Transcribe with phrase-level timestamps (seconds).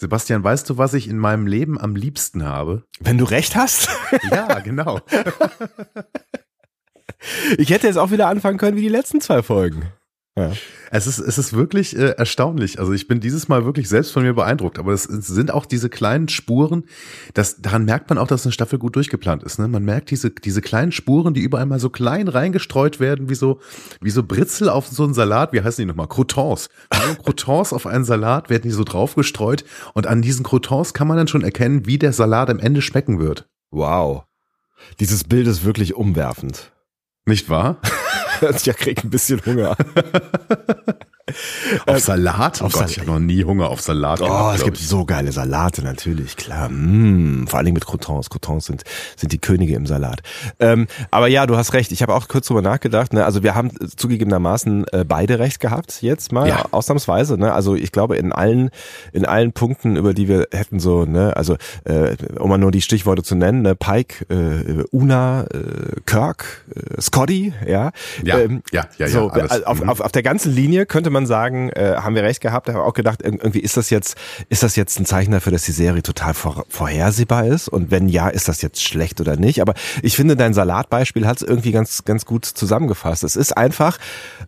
[0.00, 2.84] Sebastian, weißt du, was ich in meinem Leben am liebsten habe?
[3.00, 3.90] Wenn du recht hast?
[4.30, 5.00] Ja, genau.
[7.58, 9.92] Ich hätte jetzt auch wieder anfangen können wie die letzten zwei Folgen.
[10.40, 10.52] Ja.
[10.92, 12.80] Es ist, es ist wirklich äh, erstaunlich.
[12.80, 14.78] Also ich bin dieses Mal wirklich selbst von mir beeindruckt.
[14.78, 16.84] Aber es, es sind auch diese kleinen Spuren.
[17.32, 19.60] Das, daran merkt man auch, dass eine Staffel gut durchgeplant ist.
[19.60, 19.68] Ne?
[19.68, 23.60] Man merkt diese, diese kleinen Spuren, die überall mal so klein reingestreut werden, wie so,
[24.00, 25.52] wie so Britzel auf so einen Salat.
[25.52, 26.08] Wie heißen die nochmal?
[26.08, 26.68] Croutons.
[27.22, 29.64] Croutons auf einen Salat werden die so draufgestreut.
[29.94, 33.20] Und an diesen Croutons kann man dann schon erkennen, wie der Salat am Ende schmecken
[33.20, 33.48] wird.
[33.70, 34.24] Wow.
[34.98, 36.72] Dieses Bild ist wirklich umwerfend.
[37.26, 37.80] Nicht wahr?
[38.64, 39.76] ich krieg ein bisschen Hunger.
[41.86, 42.60] auf Salat?
[42.60, 42.90] Oh auf Gott, Salat.
[42.90, 44.20] ich habe noch nie Hunger auf Salat.
[44.20, 46.68] Oh, gehabt, es gibt so geile Salate, natürlich, klar.
[46.68, 48.30] Mm, vor allen Dingen mit Croutons.
[48.30, 48.82] Croutons sind,
[49.16, 50.20] sind die Könige im Salat.
[50.58, 51.92] Ähm, aber ja, du hast recht.
[51.92, 53.12] Ich habe auch kurz drüber nachgedacht.
[53.12, 53.24] Ne?
[53.24, 56.64] Also wir haben zugegebenermaßen äh, beide recht gehabt, jetzt mal, Ja.
[56.70, 57.36] ausnahmsweise.
[57.38, 57.52] Ne?
[57.52, 58.70] Also ich glaube, in allen,
[59.12, 62.82] in allen Punkten, über die wir hätten so, ne, also äh, um mal nur die
[62.82, 63.74] Stichworte zu nennen, ne?
[63.74, 67.90] Pike, äh, Una, äh, Kirk, äh, Scotty, ja.
[68.24, 69.64] Ja, Ähm, ja, ja, ja, So, alles.
[69.64, 69.88] auf, Mhm.
[69.88, 72.68] auf, auf der ganzen Linie könnte man sagen, äh, haben wir recht gehabt.
[72.68, 74.16] Da habe auch gedacht, irg- irgendwie ist das jetzt,
[74.48, 77.68] ist das jetzt ein Zeichen dafür, dass die Serie total vor, vorhersehbar ist?
[77.68, 79.60] Und wenn ja, ist das jetzt schlecht oder nicht?
[79.60, 83.24] Aber ich finde, dein Salatbeispiel hat es irgendwie ganz, ganz gut zusammengefasst.
[83.24, 83.98] Es ist einfach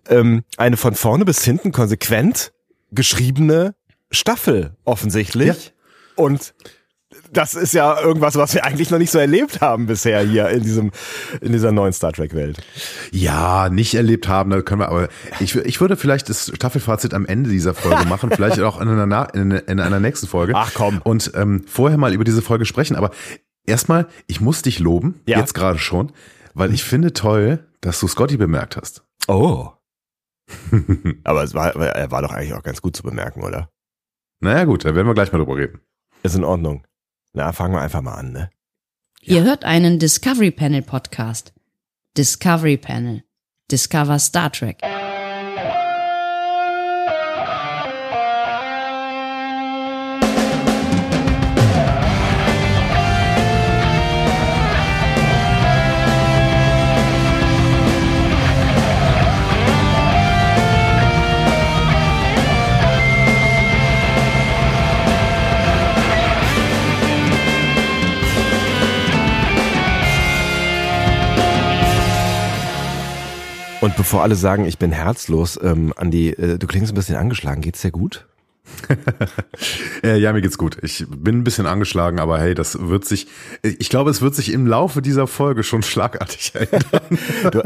[0.09, 2.53] ähm, eine von vorne bis hinten konsequent
[2.91, 3.75] geschriebene
[4.11, 5.47] Staffel offensichtlich.
[5.67, 5.73] Ja.
[6.17, 6.55] Und
[7.33, 10.63] das ist ja irgendwas, was wir eigentlich noch nicht so erlebt haben bisher hier in
[10.63, 10.91] diesem,
[11.41, 12.59] in dieser neuen Star Trek Welt.
[13.11, 15.09] Ja, nicht erlebt haben, da können wir aber.
[15.41, 19.35] Ich, ich würde vielleicht das Staffelfazit am Ende dieser Folge machen, vielleicht auch in einer,
[19.35, 20.53] in, in einer nächsten Folge.
[20.55, 21.01] Ach, komm.
[21.03, 22.97] Und ähm, vorher mal über diese Folge sprechen.
[22.97, 23.11] Aber
[23.67, 25.39] erstmal, ich muss dich loben, Ja.
[25.39, 26.13] jetzt gerade schon,
[26.55, 29.05] weil ich finde toll, dass du Scotty bemerkt hast.
[29.29, 29.71] Oh.
[31.25, 33.71] Aber es war, er war doch eigentlich auch ganz gut zu bemerken, oder?
[34.41, 35.81] Naja gut, da werden wir gleich mal drüber reden.
[36.23, 36.85] Ist in Ordnung.
[37.35, 38.51] Na, fangen wir einfach mal an, ne?
[39.23, 41.53] Ihr hört einen Discovery Panel Podcast.
[42.17, 43.25] Discovery Panel.
[43.71, 44.83] Discover Star Trek.
[73.83, 77.63] Und bevor alle sagen, ich bin herzlos, ähm, Andi, äh, du klingst ein bisschen angeschlagen.
[77.63, 78.29] Geht's dir gut?
[80.05, 80.79] Äh, ja, mir geht's gut.
[80.83, 83.29] Ich bin ein bisschen angeschlagen, aber hey, das wird sich,
[83.63, 87.19] ich glaube, es wird sich im Laufe dieser Folge schon schlagartig ändern.
[87.53, 87.63] Du,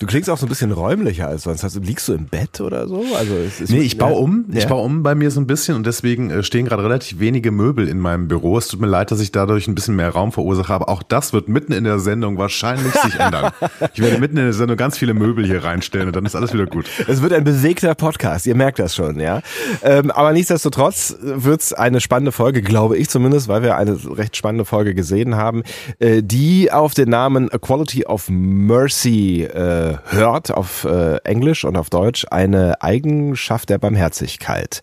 [0.00, 1.62] du klingst auch so ein bisschen räumlicher als sonst.
[1.62, 3.04] Also, liegst du im Bett oder so?
[3.16, 4.46] Also es ist, Nee, ich baue um.
[4.52, 4.68] Ich Ja.
[4.68, 7.86] baue um bei mir so ein bisschen und deswegen äh, stehen gerade relativ wenige Möbel
[7.86, 8.58] in meinem Büro.
[8.58, 11.32] Es tut mir leid, dass ich dadurch ein bisschen mehr Raum verursache, aber auch das
[11.32, 13.52] wird mitten in der Sendung wahrscheinlich sich ändern.
[13.94, 16.52] Ich werde mitten in der Sendung ganz viele Möbel hier reinstellen und dann ist alles
[16.52, 16.86] wieder gut.
[17.06, 19.40] Es wird ein bewegter Podcast, ihr merkt das schon, ja.
[19.82, 24.66] Ähm, aber nichtsdestotrotz wird's eine spannende Folge, glaube ich zumindest, weil wir eine recht spannende
[24.66, 25.62] Folge gesehen haben,
[25.98, 31.78] äh, die auf den Namen A Quality of Mercy äh, hört, auf äh, Englisch und
[31.78, 34.82] auf Deutsch, eine Eigenschaft der Barmherzigkeit.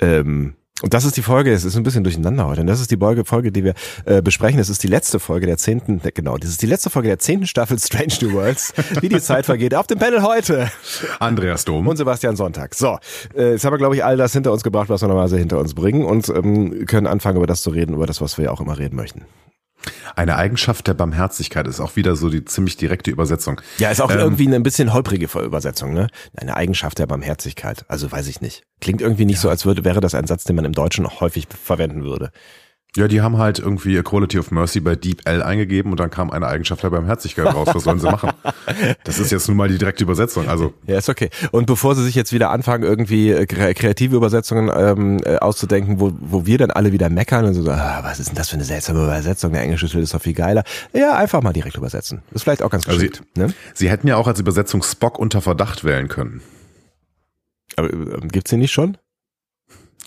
[0.00, 0.52] Ähm,
[0.82, 2.60] und das ist die Folge, es ist ein bisschen durcheinander heute.
[2.60, 3.74] Und das ist die Folge, Folge die wir
[4.06, 4.58] äh, besprechen.
[4.58, 7.46] Das ist die letzte Folge der zehnten, genau, das ist die letzte Folge der zehnten
[7.46, 8.74] Staffel Strange New Worlds.
[9.00, 9.74] Wie die Zeit vergeht.
[9.74, 10.70] Auf dem Panel heute.
[11.20, 11.86] Andreas Dom.
[11.86, 12.74] Und Sebastian Sonntag.
[12.74, 12.98] So,
[13.34, 15.58] äh, jetzt haben wir, glaube ich, all das hinter uns gebracht, was wir normalerweise hinter
[15.58, 18.60] uns bringen und ähm, können anfangen, über das zu reden, über das, was wir auch
[18.60, 19.22] immer reden möchten.
[20.16, 23.60] Eine Eigenschaft der Barmherzigkeit ist auch wieder so die ziemlich direkte Übersetzung.
[23.78, 26.08] Ja, ist auch Ähm, irgendwie eine ein bisschen holprige Übersetzung, ne?
[26.36, 27.84] Eine Eigenschaft der Barmherzigkeit.
[27.88, 28.64] Also weiß ich nicht.
[28.80, 31.20] Klingt irgendwie nicht so, als würde, wäre das ein Satz, den man im Deutschen auch
[31.20, 32.30] häufig verwenden würde.
[32.96, 36.30] Ja, die haben halt irgendwie Equality of Mercy bei Deep L eingegeben und dann kam
[36.30, 37.68] eine Eigenschaft der Barmherzigkeit raus.
[37.72, 38.30] Was sollen sie machen?
[39.02, 40.48] Das ist jetzt nun mal die direkte Übersetzung.
[40.48, 41.28] Also Ja, ist okay.
[41.50, 45.98] Und bevor Sie sich jetzt wieder anfangen, irgendwie äh, kre- kreative Übersetzungen ähm, äh, auszudenken,
[45.98, 48.54] wo, wo wir dann alle wieder meckern und so, ah, was ist denn das für
[48.54, 49.52] eine seltsame Übersetzung?
[49.52, 50.62] Der englische Titel ist doch viel geiler.
[50.92, 52.22] Ja, einfach mal direkt übersetzen.
[52.30, 53.22] Ist vielleicht auch ganz Also geschickt.
[53.36, 53.52] ne?
[53.74, 56.42] sie hätten ja auch als Übersetzung Spock unter Verdacht wählen können.
[57.76, 58.98] Aber ähm, gibt's den nicht schon?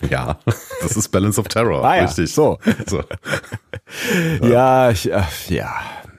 [0.08, 0.38] Ja,
[0.82, 1.84] das ist Balance of Terror.
[1.84, 2.32] Ah ja, richtig.
[2.32, 2.58] so.
[2.86, 3.02] so.
[4.42, 5.74] Ja, ich, äh, ja,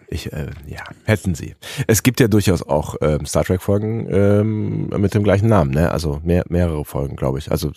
[0.09, 1.55] ich, äh, ja, hätten sie.
[1.87, 5.91] Es gibt ja durchaus auch ähm, Star Trek Folgen ähm, mit dem gleichen Namen, ne?
[5.91, 7.51] Also mehr, mehrere Folgen, glaube ich.
[7.51, 7.71] Also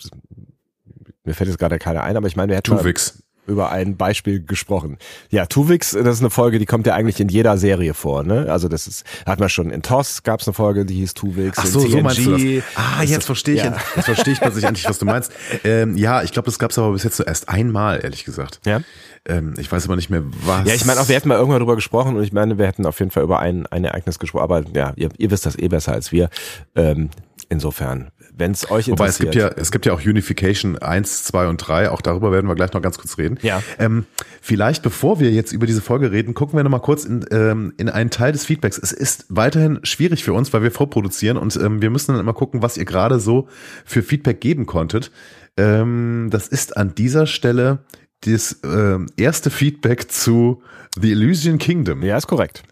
[1.23, 3.22] mir fällt jetzt gerade keine ein, aber ich meine, wir hätten Tuvix.
[3.47, 4.97] Über ein Beispiel gesprochen.
[5.29, 8.47] Ja, Tuvix, das ist eine Folge, die kommt ja eigentlich in jeder Serie vor, ne?
[8.49, 11.57] Also das ist, hat man schon in TOS gab es eine Folge, die hieß Tuvix.
[11.59, 12.63] Ach so, so meinst du das.
[12.75, 13.75] Ah, jetzt verstehe ich, ja.
[13.95, 15.31] jetzt verstehe ich plötzlich endlich, was du meinst.
[15.63, 18.61] Ähm, ja, ich glaube, das gab es aber bis jetzt so erst einmal, ehrlich gesagt.
[18.65, 18.81] Ja.
[19.25, 20.67] Ähm, ich weiß aber nicht mehr, was.
[20.67, 22.85] Ja, ich meine auch, wir hätten mal irgendwann drüber gesprochen und ich meine, wir hätten
[22.85, 25.67] auf jeden Fall über ein, ein Ereignis gesprochen, aber ja, ihr, ihr wisst das eh
[25.67, 26.29] besser als wir.
[26.75, 27.09] Ähm,
[27.49, 28.99] insofern, wenn es euch interessiert.
[28.99, 32.31] Wobei es gibt ja, es gibt ja auch Unification 1, 2 und 3, auch darüber
[32.31, 33.37] werden wir gleich noch ganz kurz reden.
[33.41, 33.61] Ja.
[33.79, 34.05] Ähm,
[34.41, 37.89] vielleicht, bevor wir jetzt über diese Folge reden, gucken wir nochmal kurz in, ähm, in
[37.89, 38.77] einen Teil des Feedbacks.
[38.77, 42.33] Es ist weiterhin schwierig für uns, weil wir vorproduzieren und ähm, wir müssen dann immer
[42.33, 43.47] gucken, was ihr gerade so
[43.85, 45.11] für Feedback geben konntet.
[45.57, 47.79] Ähm, das ist an dieser Stelle
[48.21, 50.61] das äh, erste Feedback zu
[50.99, 52.03] The Elysian Kingdom.
[52.03, 52.63] Ja, ist korrekt.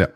[0.00, 0.08] Ja,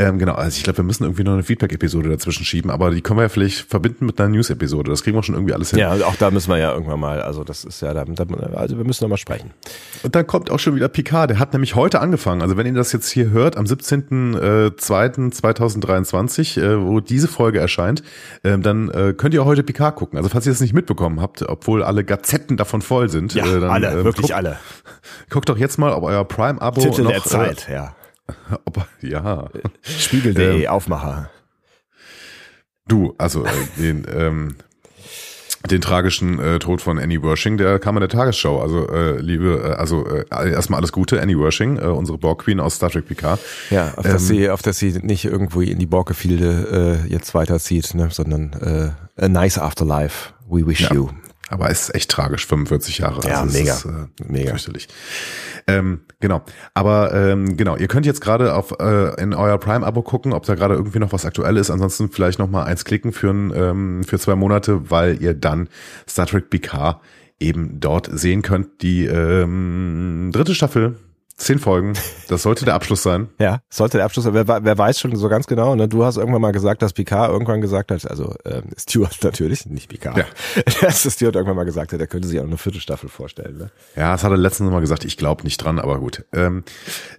[0.00, 0.34] ähm, genau.
[0.34, 3.22] Also ich glaube, wir müssen irgendwie noch eine Feedback-Episode dazwischen schieben, aber die können wir
[3.22, 4.90] ja vielleicht verbinden mit einer News-Episode.
[4.90, 5.78] Das kriegen wir schon irgendwie alles hin.
[5.78, 8.04] Ja, auch da müssen wir ja irgendwann mal, also das ist ja, da,
[8.54, 9.52] also wir müssen noch mal sprechen.
[10.02, 12.42] Und dann kommt auch schon wieder Picard, der hat nämlich heute angefangen.
[12.42, 18.02] Also wenn ihr das jetzt hier hört, am 17.02.2023, äh, wo diese Folge erscheint,
[18.42, 20.16] äh, dann äh, könnt ihr auch heute Picard gucken.
[20.16, 23.32] Also falls ihr das nicht mitbekommen habt, obwohl alle Gazetten davon voll sind.
[23.34, 24.58] Ja, äh, dann, alle, äh, wirklich guckt, alle.
[25.30, 27.12] Guckt doch jetzt mal, ob euer Prime-Abo Titel noch...
[27.12, 27.94] der Zeit, äh, ja.
[28.64, 29.48] ob, ja.
[29.82, 31.30] Spiegel.de, Ähm, Aufmacher.
[32.86, 34.56] Du, also äh, den, ähm,
[35.70, 38.60] den tragischen äh, Tod von Annie Wershing, der kam in der Tagesschau.
[38.60, 42.60] Also äh, liebe, äh, also äh, erstmal alles Gute, Annie Wershing, äh, unsere Borg Queen
[42.60, 43.40] aus Star Trek Picard.
[43.70, 47.34] Ja, auf, ähm, dass sie, auf dass sie nicht irgendwo in die Borgefilde äh, jetzt
[47.34, 48.52] weiterzieht, ne, sondern
[49.18, 50.34] äh, a nice afterlife.
[50.46, 50.92] We wish Ja.
[50.92, 51.08] you.
[51.48, 53.26] Aber es ist echt tragisch, 45 Jahre.
[53.28, 53.74] Ja, es mega.
[53.74, 54.50] Ist, äh, Mega.
[54.50, 54.88] Fürchterlich.
[55.66, 56.42] Ähm, genau.
[56.72, 60.54] Aber ähm, genau, ihr könnt jetzt gerade auf äh, in euer Prime-Abo gucken, ob da
[60.54, 61.70] gerade irgendwie noch was aktuell ist.
[61.70, 65.68] Ansonsten vielleicht noch mal eins klicken für, ähm, für zwei Monate, weil ihr dann
[66.08, 67.00] Star Trek Picard
[67.40, 68.82] eben dort sehen könnt.
[68.82, 70.96] Die ähm, dritte Staffel,
[71.36, 71.94] zehn Folgen.
[72.28, 73.28] Das sollte der Abschluss sein.
[73.38, 75.88] Ja, sollte der Abschluss, wer, wer weiß schon so ganz genau, ne?
[75.88, 79.88] Du hast irgendwann mal gesagt, dass Picard irgendwann gesagt hat, also ähm, Stuart natürlich, nicht
[79.88, 80.16] Picard.
[80.16, 80.24] Ja.
[80.80, 83.58] Dass Stuart irgendwann mal gesagt hat, er könnte sich auch eine vierte Staffel vorstellen.
[83.58, 83.70] Ne?
[83.96, 85.04] Ja, das hat er letztens mal gesagt.
[85.04, 86.24] Ich glaube nicht dran, aber gut.
[86.32, 86.64] Ähm,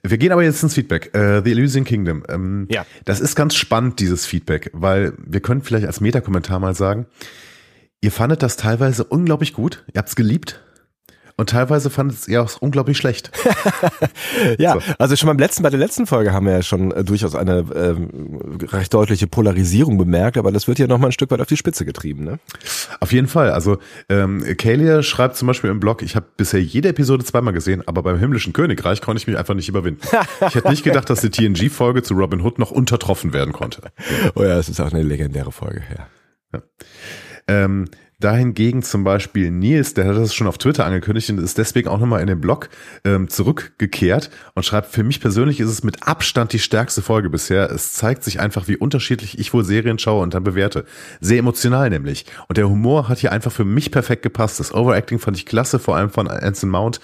[0.02, 1.14] wir gehen aber jetzt ins Feedback.
[1.14, 2.24] Äh, The Elysian Kingdom.
[2.30, 2.86] Ähm, Ja.
[3.04, 7.06] Das ist ganz spannend, dieses Feedback, weil wir können vielleicht als Metakommentar mal sagen,
[8.02, 10.62] ihr fandet das teilweise unglaublich gut, ihr habt's geliebt
[11.38, 13.32] und teilweise fandet ihr auch unglaublich schlecht.
[14.58, 17.36] Ja, also schon beim letzten, bei der letzten Folge haben wir ja schon äh, durchaus
[17.36, 21.42] eine ähm, recht deutliche Polarisierung bemerkt, aber das wird ja noch mal ein Stück weit
[21.42, 22.40] auf die Spitze getrieben, ne?
[23.00, 23.52] Auf jeden Fall.
[23.52, 23.78] Also
[24.10, 28.04] ähm, Kalia schreibt zum Beispiel im Blog, ich habe bisher jede Episode zweimal gesehen, aber
[28.04, 30.02] beim himmlischen Königreich konnte ich mich einfach nicht überwinden.
[30.48, 33.82] Ich hätte nicht gedacht, dass die TNG-Folge zu Robin Hood noch untertroffen werden konnte.
[34.36, 36.62] Oh ja, es ist auch eine legendäre Folge, ja.
[37.48, 37.86] Ähm,
[38.20, 42.00] dahingegen zum Beispiel Nils, der hat das schon auf Twitter angekündigt und ist deswegen auch
[42.00, 42.70] nochmal in den Blog
[43.04, 47.70] ähm, zurückgekehrt und schreibt, für mich persönlich ist es mit Abstand die stärkste Folge bisher.
[47.70, 50.86] Es zeigt sich einfach, wie unterschiedlich ich wohl Serien schaue und dann bewerte.
[51.20, 52.26] Sehr emotional nämlich.
[52.48, 54.60] Und der Humor hat hier einfach für mich perfekt gepasst.
[54.60, 57.00] Das Overacting fand ich klasse, vor allem von Anson Mount.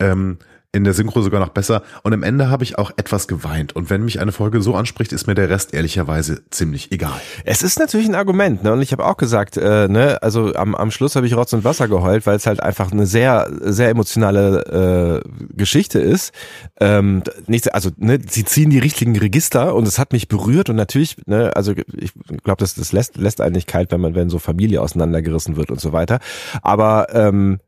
[0.00, 0.38] Ähm,
[0.72, 1.82] in der Synchro sogar noch besser.
[2.02, 3.74] Und am Ende habe ich auch etwas geweint.
[3.74, 7.18] Und wenn mich eine Folge so anspricht, ist mir der Rest ehrlicherweise ziemlich egal.
[7.46, 8.74] Es ist natürlich ein Argument, ne?
[8.74, 11.64] Und ich habe auch gesagt, äh, ne, also am, am Schluss habe ich Rotz und
[11.64, 16.34] Wasser geheult, weil es halt einfach eine sehr, sehr emotionale äh, Geschichte ist.
[16.80, 20.76] Ähm, nicht, also, ne, sie ziehen die richtigen Register und es hat mich berührt und
[20.76, 22.12] natürlich, ne, also ich
[22.44, 25.70] glaube, das, das lässt, lässt einen nicht kalt, wenn man, wenn so Familie auseinandergerissen wird
[25.70, 26.18] und so weiter.
[26.60, 27.60] Aber ähm,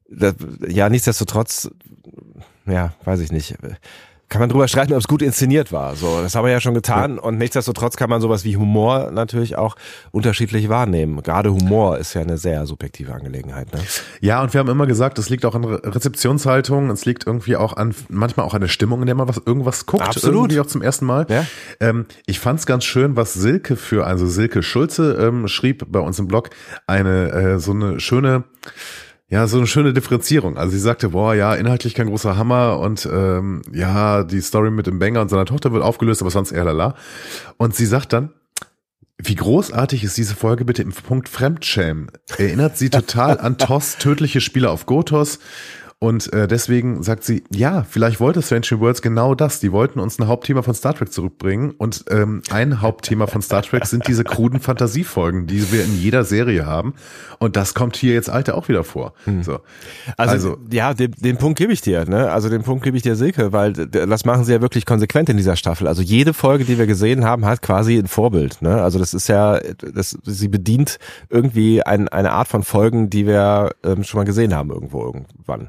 [0.69, 1.71] ja, nichtsdestotrotz,
[2.71, 3.57] ja, weiß ich nicht.
[4.31, 5.97] Kann man drüber streiten, ob es gut inszeniert war.
[5.97, 7.19] So, das haben wir ja schon getan.
[7.19, 9.75] Und nichtsdestotrotz kann man sowas wie Humor natürlich auch
[10.13, 11.21] unterschiedlich wahrnehmen.
[11.25, 13.73] Gerade Humor ist ja eine sehr subjektive Angelegenheit.
[13.73, 13.81] Ne?
[14.21, 17.57] Ja, und wir haben immer gesagt, es liegt auch an Re Rezeptionshaltung, es liegt irgendwie
[17.57, 20.05] auch an, manchmal auch an der Stimmung, in der man was, irgendwas guckt.
[20.05, 20.43] Absolut.
[20.43, 21.27] Irgendwie auch zum ersten Mal.
[21.29, 21.45] Ja.
[21.81, 26.21] Ähm, ich fand's ganz schön, was Silke für, also Silke Schulze ähm, schrieb bei uns
[26.21, 26.51] im Blog,
[26.87, 28.45] eine, äh, so eine schöne,
[29.31, 30.59] ja, so eine schöne Differenzierung.
[30.59, 34.89] Also sie sagte, boah, ja, inhaltlich kein großer Hammer und ähm, ja, die Story mit
[34.89, 36.97] dem Banger und seiner Tochter wird aufgelöst, aber sonst eher lala.
[37.57, 38.31] Und sie sagt dann,
[39.23, 42.11] wie großartig ist diese Folge bitte im Punkt Fremdschämen.
[42.39, 45.39] Erinnert sie total an Toss tödliche Spiele auf Gotos.
[46.03, 49.61] Und äh, deswegen sagt sie, ja, vielleicht wollte Strange Worlds genau das.
[49.61, 51.73] Die wollten uns ein Hauptthema von Star Trek zurückbringen.
[51.77, 56.25] Und ähm, ein Hauptthema von Star Trek sind diese kruden Fantasiefolgen, die wir in jeder
[56.25, 56.95] Serie haben.
[57.39, 59.13] Und das kommt hier jetzt alte auch wieder vor.
[59.43, 59.61] So.
[60.17, 62.07] Also, Also- ja, den, den Punkt gebe ich dir.
[62.09, 62.31] Ne?
[62.33, 65.37] Also den Punkt gebe ich dir, Silke, weil das machen sie ja wirklich konsequent in
[65.37, 65.87] dieser Staffel.
[65.87, 68.63] Also jede Folge, die wir gesehen haben, hat quasi ein Vorbild.
[68.63, 68.81] Ne?
[68.83, 69.61] Also das ist ja,
[69.93, 74.55] das, sie bedient irgendwie ein, eine Art von Folgen, die wir ähm, schon mal gesehen
[74.55, 75.69] haben irgendwo irgendwann.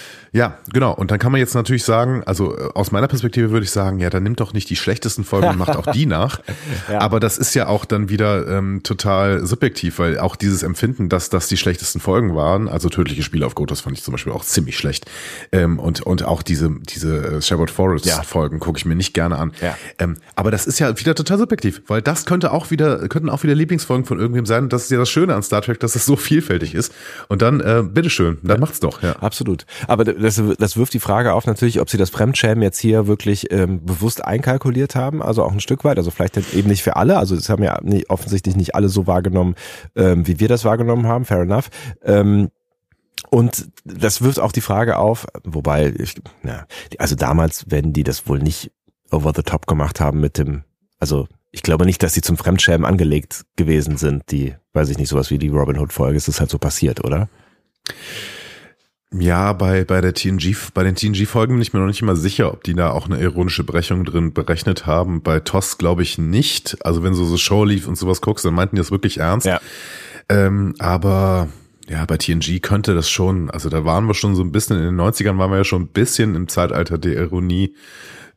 [0.33, 0.93] Ja, genau.
[0.93, 3.99] Und dann kann man jetzt natürlich sagen, also äh, aus meiner Perspektive würde ich sagen,
[3.99, 6.39] ja, dann nimmt doch nicht die schlechtesten Folgen und macht auch die nach.
[6.89, 7.01] ja.
[7.01, 11.29] Aber das ist ja auch dann wieder ähm, total subjektiv, weil auch dieses Empfinden, dass
[11.29, 14.45] das die schlechtesten Folgen waren, also tödliche Spiele auf Gotos fand ich zum Beispiel auch
[14.45, 15.05] ziemlich schlecht.
[15.51, 18.23] Ähm, und, und auch diese, diese äh, Sherwood Forest ja.
[18.23, 19.51] Folgen gucke ich mir nicht gerne an.
[19.61, 19.77] Ja.
[19.99, 23.43] Ähm, aber das ist ja wieder total subjektiv, weil das könnte auch wieder, könnten auch
[23.43, 24.69] wieder Lieblingsfolgen von irgendwem sein.
[24.69, 26.93] Das ist ja das Schöne an Star Trek, dass es so vielfältig ist.
[27.27, 29.03] Und dann, äh, bitteschön, dann macht's doch.
[29.03, 29.17] Ja.
[29.17, 29.65] Absolut.
[29.87, 33.51] Aber das, das wirft die Frage auf natürlich, ob sie das Fremdschämen jetzt hier wirklich
[33.51, 37.17] ähm, bewusst einkalkuliert haben, also auch ein Stück weit, also vielleicht eben nicht für alle,
[37.17, 39.55] also es haben ja nicht, offensichtlich nicht alle so wahrgenommen,
[39.95, 41.69] ähm, wie wir das wahrgenommen haben, fair enough.
[42.03, 42.49] Ähm,
[43.29, 46.65] und das wirft auch die Frage auf, wobei, ich, na,
[46.97, 48.71] also damals werden die das wohl nicht
[49.11, 50.63] over the top gemacht haben mit dem,
[50.99, 55.09] also ich glaube nicht, dass sie zum Fremdschämen angelegt gewesen sind, die, weiß ich nicht,
[55.09, 57.29] sowas wie die Robin Hood Folge, es ist halt so passiert, oder?
[59.13, 62.53] Ja, bei, bei der TNG, bei den TNG-Folgen bin ich mir noch nicht immer sicher,
[62.53, 65.21] ob die da auch eine ironische Brechung drin berechnet haben.
[65.21, 66.77] Bei TOS glaube ich nicht.
[66.85, 69.47] Also wenn du so Show lief und sowas guckst, dann meinten die das wirklich ernst.
[69.47, 69.59] Ja.
[70.29, 71.49] Ähm, aber
[71.89, 74.83] ja, bei TNG könnte das schon, also da waren wir schon so ein bisschen, in
[74.83, 77.75] den 90ern waren wir ja schon ein bisschen im Zeitalter der Ironie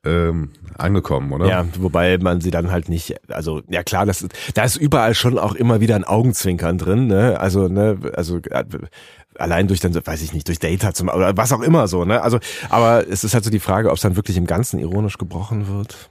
[0.05, 1.47] ähm, angekommen, oder?
[1.47, 5.15] Ja, wobei man sie dann halt nicht, also ja klar, das ist, da ist überall
[5.15, 7.39] schon auch immer wieder ein Augenzwinkern drin, ne?
[7.41, 8.65] Also, ne, also äh,
[9.39, 12.23] allein durch dann, weiß ich nicht, durch Data zum oder was auch immer so, ne?
[12.23, 12.39] Also,
[12.69, 15.69] aber es ist halt so die Frage, ob es dann wirklich im Ganzen ironisch gebrochen
[15.69, 16.11] wird.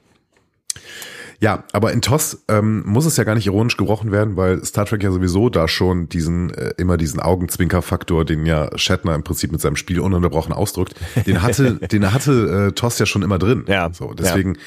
[1.40, 4.86] Ja, aber in TOS ähm, muss es ja gar nicht ironisch gebrochen werden, weil Star
[4.86, 9.52] Trek ja sowieso da schon diesen äh, immer diesen Augenzwinker-Faktor, den ja Shatner im Prinzip
[9.52, 13.66] mit seinem Spiel ununterbrochen ausdrückt, den hatte, den hatte äh, TOS ja schon immer drin.
[13.68, 13.92] Ja.
[13.92, 14.56] So, deswegen.
[14.56, 14.62] Ja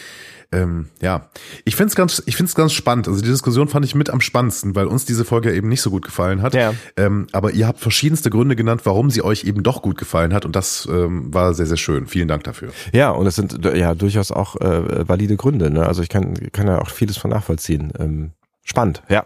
[0.53, 1.29] ähm, ja,
[1.65, 3.09] ich finde es ganz, ich finde es ganz spannend.
[3.09, 5.91] Also die Diskussion fand ich mit am spannendsten, weil uns diese Folge eben nicht so
[5.91, 6.55] gut gefallen hat.
[6.55, 6.75] Ja.
[6.97, 10.45] Ähm, aber ihr habt verschiedenste Gründe genannt, warum sie euch eben doch gut gefallen hat
[10.45, 12.07] und das ähm, war sehr, sehr schön.
[12.07, 12.71] Vielen Dank dafür.
[12.93, 15.71] Ja, und es sind ja durchaus auch äh, valide Gründe.
[15.71, 15.87] Ne?
[15.87, 17.93] Also ich kann, kann ja auch vieles von nachvollziehen.
[17.99, 18.31] Ähm,
[18.65, 19.25] spannend, ja.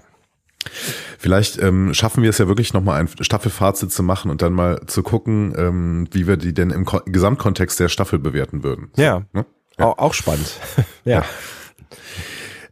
[1.18, 4.80] Vielleicht ähm, schaffen wir es ja wirklich nochmal ein Staffelfazit zu machen und dann mal
[4.86, 8.90] zu gucken, ähm, wie wir die denn im Ko Gesamtkontext der Staffel bewerten würden.
[8.96, 9.22] Ja.
[9.32, 9.46] Ne?
[9.78, 9.86] Ja.
[9.86, 10.50] Auch, auch spannend.
[11.04, 11.24] ja.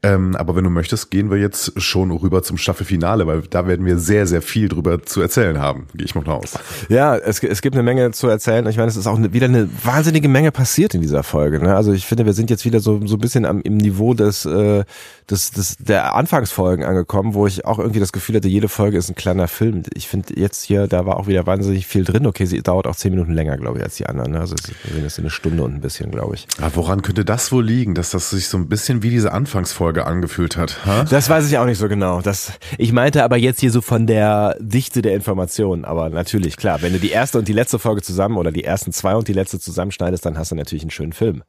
[0.03, 3.85] Ähm, aber wenn du möchtest, gehen wir jetzt schon rüber zum Staffelfinale, weil da werden
[3.85, 5.87] wir sehr, sehr viel drüber zu erzählen haben.
[5.95, 6.59] Gehe ich mal aus.
[6.89, 8.67] Ja, es, es gibt eine Menge zu erzählen.
[8.67, 11.61] Ich meine, es ist auch wieder eine wahnsinnige Menge passiert in dieser Folge.
[11.61, 11.75] Ne?
[11.75, 14.45] Also ich finde, wir sind jetzt wieder so, so ein bisschen am, im Niveau des,
[14.45, 14.85] äh,
[15.29, 19.09] des, des, der Anfangsfolgen angekommen, wo ich auch irgendwie das Gefühl hatte, jede Folge ist
[19.09, 19.83] ein kleiner Film.
[19.95, 22.27] Ich finde jetzt hier, da war auch wieder wahnsinnig viel drin.
[22.27, 24.33] Okay, sie dauert auch zehn Minuten länger, glaube ich, als die anderen.
[24.33, 24.41] Ne?
[24.41, 26.47] Also es ist eine Stunde und ein bisschen, glaube ich.
[26.59, 29.88] Aber woran könnte das wohl liegen, dass das sich so ein bisschen wie diese Anfangsfolge
[29.89, 30.85] Folge angefühlt hat.
[30.85, 31.05] Ha?
[31.05, 32.21] Das weiß ich auch nicht so genau.
[32.21, 35.87] Das, ich meinte aber jetzt hier so von der Dichte der Informationen.
[35.87, 38.93] Aber natürlich, klar, wenn du die erste und die letzte Folge zusammen oder die ersten
[38.93, 41.43] zwei und die letzte zusammenschneidest, dann hast du natürlich einen schönen Film.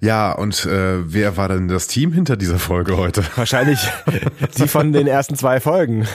[0.00, 3.22] Ja, und äh, wer war denn das Team hinter dieser Folge heute?
[3.36, 3.78] Wahrscheinlich
[4.56, 6.06] die von den ersten zwei Folgen.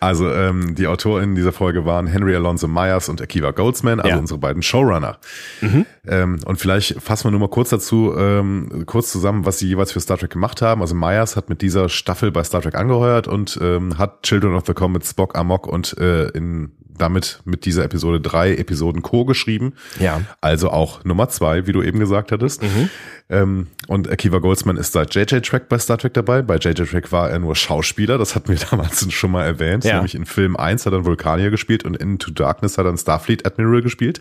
[0.00, 4.18] Also ähm, die AutorInnen dieser Folge waren Henry Alonso Myers und Akiva Goldsman, also ja.
[4.18, 5.18] unsere beiden Showrunner.
[5.60, 5.86] Mhm.
[6.06, 9.92] Ähm, und vielleicht fassen wir nur mal kurz dazu, ähm, kurz zusammen, was sie jeweils
[9.92, 10.80] für Star Trek gemacht haben.
[10.82, 14.64] Also Myers hat mit dieser Staffel bei Star Trek angeheuert und ähm, hat Children of
[14.66, 19.74] the Comet, Spock, Amok und äh, in damit mit dieser Episode drei Episoden co-geschrieben.
[19.98, 20.22] Ja.
[20.40, 22.62] Also auch Nummer zwei, wie du eben gesagt hattest.
[22.62, 22.90] Mhm.
[23.30, 26.42] Ähm, und Akiva Goldsman ist seit JJ Track bei Star Trek dabei.
[26.42, 29.84] Bei JJ Track war er nur Schauspieler, das hatten wir damals schon mal erwähnt.
[29.84, 29.94] Ja.
[29.94, 32.98] Nämlich in Film 1 hat er Vulkanier gespielt und in Into Darkness hat er einen
[32.98, 34.20] Starfleet Admiral gespielt.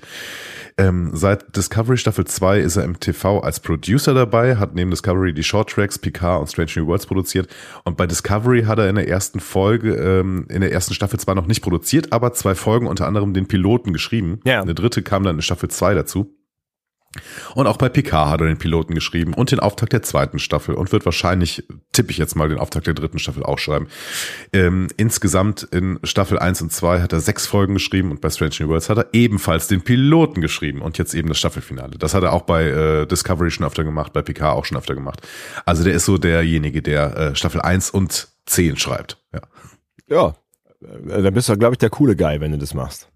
[0.77, 5.33] Ähm, seit Discovery Staffel 2 ist er im TV als Producer dabei, hat neben Discovery
[5.33, 7.49] die Short Tracks, Picard und Strange New Worlds produziert.
[7.83, 11.35] Und bei Discovery hat er in der ersten Folge, ähm, in der ersten Staffel zwar
[11.35, 14.39] noch nicht produziert, aber zwei Folgen unter anderem den Piloten geschrieben.
[14.45, 14.61] Ja.
[14.61, 16.35] Eine dritte kam dann in Staffel 2 dazu.
[17.55, 20.75] Und auch bei Picard hat er den Piloten geschrieben und den Auftakt der zweiten Staffel
[20.75, 23.87] und wird wahrscheinlich, tippe ich jetzt mal, den Auftakt der dritten Staffel auch schreiben.
[24.53, 28.55] Ähm, insgesamt in Staffel 1 und 2 hat er sechs Folgen geschrieben und bei Strange
[28.59, 31.97] New Worlds hat er ebenfalls den Piloten geschrieben und jetzt eben das Staffelfinale.
[31.97, 34.93] Das hat er auch bei äh, Discovery schon öfter gemacht, bei Picard auch schon öfter
[34.93, 35.27] gemacht.
[35.65, 39.17] Also der ist so derjenige, der äh, Staffel 1 und 10 schreibt.
[39.33, 39.41] Ja,
[40.07, 40.35] ja
[40.81, 43.09] dann bist du, glaube ich, der coole Guy, wenn du das machst.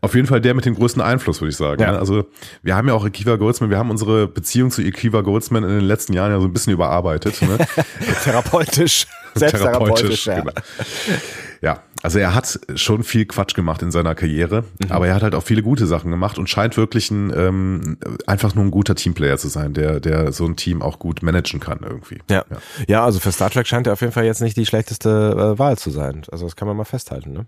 [0.00, 1.82] Auf jeden Fall der mit dem größten Einfluss, würde ich sagen.
[1.82, 1.92] Ja.
[1.92, 1.98] Ne?
[1.98, 2.26] Also
[2.62, 5.84] wir haben ja auch Akiva Goldsman, wir haben unsere Beziehung zu Akiva Goldsman in den
[5.84, 7.42] letzten Jahren ja so ein bisschen überarbeitet.
[7.42, 7.58] Ne?
[8.24, 9.06] therapeutisch.
[9.34, 10.40] Selbstherapeutisch, ja.
[10.40, 10.52] Genau.
[11.60, 14.92] Ja, also er hat schon viel Quatsch gemacht in seiner Karriere, mhm.
[14.92, 18.54] aber er hat halt auch viele gute Sachen gemacht und scheint wirklich ein ähm, einfach
[18.54, 21.80] nur ein guter Teamplayer zu sein, der der so ein Team auch gut managen kann
[21.82, 22.18] irgendwie.
[22.30, 24.66] Ja, ja, ja also für Star Trek scheint er auf jeden Fall jetzt nicht die
[24.66, 26.22] schlechteste äh, Wahl zu sein.
[26.30, 27.46] Also das kann man mal festhalten, ne?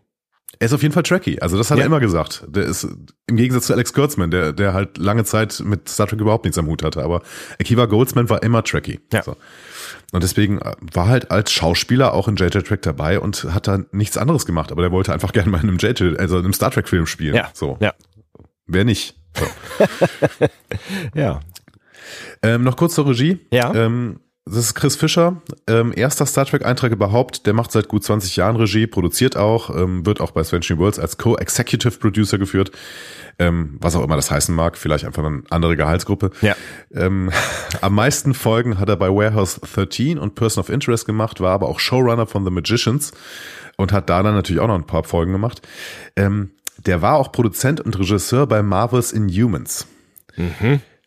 [0.59, 1.39] Er ist auf jeden Fall tracky.
[1.41, 1.85] Also das hat Ja.
[1.85, 2.45] er immer gesagt.
[2.49, 2.87] Der ist
[3.27, 6.59] im Gegensatz zu Alex Kurtzman, der, der halt lange Zeit mit Star Trek überhaupt nichts
[6.59, 7.03] am Hut hatte.
[7.03, 7.23] Aber
[7.61, 9.01] Akiva Goldsman war immer tracky.
[9.13, 9.23] Ja.
[9.23, 9.37] So.
[10.13, 13.81] Und deswegen äh, war halt als Schauspieler auch in JJ Track dabei und hat da
[13.93, 14.73] nichts anderes gemacht.
[14.73, 17.07] Aber der wollte einfach gerne mal in einem JJ, also in einem Star Trek Film
[17.07, 17.35] spielen.
[17.35, 17.51] Ja.
[17.53, 17.77] So.
[17.81, 17.95] Ja.
[18.67, 19.17] Wer nicht?
[19.37, 19.47] So.
[21.15, 21.41] Ja.
[22.43, 23.39] Ähm, noch kurz zur Regie.
[23.53, 23.75] Ja.
[23.75, 27.47] Ähm, das ist Chris Fischer, ähm, erster Star Trek-Eintrag überhaupt.
[27.47, 30.79] Der macht seit gut 20 Jahren Regie, produziert auch, ähm, wird auch bei Strange New
[30.79, 32.73] Worlds als Co-Executive Producer geführt.
[33.39, 36.31] Ähm, was auch immer das heißen mag, vielleicht einfach eine andere Gehaltsgruppe.
[36.41, 36.57] Ja.
[36.93, 37.31] Ähm,
[37.81, 41.69] am meisten Folgen hat er bei Warehouse 13 und Person of Interest gemacht, war aber
[41.69, 43.13] auch Showrunner von The Magicians
[43.77, 45.63] und hat da dann natürlich auch noch ein paar Folgen gemacht.
[46.17, 49.87] Ähm, der war auch Produzent und Regisseur bei Marvel's Inhumans.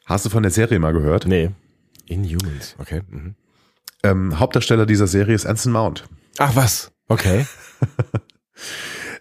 [0.06, 1.26] Hast du von der Serie mal gehört?
[1.26, 1.52] Nee.
[2.06, 3.02] Inhumans, okay.
[3.10, 3.36] Mhm.
[4.04, 6.06] Ähm, Hauptdarsteller dieser Serie ist Anson Mount.
[6.38, 7.46] Ach was, okay.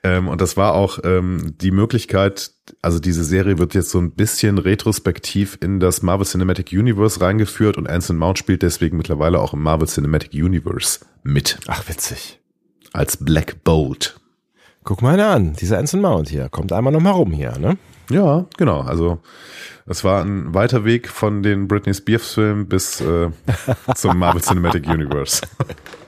[0.05, 4.13] Ähm, und das war auch ähm, die Möglichkeit, also diese Serie wird jetzt so ein
[4.13, 9.53] bisschen retrospektiv in das Marvel Cinematic Universe reingeführt und Anson Mount spielt deswegen mittlerweile auch
[9.53, 12.41] im Marvel Cinematic Universe mit Ach witzig.
[12.93, 14.19] als Black Bolt.
[14.85, 17.79] Guck mal an, dieser Anson Mount hier, kommt einmal noch mal rum hier, ne?
[18.11, 18.81] Ja, genau.
[18.81, 19.19] Also
[19.87, 23.31] es war ein weiter Weg von den Britney Spears Filmen bis äh,
[23.95, 25.43] zum Marvel Cinematic Universe.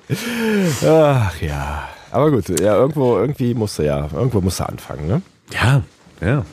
[0.87, 1.89] Ach ja.
[2.11, 5.23] Aber gut, ja, irgendwo, irgendwie musste ja, irgendwo musste anfangen, ne?
[5.53, 5.83] Ja,
[6.21, 6.45] ja.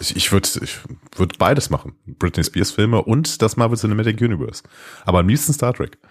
[0.00, 0.78] Ich, ich würde ich
[1.16, 1.92] würd beides machen.
[2.06, 4.62] Britney Spears Filme und das Marvel Cinematic Universe.
[5.04, 5.98] Aber am liebsten Star Trek.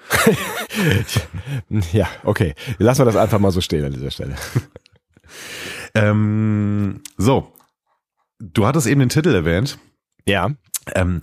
[1.92, 2.54] Ja, okay.
[2.78, 4.36] Lassen wir das einfach mal so stehen an dieser Stelle.
[5.95, 7.53] Ähm, so.
[8.39, 9.77] Du hattest eben den Titel erwähnt.
[10.25, 10.51] Ja.
[10.95, 11.19] Ähm,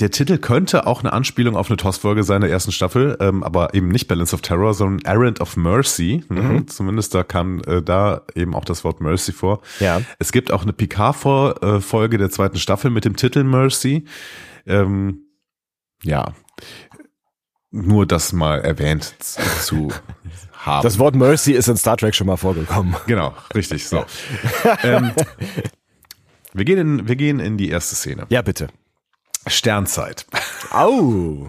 [0.00, 3.74] der Titel könnte auch eine Anspielung auf eine TOS-Folge sein der ersten Staffel, ähm, aber
[3.74, 6.24] eben nicht Balance of Terror, sondern Errand of Mercy.
[6.28, 6.66] Mhm.
[6.66, 9.62] Zumindest da kam äh, da eben auch das Wort Mercy vor.
[9.78, 10.00] Ja.
[10.18, 14.04] Es gibt auch eine Picard-Folge der zweiten Staffel mit dem Titel Mercy.
[14.66, 15.28] Ähm,
[16.02, 16.32] ja.
[17.70, 19.92] Nur das mal erwähnt zu
[20.66, 20.82] haben.
[20.82, 22.94] Das Wort Mercy ist in Star Trek schon mal vorgekommen.
[23.06, 24.04] Genau, richtig, so.
[24.82, 25.12] ähm,
[26.52, 28.26] wir, gehen in, wir gehen in die erste Szene.
[28.30, 28.68] Ja, bitte.
[29.46, 30.26] Sternzeit.
[30.70, 31.48] Au.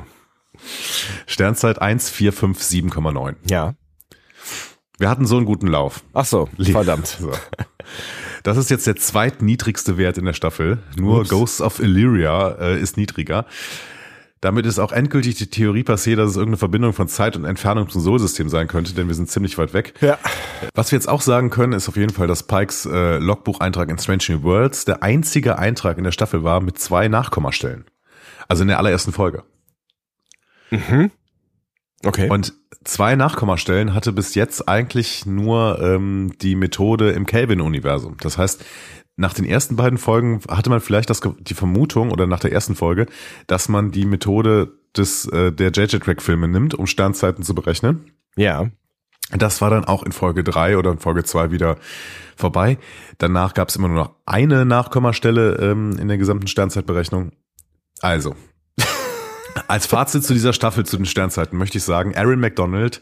[1.28, 3.36] Sternzeit 1457,9.
[3.50, 3.76] Ja.
[4.98, 6.04] Wir hatten so einen guten Lauf.
[6.14, 7.08] Ach so, verdammt.
[7.08, 7.32] So.
[8.44, 10.78] Das ist jetzt der zweitniedrigste Wert in der Staffel.
[10.96, 11.30] Nur Ups.
[11.30, 13.46] Ghosts of Illyria äh, ist niedriger.
[14.42, 17.90] Damit ist auch endgültig die Theorie passiert, dass es irgendeine Verbindung von Zeit und Entfernung
[17.90, 19.94] zum Solsystem sein könnte, denn wir sind ziemlich weit weg.
[20.02, 20.20] Ja.
[20.74, 23.98] Was wir jetzt auch sagen können, ist auf jeden Fall, dass Pikes äh, Logbucheintrag in
[23.98, 27.86] Strange New Worlds der einzige Eintrag in der Staffel war mit zwei Nachkommastellen.
[28.48, 29.44] Also in der allerersten Folge.
[32.04, 32.30] Okay.
[32.30, 38.18] Und zwei Nachkommastellen hatte bis jetzt eigentlich nur ähm, die Methode im Kelvin-Universum.
[38.20, 38.64] Das heißt,
[39.18, 42.76] nach den ersten beiden Folgen hatte man vielleicht das, die Vermutung oder nach der ersten
[42.76, 43.06] Folge,
[43.48, 48.12] dass man die Methode des äh, der JJ-Track-Filme nimmt, um Sternzeiten zu berechnen.
[48.36, 48.70] ja.
[49.32, 51.78] Das war dann auch in Folge drei oder in Folge zwei wieder
[52.36, 52.78] vorbei.
[53.18, 57.32] Danach gab es immer nur noch eine Nachkommastelle ähm, in der gesamten Sternzeitberechnung.
[58.02, 58.36] Also,
[59.68, 63.02] als Fazit zu dieser Staffel zu den Sternzeiten möchte ich sagen, Aaron McDonald,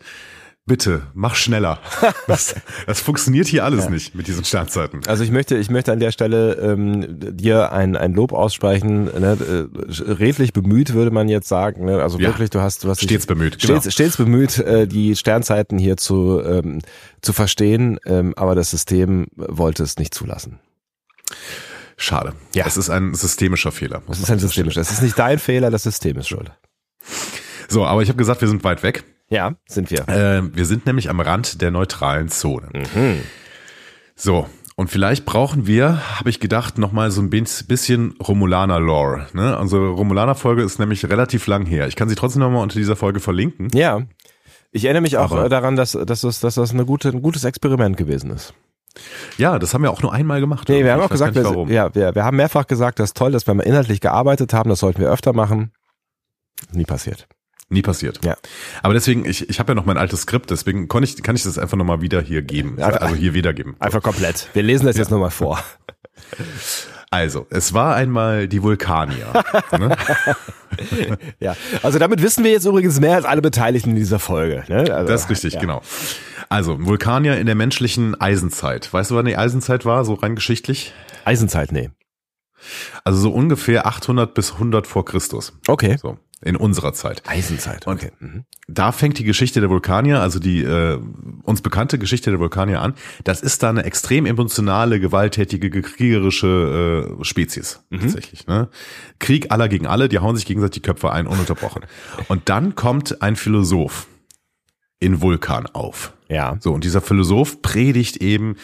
[0.66, 1.80] bitte, mach schneller.
[2.28, 2.56] Das,
[2.88, 5.02] das funktioniert hier alles nicht mit diesen Sternzeiten.
[5.08, 7.06] Also ich möchte, ich möchte an der Stelle ähm,
[7.38, 9.06] dir ein, ein Lob aussprechen.
[9.06, 9.70] Ne?
[9.70, 11.86] Äh, Redlich bemüht würde man jetzt sagen.
[11.86, 12.02] Ne?
[12.02, 12.30] Also Ja.
[12.30, 13.80] wirklich, du hast, du hast dich Stets bemüht, genau.
[13.80, 16.80] stets, stets bemüht, äh, die Sternzeiten hier zu ähm,
[17.22, 20.60] zu verstehen, ähm, aber das System wollte es nicht zulassen.
[21.98, 22.34] Schade.
[22.56, 22.66] Ja.
[22.66, 24.02] Es ist ein systemischer Fehler.
[24.08, 24.80] Das ist ein systemischer.
[24.82, 26.52] Das ist nicht dein Fehler, das System ist schuld.
[27.68, 29.04] So, aber ich habe gesagt, wir sind weit weg.
[29.34, 30.08] Ja, sind wir.
[30.08, 32.70] Äh, wir sind nämlich am Rand der neutralen Zone.
[34.16, 39.28] So, und vielleicht brauchen wir, habe ich gedacht, nochmal so ein bis- bisschen Romulaner-Lore.
[39.34, 39.58] Ne?
[39.58, 41.88] Unsere Romulaner-Folge ist nämlich relativ lang her.
[41.88, 43.70] Ich kann sie trotzdem nochmal unter dieser Folge verlinken.
[43.74, 44.04] Ja.
[44.72, 47.22] Ich erinnere mich auch Aber- äh, daran, dass, dass, das, dass das eine gute, ein
[47.22, 48.54] gutes Experiment gewesen ist.
[49.40, 50.70] Ja, das haben wir auch nur einmal gemacht.
[50.70, 53.32] Nee, wir haben auch gesagt, wir, ja, wir, wir haben mehrfach gesagt, das ist toll,
[53.32, 55.72] dass wir mal inhaltlich gearbeitet haben, das sollten wir öfter machen.
[56.72, 57.28] Nie passiert.
[57.70, 58.24] Nie passiert.
[58.24, 58.36] Ja.
[58.84, 61.44] Aber deswegen, ich, ich habe ja noch mein altes Skript, deswegen kann ich, kann ich
[61.44, 62.80] das einfach nochmal wieder hier geben.
[62.82, 63.76] Einfach- Also hier wiedergeben.
[63.80, 64.48] Einfach komplett.
[64.54, 65.60] Wir lesen das jetzt nochmal vor.
[67.10, 69.44] Also, es war einmal die Vulkanier.
[69.78, 69.96] ne?
[71.40, 71.56] Ja.
[71.84, 74.64] Also damit wissen wir jetzt übrigens mehr als alle Beteiligten in dieser Folge.
[74.68, 74.92] Ne?
[74.92, 75.60] Also, Das ist richtig, ja.
[75.60, 75.84] genau.
[76.50, 78.92] Also, Vulkanier in der menschlichen Eisenzeit.
[78.92, 80.92] Weißt du, wann die Eisenzeit war, so rein geschichtlich?
[81.26, 81.92] Eisenzeit, nee.
[83.04, 85.54] Also so ungefähr 800 bis 100 vor Christus.
[85.68, 85.98] Okay.
[86.02, 86.18] So.
[86.42, 87.24] in unserer Zeit.
[87.26, 88.12] Eisenzeit, okay.
[88.20, 91.00] Und da fängt die Geschichte der Vulkanier, also die äh,
[91.44, 92.96] uns bekannte Geschichte der Vulkanier an.
[93.24, 98.02] Das ist da eine extrem emotionale, gewalttätige, kriegerische äh, Spezies mhm.
[98.02, 98.48] tatsächlich.
[98.48, 98.70] Ne?
[99.20, 101.86] Krieg aller gegen alle, die hauen sich gegenseitig die Köpfe ein, ununterbrochen.
[102.28, 104.08] und dann kommt ein Philosoph
[105.00, 106.14] in Vulkan auf.
[106.30, 106.58] Ja.
[106.60, 108.56] So, und dieser Philosoph predigt eben,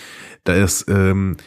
[0.46, 1.38] dass ähm,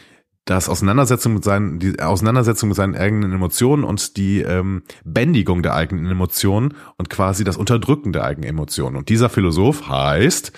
[0.45, 5.75] das Auseinandersetzung mit seinen, die Auseinandersetzung mit seinen eigenen Emotionen und die ähm, Bändigung der
[5.75, 8.97] eigenen Emotionen und quasi das Unterdrücken der eigenen Emotionen.
[8.97, 10.51] Und dieser Philosoph heißt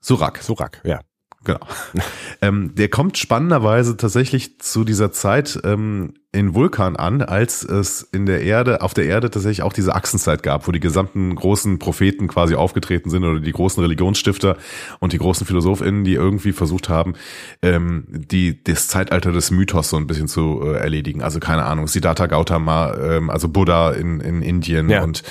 [0.00, 0.42] Surak.
[0.42, 1.00] Surak, ja.
[1.44, 1.60] Genau.
[2.42, 8.24] ähm, der kommt spannenderweise tatsächlich zu dieser Zeit ähm, in Vulkan an, als es in
[8.24, 12.26] der Erde, auf der Erde tatsächlich auch diese Achsenzeit gab, wo die gesamten großen Propheten
[12.28, 14.56] quasi aufgetreten sind oder die großen Religionsstifter
[14.98, 17.14] und die großen PhilosophInnen, die irgendwie versucht haben,
[17.60, 21.22] ähm, die, das Zeitalter des Mythos so ein bisschen zu äh, erledigen.
[21.22, 25.02] Also keine Ahnung, Siddhartha Gautama, ähm, also Buddha in, in Indien ja.
[25.02, 25.22] und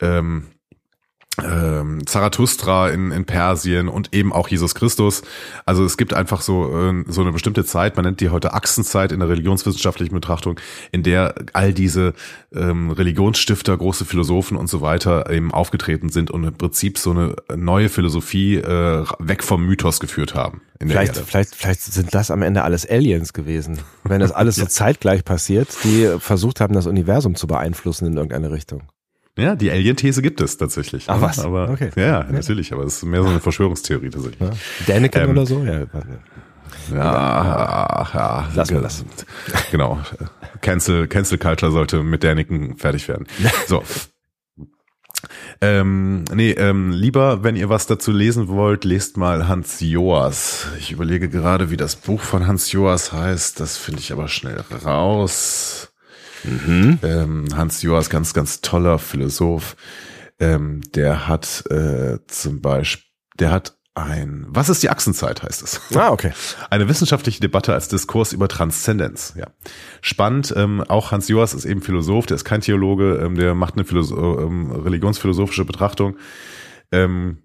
[0.00, 0.46] ähm,
[1.42, 5.22] ähm, Zarathustra in, in Persien und eben auch Jesus Christus.
[5.64, 9.12] Also es gibt einfach so, äh, so eine bestimmte Zeit, man nennt die heute Achsenzeit
[9.12, 10.58] in der religionswissenschaftlichen Betrachtung,
[10.92, 12.14] in der all diese
[12.54, 17.36] ähm, Religionsstifter, große Philosophen und so weiter eben aufgetreten sind und im Prinzip so eine
[17.54, 20.62] neue Philosophie äh, weg vom Mythos geführt haben.
[20.80, 25.24] vielleicht, vielleicht, vielleicht sind das am Ende alles Aliens gewesen, wenn das alles so zeitgleich
[25.24, 28.82] passiert, die versucht haben, das Universum zu beeinflussen in irgendeine Richtung.
[29.38, 31.04] Ja, die Alien-These gibt es tatsächlich.
[31.08, 31.38] Ach was?
[31.38, 31.90] Aber, okay.
[31.96, 34.40] Ja, natürlich, aber es ist mehr so eine Verschwörungstheorie tatsächlich.
[34.40, 34.50] Ja.
[34.86, 35.62] Däniken ähm, oder so?
[35.62, 35.86] Ja,
[36.92, 39.04] ja, ja, lassen wir das.
[39.70, 39.98] Genau.
[40.60, 43.26] Cancel, Cancel Culture sollte mit Däniken fertig werden.
[43.66, 43.82] So.
[45.60, 50.68] Ähm, nee, ähm, lieber, wenn ihr was dazu lesen wollt, lest mal Hans Joas.
[50.78, 53.58] Ich überlege gerade, wie das Buch von Hans Joas heißt.
[53.58, 55.87] Das finde ich aber schnell raus.
[56.44, 56.98] Mhm.
[57.02, 59.76] Ähm, Hans Joas, ganz, ganz toller Philosoph.
[60.40, 63.04] Ähm, der hat äh, zum Beispiel,
[63.38, 65.80] der hat ein, was ist die Achsenzeit, heißt es.
[65.96, 66.32] Ah, okay.
[66.70, 69.34] Eine wissenschaftliche Debatte als Diskurs über Transzendenz.
[69.36, 69.48] Ja.
[70.00, 70.54] Spannend.
[70.56, 73.84] Ähm, auch Hans Joas ist eben Philosoph, der ist kein Theologe, ähm, der macht eine
[73.84, 76.16] Philosoph ähm, religionsphilosophische Betrachtung.
[76.92, 77.42] Ähm,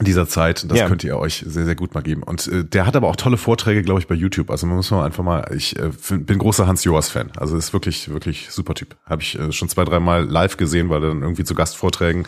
[0.00, 0.70] dieser Zeit.
[0.70, 0.88] Das ja.
[0.88, 2.22] könnt ihr euch sehr, sehr gut mal geben.
[2.22, 4.50] Und äh, der hat aber auch tolle Vorträge, glaube ich, bei YouTube.
[4.50, 7.32] Also man muss mal einfach mal, ich äh, bin großer Hans Joas-Fan.
[7.36, 8.96] Also ist wirklich, wirklich super Typ.
[9.06, 12.26] Habe ich äh, schon zwei, dreimal live gesehen, weil er dann irgendwie zu Gastvorträgen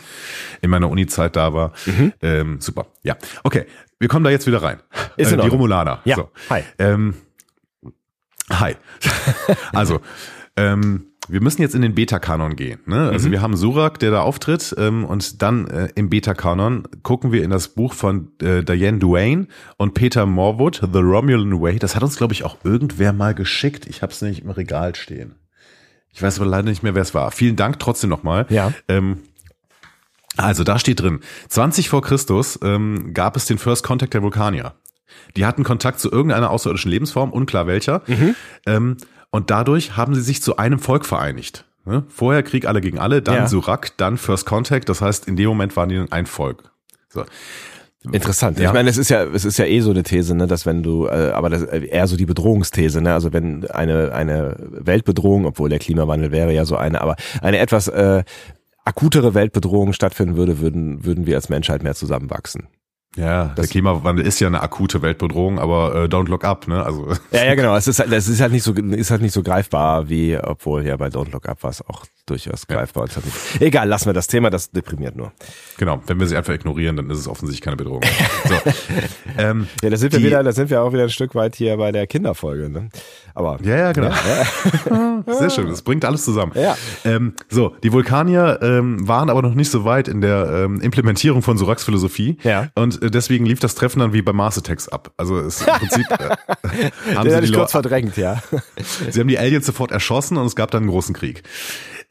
[0.61, 1.73] in meiner Uni-Zeit da war.
[1.85, 2.13] Mhm.
[2.21, 2.87] Ähm, super.
[3.03, 3.17] Ja.
[3.43, 3.65] Okay.
[3.99, 4.79] Wir kommen da jetzt wieder rein.
[5.17, 6.01] Ist äh, die Romulaner.
[6.05, 6.15] Ja.
[6.15, 6.29] So.
[6.49, 6.63] Hi.
[6.79, 7.15] Ähm,
[8.51, 8.75] hi.
[9.73, 10.01] also,
[10.57, 12.79] ähm, wir müssen jetzt in den Beta-Kanon gehen.
[12.85, 13.09] Ne?
[13.09, 13.33] Also mhm.
[13.33, 17.49] wir haben Surak, der da auftritt, ähm, und dann äh, im Beta-Kanon gucken wir in
[17.49, 21.79] das Buch von äh, Diane Duane und Peter Morwood, The Romulan Way.
[21.79, 23.87] Das hat uns, glaube ich, auch irgendwer mal geschickt.
[23.87, 25.35] Ich habe es nicht im Regal stehen.
[26.11, 27.31] Ich weiß aber leider nicht mehr, wer es war.
[27.31, 28.45] Vielen Dank trotzdem nochmal.
[28.49, 28.71] Ja.
[28.87, 29.19] Ähm,
[30.37, 34.75] also da steht drin, 20 vor Christus ähm, gab es den First Contact der Vulkanier.
[35.35, 38.01] Die hatten Kontakt zu irgendeiner außerirdischen Lebensform, unklar welcher.
[38.07, 38.35] Mhm.
[38.65, 38.97] Ähm,
[39.35, 41.65] und dadurch haben sie sich zu einem Volk vereinigt.
[41.83, 42.03] Ne?
[42.07, 43.47] Vorher Krieg alle gegen alle, dann ja.
[43.47, 44.87] Surak, dann First Contact.
[44.87, 46.63] Das heißt, in dem Moment waren die ein Volk.
[47.09, 47.25] So.
[48.11, 48.59] Interessant.
[48.59, 48.69] Ja.
[48.69, 50.83] Ich meine, es ist ja, es ist ja eh so eine These, ne, dass wenn
[50.83, 55.45] du, äh, aber das äh, eher so die Bedrohungsthese, ne, also wenn eine eine Weltbedrohung,
[55.45, 58.23] obwohl der Klimawandel wäre ja so eine, aber eine etwas äh,
[58.83, 62.67] akutere Weltbedrohung stattfinden würde, würden würden wir als Menschheit mehr zusammenwachsen.
[63.15, 66.83] Ja, das der Klimawandel ist ja eine akute Weltbedrohung, aber äh, don't look up, ne?
[66.83, 67.75] Also ja, ja, genau.
[67.75, 70.85] Es ist halt, es ist halt nicht so, ist halt nicht so greifbar wie, obwohl
[70.85, 73.07] ja bei Don't Look Up war es auch durchaus greifbar.
[73.07, 73.23] Halt
[73.59, 75.31] egal, lassen wir das Thema, das deprimiert nur.
[75.77, 78.01] Genau, wenn wir sie einfach ignorieren, dann ist es offensichtlich keine Bedrohung.
[78.45, 78.55] so.
[79.37, 81.77] ähm, ja, da sind wir wieder, da sind wir auch wieder ein Stück weit hier
[81.77, 82.89] bei der Kinderfolge, ne?
[83.35, 84.09] Aber ja, ja, genau.
[84.09, 85.23] Ja.
[85.39, 86.53] Sehr schön, das bringt alles zusammen.
[86.55, 86.77] Ja.
[87.03, 91.41] Ähm, so, die Vulkanier ähm, waren aber noch nicht so weit in der ähm, Implementierung
[91.41, 92.37] von Soraks Philosophie.
[92.43, 92.69] Ja.
[92.75, 95.11] Und äh, deswegen lief das Treffen dann wie bei Mars Attacks ab.
[95.17, 98.41] Also es im Prinzip äh, haben Den sie die kurz verdrängt, ja.
[99.09, 101.43] sie haben die Aliens sofort erschossen und es gab dann einen großen Krieg.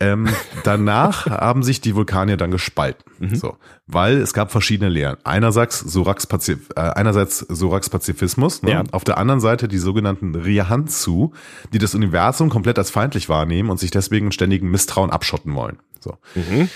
[0.05, 0.29] Ähm,
[0.65, 3.05] danach haben sich die Vulkanier dann gespalten.
[3.19, 3.35] Mhm.
[3.35, 5.17] So, weil es gab verschiedene Lehren.
[5.25, 8.71] Einerseits Soraks, Pazif äh, einerseits Soraks Pazifismus, ne?
[8.71, 8.83] ja.
[8.93, 11.33] auf der anderen Seite die sogenannten Riahanzu,
[11.73, 15.79] die das Universum komplett als feindlich wahrnehmen und sich deswegen ständigen Misstrauen abschotten wollen.
[16.01, 16.17] So.
[16.35, 16.69] Mhm.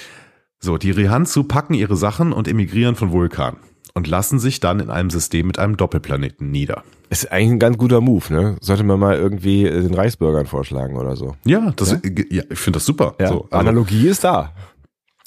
[0.60, 3.58] So, die Rihanzu packen ihre Sachen und emigrieren von Vulkan
[3.98, 6.84] und lassen sich dann in einem System mit einem Doppelplaneten nieder.
[7.10, 8.56] Ist eigentlich ein ganz guter Move, ne?
[8.60, 11.34] Sollte man mal irgendwie den Reichsbürgern vorschlagen oder so.
[11.44, 11.98] Ja, das, ja?
[12.30, 13.16] ja ich finde das super.
[13.18, 13.28] Ja.
[13.28, 14.54] So, also, Analogie ist da.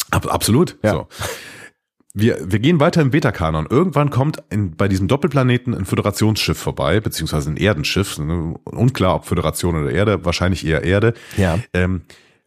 [0.09, 0.77] Ab, absolut.
[0.83, 0.91] Ja.
[0.91, 1.07] So.
[2.13, 3.67] Wir, wir gehen weiter im Beta-Kanon.
[3.69, 8.17] Irgendwann kommt in, bei diesem Doppelplaneten ein Föderationsschiff vorbei, beziehungsweise ein Erdenschiff.
[8.17, 11.13] Unklar, ob Föderation oder Erde, wahrscheinlich eher Erde.
[11.35, 11.59] Ja.
[11.73, 12.03] Ähm,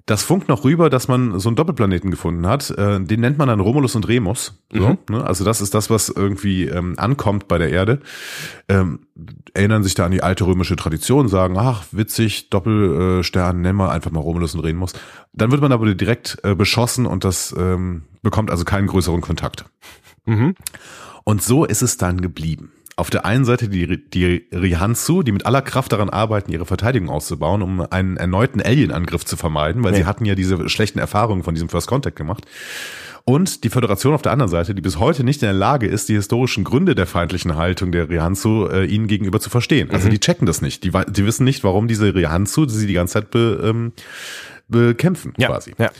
[0.06, 2.70] das funkt noch rüber, dass man so einen Doppelplaneten gefunden hat.
[2.70, 4.62] Äh, den nennt man dann Romulus und Remus.
[4.70, 4.98] So, Mhm.
[5.08, 5.24] ne?
[5.24, 8.00] Also das ist das, was irgendwie ähm, ankommt bei der Erde.
[8.68, 9.06] Ähm,
[9.54, 14.10] erinnern sich da an die alte römische Tradition, sagen, ach, witzig, Doppelstern, nennen wir einfach
[14.10, 14.92] mal Romulus und Remus.
[15.32, 19.64] Dann wird man aber direkt äh, beschossen und das ähm, bekommt also keinen größeren Kontakt.
[20.26, 20.54] Mhm.
[21.24, 22.72] Und so ist es dann geblieben.
[22.96, 27.08] Auf der einen Seite die, die Rihanzu, die mit aller Kraft daran arbeiten, ihre Verteidigung
[27.10, 29.98] auszubauen, um einen erneuten Alien-Angriff zu vermeiden, weil Nee.
[29.98, 32.44] sie hatten ja diese schlechten Erfahrungen von diesem First Contact gemacht.
[33.26, 36.08] Und die Föderation auf der anderen Seite, die bis heute nicht in der Lage ist,
[36.10, 39.90] die historischen Gründe der feindlichen Haltung der Rihanzu äh, ihnen gegenüber zu verstehen.
[39.90, 40.84] Also die checken das nicht.
[40.84, 43.92] Die, die wissen nicht, warum diese Rihanzu sie die ganze Zeit be, ähm,
[44.68, 45.72] bekämpfen, Ja, quasi.
[45.78, 45.90] ja.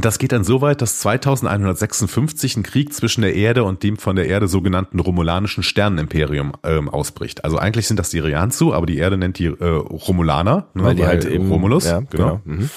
[0.00, 4.16] Das geht dann so weit, dass 2156 ein Krieg zwischen der Erde und dem von
[4.16, 7.44] der Erde sogenannten romulanischen Sternenimperium ähm, ausbricht.
[7.44, 10.94] Also eigentlich sind das die Rianzu, aber die Erde nennt die äh, Romulaner, ne, Weil
[10.94, 12.08] die halt eben Romulus, Ja, genau.
[12.10, 12.40] genau.
[12.44, 12.70] Mhm.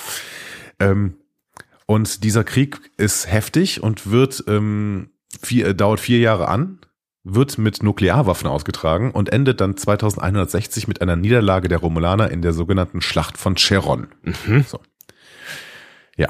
[0.80, 1.14] Ähm,
[1.86, 5.10] und dieser Krieg ist heftig und wird ähm,
[5.42, 6.80] vier, äh, dauert vier Jahre an,
[7.24, 12.54] wird mit Nuklearwaffen ausgetragen und endet dann 2160 mit einer Niederlage der Romulaner in der
[12.54, 14.08] sogenannten Schlacht von Cheron.
[14.24, 14.66] Mhm.
[14.68, 14.80] So.
[16.18, 16.30] Ja.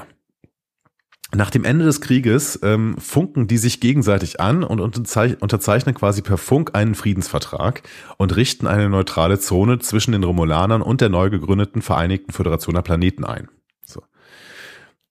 [1.34, 6.22] Nach dem Ende des Krieges ähm, funken die sich gegenseitig an und unterzeich unterzeichnen quasi
[6.22, 7.82] per Funk einen Friedensvertrag
[8.18, 12.82] und richten eine neutrale Zone zwischen den Romulanern und der neu gegründeten Vereinigten Föderation der
[12.82, 13.48] Planeten ein.
[13.84, 14.02] So.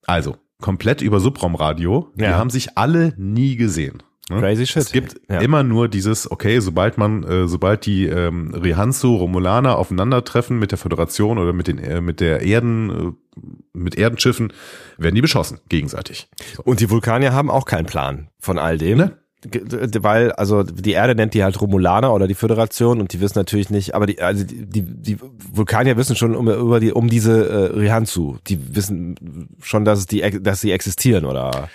[0.06, 2.12] Also, komplett über Subraumradio.
[2.16, 2.38] Die Ja.
[2.38, 4.02] haben sich alle nie gesehen.
[4.30, 4.40] ne?
[4.40, 4.78] Crazy shit.
[4.84, 5.40] Es gibt Ja.
[5.42, 10.78] immer nur dieses, okay, sobald man, äh, sobald die ähm, Rihanzu Romulaner aufeinandertreffen mit der
[10.78, 13.12] Föderation oder mit den äh, mit der Erden, äh,
[13.74, 14.54] mit Erdenschiffen,
[14.98, 16.28] werden die beschossen gegenseitig.
[16.56, 16.64] So.
[16.64, 18.98] Und die Vulkanier haben auch keinen Plan von all dem.
[18.98, 19.18] Ne?
[20.00, 23.70] Weil, also die Erde nennt die halt Romulaner oder die Föderation und die wissen natürlich
[23.70, 25.18] nicht, aber die, also die, die, die
[25.52, 28.38] Vulkanier wissen schon um, über die, um diese äh, Rihanzu.
[28.48, 31.70] Die wissen schon, dass es die, dass sie existieren oder.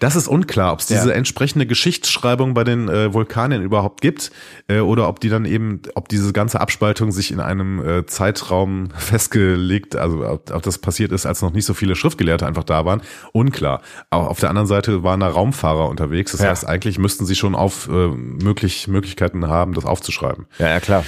[0.00, 1.14] Das ist unklar, ob es diese Ja.
[1.14, 4.30] entsprechende Geschichtsschreibung bei den äh, Vulkaniern überhaupt gibt
[4.68, 8.90] äh, oder ob die dann eben, ob diese ganze Abspaltung sich in einem äh, Zeitraum
[8.96, 12.84] festgelegt, also ob, ob das passiert ist, als noch nicht so viele Schriftgelehrte einfach da
[12.84, 13.02] waren,
[13.32, 13.82] unklar.
[14.10, 16.50] Aber auf der anderen Seite waren da Raumfahrer unterwegs, das Ja.
[16.50, 20.46] heißt eigentlich müssten sie schon auf äh, möglich Möglichkeiten haben, das aufzuschreiben.
[20.58, 21.04] Ja, ja klar.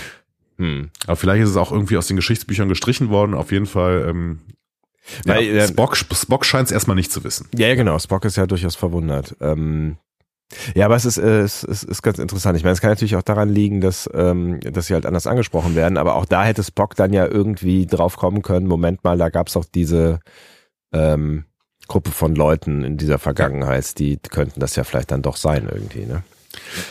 [0.59, 0.89] Hm.
[1.07, 3.35] Aber vielleicht ist es auch irgendwie aus den Geschichtsbüchern gestrichen worden.
[3.35, 4.07] Auf jeden Fall.
[4.09, 4.39] Ähm,
[5.25, 7.49] Weil, ja, äh, Spock, Spock scheint es erstmal nicht zu wissen.
[7.55, 7.99] Ja, genau.
[7.99, 9.37] Spock ist ja durchaus verwundert.
[9.41, 9.97] Ähm,
[10.75, 12.57] ja, aber es ist, äh, es, ist, ist ganz interessant.
[12.57, 15.75] Ich meine, es kann natürlich auch daran liegen, dass, ähm, dass sie halt anders angesprochen
[15.75, 19.29] werden, aber auch da hätte Spock dann ja irgendwie drauf kommen können, Moment mal, da
[19.29, 20.21] gab's auch diese
[20.93, 21.45] ähm,
[21.89, 26.07] Gruppe von Leuten in dieser Vergangenheit, die könnten das ja vielleicht dann doch sein irgendwie,
[26.07, 26.23] ne?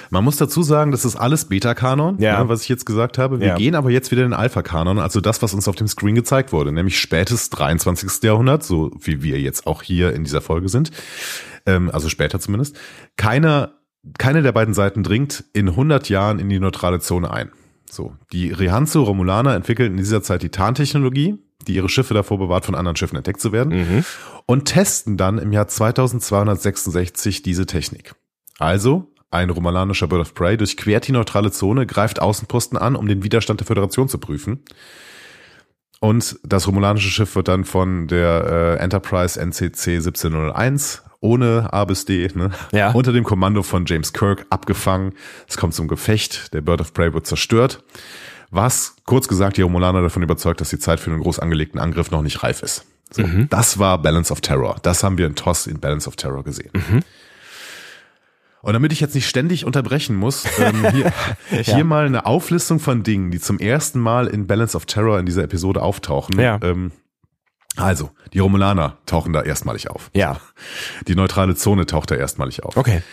[0.09, 2.41] Man muss dazu sagen, das ist alles Beta-Kanon, Ja.
[2.43, 3.39] ne, was ich jetzt gesagt habe.
[3.39, 3.55] Wir Ja.
[3.55, 6.51] gehen aber jetzt wieder in den Alpha-Kanon, also das, was uns auf dem Screen gezeigt
[6.53, 8.23] wurde, nämlich spätes 23.
[8.23, 10.91] Jahrhundert, so wie wir jetzt auch hier in dieser Folge sind,
[11.65, 12.77] ähm, also später zumindest.
[13.17, 13.73] Keiner,
[14.17, 17.51] keine der beiden Seiten dringt in 100 Jahren in die neutrale Zone ein.
[17.89, 21.35] So, die Rihanzu Romulaner entwickeln in dieser Zeit die Tarntechnologie,
[21.67, 24.05] die ihre Schiffe davor bewahrt, von anderen Schiffen entdeckt zu werden, Mhm.
[24.45, 28.13] und testen dann im Jahr 2266 diese Technik.
[28.59, 33.23] Also, ein romulanischer Bird of Prey durchquert die neutrale Zone, greift Außenposten an, um den
[33.23, 34.63] Widerstand der Föderation zu prüfen.
[35.99, 42.05] Und das romulanische Schiff wird dann von der äh, Enterprise NCC 1701 ohne A bis
[42.05, 42.91] D, ne, Ja.
[42.91, 45.13] unter dem Kommando von James Kirk abgefangen.
[45.47, 47.83] Es kommt zum Gefecht, der Bird of Prey wird zerstört.
[48.51, 52.11] Was, kurz gesagt, die Romulaner davon überzeugt, dass die Zeit für einen groß angelegten Angriff
[52.11, 52.85] noch nicht reif ist.
[53.11, 54.75] So, Das war Balance of Terror.
[54.83, 56.71] Das haben wir in TOS in Balance of Terror gesehen.
[58.65, 61.13] Und damit ich jetzt nicht ständig unterbrechen muss, ähm, hier,
[61.61, 65.27] hier mal eine Auflistung von Dingen, die zum ersten Mal in Balance of Terror in
[65.27, 66.39] dieser Episode auftauchen.
[66.39, 66.57] Ja.
[66.63, 66.91] Ähm,
[67.75, 70.09] also, die Romulaner tauchen da erstmalig auf.
[70.15, 70.37] Ja.
[71.07, 72.75] Die neutrale Zone taucht da erstmalig auf.
[72.75, 73.03] Okay.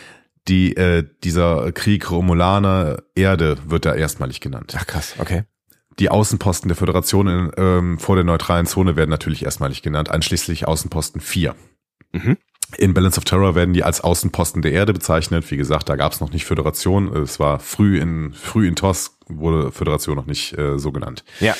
[0.49, 4.75] Die, äh, dieser Krieg Romulaner Erde wird da erstmalig genannt.
[4.79, 5.45] Ach krass, okay.
[5.99, 10.67] Die Außenposten der Föderation in, ähm, vor der neutralen Zone werden natürlich erstmalig genannt, einschließlich
[10.67, 11.55] Außenposten 4.
[12.12, 12.38] Mhm.
[12.79, 15.51] In Balance of Terror werden die als Außenposten der Erde bezeichnet.
[15.51, 17.15] Wie gesagt, da gab es noch nicht Föderation.
[17.17, 21.25] Es war früh in früh in TOS wurde Föderation noch nicht äh, so genannt.
[21.41, 21.55] Ja.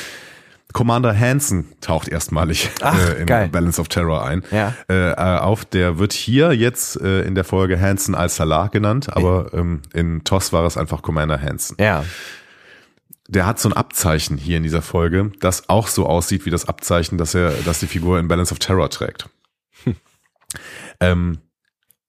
[0.73, 3.49] Commander Hansen taucht erstmalig Ach, äh, in geil.
[3.49, 4.43] Balance of Terror ein.
[4.51, 4.75] Ja.
[4.89, 9.15] Äh, äh, auf der wird hier jetzt äh, in der Folge Hansen als Salah genannt,
[9.15, 11.77] aber ähm, in TOS war es einfach Commander Hansen.
[11.79, 12.05] Ja.
[13.29, 16.67] Der hat so ein Abzeichen hier in dieser Folge, das auch so aussieht wie das
[16.67, 19.29] Abzeichen, das er, das die Figur in Balance of Terror trägt.
[21.03, 21.39] Ähm,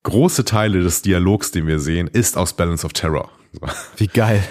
[0.03, 3.29] große Teile des Dialogs, den wir sehen, ist aus Balance of Terror.
[3.97, 4.43] Wie geil.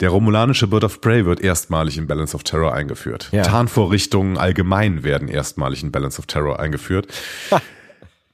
[0.00, 3.28] Der romulanische Bird of Prey wird erstmalig in Balance of Terror eingeführt.
[3.32, 3.42] Ja.
[3.42, 7.06] Tarnvorrichtungen allgemein werden erstmalig in Balance of Terror eingeführt.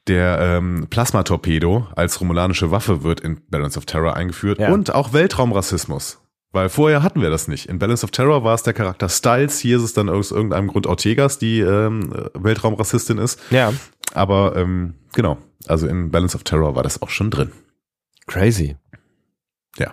[0.09, 4.73] Der ähm, Plasmatorpedo als romulanische Waffe wird in Balance of Terror eingeführt Ja.
[4.73, 6.19] und auch Weltraumrassismus.
[6.51, 7.67] Weil vorher hatten wir das nicht.
[7.67, 10.69] In Balance of Terror war es der Charakter Styles, hier ist es dann aus irgendeinem
[10.69, 13.39] Grund Ortegas, die ähm, Weltraumrassistin ist.
[13.51, 13.73] Ja.
[14.15, 17.53] Aber ähm, genau, also in Balance of Terror war das auch schon drin.
[18.27, 18.77] Crazy.
[19.79, 19.93] Ja.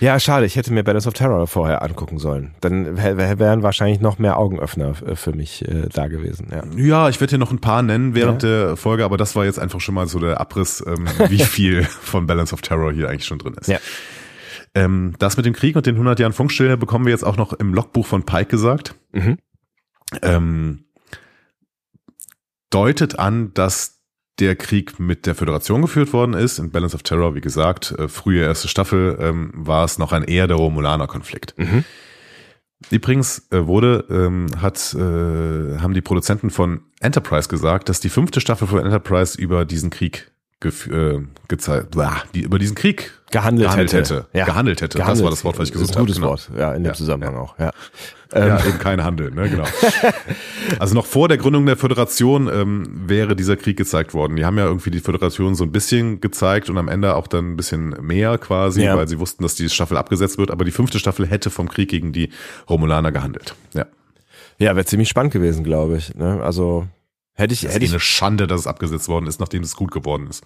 [0.00, 2.54] Ja, schade, ich hätte mir Balance of Terror vorher angucken sollen.
[2.60, 6.48] Dann wär- wär- wären wahrscheinlich noch mehr Augenöffner äh, für mich äh, da gewesen.
[6.50, 6.64] Ja.
[6.76, 9.58] Ja, ich werde hier noch ein paar nennen während der Folge, aber das war jetzt
[9.60, 13.26] einfach schon mal so der Abriss, ähm, wie viel von Balance of Terror hier eigentlich
[13.26, 13.68] schon drin ist.
[13.68, 13.78] Ja.
[14.74, 17.52] Ähm, das mit dem Krieg und den 100 Jahren Funkstille bekommen wir jetzt auch noch
[17.52, 18.94] im Logbuch von Pike gesagt.
[19.12, 19.38] Mhm.
[20.22, 20.84] Ähm,
[22.70, 24.00] deutet an, dass
[24.38, 26.58] der Krieg mit der Föderation geführt worden ist.
[26.58, 30.24] In Balance of Terror, wie gesagt, äh, frühe erste Staffel ähm, war es noch ein
[30.24, 31.54] eher der Romulaner-Konflikt.
[31.58, 31.84] Mhm.
[32.88, 34.98] Übrigens äh, wurde, ähm, hat, äh,
[35.78, 40.30] haben die Produzenten von Enterprise gesagt, dass die fünfte Staffel von Enterprise über diesen Krieg
[40.62, 41.96] äh, gezeigt,
[42.34, 44.16] die über diesen Krieg Gehandelt, gehandelt hätte.
[44.16, 44.26] hätte.
[44.38, 44.44] Ja.
[44.44, 44.98] Gehandelt hätte.
[44.98, 46.26] Das war das Wort, was ich gesucht ein gutes habe.
[46.26, 46.30] Genau.
[46.32, 47.58] Wort, ja, in dem Ja, Zusammenhang auch.
[47.58, 47.70] Ja.
[48.34, 49.64] Ja, Ähm, eben kein Handel, ne, genau.
[50.78, 54.36] also noch vor der Gründung der Föderation ähm, wäre dieser Krieg gezeigt worden.
[54.36, 57.52] Die haben ja irgendwie die Föderation so ein bisschen gezeigt und am Ende auch dann
[57.52, 58.96] ein bisschen mehr quasi, Ja.
[58.96, 60.50] weil sie wussten, dass die Staffel abgesetzt wird.
[60.52, 62.30] Aber die fünfte Staffel hätte vom Krieg gegen die
[62.68, 63.54] Romulaner gehandelt.
[63.74, 63.86] Ja.
[64.58, 66.14] ja, wäre ziemlich spannend gewesen, glaube ich.
[66.14, 66.40] Ne?
[66.42, 66.86] Also
[67.40, 69.74] hätte ich, ist hätte eh ich eine Schande, dass es abgesetzt worden ist, nachdem es
[69.74, 70.44] gut geworden ist.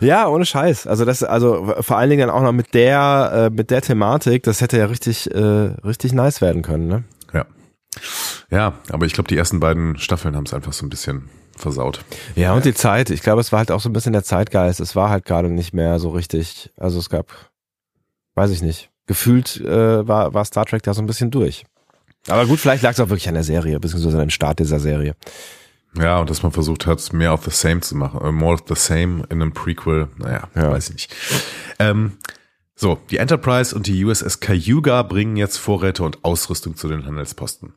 [0.00, 0.86] Ja, ohne Scheiß.
[0.86, 4.42] Also das, also vor allen Dingen dann auch noch mit der, äh, mit der Thematik,
[4.44, 7.04] das hätte ja richtig, äh, richtig nice werden können, ne?
[7.32, 7.46] Ja.
[8.50, 12.04] Ja, aber ich glaube, die ersten beiden Staffeln haben es einfach so ein bisschen versaut.
[12.34, 13.10] Ja, und die Zeit.
[13.10, 14.80] Ich glaube, es war halt auch so ein bisschen der Zeitgeist.
[14.80, 16.70] Es war halt gerade nicht mehr so richtig.
[16.76, 17.26] Also es gab,
[18.34, 18.90] weiß ich nicht.
[19.06, 21.64] Gefühlt äh, war, war Star Trek da so ein bisschen durch.
[22.28, 24.80] Aber gut, vielleicht lag es auch wirklich an der Serie, beziehungsweise an dem Start dieser
[24.80, 25.14] Serie.
[25.98, 28.20] Ja, und dass man versucht hat, mehr of the same zu machen.
[28.22, 30.08] Äh, more of the same in einem Prequel.
[30.18, 30.70] Naja, Ja.
[30.72, 31.14] weiß ich nicht.
[31.78, 32.12] Ähm,
[32.74, 37.74] so, die Enterprise und die USS Cayuga bringen jetzt Vorräte und Ausrüstung zu den Handelsposten.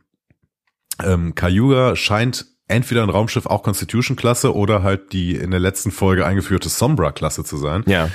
[1.04, 6.26] Ähm, Cayuga scheint entweder ein Raumschiff auch Constitution-Klasse oder halt die in der letzten Folge
[6.26, 7.84] eingeführte Sombra-Klasse zu sein.
[7.86, 8.10] Ja.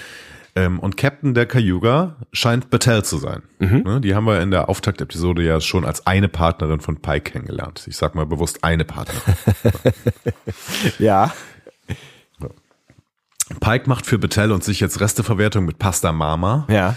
[0.55, 3.43] Ähm, und Captain der Cayuga scheint Battelle zu sein.
[3.59, 7.85] Ne, Die haben wir in der Auftaktepisode ja schon als eine Partnerin von Pike kennengelernt.
[7.87, 9.23] Ich sag mal bewusst eine Partnerin.
[10.99, 11.33] Ja.
[13.61, 16.67] Pike macht für Battelle und sich jetzt Resteverwertung mit Pasta Mama.
[16.71, 16.97] Ja.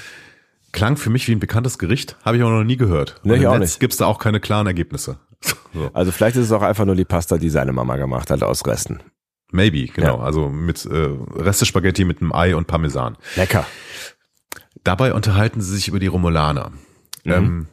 [0.72, 3.16] Klang für mich wie ein bekanntes Gericht, habe ich auch noch nie gehört.
[3.24, 3.80] Nee, Und ich auch Netz nicht.
[3.80, 5.18] gibt's da auch keine klaren Ergebnisse.
[5.74, 5.90] So.
[5.94, 8.66] Also vielleicht ist es auch einfach nur die Pasta, die seine Mama gemacht hat aus
[8.66, 9.02] Resten.
[9.52, 10.18] Maybe, genau.
[10.18, 10.24] Ja.
[10.24, 13.18] Also mit äh, Reste Spaghetti mit einem Ei und Parmesan.
[13.36, 13.66] Lecker.
[14.84, 16.72] Dabei unterhalten sie sich über die Romulaner.
[17.24, 17.32] Mhm.
[17.32, 17.68] Ähm,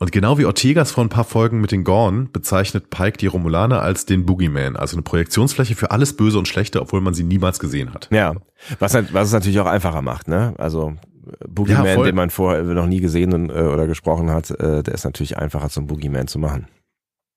[0.00, 3.82] und genau wie Ortegas vor ein paar Folgen mit den Gorn bezeichnet Pike die Romulaner
[3.82, 7.58] als den Boogeyman, also eine Projektionsfläche für alles Böse und Schlechte, obwohl man sie niemals
[7.58, 8.08] gesehen hat.
[8.12, 8.34] Ja.
[8.78, 10.54] Was, was es natürlich auch einfacher macht, ne?
[10.58, 10.94] Also
[11.26, 14.84] äh, Boogeyman, Ja, den man vorher noch nie gesehen und, äh, oder gesprochen hat, äh,
[14.84, 16.68] der ist natürlich einfacher zum Boogeyman zu machen.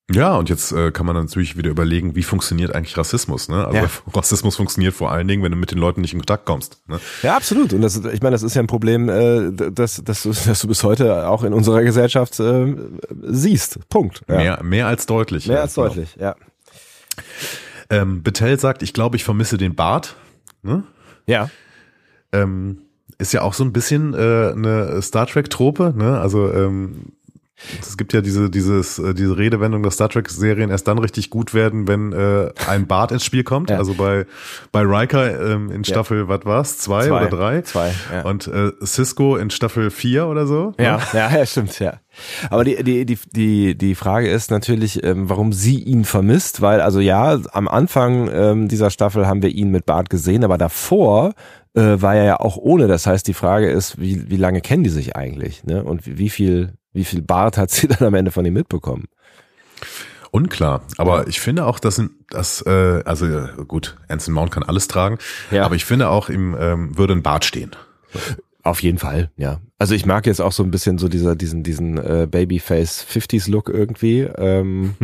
[0.10, 3.48] Ja, und jetzt äh, kann man natürlich wieder überlegen, wie funktioniert eigentlich Rassismus.
[3.48, 3.66] Ne?
[3.66, 3.90] Also Ja.
[4.14, 6.82] Rassismus funktioniert vor allen Dingen, wenn du mit den Leuten nicht in Kontakt kommst.
[6.88, 7.00] Ne?
[7.24, 7.72] Ja, absolut.
[7.72, 10.68] Und das, ich meine, das ist ja ein Problem, äh, das, das, du, das du
[10.68, 12.76] bis heute auch in unserer Gesellschaft äh,
[13.22, 13.88] siehst.
[13.90, 14.22] Punkt.
[14.28, 14.38] Ja.
[14.38, 15.48] Mehr, mehr als deutlich.
[15.48, 15.88] Mehr ja, als genau.
[15.88, 16.36] deutlich, ja.
[17.90, 20.16] Ähm, Bettel sagt, ich glaube, ich vermisse den Bart.
[20.64, 20.84] Ne?
[21.26, 21.50] Ja.
[22.32, 22.82] Ähm,
[23.18, 25.94] ist ja auch so ein bisschen äh, eine Star Trek-Trope.
[25.96, 26.20] Ne?
[26.20, 27.14] Also ähm,
[27.80, 31.54] es gibt ja diese, dieses, äh, diese Redewendung, dass Star Trek-Serien erst dann richtig gut
[31.54, 33.70] werden, wenn äh, ein Bart ins Spiel kommt.
[33.70, 33.78] Ja.
[33.78, 34.26] Also bei,
[34.72, 36.78] bei Riker ähm, in Staffel, was war's?
[36.78, 37.22] Zwei, Zwei.
[37.22, 37.62] oder drei?
[37.62, 38.22] Zwei, ja.
[38.24, 40.74] Und äh, Cisco in Staffel vier oder so.
[40.78, 40.84] ne?
[40.86, 42.00] Ja, ja, ja, stimmt, ja.
[42.50, 46.82] Aber die, die, die, die, die Frage ist natürlich, ähm, warum sie ihn vermisst, weil,
[46.82, 51.34] also ja, am Anfang ähm, dieser Staffel haben wir ihn mit Bart gesehen, aber davor
[51.74, 52.88] äh, war er ja auch ohne.
[52.88, 55.84] Das heißt, die Frage ist, wie, wie lange kennen die sich eigentlich, ne?
[55.84, 59.06] Und wie, wie viel, wie viel Bart hat sie dann am Ende von ihm mitbekommen?
[60.32, 64.88] Unklar, aber ich finde auch, dass das, äh, also äh, gut, Anson Mount kann alles
[64.88, 65.18] tragen,
[65.52, 65.66] Ja.
[65.66, 67.72] aber ich finde auch, ihm ähm, würde ein Bart stehen.
[68.64, 69.60] Auf jeden Fall, ja.
[69.78, 73.50] Also ich mag jetzt auch so ein bisschen so dieser, diesen, diesen äh, Babyface 50s
[73.50, 74.22] Look irgendwie.
[74.22, 74.96] Ähm,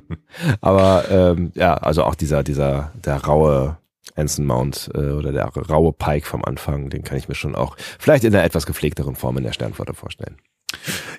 [0.60, 3.76] aber ähm, ja, also auch dieser, dieser, der raue
[4.14, 7.76] Anson Mount äh, oder der raue Pike vom Anfang, den kann ich mir schon auch
[7.98, 10.36] vielleicht in einer etwas gepflegteren Form in der Sternflotte vorstellen.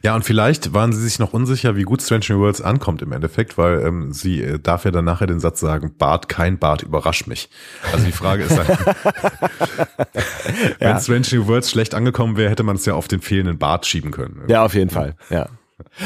[0.03, 3.11] Ja, und vielleicht waren sie sich noch unsicher, wie gut Strange New Worlds ankommt im
[3.11, 6.81] Endeffekt, weil ähm, sie äh, darf ja dann nachher den Satz sagen, Bart, kein Bart,
[6.81, 7.49] überrascht mich.
[7.91, 8.67] Also die Frage ist dann,
[10.79, 10.99] wenn Ja.
[10.99, 14.11] Strange New Worlds schlecht angekommen wäre, hätte man es ja auf den fehlenden Bart schieben
[14.11, 14.41] können.
[14.47, 15.47] Ja, auf jeden Fall, ja.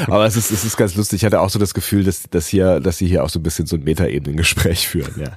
[0.06, 1.20] Aber es ist, es ist ganz lustig.
[1.20, 3.42] Ich hatte auch so das Gefühl, dass, dass hier, dass sie hier auch so ein
[3.42, 5.30] bisschen so ein Metaebenen-Gespräch führen, ja.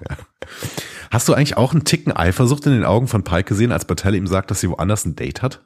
[1.12, 4.18] Hast du eigentlich auch einen Ticken Eifersucht in den Augen von Pike gesehen, als Battelle
[4.18, 5.62] ihm sagt, dass sie woanders ein Date hat?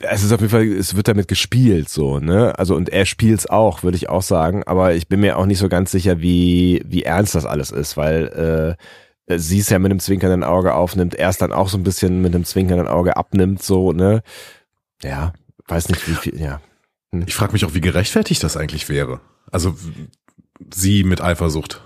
[0.00, 2.58] Es ist auf jeden Fall, es wird damit gespielt, so, ne?
[2.58, 4.62] Also, und er spielt's auch, würde ich auch sagen.
[4.64, 7.96] Aber ich bin mir auch nicht so ganz sicher, wie, wie ernst das alles ist,
[7.96, 8.76] weil,
[9.28, 11.82] äh, sie es ja mit einem zwinkernden Auge aufnimmt, er es dann auch so ein
[11.82, 14.22] bisschen mit einem zwinkernden Auge abnimmt, so, ne?
[15.02, 15.32] Ja,
[15.66, 16.60] weiß nicht, wie viel, ja.
[17.26, 19.20] Ich frage mich auch, wie gerechtfertigt das eigentlich wäre.
[19.50, 19.74] Also
[20.72, 21.82] sie mit Eifersucht.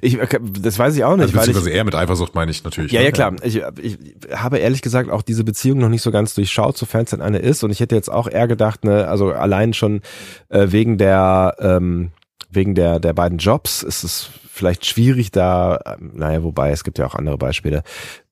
[0.00, 0.18] Ich,
[0.60, 2.90] das weiß ich auch nicht, Also weil ich, beziehungsweise er mit Eifersucht meine ich natürlich.
[2.90, 3.06] Ja, ne?
[3.06, 3.36] ja, klar.
[3.42, 3.98] Ich, ich
[4.32, 7.38] habe ehrlich gesagt auch diese Beziehung noch nicht so ganz durchschaut, sofern es denn eine
[7.38, 7.62] ist.
[7.62, 10.00] Und ich hätte jetzt auch eher gedacht, ne, also allein schon
[10.48, 12.10] äh, wegen der ähm,
[12.50, 16.98] wegen der der beiden Jobs ist es vielleicht schwierig da, ähm, naja, wobei es gibt
[16.98, 17.82] ja auch andere Beispiele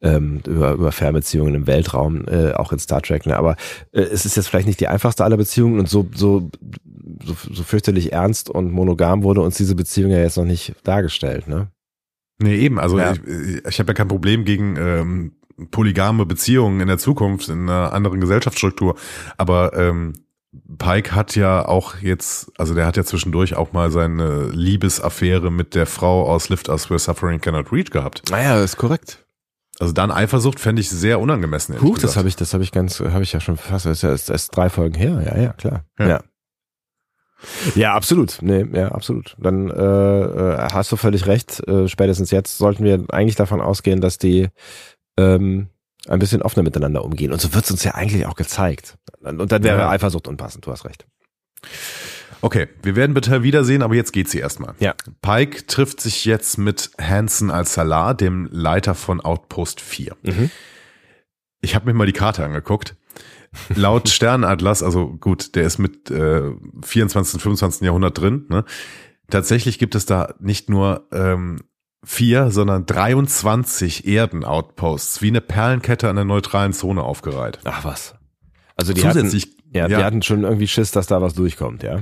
[0.02, 3.36] ähm, über, über Fernbeziehungen im Weltraum, äh, auch in Star Trek, ne?
[3.36, 3.56] aber
[3.92, 6.50] äh, es ist jetzt vielleicht nicht die einfachste aller Beziehungen und so, so,
[7.24, 11.48] so, so fürchterlich ernst und monogam wurde uns diese Beziehung ja jetzt noch nicht dargestellt,
[11.48, 11.68] ne?
[12.38, 12.78] Nee, eben.
[12.78, 13.12] Also Ja.
[13.12, 15.32] ich, ich habe ja kein Problem gegen ähm,
[15.70, 18.96] polygame Beziehungen in der Zukunft, in einer anderen Gesellschaftsstruktur.
[19.38, 20.12] Aber ähm,
[20.78, 25.74] Pike hat ja auch jetzt, also der hat ja zwischendurch auch mal seine Liebesaffäre mit
[25.74, 28.22] der Frau aus Lift Us Where Suffering Cannot Reach gehabt.
[28.30, 29.24] Naja, ist korrekt.
[29.78, 31.80] Also dann Eifersucht fände ich sehr unangemessen.
[31.80, 34.02] Huch, das habe ich, das habe ich ganz, habe ich ja schon fast, das ist
[34.02, 35.84] ja erst, erst drei Folgen her, ja, ja, klar.
[35.98, 36.09] Ja.
[36.09, 36.20] Ja.
[37.74, 38.38] Ja, absolut.
[38.40, 39.36] Nee, ja, absolut.
[39.38, 41.61] Dann äh, äh, hast du völlig recht.
[41.68, 44.48] Äh, spätestens jetzt sollten wir eigentlich davon ausgehen, dass die
[45.18, 45.68] ähm,
[46.09, 47.32] ein bisschen offener miteinander umgehen.
[47.32, 48.96] Und so wird's uns ja eigentlich auch gezeigt.
[49.22, 49.90] Und dann wäre Ja.
[49.90, 51.07] Eifersucht unpassend, du hast recht.
[52.42, 54.74] Okay, wir werden bitte wiedersehen, aber jetzt geht sie erstmal.
[54.78, 54.94] Ja.
[55.22, 60.16] Pike trifft sich jetzt mit Hansen al-Salah, dem Leiter von Outpost 4.
[60.22, 60.50] Mhm.
[61.61, 62.94] Ich habe mir mal die Karte angeguckt.
[63.74, 66.52] Laut Sternatlas, also gut, der ist mit äh,
[66.84, 67.34] 24.
[67.34, 67.82] und 25.
[67.82, 68.44] Jahrhundert drin.
[68.50, 68.64] Ne?
[69.30, 71.61] Tatsächlich gibt es da nicht nur ähm,
[72.05, 77.59] vier, sondern 23 Erden-Outposts, wie eine Perlenkette an der neutralen Zone aufgereiht.
[77.64, 78.14] Ach was.
[78.76, 79.99] Also die Zusätzlich, hatten, ja, ja.
[79.99, 82.01] die hatten schon irgendwie Schiss, dass da was durchkommt, ja.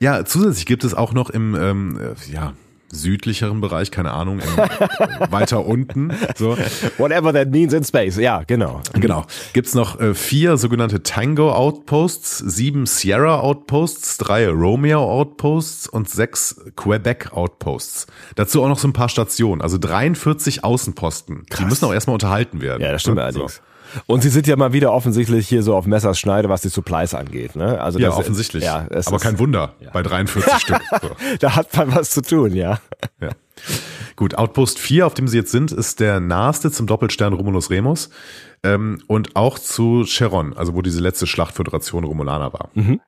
[0.00, 2.54] Ja, zusätzlich gibt es auch noch im ähm, äh, ja,
[2.92, 6.56] südlicheren Bereich, keine Ahnung, äh, weiter unten, so,
[6.98, 8.16] Whatever that means in space.
[8.16, 8.80] Ja, genau.
[8.94, 16.08] genau, gibt's noch äh, vier sogenannte Tango Outposts, sieben Sierra Outposts, drei Romeo Outposts und
[16.08, 18.06] sechs Quebec Outposts.
[18.34, 21.44] Dazu auch noch so ein paar Stationen, also 43 Außenposten.
[21.58, 22.82] Die müssen auch erstmal unterhalten werden.
[22.82, 23.22] Ja, das stimmt Ne?
[23.24, 23.62] allerdings.
[24.06, 27.14] Und sie sind ja mal wieder offensichtlich hier so auf Messers Schneide, was die Supplies
[27.14, 27.56] angeht.
[27.56, 27.80] Ne?
[27.80, 28.02] Also So.
[28.02, 28.64] Ja, das- offensichtlich.
[28.64, 30.80] Ja, Aber ist, kein Wunder bei 43 Stück.
[31.02, 31.10] So.
[31.40, 32.78] da hat man was zu tun, ja.
[33.20, 33.30] Ja.
[34.16, 38.10] Gut, Outpost 4, auf dem sie jetzt sind, ist der naheste zum Doppelstern Romulus Remus
[38.62, 42.70] ähm, und auch zu Cheron, also wo diese letzte Schlachtföderation Romulaner war.
[42.74, 43.00] Mhm.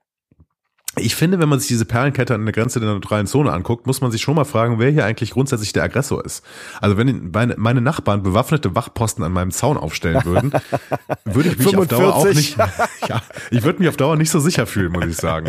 [0.96, 4.02] Ich finde, wenn man sich diese Perlenkette an der Grenze der neutralen Zone anguckt, muss
[4.02, 6.44] man sich schon mal fragen, wer hier eigentlich grundsätzlich der Aggressor ist.
[6.82, 10.52] Also wenn meine, Nachbarn bewaffnete Wachposten an meinem Zaun aufstellen würden,
[11.24, 12.56] würde ich mich auf Dauer auch 45.
[12.58, 12.68] nicht,
[13.08, 15.48] ja, ich würde mich auf Dauer nicht so sicher fühlen, muss ich sagen.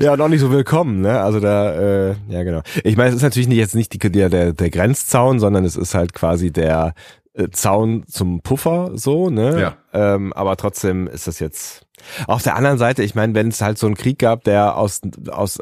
[0.00, 1.20] Ja, und auch nicht so willkommen, ne?
[1.20, 2.60] Also da, äh, ja genau.
[2.84, 5.76] Ich meine, es ist natürlich nicht jetzt nicht die, der, der, der Grenzzaun, sondern es
[5.76, 6.92] ist halt quasi der
[7.52, 9.60] Zaun zum Puffer, so, ne?
[9.60, 9.76] Ja.
[9.92, 11.86] Ähm, aber trotzdem ist das jetzt.
[12.26, 15.00] Auf der anderen Seite, ich meine, wenn es halt so einen Krieg gab, der aus,
[15.30, 15.60] aus,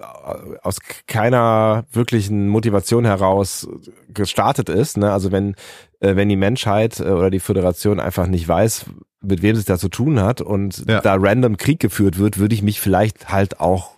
[0.62, 3.68] aus keiner wirklichen Motivation heraus
[4.08, 5.12] gestartet ist, ne?
[5.12, 5.54] also wenn,
[6.00, 8.86] äh, wenn die Menschheit äh, oder die Föderation einfach nicht weiß,
[9.20, 11.00] mit wem sie es da zu tun hat und Ja.
[11.02, 13.92] da random Krieg geführt wird, würde ich mich vielleicht halt auch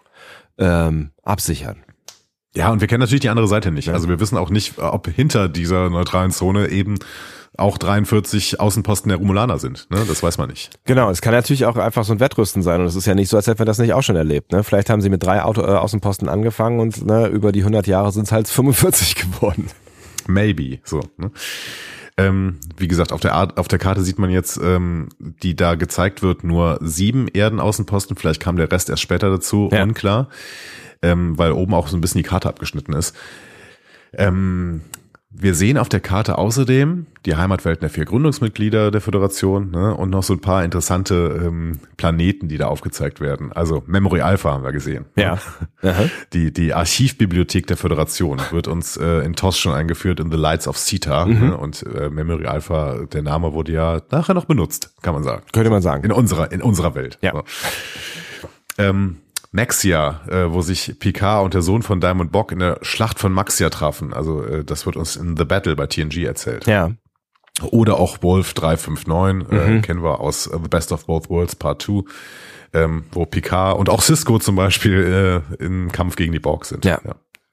[0.58, 1.84] ähm, absichern.
[2.54, 3.88] Ja, und wir kennen natürlich die andere Seite nicht.
[3.90, 6.96] Also wir wissen auch nicht, ob hinter dieser neutralen Zone eben
[7.58, 9.86] auch 43 Außenposten der Romulaner sind.
[9.90, 9.98] Ne?
[10.08, 10.70] Das weiß man nicht.
[10.84, 13.28] Genau, es kann natürlich auch einfach so ein Wettrüsten sein und es ist ja nicht
[13.28, 14.52] so, als hätten wir das nicht auch schon erlebt.
[14.52, 14.64] Ne?
[14.64, 18.10] Vielleicht haben sie mit drei Auto, äh, Außenposten angefangen und ne, über die 100 Jahre
[18.12, 19.66] sind es halt 45 geworden.
[20.26, 20.78] Maybe.
[20.84, 21.00] So.
[21.18, 21.30] Ne?
[22.16, 25.74] Ähm, wie gesagt, auf der, Art, auf der Karte sieht man jetzt, ähm, die da
[25.74, 28.16] gezeigt wird, nur sieben Erdenaußenposten.
[28.16, 29.82] Vielleicht kam der Rest erst später dazu, Ja.
[29.82, 30.28] unklar.
[31.02, 33.16] Ähm, weil oben auch so ein bisschen die Karte abgeschnitten ist.
[34.14, 34.82] Ähm,
[35.34, 40.10] wir sehen auf der Karte außerdem die Heimatwelten der vier Gründungsmitglieder der Föderation ne, und
[40.10, 43.52] noch so ein paar interessante ähm, Planeten, die da aufgezeigt werden.
[43.52, 45.06] Also Memory Alpha haben wir gesehen.
[45.16, 45.38] Ja.
[45.82, 46.04] Aha.
[46.32, 50.68] Die, die Archivbibliothek der Föderation wird uns äh, in TOS schon eingeführt in The Lights
[50.68, 51.26] of Sita.
[51.26, 55.42] Ne, und äh, Memory Alpha, der Name wurde ja nachher noch benutzt, kann man sagen.
[55.52, 56.04] Könnte man sagen.
[56.04, 57.18] In unserer, in unserer Welt.
[57.22, 57.32] Ja.
[57.32, 57.42] So.
[58.78, 59.16] Ähm,
[59.52, 63.32] Maxia, äh, wo sich Picard und der Sohn von Diamond Bock in der Schlacht von
[63.32, 64.12] Maxia trafen.
[64.12, 66.66] Also äh, das wird uns in The Battle bei TNG erzählt.
[66.66, 66.90] Ja.
[67.70, 71.82] Oder auch Wolf 359, äh, kennen wir aus äh, The Best of Both Worlds Part
[71.82, 72.02] 2,
[72.72, 76.84] ähm, wo Picard und auch Cisco zum Beispiel äh, im Kampf gegen die Borg sind.
[76.84, 76.98] Ja.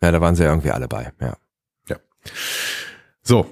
[0.02, 1.36] Ja, da waren sie ja irgendwie alle bei, ja.
[3.30, 3.46] So,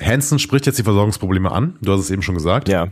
[0.00, 2.68] Hansen spricht jetzt die Versorgungsprobleme an, du hast es eben schon gesagt.
[2.68, 2.88] Ja.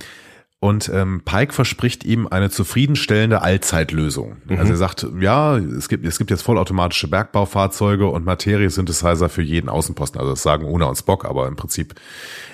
[0.59, 4.39] Und ähm, Pike verspricht ihm eine zufriedenstellende Allzeitlösung.
[4.49, 9.69] Also er sagt, ja, es gibt, es gibt jetzt vollautomatische Bergbaufahrzeuge und Materiesynthesizer für jeden
[9.69, 10.19] Außenposten.
[10.19, 11.95] Also das sagen Una und Spock, aber im Prinzip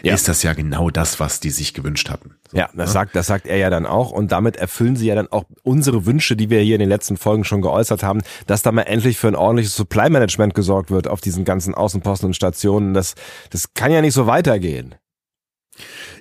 [0.02, 0.14] Ja.
[0.14, 2.34] ist das ja genau das, was die sich gewünscht hatten.
[2.50, 5.14] So, Ja, das sagt, das sagt er ja dann auch und damit erfüllen sie ja
[5.14, 8.62] dann auch unsere Wünsche, die wir hier in den letzten Folgen schon geäußert haben, dass
[8.62, 12.34] da mal endlich für ein ordentliches Supply Management gesorgt wird auf diesen ganzen Außenposten und
[12.34, 12.94] Stationen.
[12.94, 13.14] Das,
[13.50, 14.96] das kann ja nicht so weitergehen.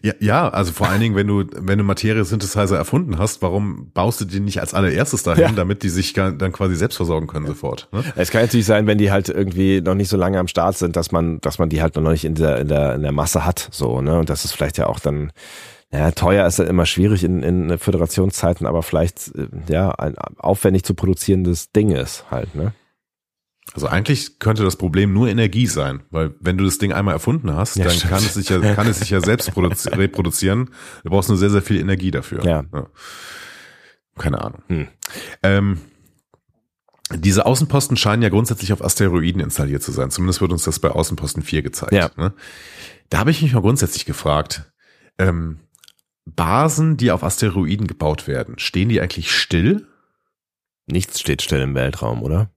[0.02, 4.22] Ja, ja, also vor allen Dingen, wenn du, wenn du Materiesynthesizer erfunden hast, warum baust
[4.22, 5.52] du die nicht als allererstes dahin, Ja.
[5.52, 7.88] damit die sich dann quasi selbst versorgen können sofort?
[7.92, 8.04] Ne?
[8.16, 10.96] Es kann natürlich sein, wenn die halt irgendwie noch nicht so lange am Start sind,
[10.96, 13.46] dass man, dass man die halt noch nicht in der, in der, in der Masse
[13.46, 14.18] hat, so, ne?
[14.20, 15.32] Und das ist vielleicht ja auch dann,
[15.92, 20.84] ja, teuer ist ja immer schwierig in, in Föderationszeiten, aber vielleicht, äh, ja, ein aufwendig
[20.86, 22.74] zu produzierendes Ding ist halt, ne?
[23.74, 27.56] Also eigentlich könnte das Problem nur Energie sein, weil wenn du das Ding einmal erfunden
[27.56, 28.12] hast, Ja, dann stimmt.
[28.12, 30.72] kann es sich ja, kann es sich ja selbst produzi- reproduzieren.
[31.04, 32.44] Du brauchst nur sehr, sehr viel Energie dafür.
[32.46, 32.66] Ja.
[34.18, 34.62] Keine Ahnung.
[34.68, 34.88] Hm.
[35.42, 35.82] Ähm,
[37.14, 40.12] diese Außenposten scheinen ja grundsätzlich auf Asteroiden installiert zu sein.
[40.12, 41.94] Zumindest wird uns das bei Außenposten 4 gezeigt.
[41.94, 42.12] Ja.
[42.18, 42.34] Ne?
[43.10, 44.72] Da habe ich mich mal grundsätzlich gefragt,
[45.18, 45.60] ähm,
[46.26, 49.88] Basen, die auf Asteroiden gebaut werden, stehen die eigentlich still?
[50.88, 52.52] Nichts steht still im Weltraum, oder?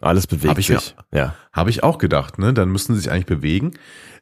[0.00, 0.94] Alles bewegt Hab ich sich.
[1.12, 1.34] Ja.
[1.52, 2.54] Habe ich auch gedacht, ne?
[2.54, 3.72] Dann müssten sie sich eigentlich bewegen,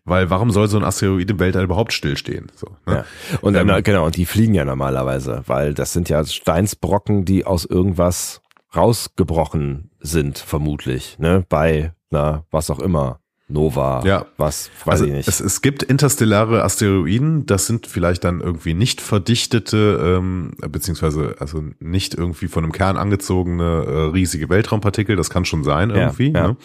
[0.04, 2.50] weil warum soll so ein Asteroid im Weltall überhaupt stillstehen?
[2.54, 2.94] So, ne?
[2.94, 3.38] ja.
[3.42, 7.44] Und Ähm, dann, genau, und die fliegen ja normalerweise, weil das sind ja Steinsbrocken, die
[7.44, 8.40] aus irgendwas
[8.74, 11.44] rausgebrochen sind, vermutlich, ne?
[11.48, 13.20] Bei, na, was auch immer.
[13.48, 14.26] Nova, Ja.
[14.38, 15.28] was, weiß Also ich nicht.
[15.28, 21.62] es, es gibt interstellare Asteroiden, das sind vielleicht dann irgendwie nicht verdichtete, ähm, beziehungsweise also
[21.78, 26.32] nicht irgendwie von einem Kern angezogene äh, riesige Weltraumpartikel, das kann schon sein Ja, irgendwie.
[26.32, 26.48] ja.
[26.48, 26.56] Ne?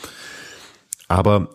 [1.08, 1.50] Aber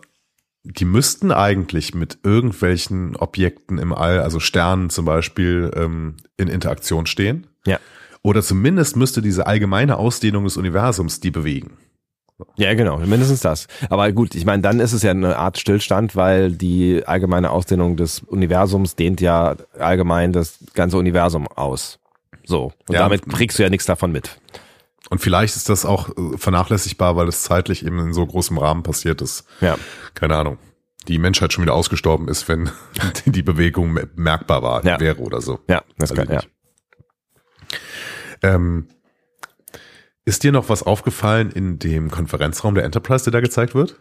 [0.63, 7.05] die müssten eigentlich mit irgendwelchen Objekten im All, also Sternen zum Beispiel, ähm, in Interaktion
[7.05, 7.47] stehen.
[7.65, 7.79] Ja.
[8.21, 11.77] Oder zumindest müsste diese allgemeine Ausdehnung des Universums die bewegen.
[12.57, 13.67] Ja, genau, mindestens das.
[13.89, 17.97] Aber gut, ich meine, dann ist es ja eine Art Stillstand, weil die allgemeine Ausdehnung
[17.97, 21.99] des Universums dehnt ja allgemein das ganze Universum aus.
[22.45, 22.73] So.
[22.87, 22.99] Und Ja.
[23.01, 24.39] damit kriegst du ja nichts davon mit.
[25.09, 28.83] Und vielleicht ist das auch äh, vernachlässigbar, weil es zeitlich eben in so großem Rahmen
[28.83, 29.45] passiert ist.
[29.61, 29.77] Ja.
[30.13, 30.57] Keine Ahnung.
[31.07, 32.69] Die Menschheit schon wieder ausgestorben ist, wenn
[33.25, 34.99] die Bewegung me- merkbar war, Ja.
[34.99, 35.59] wäre oder so.
[35.69, 36.41] Ja, das Also kann, ja.
[38.43, 38.87] Ähm,
[40.27, 43.97] ist dir noch was aufgefallen in dem Konferenzraum der Enterprise, der da gezeigt wird?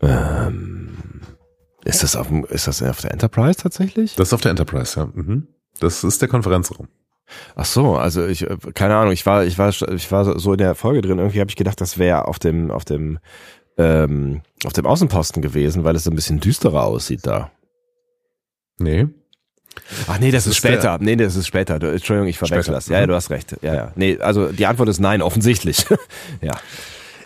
[0.00, 0.96] Ähm,
[1.84, 4.16] ist das auf dem, ist das auf der Enterprise tatsächlich?
[4.16, 5.06] Das ist auf der Enterprise, ja.
[5.12, 5.48] Mhm.
[5.78, 6.88] Das ist der Konferenzraum.
[7.54, 10.58] Ach so, also ich, äh, keine Ahnung, ich war, ich war, ich war so in
[10.58, 11.18] der Folge drin.
[11.18, 13.18] Irgendwie habe ich gedacht, das wäre auf dem, auf dem,
[13.76, 17.50] ähm, auf dem Außenposten gewesen, weil es so ein bisschen düsterer aussieht da.
[18.78, 19.06] Nee.
[20.06, 20.98] Ach nee, das, Das ist später.
[21.00, 21.78] Nee, das ist später.
[21.78, 22.88] Du- Entschuldigung, ich verwechsel das.
[22.88, 23.08] Ja, ja, Mhm.
[23.08, 23.56] du hast recht.
[23.62, 23.92] Ja, ja.
[23.96, 25.86] Nee, also die Antwort ist nein, offensichtlich.
[26.40, 26.52] ja.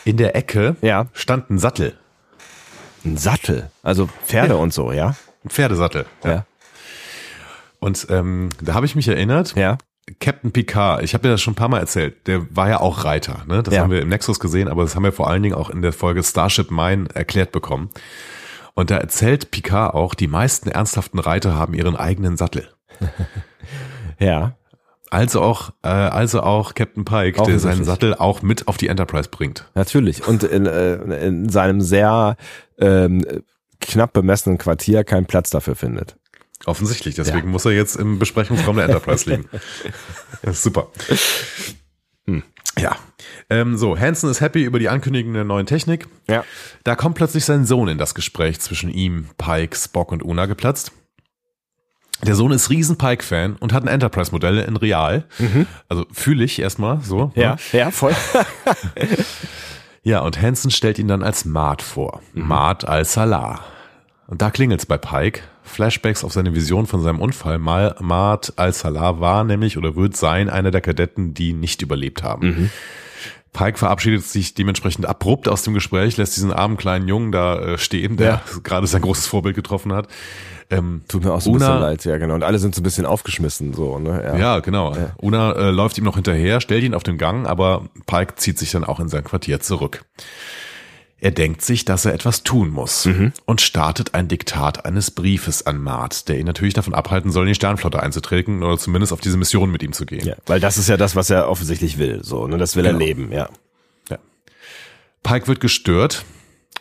[0.05, 1.07] In der Ecke Ja.
[1.13, 1.95] stand ein Sattel.
[3.05, 3.71] Ein Sattel.
[3.83, 4.61] Also Pferde Ja.
[4.61, 5.15] und so, ja?
[5.45, 6.07] Ein Pferdesattel.
[6.25, 6.47] Ja.
[7.81, 9.79] Und ähm, da habe ich mich erinnert, Ja.
[10.21, 13.05] Captain Picard, ich habe dir das schon ein paar Mal erzählt, der war ja auch
[13.05, 13.43] Reiter.
[13.47, 13.63] Ne?
[13.63, 13.81] Das Ja.
[13.83, 15.95] haben wir im Nexus gesehen, aber das haben wir vor allen Dingen auch in der
[15.95, 17.89] Folge Starship Mine erklärt bekommen.
[18.75, 22.69] Und da erzählt Picard auch, die meisten ernsthaften Reiter haben ihren eigenen Sattel.
[24.19, 24.57] Ja.
[25.11, 27.85] Also auch, äh, also auch Captain Pike, der seinen.
[27.85, 29.71] Sattel auch mit auf die Enterprise bringt.
[29.75, 30.27] Natürlich.
[30.27, 30.95] Und in, äh,
[31.27, 32.37] in seinem sehr
[32.79, 33.25] ähm,
[33.81, 36.17] knapp bemessenen Quartier keinen Platz dafür findet.
[36.67, 39.49] Offensichtlich, deswegen muss er jetzt im Besprechungsraum der Enterprise liegen.
[40.53, 40.89] Super.
[42.79, 42.97] Ja.
[43.51, 46.09] Ähm, so, Hansen ist happy über die Ankündigung der neuen Technik.
[46.29, 46.45] Ja.
[46.83, 50.93] Da kommt plötzlich sein Sohn in das Gespräch zwischen ihm, Pike, Spock und Una geplatzt.
[52.23, 55.25] Der Sohn ist riesen Pike-Fan und hat ein Enterprise-Modell in Real.
[55.89, 57.33] Also fühle ich erstmal so.
[57.35, 57.59] Ja, ne?
[57.73, 58.15] ja, voll.
[60.07, 62.21] Ja, und Hansen stellt ihn dann als Maat vor.
[62.35, 63.65] Maat al-Salah.
[64.27, 65.41] Und da klingelt's bei Pike.
[65.65, 67.59] Flashbacks auf seine Vision von seinem Unfall.
[67.59, 72.71] Mal Maat al-Salah war nämlich oder wird sein einer der Kadetten, die nicht überlebt haben.
[73.53, 77.79] Pike verabschiedet sich dementsprechend abrupt aus dem Gespräch, lässt diesen armen kleinen Jungen da äh,
[77.79, 78.43] stehen, der Ja.
[78.65, 80.09] gerade sein großes Vorbild getroffen hat.
[80.71, 82.35] Ähm, Tut mir auch so ein Una- bisschen leid, ja genau.
[82.35, 84.37] Und alle sind so ein bisschen aufgeschmissen, so, ne?
[84.41, 84.97] Ja, genau.
[85.19, 88.73] Una äh, läuft ihm noch hinterher, stellt ihn auf den Gang, aber Pike zieht sich
[88.73, 90.05] dann auch in sein Quartier zurück.
[91.19, 93.09] Er denkt sich, dass er etwas tun muss
[93.47, 97.49] und startet ein Diktat eines Briefes an Mart, der ihn natürlich davon abhalten soll, in
[97.49, 100.27] die Sternflotte einzutreten oder zumindest auf diese Mission mit ihm zu gehen.
[100.27, 100.35] ja.
[100.47, 102.59] Weil das ist ja das, was er offensichtlich will, so, ne?
[102.59, 103.05] Das will er Genau.
[103.05, 103.49] leben, ja.
[104.11, 104.19] Ja.
[105.23, 106.25] Pike wird gestört,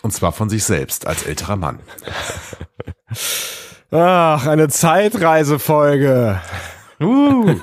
[0.02, 1.80] und zwar von sich selbst als älterer Mann.
[3.92, 6.42] Ach, eine Zeitreisefolge.
[7.00, 7.56] Uh.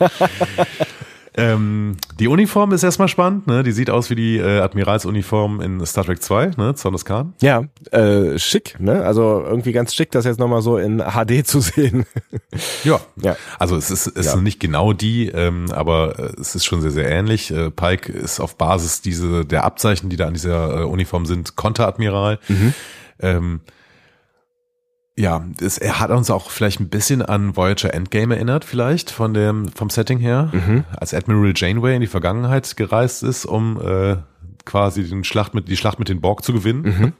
[1.36, 3.62] ähm, die Uniform ist erstmal spannend, ne?
[3.62, 6.74] Die sieht aus wie die äh, Admiralsuniform in Star Trek 2, ne?
[6.74, 7.34] Zorn des Khan.
[7.40, 7.62] Ja,
[7.92, 9.04] äh, schick, ne?
[9.04, 12.04] Also irgendwie ganz schick, das jetzt nochmal so in HD zu sehen.
[12.84, 12.98] Ja.
[13.16, 13.36] Ja.
[13.58, 14.32] Also es ist, es Ja.
[14.32, 17.50] sind nicht genau die, ähm, aber äh, es ist schon sehr, sehr ähnlich.
[17.50, 21.56] Äh, Pike ist auf Basis diese, der Abzeichen, die da an dieser äh, Uniform sind,
[21.56, 22.38] Konteradmiral.
[23.20, 23.60] Ähm,
[25.20, 29.34] ja, es, er hat uns auch vielleicht ein bisschen an Voyager Endgame erinnert, vielleicht von
[29.34, 30.50] dem, vom Setting her,
[30.96, 34.16] als Admiral Janeway in die Vergangenheit gereist ist, um äh,
[34.64, 37.14] quasi den Schlacht mit, die Schlacht mit den Borg zu gewinnen.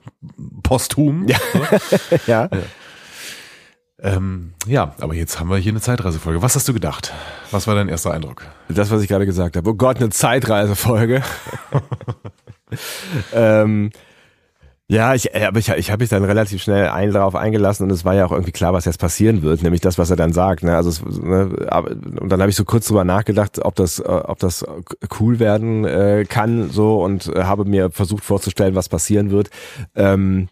[0.63, 1.27] Posthum.
[2.27, 2.49] Ja.
[2.49, 2.49] ja.
[4.03, 6.41] Ähm, ja, aber jetzt haben wir hier eine Zeitreisefolge.
[6.41, 7.13] Was hast du gedacht?
[7.51, 8.47] Was war dein erster Eindruck?
[8.69, 9.69] Das, was ich gerade gesagt habe.
[9.69, 11.23] Oh Gott, eine Zeitreisefolge.
[13.35, 13.91] ähm,
[14.91, 17.93] ja, ich, äh, aber ich, ich habe mich dann relativ schnell ein, darauf eingelassen und
[17.93, 20.33] es war ja auch irgendwie klar, was jetzt passieren wird, nämlich das, was er dann
[20.33, 20.65] sagt.
[20.65, 20.75] Ne?
[20.75, 24.03] Also es, ne, aber, und dann habe ich so kurz drüber nachgedacht, ob das, äh,
[24.03, 24.67] ob das
[25.21, 29.51] cool werden äh, kann, so und äh, habe mir versucht vorzustellen, was passieren wird.
[29.95, 30.49] Ähm,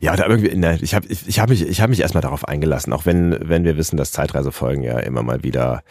[0.00, 2.48] ja, da irgendwie, ne, ich habe ich, ich hab mich, ich hab mich erstmal darauf
[2.48, 5.82] eingelassen, auch wenn, wenn wir wissen, dass Zeitreisefolgen ja immer mal wieder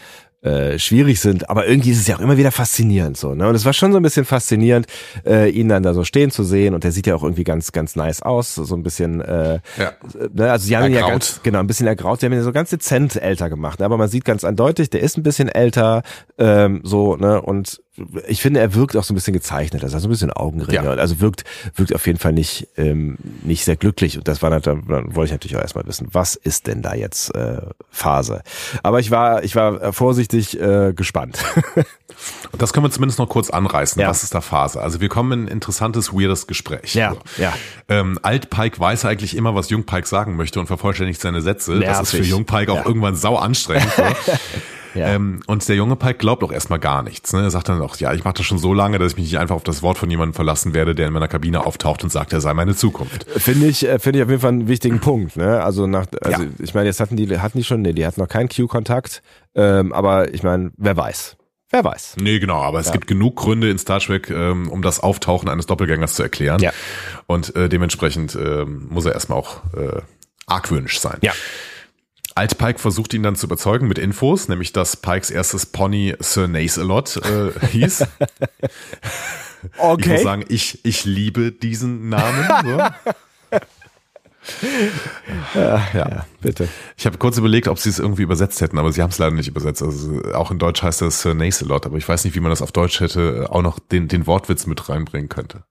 [0.48, 3.48] äh, schwierig sind, aber irgendwie ist es ja auch immer wieder faszinierend so, ne?
[3.48, 4.88] Und es war schon so ein bisschen faszinierend,
[5.26, 7.72] äh, ihn dann da so stehen zu sehen und der sieht ja auch irgendwie ganz,
[7.72, 9.92] ganz nice aus, so ein bisschen, äh, Ja.
[10.34, 10.52] ne?
[10.52, 12.70] also sie haben ihn ja ganz, genau, ein bisschen ergraut, sie haben ihn so ganz
[12.70, 13.86] dezent älter gemacht, ne?
[13.86, 16.02] aber man sieht ganz eindeutig, der ist ein bisschen älter,
[16.38, 17.82] ähm, so, ne, und
[18.28, 20.92] ich finde, er wirkt auch so ein bisschen gezeichnet, also so ein bisschen Augenringe, Ja.
[20.92, 21.44] also wirkt,
[21.76, 25.26] wirkt auf jeden Fall nicht, ähm, nicht sehr glücklich und das war dann, dann wollte
[25.26, 27.58] ich natürlich auch erstmal wissen, was ist denn da jetzt äh,
[27.90, 28.44] Phase?
[28.84, 29.92] Aber ich war, ich war äh,
[30.38, 31.40] vorsichtig äh, gespannt.
[32.52, 34.02] Und das können wir zumindest noch kurz anreißen.
[34.02, 34.10] Ja.
[34.10, 34.82] Was ist da Phase?
[34.82, 36.96] Also wir kommen in ein interessantes, weirdes Gespräch.
[36.96, 37.20] Ja, So.
[37.42, 37.54] ja.
[37.90, 41.80] Ähm, Alt Pike weiß eigentlich immer, was Jung Pike sagen möchte und vervollständigt seine Sätze.
[41.80, 42.32] Das ist für Nervig.
[42.32, 42.86] Jung Pike auch Ja.
[42.86, 43.92] irgendwann sau anstrengend.
[43.96, 44.04] so.
[44.96, 45.08] Ja.
[45.08, 47.34] Ähm, und der junge Pike glaubt auch erstmal gar nichts.
[47.34, 47.42] Ne?
[47.42, 49.40] Er sagt dann auch, ja, ich mache das schon so lange, dass ich mich nicht
[49.40, 52.34] einfach auf das Wort von jemandem verlassen werde, der in meiner Kabine auftaucht und sagt,
[52.34, 53.26] er sei meine Zukunft.
[53.38, 55.38] Finde ich, äh, finde ich auf jeden Fall einen wichtigen Punkt.
[55.38, 55.64] Ne?
[55.64, 56.50] Also nach, also Ja.
[56.60, 59.22] ich meine, jetzt hatten die, hatten die schon, nee, die hatten noch keinen Q-Kontakt.
[59.56, 61.36] Ähm, aber ich meine, wer weiß,
[61.72, 62.16] wer weiß.
[62.20, 65.66] Nee, genau, aber es gibt genug Gründe in Star Trek, ähm, um das Auftauchen eines
[65.66, 66.62] Doppelgängers zu erklären.
[66.62, 66.72] Ja.
[67.26, 70.02] Und äh, dementsprechend ähm, muss er erstmal auch äh,
[70.46, 71.18] argwöhnisch sein.
[71.22, 71.34] Ja.
[72.38, 76.48] Alt Pike versucht ihn dann zu überzeugen mit Infos, nämlich dass Pikes erstes Pony Sir
[76.48, 78.06] Nace-a-Lot äh, hieß.
[79.64, 80.14] Ich Okay.
[80.14, 82.48] muss sagen, ich, ich liebe diesen Namen.
[85.54, 85.60] So.
[85.60, 86.70] ja, bitte.
[86.96, 89.36] Ich habe kurz überlegt, ob sie es irgendwie übersetzt hätten, aber sie haben es leider
[89.36, 89.82] nicht übersetzt.
[89.84, 92.62] Also auch in Deutsch heißt das Sir Nace-a-Lot, aber ich weiß nicht, wie man das
[92.62, 95.64] auf Deutsch hätte äh, auch noch den, den Wortwitz mit reinbringen könnte.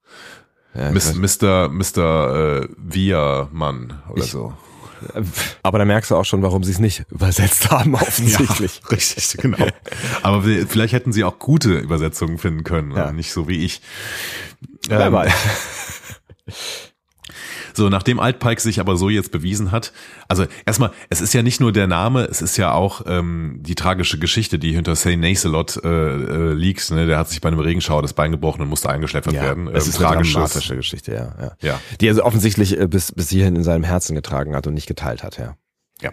[0.75, 1.71] Ja, Miss, Mr.
[1.71, 2.61] Mr.
[2.65, 4.53] Äh, Via Mann oder Ich- so.
[5.63, 8.81] Aber da merkst du auch schon, warum sie es nicht übersetzt haben, offensichtlich.
[8.83, 9.59] Ja, richtig, genau.
[10.23, 13.07] Aber vielleicht hätten sie auch gute Übersetzungen finden können, Ja.
[13.07, 13.13] ja.
[13.13, 13.81] nicht so wie ich.
[14.89, 15.33] Wer Ähm, weiß.
[17.77, 19.93] So, nachdem Altpike sich aber so jetzt bewiesen hat,
[20.29, 23.75] also erstmal, es ist ja nicht nur der Name, es ist ja auch ähm, die
[23.75, 26.91] tragische Geschichte, die hinter Say Nacelot äh, äh, liegt.
[26.91, 27.07] Ne?
[27.07, 29.69] Der hat sich bei einem Regenschauer das Bein gebrochen und musste eingeschläfert Ja, werden.
[29.69, 31.53] es Ähm, ist eine dramatische Geschichte, ja, ja.
[31.61, 31.81] Ja.
[32.01, 34.87] Die er also offensichtlich äh, bis, bis hierhin in seinem Herzen getragen hat und nicht
[34.87, 35.57] geteilt hat, ja.
[36.03, 36.13] Ja.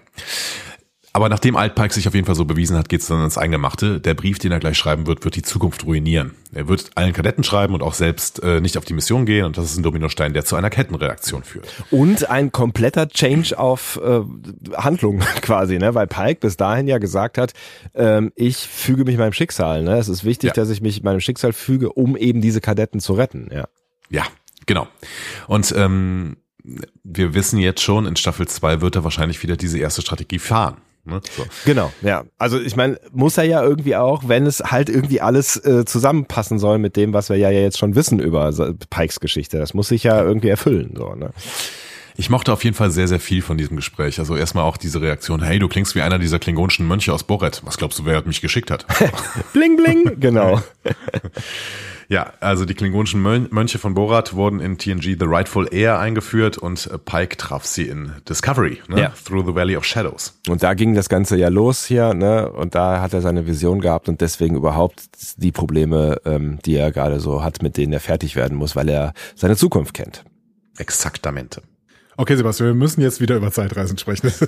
[1.16, 4.00] Aber nachdem Altpike sich auf jeden Fall so bewiesen hat, geht's dann ans Eingemachte.
[4.02, 6.34] Der Brief, den er gleich schreiben wird, wird die Zukunft ruinieren.
[6.52, 9.46] Er wird allen Kadetten schreiben und auch selbst äh, nicht auf die Mission gehen.
[9.46, 11.68] Und das ist ein Dominostein, der zu einer Kettenreaktion führt.
[11.92, 14.22] Und ein kompletter Change auf äh,
[14.76, 15.94] Handlung quasi, ne?
[15.94, 17.54] Weil Pike bis dahin ja gesagt hat,
[17.94, 19.84] ähm, ich füge mich meinem Schicksal.
[19.84, 19.98] Ne?
[19.98, 20.54] Es ist wichtig, Ja.
[20.56, 23.50] dass ich mich meinem Schicksal füge, um eben diese Kadetten zu retten.
[23.54, 23.68] Ja.
[24.10, 24.24] Ja,
[24.66, 24.88] genau.
[25.48, 26.38] Und ähm,
[27.04, 30.78] wir wissen jetzt schon, in Staffel 2 wird er wahrscheinlich wieder diese erste Strategie fahren.
[31.06, 31.22] Ne?
[31.36, 31.44] So.
[31.66, 32.24] Genau, ja.
[32.38, 36.60] Also ich meine, muss er ja irgendwie auch, wenn es halt irgendwie alles äh, zusammenpassen
[36.60, 38.52] soll mit dem, was wir ja jetzt schon wissen über
[38.90, 39.58] Pikes Geschichte.
[39.58, 40.94] Das muss sich ja irgendwie erfüllen.
[40.96, 41.32] So, ne?
[42.16, 44.20] Ich mochte auf jeden Fall sehr, sehr viel von diesem Gespräch.
[44.20, 47.62] Also erstmal auch diese Reaktion, hey, du klingst wie einer dieser klingonischen Mönche aus Boret.
[47.66, 48.86] Was glaubst du, wer mich geschickt hat?
[49.54, 50.20] Bling, bling.
[50.20, 50.62] genau.
[52.14, 56.86] Ja, also die klingonischen Mönche von Borat wurden in TNG The Rightful Heir eingeführt und
[56.86, 59.02] äh, Pike traf sie in Discovery, ne?
[59.02, 59.14] Ja.
[59.26, 60.40] Through the Valley of Shadows.
[60.48, 62.52] Und da ging das Ganze ja los hier, ne?
[62.52, 65.02] Und da hat er seine Vision gehabt und deswegen überhaupt
[65.38, 68.90] die Probleme, ähm, die er gerade so hat, mit denen er fertig werden muss, weil
[68.90, 70.24] er seine Zukunft kennt.
[70.78, 71.64] Exaktamente.
[72.16, 74.32] Okay, Sebastian, wir müssen jetzt wieder über Zeitreisen sprechen.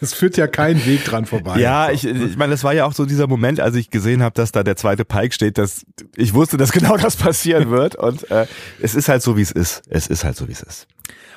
[0.00, 1.58] Es, führt ja kein Weg dran vorbei.
[1.58, 4.34] Ja, ich, ich meine, das war ja auch so dieser Moment, als ich gesehen habe,
[4.34, 5.84] dass da der zweite Pike steht, dass
[6.16, 7.96] ich wusste, dass genau das passieren wird.
[7.96, 8.46] Und äh,
[8.80, 9.82] es ist halt so, wie es ist.
[9.88, 10.86] Es ist halt so, wie es ist.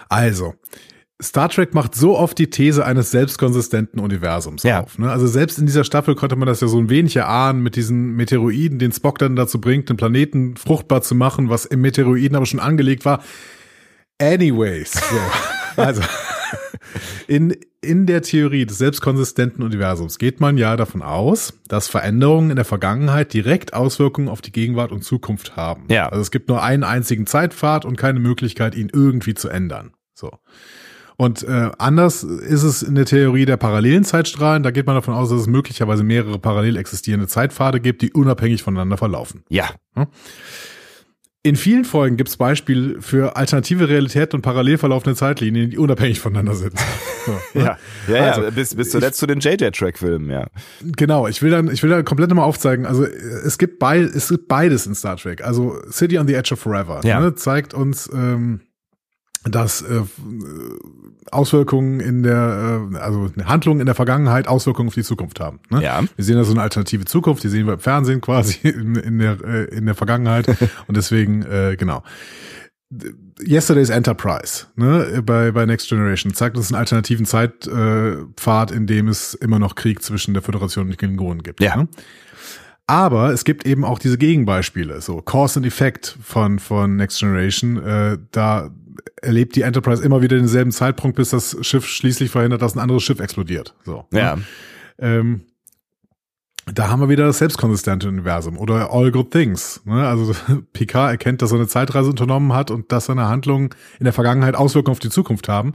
[0.09, 0.55] Also,
[1.21, 4.81] Star Trek macht so oft die These eines selbstkonsistenten Universums Ja.
[4.81, 4.97] auf.
[4.97, 5.09] Ne?
[5.11, 8.15] Also selbst in dieser Staffel konnte man das ja so ein wenig erahnen mit diesen
[8.15, 12.45] Meteoroiden, den Spock dann dazu bringt, den Planeten fruchtbar zu machen, was im Meteoroiden aber
[12.45, 13.21] schon angelegt war.
[14.19, 15.19] Anyways, so.
[15.81, 16.01] also
[17.27, 22.55] in, in der Theorie des selbstkonsistenten Universums geht man ja davon aus, dass Veränderungen in
[22.55, 25.85] der Vergangenheit direkt Auswirkungen auf die Gegenwart und Zukunft haben.
[25.89, 26.09] Ja.
[26.09, 29.93] Also es gibt nur einen einzigen Zeitpfad und keine Möglichkeit, ihn irgendwie zu ändern.
[30.13, 30.31] So.
[31.15, 34.63] Und äh, anders ist es in der Theorie der parallelen Zeitstrahlen.
[34.63, 38.63] Da geht man davon aus, dass es möglicherweise mehrere parallel existierende Zeitpfade gibt, die unabhängig
[38.63, 39.43] voneinander verlaufen.
[39.49, 39.69] Ja.
[41.45, 46.19] In vielen Folgen gibt es Beispiele für alternative Realitäten und parallel verlaufende Zeitlinien, die unabhängig
[46.19, 46.73] voneinander sind.
[47.25, 47.39] So?
[47.57, 47.77] Ja,
[48.09, 50.47] ja, ja Also, bis, bis zuletzt zu den JJ-Track-Filmen, ja.
[50.81, 52.85] Genau, ich will dann, ich will da komplett nochmal aufzeigen.
[52.85, 55.41] Also es gibt beid, es gibt beides in Star Trek.
[55.41, 57.21] Also City on the Edge of Forever Ja.
[57.21, 58.59] ne, zeigt uns, ähm,
[59.43, 60.01] dass äh,
[61.31, 65.59] Auswirkungen in der, äh, also Handlungen in der Vergangenheit Auswirkungen auf die Zukunft haben.
[65.69, 65.83] Ne?
[65.83, 66.01] Ja.
[66.15, 69.19] Wir sehen da so eine alternative Zukunft, die sehen wir im Fernsehen quasi in, in
[69.19, 70.47] der äh, in der Vergangenheit
[70.87, 72.03] und deswegen äh, genau.
[73.41, 79.07] Yesterday's Enterprise ne, bei, bei Next Generation zeigt uns einen alternativen Zeitpfad, äh, in dem
[79.07, 81.59] es immer noch Krieg zwischen der Föderation und den Klingonen gibt.
[81.59, 81.75] Ja.
[81.75, 81.87] Ne?
[82.85, 87.81] Aber es gibt eben auch diese Gegenbeispiele, so Cause and Effect von, von Next Generation.
[87.81, 88.69] Äh, da
[89.21, 93.03] erlebt die Enterprise immer wieder denselben Zeitpunkt, bis das Schiff schließlich verhindert, dass ein anderes
[93.03, 93.75] Schiff explodiert.
[93.85, 94.05] So.
[94.11, 94.19] ne?
[94.19, 94.37] Ja.
[94.99, 95.41] Ähm,
[96.71, 99.81] da haben wir wieder das selbstkonsistente Universum oder All Good Things.
[99.85, 100.07] Ne?
[100.07, 100.33] Also
[100.73, 103.69] Picard erkennt, dass er eine Zeitreise unternommen hat und dass seine Handlungen
[103.99, 105.73] in der Vergangenheit Auswirkungen auf die Zukunft haben.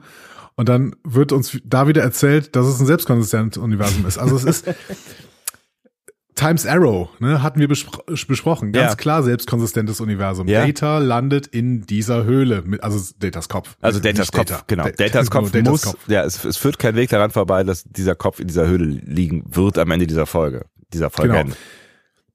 [0.56, 4.18] Und dann wird uns da wieder erzählt, dass es ein selbstkonsistentes Universum ist.
[4.18, 4.66] Also es ist
[6.38, 8.70] Times Arrow, ne, hatten wir bespro besprochen.
[8.72, 8.96] Ganz Ja.
[8.96, 10.46] klar selbstkonsistentes Universum.
[10.46, 10.64] Ja.
[10.64, 13.76] Data landet in dieser Höhle, mit, also Datas Kopf.
[13.80, 14.62] Also Datas Kopf, Data.
[14.66, 14.84] genau.
[14.84, 15.98] Da- Datas Kopf Datas muss, Kopf.
[16.08, 19.44] ja, es, es führt kein Weg daran vorbei, dass dieser Kopf in dieser Höhle liegen
[19.48, 21.34] wird am Ende dieser Folge, dieser Folge.
[21.34, 21.54] Genau.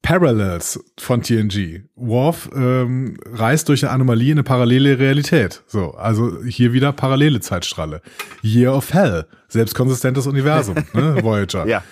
[0.02, 1.84] Parallels von TNG.
[1.96, 5.62] Worf ähm, reist durch eine Anomalie in eine parallele Realität.
[5.66, 8.02] So, also hier wieder parallele Zeitstrahle.
[8.42, 11.66] Year of Hell, selbstkonsistentes Universum, ne, Voyager.
[11.66, 11.82] Ja.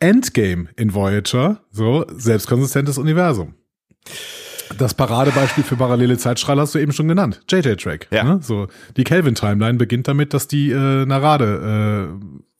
[0.00, 3.54] Endgame in Voyager, so, selbstkonsistentes Universum.
[4.78, 7.42] Das Paradebeispiel für parallele Zeitstrahlen hast du eben schon genannt.
[7.48, 8.08] JJ-Track.
[8.10, 8.24] Ja.
[8.24, 8.40] Ne?
[8.42, 12.10] So, die Kelvin-Timeline beginnt damit, dass die äh, Narade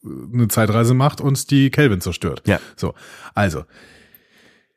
[0.05, 2.43] äh, eine Zeitreise macht und die Kelvin zerstört.
[2.47, 2.61] Ja.
[2.77, 2.95] So,
[3.35, 3.65] also,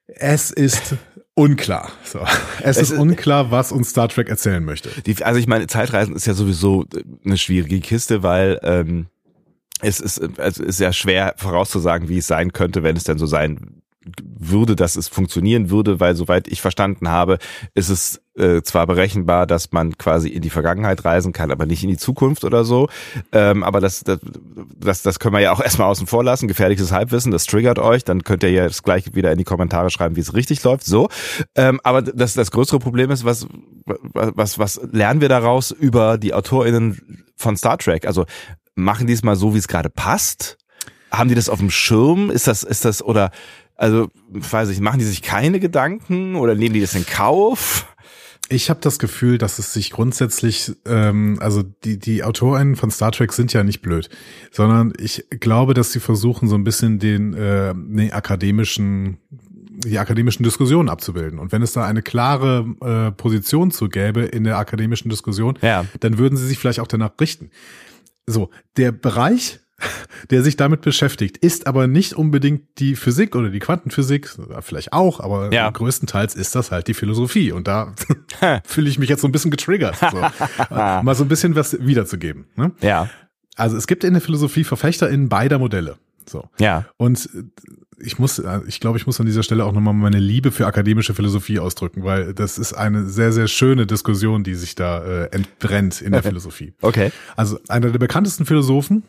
[0.08, 0.96] es ist
[1.34, 1.92] unklar.
[2.04, 2.20] So.
[2.60, 4.90] Es, Es ist ist- unklar, was uns Star Trek erzählen möchte.
[5.02, 6.86] Die, also ich meine, Zeitreisen ist ja sowieso
[7.26, 9.08] eine schwierige Kiste, weil ähm,
[9.82, 13.18] es ist, also es ist ja schwer vorauszusagen, wie es sein könnte, wenn es denn
[13.18, 13.82] so sein
[14.20, 17.38] würde, dass es funktionieren würde, weil soweit ich verstanden habe,
[17.74, 21.84] ist es äh, zwar berechenbar, dass man quasi in die Vergangenheit reisen kann, aber nicht
[21.84, 22.88] in die Zukunft oder so.
[23.32, 24.20] Ähm, aber das, das,
[24.78, 26.48] das, das können wir ja auch erstmal außen vor lassen.
[26.48, 28.04] Gefährliches Halbwissen, das triggert euch.
[28.04, 30.86] Dann könnt ihr ja jetzt gleich wieder in die Kommentare schreiben, wie es richtig läuft.
[30.86, 31.10] So.
[31.56, 33.48] Ähm, aber das, das größere Problem ist, was,
[33.86, 38.06] was, was lernen wir daraus über die AutorInnen von Star Trek?
[38.06, 38.26] Also
[38.78, 40.58] machen die es mal so, wie es gerade passt?
[41.12, 42.30] Haben die das auf dem Schirm?
[42.30, 43.32] Ist das, ist das, oder,
[43.76, 47.88] also, weiß ich, machen die sich keine Gedanken oder nehmen die das in Kauf?
[48.50, 53.12] Ich habe das Gefühl, dass es sich grundsätzlich, ähm, also die, die AutorInnen von Star
[53.12, 54.10] Trek sind ja nicht blöd,
[54.52, 60.44] sondern ich glaube, dass sie versuchen, so ein bisschen den, äh, den akademischen, die akademischen
[60.44, 61.40] Diskussionen abzubilden.
[61.40, 65.86] Und wenn es da eine klare äh, Position zu gäbe in der akademischen Diskussion, Ja.
[66.00, 67.52] dann würden sie sich vielleicht auch danach richten.
[68.28, 69.60] So, der Bereich,
[70.30, 74.30] der sich damit beschäftigt, ist aber nicht unbedingt die Physik oder die Quantenphysik,
[74.62, 75.70] vielleicht auch, aber Ja.
[75.70, 77.52] größtenteils ist das halt die Philosophie.
[77.52, 77.94] Und da
[78.66, 80.18] fühle ich mich jetzt so ein bisschen getriggert, so.
[80.76, 82.48] Äh, mal so ein bisschen was wiederzugeben.
[82.56, 82.72] Ne?
[82.82, 83.10] Ja.
[83.56, 85.98] Also es gibt in der Philosophie VerfechterInnen beider Modelle.
[86.30, 86.50] So.
[86.60, 86.86] Ja.
[86.98, 87.30] Und
[88.00, 90.68] ich muss, äh, ich glaube, ich muss an dieser Stelle auch nochmal meine Liebe für
[90.68, 95.30] akademische Philosophie ausdrücken, weil das ist eine sehr, sehr schöne Diskussion, die sich da äh,
[95.32, 96.74] entbrennt in der Philosophie.
[96.82, 97.12] Okay.
[97.36, 99.04] Also einer der bekanntesten Philosophen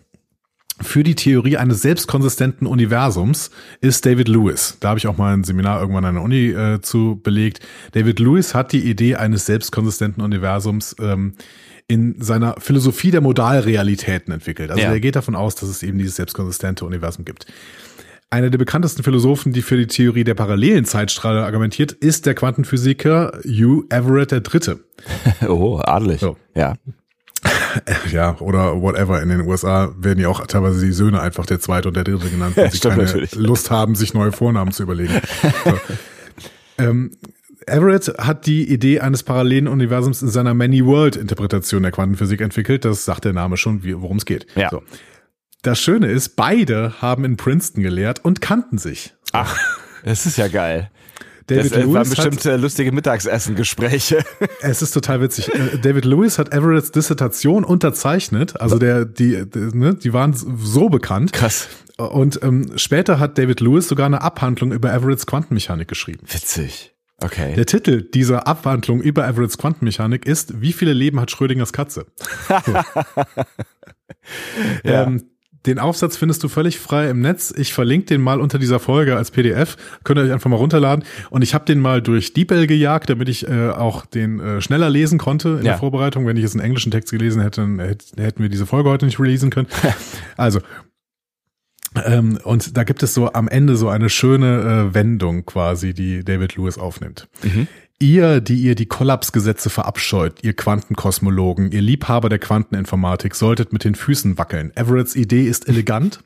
[0.80, 4.76] für die Theorie eines selbstkonsistenten Universums ist David Lewis.
[4.80, 7.60] Da habe ich auch mal ein Seminar irgendwann an der Uni äh, zu belegt.
[7.92, 11.34] David Lewis hat die Idee eines selbstkonsistenten Universums ähm,
[11.88, 14.70] in seiner Philosophie der Modalrealitäten entwickelt.
[14.70, 14.92] Also Ja.
[14.92, 17.46] er geht davon aus, dass es eben dieses selbstkonsistente Universum gibt.
[18.30, 23.32] Einer der bekanntesten Philosophen, die für die Theorie der parallelen Zeitstrahle argumentiert, ist der Quantenphysiker
[23.44, 24.76] Hugh Everett III.
[25.48, 26.20] Oh, adelig.
[26.20, 26.36] So.
[26.54, 26.74] Ja.
[28.10, 29.22] Ja, oder whatever.
[29.22, 32.28] In den USA werden ja auch teilweise die Söhne einfach der zweite und der dritte
[32.28, 33.34] genannt, weil sie keine natürlich.
[33.34, 35.20] Lust haben, sich neue Vornamen zu überlegen.
[35.64, 35.78] So.
[36.78, 37.12] ähm,
[37.66, 42.84] Everett hat die Idee eines parallelen Universums in seiner Many-World-Interpretation der Quantenphysik entwickelt.
[42.84, 44.46] Das sagt der Name schon, worum es geht.
[44.56, 44.70] Ja.
[44.70, 44.82] So.
[45.62, 49.14] Das Schöne ist, beide haben in Princeton gelehrt und kannten sich.
[49.32, 49.56] Ach,
[50.04, 50.90] das ist ja geil.
[51.48, 54.22] David das äh, waren Lewis bestimmt hat, äh, lustige Mittagsessengespräche.
[54.60, 55.48] es ist total witzig.
[55.52, 58.60] Äh, David Lewis hat Everetts Dissertation unterzeichnet.
[58.60, 61.32] Also der, die, die, ne, die waren so bekannt.
[61.32, 61.68] Krass.
[61.96, 66.26] Und ähm, später hat David Lewis sogar eine Abhandlung über Everetts Quantenmechanik geschrieben.
[66.30, 66.94] Witzig.
[67.20, 67.54] Okay.
[67.54, 72.06] Der Titel dieser Abhandlung über Everetts Quantenmechanik ist Wie viele Leben hat Schrödingers Katze?
[74.84, 75.04] Ja.
[75.04, 75.22] ähm,
[75.68, 77.54] den Aufsatz findest du völlig frei im Netz.
[77.56, 79.76] Ich verlinke den mal unter dieser Folge als PDF.
[80.02, 81.04] Könnt ihr euch einfach mal runterladen.
[81.30, 84.90] Und ich habe den mal durch DeepL gejagt, damit ich äh, auch den äh, schneller
[84.90, 85.62] lesen konnte in Ja.
[85.62, 86.26] der Vorbereitung.
[86.26, 89.06] Wenn ich jetzt einen englischen Text gelesen hätte, dann hätt- hätten wir diese Folge heute
[89.06, 89.68] nicht releasen können.
[90.36, 90.60] also,
[92.04, 96.24] ähm, und da gibt es so am Ende so eine schöne äh, Wendung quasi, die
[96.24, 97.28] David Lewis aufnimmt.
[98.00, 103.96] Ihr, die ihr die Kollapsgesetze verabscheut, ihr Quantenkosmologen, ihr Liebhaber der Quanteninformatik, solltet mit den
[103.96, 104.70] Füßen wackeln.
[104.76, 106.20] Everetts Idee ist elegant,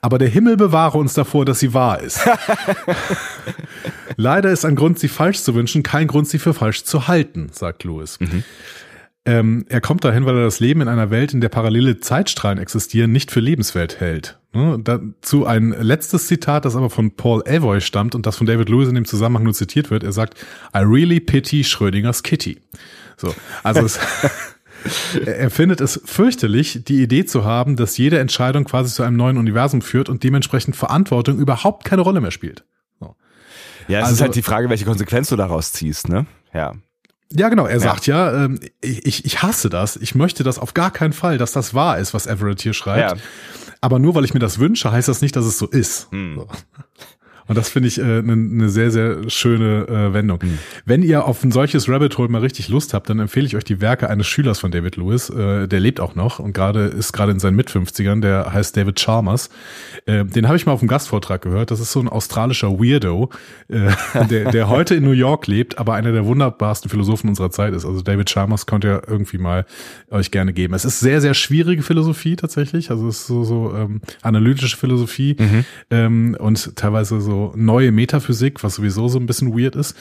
[0.00, 2.20] aber der Himmel bewahre uns davor, dass sie wahr ist.
[4.16, 7.48] Leider ist ein Grund, sie falsch zu wünschen, kein Grund, sie für falsch zu halten,
[7.52, 8.18] sagt Lewis.
[9.24, 12.58] Ähm, er kommt dahin, weil er das Leben in einer Welt, in der parallele Zeitstrahlen
[12.58, 14.38] existieren, nicht für lebenswert hält.
[14.54, 14.78] Ne?
[14.82, 18.88] Dazu ein letztes Zitat, das aber von Paul Avoy stammt und das von David Lewis
[18.88, 20.02] in dem Zusammenhang nur zitiert wird.
[20.02, 20.34] Er sagt,
[20.74, 22.58] I really pity Schrödingers Kitty.
[23.18, 23.98] So, also es,
[25.26, 29.36] er findet es fürchterlich, die Idee zu haben, dass jede Entscheidung quasi zu einem neuen
[29.36, 32.64] Universum führt und dementsprechend Verantwortung überhaupt keine Rolle mehr spielt.
[32.98, 33.14] So.
[33.88, 36.24] Ja, es ist Also- halt die Frage, welche Konsequenz du daraus ziehst, ne?
[36.54, 36.74] Ja.
[37.32, 37.66] Ja, genau.
[37.66, 39.96] Er sagt ja, ähm, ich, ich hasse das.
[39.96, 43.18] Ich möchte das auf gar keinen Fall, dass das wahr ist, was Everett hier schreibt.
[43.18, 43.24] Ja.
[43.80, 46.08] Aber nur weil ich mir das wünsche, heißt das nicht, dass es so ist.
[46.36, 46.48] So.
[47.48, 50.38] Und das finde ich eine äh, ne ne sehr, sehr schöne äh, Wendung.
[50.84, 53.64] Wenn ihr auf ein solches Rabbit Hole mal richtig Lust habt, dann empfehle ich euch
[53.64, 55.30] die Werke eines Schülers von David Lewis.
[55.30, 58.20] Äh, der lebt auch noch und gerade ist gerade in seinen Mit-50ern.
[58.20, 59.48] Der heißt David Chalmers.
[60.04, 61.70] Äh, den habe ich mal auf dem Gastvortrag gehört.
[61.70, 63.30] Das ist so ein australischer Weirdo,
[63.68, 63.90] äh,
[64.28, 67.86] der, der heute in New York lebt, aber einer der wunderbarsten Philosophen unserer Zeit ist.
[67.86, 69.64] Also David Chalmers könnt ihr irgendwie mal
[70.10, 70.74] euch gerne geben.
[70.74, 72.90] Es ist sehr, sehr schwierige Philosophie tatsächlich.
[72.90, 75.36] Also es ist so, so ähm, analytische Philosophie
[75.90, 79.96] ähm, und teilweise so neue Metaphysik, was sowieso so ein bisschen weird ist.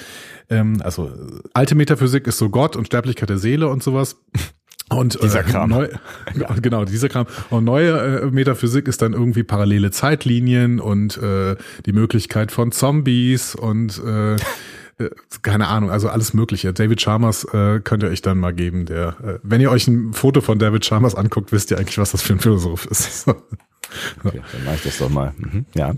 [0.49, 4.17] Ähm, also äh, alte Metaphysik ist so Gott und Sterblichkeit der Seele und sowas.
[4.89, 5.69] Und Dieser äh, Kram.
[5.69, 5.89] Neu,
[6.61, 7.27] Genau, dieser Kram.
[7.49, 13.53] Und neue äh, Metaphysik ist dann irgendwie parallele Zeitlinien und äh, die Möglichkeit von Zombies
[13.55, 15.09] und äh, äh,
[15.41, 16.73] keine Ahnung, also alles Mögliche.
[16.73, 18.85] David Chalmers äh, könnt ihr euch dann mal geben.
[18.85, 22.11] Der, äh, wenn ihr euch ein Foto von David Chalmers anguckt, wisst ihr eigentlich, was
[22.11, 23.25] das für ein Philosoph ist.
[24.23, 25.33] Okay, dann mach ich das doch mal.
[25.37, 25.65] Mhm.
[25.73, 25.93] Ja.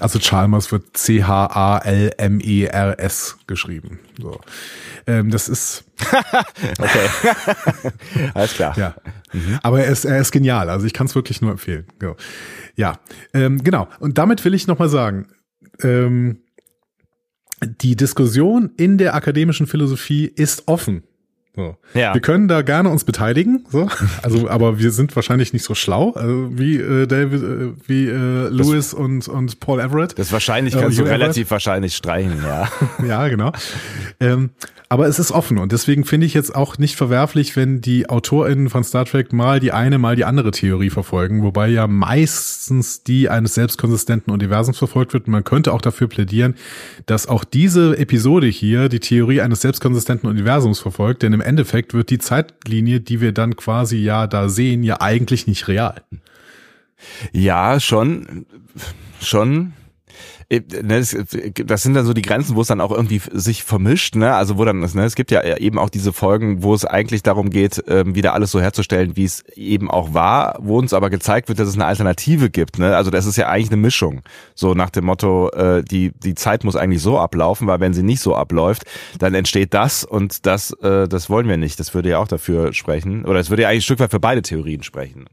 [0.00, 2.18] Also Chalmers wird C-H-A-L-M-E-R-S
[3.46, 4.00] geschrieben.
[4.20, 4.40] So.
[5.06, 5.84] Ähm, das ist
[6.78, 7.08] Okay.
[8.34, 8.76] Alles klar.
[8.78, 8.94] Ja.
[9.62, 10.70] Aber er ist, er ist genial.
[10.70, 11.86] Also ich kann es wirklich nur empfehlen.
[11.98, 12.16] Genau.
[12.76, 12.98] Ja,
[13.34, 13.88] ähm, genau.
[13.98, 15.28] Und damit will ich nochmal sagen,
[15.82, 16.42] ähm,
[17.62, 21.02] die Diskussion in der akademischen Philosophie ist offen.
[21.58, 21.76] So.
[21.92, 22.14] Ja.
[22.14, 23.88] Wir können da gerne uns beteiligen, so.
[24.22, 28.48] Also, aber wir sind wahrscheinlich nicht so schlau also wie äh, David, äh, wie äh,
[28.48, 30.16] Lewis und und Paul Everett.
[30.18, 31.20] Das wahrscheinlich Äh, kannst du Hugh Everett.
[31.22, 32.68] relativ wahrscheinlich streichen, ja.
[33.06, 33.50] Ja, genau.
[34.20, 34.50] Ähm,
[34.90, 38.70] aber es ist offen und deswegen finde ich jetzt auch nicht verwerflich, wenn die AutorInnen
[38.70, 43.28] von Star Trek mal die eine, mal die andere Theorie verfolgen, wobei ja meistens die
[43.28, 45.26] eines selbstkonsistenten Universums verfolgt wird.
[45.26, 46.54] Und man könnte auch dafür plädieren,
[47.04, 52.10] dass auch diese Episode hier die Theorie eines selbstkonsistenten Universums verfolgt, denn im Endeffekt wird
[52.10, 56.02] die Zeitlinie, die wir dann quasi ja da sehen, ja eigentlich nicht real.
[57.32, 58.46] Ja, schon,
[59.20, 59.72] schon.
[60.50, 61.04] Äh, ne,
[61.66, 64.34] Das sind dann so die Grenzen, wo es dann auch irgendwie sich vermischt, ne?
[64.34, 67.50] Also wo dann, ne, es gibt ja eben auch diese Folgen, wo es eigentlich darum
[67.50, 71.48] geht, ähm, wieder alles so herzustellen, wie es eben auch war, wo uns aber gezeigt
[71.48, 72.96] wird, dass es eine Alternative gibt, ne?
[72.96, 74.22] Also das ist ja eigentlich eine Mischung,
[74.54, 78.02] so nach dem Motto, äh, die die Zeit muss eigentlich so ablaufen, weil wenn sie
[78.02, 78.84] nicht so abläuft,
[79.18, 81.78] dann entsteht das und das, äh, das wollen wir nicht.
[81.78, 84.20] Das würde ja auch dafür sprechen, oder es würde ja eigentlich ein Stück weit für
[84.20, 85.26] beide Theorien sprechen.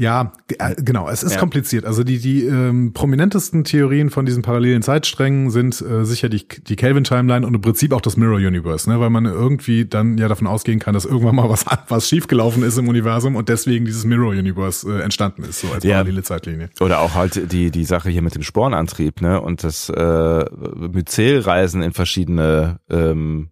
[0.00, 1.08] Ja, äh, genau.
[1.08, 1.38] Es ist Ja.
[1.40, 1.84] kompliziert.
[1.84, 6.76] Also die die ähm, prominentesten Theorien von diesen parallelen Zeitsträngen sind äh, sicher die die
[6.76, 10.28] Kelvin Timeline und im Prinzip auch das Mirror Universe, ne, weil man irgendwie dann ja
[10.28, 14.04] davon ausgehen kann, dass irgendwann mal was was schiefgelaufen ist im Universum und deswegen dieses
[14.04, 15.94] Mirror Universe äh, entstanden ist, so als Ja.
[15.96, 16.70] parallele Zeitlinie.
[16.80, 19.40] Oder auch halt die, die Sache hier mit dem Spornantrieb, ne?
[19.40, 20.44] Und das äh,
[20.76, 23.50] Myzelreisen in verschiedene, ähm,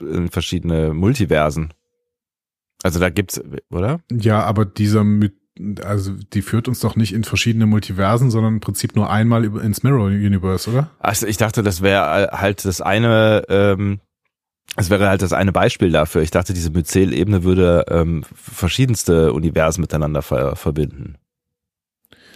[0.00, 1.72] in verschiedene Multiversen.
[2.82, 4.00] Also da gibt's, oder?
[4.12, 5.34] Ja, aber dieser mit
[5.84, 9.82] also die führt uns doch nicht in verschiedene Multiversen, sondern im Prinzip nur einmal ins
[9.82, 10.90] Mirror Universe, oder?
[10.98, 14.00] Also ich dachte, das wäre halt das eine, ähm,
[14.76, 16.22] das wäre halt das eine Beispiel dafür.
[16.22, 21.16] Ich dachte, diese Myzel-Ebene würde ähm, verschiedenste Universen miteinander ver verbinden.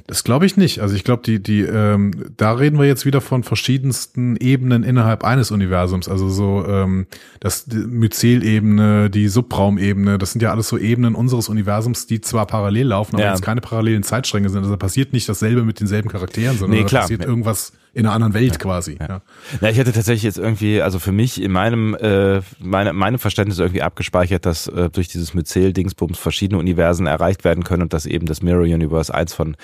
[0.06, 0.80] Das glaube ich nicht.
[0.80, 5.24] Also ich glaube, die, die, ähm, da reden wir jetzt wieder von verschiedensten Ebenen innerhalb
[5.24, 6.08] eines Universums.
[6.08, 7.06] Also so ähm,
[7.40, 12.88] das Myzel-Ebene, die Subraumebene, das sind ja alles so Ebenen unseres Universums, die zwar parallel
[12.88, 13.30] laufen, aber Ja.
[13.30, 14.58] jetzt keine parallelen Zeitstränge sind.
[14.58, 18.14] Also da passiert nicht dasselbe mit denselben Charakteren, sondern Nee, da passiert irgendwas in einer
[18.14, 18.98] anderen Welt quasi.
[19.00, 19.22] Ja.
[19.62, 23.58] Ja, ich hätte tatsächlich jetzt irgendwie, also für mich in meinem, äh, meine, meinem Verständnis
[23.58, 28.26] irgendwie abgespeichert, dass äh, durch dieses Myzel-Dingsbums verschiedene Universen erreicht werden können und dass eben
[28.26, 29.56] das Mirror Universe eins von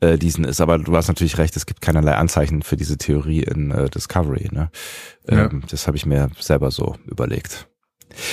[0.00, 0.60] äh, diesen ist.
[0.60, 4.50] Aber du hast natürlich recht, es gibt keinerlei Anzeichen für diese Theorie in äh, Discovery.
[4.52, 4.70] Ne?
[5.28, 5.46] Ja.
[5.46, 7.66] Ähm, Das habe ich mir selber so überlegt.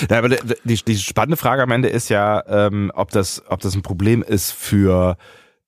[0.08, 3.58] Ja, aber die, die, die spannende Frage am Ende ist ja, ähm, ob das, ob
[3.58, 5.16] das ein Problem ist für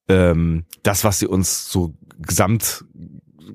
[0.09, 2.85] ähm, das, was sie uns so gesamt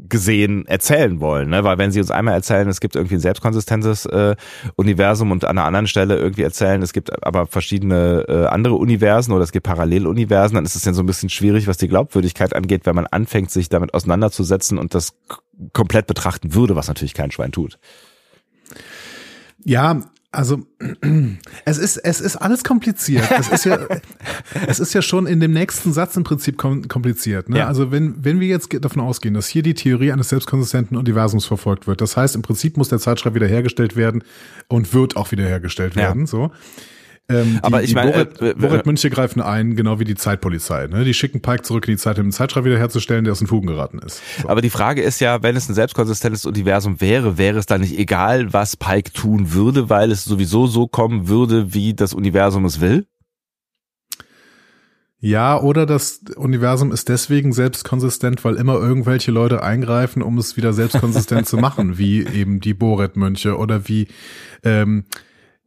[0.10, 1.64] gesehen erzählen wollen, ne?
[1.64, 4.36] Weil wenn sie uns einmal erzählen, es gibt irgendwie ein selbstkonsistentes äh,
[4.76, 9.32] Universum und an einer anderen Stelle irgendwie erzählen, es gibt aber verschiedene äh, andere Universen
[9.34, 12.56] oder es gibt Paralleluniversen, dann ist es ja so ein bisschen schwierig, was die Glaubwürdigkeit
[12.56, 15.14] angeht, wenn man anfängt, sich damit auseinanderzusetzen und das
[15.74, 17.80] komplett betrachten würde, was natürlich kein Schwein tut.
[19.64, 20.02] Ja,
[20.36, 20.60] also
[21.66, 23.26] es ist es ist alles kompliziert.
[23.38, 23.80] Es ist ja
[24.68, 27.50] es ist ja schon in dem nächsten Satz im Prinzip kom kompliziert.
[27.50, 27.60] Ne?
[27.60, 27.68] Ja.
[27.68, 31.88] Also wenn wenn wir jetzt davon ausgehen, dass hier die Theorie eines selbstkonsistenten Universums verfolgt
[31.88, 34.24] wird, das heißt im Prinzip muss der Zeitschreib wiederhergestellt werden
[34.68, 36.04] und wird auch wiederhergestellt Ja.
[36.04, 36.26] werden.
[36.26, 36.52] So.
[37.28, 40.88] Ähm, die, Aber ich meine, Boret, äh, Boret Münche greifen ein, genau wie die Zeitpolizei.
[40.88, 41.04] Ne?
[41.04, 43.68] Die schicken Pike zurück in die Zeit, um den Zeitschreib wiederherzustellen, der aus den Fugen
[43.68, 44.22] geraten ist.
[44.42, 44.50] So.
[44.50, 47.98] Aber die Frage ist ja, wenn es ein selbstkonsistentes Universum wäre, wäre es dann nicht
[47.98, 52.80] egal, was Pike tun würde, weil es sowieso so kommen würde, wie das Universum es
[52.80, 53.08] will?
[55.20, 60.72] Ja, oder das Universum ist deswegen selbstkonsistent, weil immer irgendwelche Leute eingreifen, um es wieder
[60.72, 64.08] selbstkonsistent zu machen, wie eben die Boret-Mönche oder wie,
[64.64, 65.06] ähm,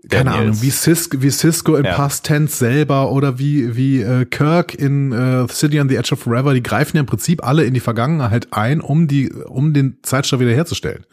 [0.08, 0.58] keine Daniels.
[0.58, 1.94] Ahnung, wie Cisco, wie Cisco in Ja.
[1.94, 6.20] Past Tense selber oder wie, wie äh, Kirk in äh, City on the Edge of
[6.20, 9.98] Forever, die greifen ja im Prinzip alle in die Vergangenheit ein, um die, um den
[10.02, 11.04] Zeitstrahl wiederherzustellen.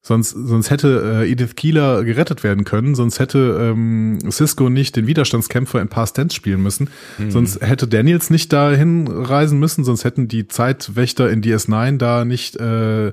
[0.00, 5.06] Sonst, sonst hätte äh, Edith Keeler gerettet werden können, sonst hätte ähm, Cisco nicht den
[5.06, 6.88] Widerstandskämpfer in Past Tense spielen müssen,
[7.28, 12.56] sonst hätte Daniels nicht dahin reisen müssen, sonst hätten die Zeitwächter in DS9 da nicht
[12.56, 13.12] äh,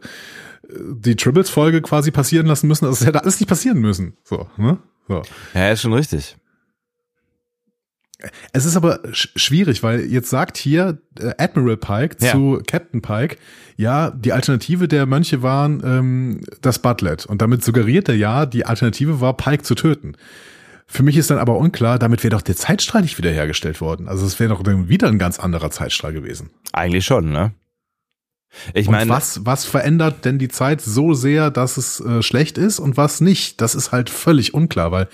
[0.70, 2.86] die Tribbles-Folge quasi passieren lassen müssen.
[2.86, 4.18] Also es hätte alles nicht passieren müssen.
[4.24, 4.78] So, ne?
[5.08, 5.22] So.
[5.54, 6.36] Ja, ist schon richtig.
[8.54, 12.32] Es ist aber sch schwierig, weil jetzt sagt hier äh, Admiral Pike Ja.
[12.32, 13.38] zu Captain Pike,
[13.76, 17.26] ja, die Alternative der Mönche waren ähm, das Butlet.
[17.26, 20.14] Und damit suggeriert er ja, die Alternative war, Pike zu töten.
[20.88, 24.08] Für mich ist dann aber unklar, damit wäre doch der Zeitstrahl nicht wiederhergestellt worden.
[24.08, 26.52] Also es wäre doch dann wieder ein ganz anderer Zeitstrahl gewesen.
[26.74, 27.54] Eigentlich schon, ne?
[28.74, 32.80] Ich meine, was, was verändert denn die Zeit so sehr, dass es äh, schlecht ist
[32.80, 33.62] und was nicht?
[33.62, 35.08] Das ist halt völlig unklar, weil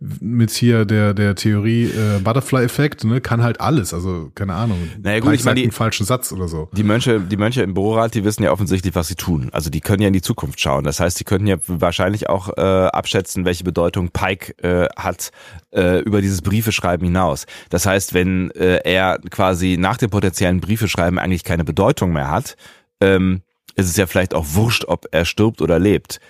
[0.00, 3.92] mit hier der, der Theorie äh, Butterfly-Effekt ne, kann halt alles.
[3.92, 4.78] Also, keine Ahnung.
[5.02, 6.68] Naja, gut, ich meine, die- einen falschen Satz oder so.
[6.72, 9.48] die Mönche, die Mönche im Bürorat, die wissen ja offensichtlich, was sie tun.
[9.52, 10.84] Also die können ja in die Zukunft schauen.
[10.84, 15.30] Das heißt, die könnten ja wahrscheinlich auch äh, abschätzen, welche Bedeutung Pike äh, hat
[15.74, 17.46] äh, über dieses Briefeschreiben hinaus.
[17.70, 22.56] Das heißt, wenn äh, er quasi nach dem potenziellen Briefeschreiben eigentlich keine Bedeutung mehr hat,
[23.00, 23.42] ähm,
[23.76, 26.20] ist es ja vielleicht auch wurscht, ob er stirbt oder lebt.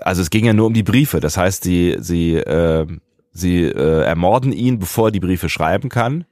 [0.00, 1.20] Also es ging ja nur um die Briefe.
[1.20, 2.86] Das heißt, sie sie äh,
[3.32, 6.24] sie äh, ermorden ihn, bevor er die Briefe schreiben kann.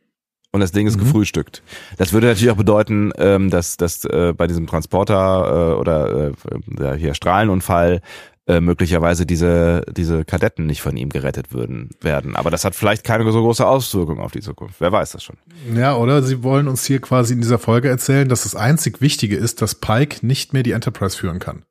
[0.53, 1.01] Und das Ding ist Mhm.
[1.01, 1.63] gefrühstückt.
[1.97, 6.31] Das würde natürlich auch bedeuten, ähm, dass, dass äh, bei diesem Transporter äh, oder
[6.79, 8.03] äh, hier Strahlenunfall
[8.47, 12.37] äh, möglicherweise diese, diese Kadetten nicht von ihm gerettet würden werden.
[12.37, 14.81] Aber das hat vielleicht keine so große Auswirkung auf die Zukunft.
[14.81, 15.37] Wer weiß das schon.
[15.75, 19.37] Ja, oder sie wollen uns hier quasi in dieser Folge erzählen, dass das einzig Wichtige
[19.37, 21.65] ist, dass Pike nicht mehr die Enterprise führen kann.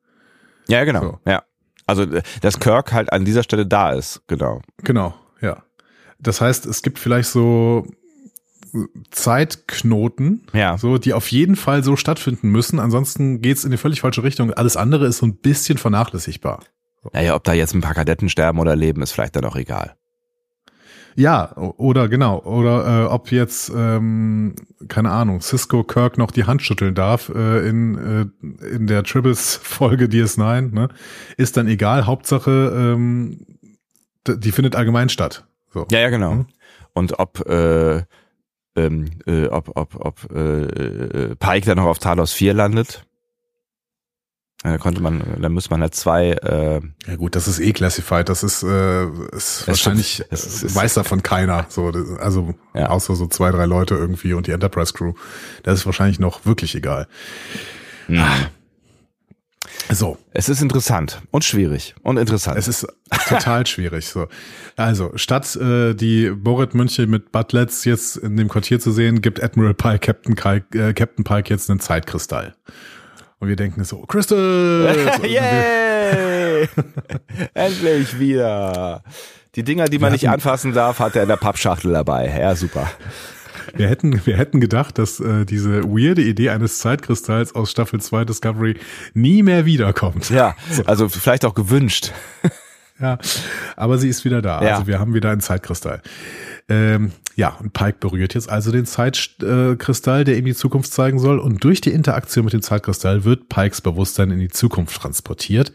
[0.66, 1.00] Ja, genau.
[1.00, 1.18] So.
[1.26, 1.44] Ja.
[1.86, 4.22] Also, äh, dass Kirk halt an dieser Stelle da ist.
[4.26, 4.60] Genau.
[4.78, 5.62] Genau, ja.
[6.18, 7.86] Das heißt, es gibt vielleicht so
[9.10, 10.76] Zeitknoten, Ja.
[10.78, 12.78] so, die auf jeden Fall so stattfinden müssen.
[12.78, 14.52] Ansonsten geht's in die völlig falsche Richtung.
[14.52, 16.60] Alles andere ist so ein bisschen vernachlässigbar.
[17.12, 19.94] Naja, ob da jetzt ein paar Kadetten sterben oder leben, ist vielleicht dann auch egal.
[21.16, 24.56] Ja, oder genau, oder äh, ob jetzt, ähm,
[24.88, 30.06] keine Ahnung, Cisco Kirk noch die Hand schütteln darf äh, in, äh, in der Tribbles-Folge
[30.06, 30.88] DS9, ne?
[31.36, 33.46] Ist dann egal, Hauptsache, ähm,
[34.26, 35.46] die findet allgemein statt.
[35.72, 35.86] So.
[35.92, 36.34] Ja, ja, genau.
[36.34, 36.46] Mhm.
[36.94, 38.02] Und ob, äh,
[38.76, 43.04] ähm, äh, ob, ob, ob äh, äh, Pike dann noch auf Talos 4 landet.
[44.62, 48.30] Da konnte man, da müsste man halt zwei, äh, Ja gut, das ist eh classified,
[48.30, 50.32] das ist, äh, ist wahrscheinlich, stimmt.
[50.32, 52.88] Es äh, weiß davon keiner, so, also Ja.
[52.88, 55.12] außer so zwei, drei Leute irgendwie und die Enterprise Crew.
[55.64, 57.08] Das ist wahrscheinlich noch wirklich egal.
[59.90, 62.58] So, es ist interessant und schwierig und interessant.
[62.58, 62.86] es ist
[63.28, 64.06] total schwierig.
[64.06, 64.26] So,
[64.76, 69.74] also statt äh, die Boret-Mönche mit Butlets jetzt in dem Quartier zu sehen, gibt Admiral
[69.74, 72.54] Pike Captain, Pike, äh, Captain Pike jetzt einen Zeitkristall.
[73.38, 75.10] Und wir denken so, Crystal!
[75.22, 76.68] Yay!
[77.54, 79.02] Endlich wieder.
[79.54, 82.26] Die Dinger, die man nicht anfassen darf, hat er in der Pappschachtel dabei.
[82.40, 82.90] Ja, super.
[83.76, 88.24] Wir hätten, wir hätten gedacht, dass äh, diese weirde Idee eines Zeitkristalls aus Staffel 2
[88.24, 88.76] Discovery
[89.14, 90.30] nie mehr wiederkommt.
[90.30, 90.56] Ja,
[90.86, 92.12] also vielleicht auch gewünscht.
[93.00, 93.18] Ja,
[93.76, 94.62] aber sie ist wieder da.
[94.62, 94.74] Ja.
[94.74, 96.00] Also wir haben wieder einen Zeitkristall.
[96.68, 101.40] Ähm, ja, und Pike berührt jetzt also den Zeitkristall, der ihm die Zukunft zeigen soll.
[101.40, 105.72] Und durch die Interaktion mit dem Zeitkristall wird Pikes Bewusstsein in die Zukunft transportiert.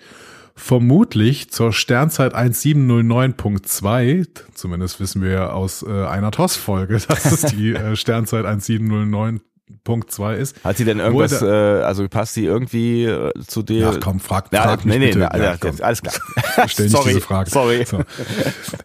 [0.55, 7.71] Vermutlich zur Sternzeit 1709.2, zumindest wissen wir ja aus äh, einer TOS-Folge, dass es die
[7.73, 10.63] äh, Sternzeit 1709.2 ist.
[10.63, 13.91] Hat sie denn irgendwas, äh, also passt sie irgendwie äh, zu dir?
[13.93, 15.19] Ach komm, frag, Ja, frag mich nee, nee, bitte.
[15.31, 15.75] na, Ja, ja, komm.
[15.81, 16.13] alles klar.
[16.67, 17.49] Stell nicht sorry, diese Frage.
[17.49, 17.85] sorry.
[17.85, 18.01] So.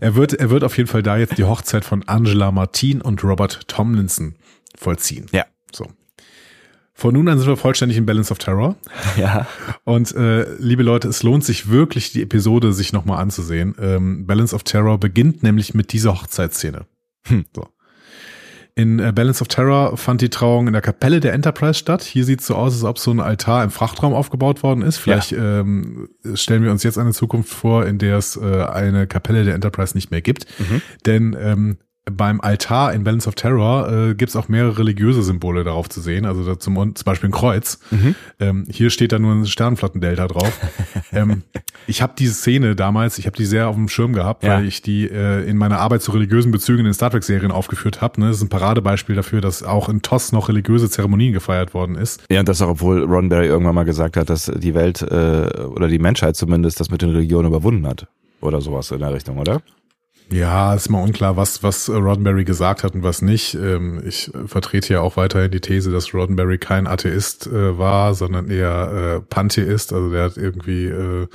[0.01, 3.23] Er wird, er wird auf jeden Fall da jetzt die Hochzeit von Angela Martin und
[3.25, 4.35] Robert Tomlinson
[4.77, 5.27] vollziehen.
[5.33, 5.45] Ja.
[5.73, 5.87] So.
[6.97, 8.77] Von nun an sind wir vollständig in Balance of Terror.
[9.19, 9.47] Ja.
[9.85, 13.75] Und äh, liebe Leute, es lohnt sich wirklich, die Episode sich nochmal anzusehen.
[13.81, 16.87] Ähm, Balance of Terror beginnt nämlich mit dieser Hochzeitsszene.
[17.27, 17.45] Hm.
[17.55, 17.69] So.
[18.77, 22.03] In äh, Balance of Terror fand die Trauung in der Kapelle der Enterprise statt.
[22.03, 24.97] Hier sieht es so aus, als ob so ein Altar im Frachtraum aufgebaut worden ist.
[24.97, 29.45] Vielleicht ähm, stellen wir uns jetzt eine Zukunft vor, in der es äh, eine Kapelle
[29.45, 30.47] der Enterprise nicht mehr gibt.
[31.07, 31.79] Denn ähm,
[32.11, 36.03] beim Altar in Balance of Terror äh, gibt es auch mehrere religiöse Symbole darauf zu
[36.03, 36.27] sehen.
[36.27, 37.79] Also da zum, zum Beispiel ein Kreuz.
[38.39, 40.61] Ähm, hier steht da nur ein Sternflottendelta drauf.
[41.13, 41.43] ähm,
[41.87, 44.57] ich habe diese Szene damals, ich habe die sehr auf dem Schirm gehabt, Ja.
[44.57, 48.03] weil ich die äh, in meiner Arbeit zu religiösen Bezügen in den Star Trek-Serien aufgeführt
[48.03, 48.21] habe.
[48.21, 48.29] Ne?
[48.29, 52.23] Das ist ein Paradebeispiel dafür, dass auch in TOS noch religiöse Zeremonien gefeiert worden ist.
[52.31, 55.07] Ja, und das auch, obwohl Ron Barry irgendwann mal gesagt hat, dass die Welt äh,
[55.65, 58.07] oder die Menschheit zumindest das mit den Religionen überwunden hat.
[58.43, 59.63] Oder sowas in der Richtung, oder?
[60.31, 63.55] Ja, ist mal unklar, was, was Roddenberry gesagt hat und was nicht.
[63.55, 68.51] Ähm, ich vertrete ja auch weiterhin die These, dass Roddenberry kein Atheist äh, war, sondern
[68.51, 69.93] eher äh, Pantheist.
[69.93, 71.29] Also der hat irgendwie äh,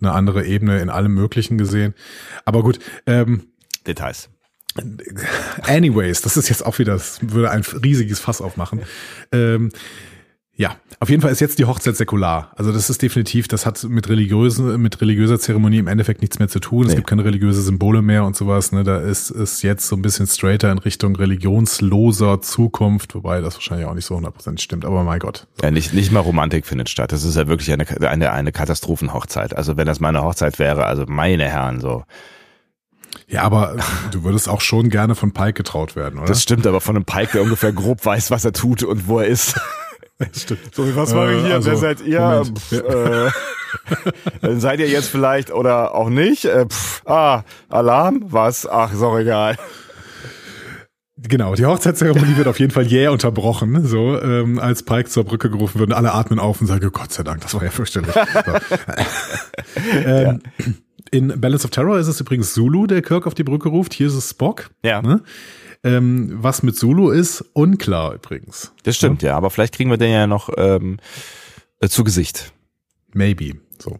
[0.00, 1.94] eine andere Ebene in allem Möglichen gesehen.
[2.44, 3.44] Aber gut, ähm,
[3.86, 4.28] Details.
[5.62, 8.80] anyways, das ist jetzt auch wieder, das würde ein riesiges Fass aufmachen.
[9.30, 9.70] Ähm,
[10.54, 12.52] ja, auf jeden Fall ist jetzt die Hochzeit säkular.
[12.56, 16.48] Also das ist definitiv, das hat mit religiösen, mit religiöser Zeremonie im Endeffekt nichts mehr
[16.48, 16.82] zu tun.
[16.84, 16.96] Es Nee.
[16.96, 18.70] gibt keine religiöse Symbole mehr und sowas.
[18.70, 18.84] Ne?
[18.84, 23.86] Da ist es jetzt so ein bisschen straighter in Richtung religionsloser Zukunft, wobei das wahrscheinlich
[23.86, 24.84] auch nicht so 100% stimmt.
[24.84, 25.46] Aber mein Gott.
[25.62, 27.12] Ja, nicht, nicht mal Romantik findet statt.
[27.12, 29.56] Das ist ja wirklich eine, eine, eine Katastrophenhochzeit.
[29.56, 32.04] Also wenn das meine Hochzeit wäre, also meine Herren, so.
[33.26, 33.76] Ja, aber
[34.10, 36.28] du würdest auch schon gerne von Pike getraut werden, oder?
[36.28, 39.18] Das stimmt aber von einem Pike, der ungefähr grob weiß, was er tut und wo
[39.18, 39.58] er ist.
[40.34, 40.74] stimmt.
[40.74, 41.64] So, was mache ich hier?
[41.64, 42.44] Wer seid ihr?
[42.44, 43.30] Pff, äh,
[44.40, 46.44] dann seid ihr jetzt vielleicht oder auch nicht.
[46.44, 48.24] Äh, pff, ah, Alarm?
[48.26, 48.66] Was?
[48.66, 49.56] Ach, ist auch egal.
[51.16, 55.50] Genau, die Hochzeitszeremonie wird auf jeden Fall jäh unterbrochen, so ähm, als Pike zur Brücke
[55.50, 58.14] gerufen wird und alle atmen auf und sagen, Gott sei Dank, das war ja fürchterlich.
[60.04, 60.40] Ähm,
[61.10, 63.92] In Balance of Terror ist es übrigens Zulu, der Kirk auf die Brücke ruft.
[63.94, 64.70] Hier ist es Spock.
[64.82, 65.02] Ja.
[65.02, 65.22] Ne?
[65.84, 68.72] Ähm, was mit Zulu ist, unklar übrigens.
[68.84, 69.36] Das stimmt, ja.
[69.36, 70.98] Aber vielleicht kriegen wir den ja noch ähm,
[71.80, 72.52] äh, zu Gesicht.
[73.12, 73.54] Maybe.
[73.78, 73.98] So.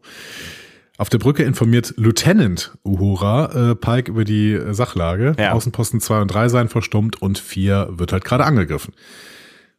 [0.99, 5.35] Auf der Brücke informiert Lieutenant Uhura äh, Pike über die äh, Sachlage.
[5.39, 5.53] Ja.
[5.53, 8.95] Außenposten 2 und 3 seien verstummt und 4 wird halt gerade angegriffen.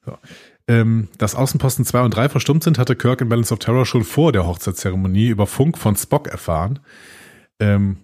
[0.06, 0.18] So.
[0.68, 4.04] Ähm, dass Außenposten 2 und 3 verstummt sind, hatte Kirk in Balance of Terror schon
[4.04, 6.80] vor der Hochzeitszeremonie über Funk von Spock erfahren.
[7.60, 7.98] Ähm,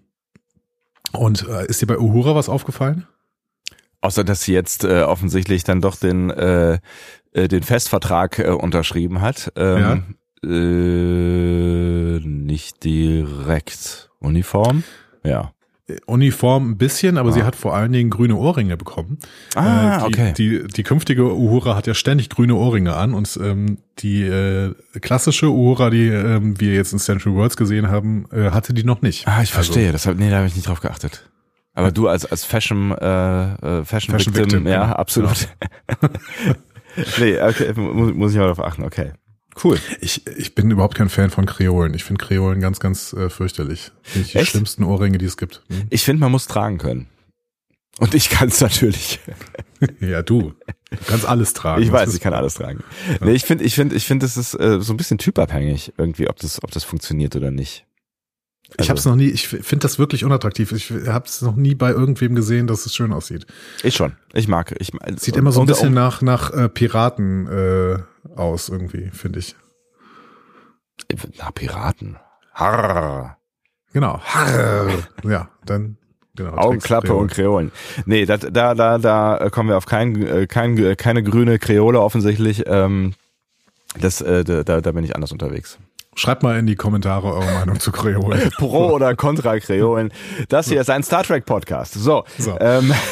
[1.12, 3.08] und äh, ist dir bei Uhura was aufgefallen?
[4.02, 6.80] Außer dass sie jetzt äh, offensichtlich dann doch den äh,
[7.34, 9.52] äh, den Festvertrag äh, unterschrieben hat.
[9.56, 14.84] Ähm, äh, nicht direkt Uniform.
[15.24, 15.52] Ja.
[15.88, 19.20] Äh, Uniform ein bisschen, aber sie hat vor allen Dingen grüne Ohrringe bekommen.
[19.56, 20.34] Ah, Äh, die, okay.
[20.38, 25.52] Die, die künftige Uhura hat ja ständig grüne Ohrringe an und ähm, die äh, klassische
[25.52, 29.28] Uhura, die ähm, wir jetzt in Central Worlds gesehen haben, äh, hatte die noch nicht.
[29.28, 29.92] Ah, ich verstehe.
[29.92, 31.30] das hab, nee, da habe ich nicht drauf geachtet.
[31.74, 34.96] Aber du als als Fashion äh, äh, Fashion, Fashion Victim, Victim, ja, genau.
[34.96, 35.48] absolut.
[37.20, 38.84] nee, okay, muss, muss ich mal darauf achten.
[38.84, 39.14] Okay,
[39.64, 39.80] cool.
[40.02, 41.94] Ich, ich bin überhaupt kein Fan von Kreolen.
[41.94, 43.92] Ich finde Kreolen ganz, ganz äh, fürchterlich.
[44.02, 44.52] Finde ich die Echt?
[44.52, 45.64] schlimmsten Ohrringe, die es gibt.
[45.70, 45.84] Hm?
[45.90, 47.08] Ich finde, man muss tragen können.
[48.00, 49.20] Und ich kann es natürlich.
[50.02, 50.54] Ja, du.
[50.90, 51.82] Du kannst alles tragen.
[51.82, 52.84] Ich weiß, ich kann alles tragen.
[53.22, 56.28] Nee, ich finde, ich finde, ich finde, es ist äh, so ein bisschen typabhängig irgendwie,
[56.28, 57.86] ob das, ob das funktioniert oder nicht.
[58.78, 60.72] Ich habe es noch nie, ich finde das wirklich unattraktiv.
[60.72, 63.48] Ich habe es noch nie bei irgendwem gesehen, dass es schön aussieht.
[63.84, 64.14] Ich schon.
[64.34, 64.76] Ich mag.
[64.80, 67.98] Ich Sieht immer so ein bisschen nach, nach äh, Piraten äh,
[68.36, 69.56] aus, irgendwie, finde ich.
[71.38, 72.18] nach Piraten.
[72.54, 73.38] Harr.
[73.92, 74.20] Genau.
[74.22, 74.90] Harr.
[75.24, 75.98] Ja, dann
[76.36, 76.56] genau.
[76.56, 77.72] Augenklappe und Kreolen.
[78.06, 82.64] Nee, da, da, da, da kommen wir auf kein, äh, kein, keine grüne Kreole offensichtlich.
[82.68, 83.14] Ähm,
[84.00, 85.80] das, äh, da da bin ich anders unterwegs.
[86.16, 88.50] Schreibt mal in die Kommentare eure Meinung zu Kreolen.
[88.58, 90.12] Pro oder contra Kreolen.
[90.50, 91.94] Das hier ist ein Star Trek Podcast.
[91.94, 92.24] So.
[92.38, 92.58] So.
[92.60, 92.94] Ähm,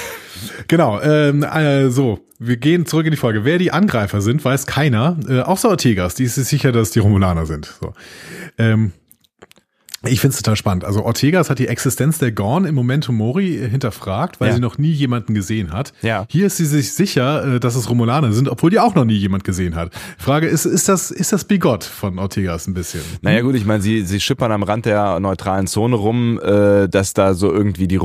[0.67, 3.45] Genau, ähm, äh, so, wir gehen zurück in die Folge.
[3.45, 5.17] Wer die Angreifer sind, weiß keiner.
[5.27, 7.73] Äh, außer Ortegas, die ist sich sicher, dass die Romulaner sind.
[7.79, 7.93] So.
[8.57, 8.91] Ähm,
[10.05, 10.85] ich finde es total spannend.
[10.85, 14.55] Also Ortegas hat die Existenz der Gorn im Momento Mori hinterfragt, weil Ja.
[14.55, 15.91] sie noch nie jemanden gesehen hat.
[16.01, 16.25] Ja.
[16.29, 19.15] Hier ist sie sich sicher, äh, dass es Romulaner sind, obwohl die auch noch nie
[19.17, 19.91] jemand gesehen hat.
[20.17, 23.01] Frage ist, ist das, ist das Bigott von Ortegas ein bisschen?
[23.21, 27.13] Naja gut, ich meine, sie, sie schippern am Rand der neutralen Zone rum, äh, dass
[27.13, 27.95] da so irgendwie die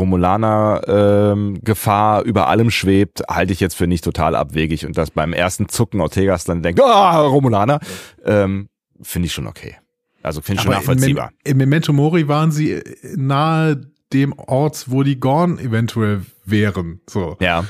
[0.92, 4.86] Romulaner-Gefahr über allem schwebt, halte ich jetzt für nicht total abwegig.
[4.86, 7.80] Und dass beim ersten Zucken Ortegas dann denkt, ah, Romulaner,
[8.24, 8.68] ähm,
[9.02, 9.76] finde ich schon okay.
[10.22, 11.30] Also finde ich schon im, nachvollziehbar.
[11.44, 12.82] Im Memento Mori waren sie äh,
[13.16, 13.80] nahe
[14.12, 17.00] dem Ort, wo die Gorn eventuell wären.
[17.08, 17.36] So.
[17.40, 17.64] Ja,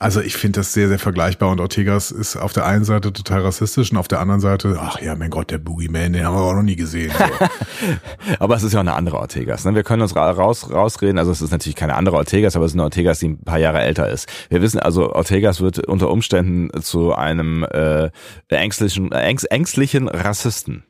[0.00, 3.40] Also ich finde das sehr, sehr vergleichbar und Ortegas ist auf der einen Seite total
[3.42, 6.40] rassistisch und auf der anderen Seite, ach ja, mein Gott, der Boogeyman, den haben wir
[6.42, 7.12] auch noch nie gesehen.
[7.16, 7.46] So.
[8.40, 9.64] aber es ist ja auch eine andere Ortegas.
[9.64, 9.74] Ne?
[9.74, 12.72] Wir können uns ra- raus, rausreden, also es ist natürlich keine andere Ortegas, aber es
[12.72, 14.28] ist eine Ortegas, die ein paar Jahre älter ist.
[14.50, 18.10] Wir wissen also, Ortegas wird unter Umständen zu einem äh,
[18.48, 20.82] ängstlichen, ängst, ängstlichen Rassisten.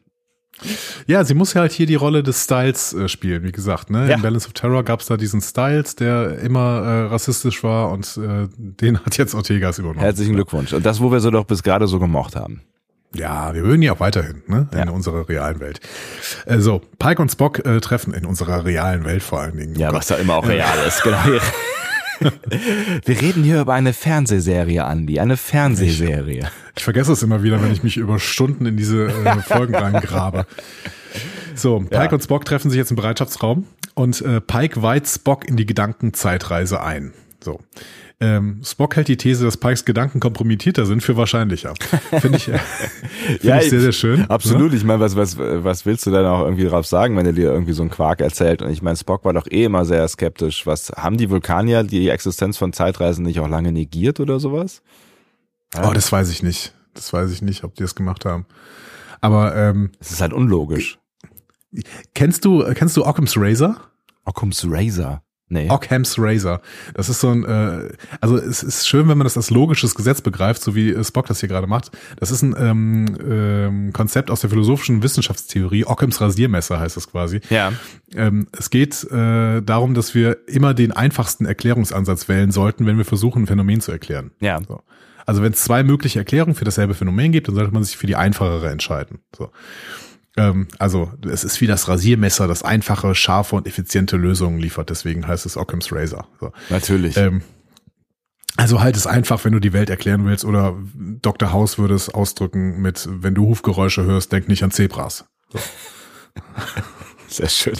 [1.06, 3.90] Ja, sie muss ja halt hier die Rolle des Styles äh, spielen, wie gesagt.
[3.90, 4.08] Ne?
[4.08, 4.16] Ja.
[4.16, 8.16] In Balance of Terror gab es da diesen Styles, der immer äh, rassistisch war und
[8.16, 10.00] äh, den hat jetzt Ortegas übernommen.
[10.00, 10.72] Herzlichen Glückwunsch.
[10.72, 12.62] Und das, wo wir so doch bis gerade so gemocht haben.
[13.14, 14.68] Ja, wir mögen die auch weiterhin, ne?
[14.72, 14.90] In Ja.
[14.90, 15.80] unserer realen Welt.
[16.44, 19.76] Äh, so, Pike und Spock äh, treffen in unserer realen Welt vor allen Dingen.
[19.76, 21.02] Ja, Oh was da immer auch real ist.
[21.02, 21.18] Genau.
[23.04, 25.20] Wir reden hier über eine Fernsehserie, Andi.
[25.20, 26.48] Eine Fernsehserie.
[26.76, 30.46] Ich vergesse es immer wieder, wenn ich mich über Stunden in diese äh, Folgen reingrabe.
[31.54, 32.10] So, Pike Ja.
[32.12, 36.82] und Spock treffen sich jetzt im Bereitschaftsraum und äh, Pike weiht Spock in die Gedankenzeitreise
[36.82, 37.12] ein.
[37.42, 37.60] So.
[38.18, 41.74] Ähm, Spock hält die These, dass Pikes Gedanken kompromittierter sind, für wahrscheinlicher.
[42.18, 44.24] Finde ich, äh, find Ja, ich sehr, sehr schön.
[44.30, 44.72] Absolut.
[44.72, 47.52] Ich meine, was, was, was willst du denn auch irgendwie drauf sagen, wenn er dir
[47.52, 48.62] irgendwie so einen Quark erzählt?
[48.62, 50.66] Und ich meine, Spock war doch eh immer sehr skeptisch.
[50.66, 54.80] Was haben die Vulkanier die Existenz von Zeitreisen nicht auch lange negiert oder sowas?
[55.82, 56.72] Oh, das weiß ich nicht.
[56.94, 58.46] Das weiß ich nicht, ob die das gemacht haben.
[59.20, 60.98] Aber ähm, Das ist halt unlogisch.
[62.14, 63.76] kennst du kennst du Occam's Razor?
[64.24, 65.22] Occam's Razor.
[65.48, 65.70] Nee.
[65.70, 66.60] Occam's Razor.
[66.94, 67.88] Das ist so ein, äh,
[68.20, 71.26] also es ist schön, wenn man das als logisches Gesetz begreift, so wie äh, Spock
[71.26, 71.92] das hier gerade macht.
[72.18, 75.84] Das ist ein ähm, ähm, Konzept aus der philosophischen Wissenschaftstheorie.
[75.84, 77.40] Occam's Rasiermesser heißt das quasi.
[77.48, 77.72] Ja.
[78.14, 83.04] Ähm, es geht äh, darum, dass wir immer den einfachsten Erklärungsansatz wählen sollten, wenn wir
[83.04, 84.32] versuchen, ein Phänomen zu erklären.
[84.40, 84.60] Ja.
[84.66, 84.82] So.
[85.26, 88.06] Also wenn es zwei mögliche Erklärungen für dasselbe Phänomen gibt, dann sollte man sich für
[88.06, 89.20] die einfachere entscheiden.
[89.36, 89.50] So.
[90.36, 94.90] Ähm, also es ist wie das Rasiermesser, das einfache, scharfe und effiziente Lösungen liefert.
[94.90, 96.28] Deswegen heißt es Occam's Razor.
[96.40, 96.52] So.
[96.68, 97.16] Natürlich.
[97.16, 97.42] Ähm,
[98.58, 100.44] also halt es einfach, wenn du die Welt erklären willst.
[100.44, 101.52] Oder Dr.
[101.52, 105.24] House würde es ausdrücken mit, wenn du Hufgeräusche hörst, denk nicht an Zebras.
[107.28, 107.76] Sehr schön.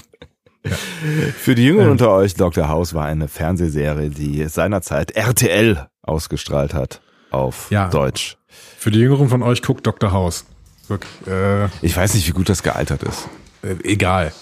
[1.39, 1.93] Für die Jüngeren Ähm.
[1.93, 2.69] unter euch, Dr.
[2.69, 7.01] House war eine Fernsehserie, die seinerzeit RTL ausgestrahlt hat
[7.31, 7.89] auf Ja.
[7.89, 8.37] Deutsch.
[8.49, 10.11] Für die Jüngeren von euch guckt Dr.
[10.12, 10.45] House.
[10.89, 13.29] Wirklich, äh, Ich weiß nicht, wie gut das gealtert ist.
[13.63, 14.33] äh, egal.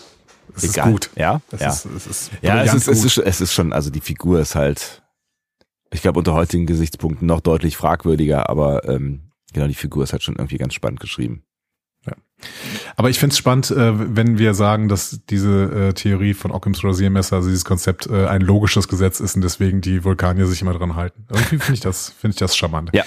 [0.56, 0.90] Es ist Egal.
[0.92, 1.10] gut.
[1.16, 1.68] Ja, Es ja.
[1.70, 4.54] ist, es ist Ja, es ist, es, ist, es ist schon, also die Figur ist
[4.54, 5.02] halt,
[5.90, 10.22] ich glaube, unter heutigen Gesichtspunkten noch deutlich fragwürdiger, aber ähm, genau, die Figur ist halt
[10.22, 11.44] schon irgendwie ganz spannend geschrieben.
[12.96, 16.84] Aber ich finde es spannend, äh, wenn wir sagen, dass diese äh, Theorie von Occam's
[16.84, 20.74] Rasiermesser, also dieses Konzept, äh, ein logisches Gesetz ist und deswegen die Vulkanier sich immer
[20.74, 21.24] dran halten.
[21.30, 22.90] Irgendwie finde ich das, finde ich das charmant.
[22.92, 23.04] Ja.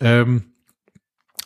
[0.00, 0.44] Ähm,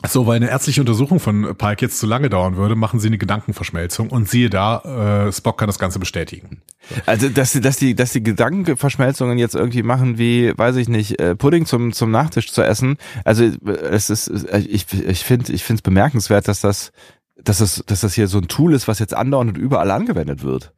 [0.08, 3.18] so, weil eine ärztliche Untersuchung von Pike jetzt zu lange dauern würde, machen sie eine
[3.18, 6.62] Gedankenverschmelzung und siehe da, äh, Spock kann das Ganze bestätigen.
[7.06, 11.20] Also, dass die, dass die, dass die Gedankenverschmelzungen jetzt irgendwie machen, wie, weiß ich nicht,
[11.20, 12.96] äh, Pudding zum, zum Nachtisch zu essen.
[13.24, 16.92] Also, es ist, ich, ich finde, ich finde es bemerkenswert, dass das,
[17.42, 20.42] dass das, dass das hier so ein Tool ist, was jetzt andauernd und überall angewendet
[20.42, 20.72] wird.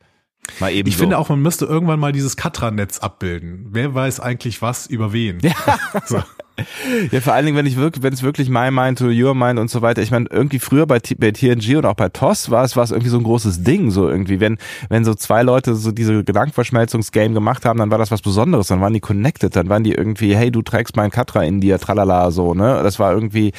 [0.60, 1.00] Mal eben Ich so.
[1.00, 3.66] finde auch, man müsste irgendwann mal dieses Katra-Netz abbilden.
[3.70, 5.40] Wer weiß eigentlich was über wen?
[5.40, 5.54] Ja.
[6.06, 6.22] So.
[7.10, 9.58] Ja, vor allen Dingen, wenn ich wirklich, wenn es wirklich my mind to your mind
[9.58, 10.02] und so weiter.
[10.02, 12.90] Ich meine, irgendwie früher bei, bei TNG und auch bei TOS war es, war es
[12.90, 14.40] irgendwie so ein großes Ding, so irgendwie.
[14.40, 14.58] Wenn,
[14.88, 18.80] wenn so zwei Leute so diese Gedankenverschmelzungsgame gemacht haben, dann war das was Besonderes, dann
[18.80, 22.30] waren die connected, dann waren die irgendwie, hey, du trägst meinen Katra in dir, tralala,
[22.30, 22.80] so, ne?
[22.82, 23.52] Das war irgendwie,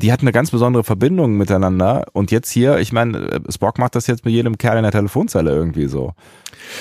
[0.00, 2.06] die hatten eine ganz besondere Verbindung miteinander.
[2.12, 5.50] Und jetzt hier, ich meine, Spock macht das jetzt mit jedem Kerl in der Telefonzelle
[5.50, 6.14] irgendwie so.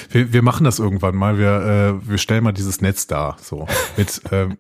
[0.10, 1.38] Wir, wir machen das irgendwann mal.
[1.38, 3.68] Wir, äh, wir stellen mal dieses Netz dar, so
[3.98, 4.58] mit ähm,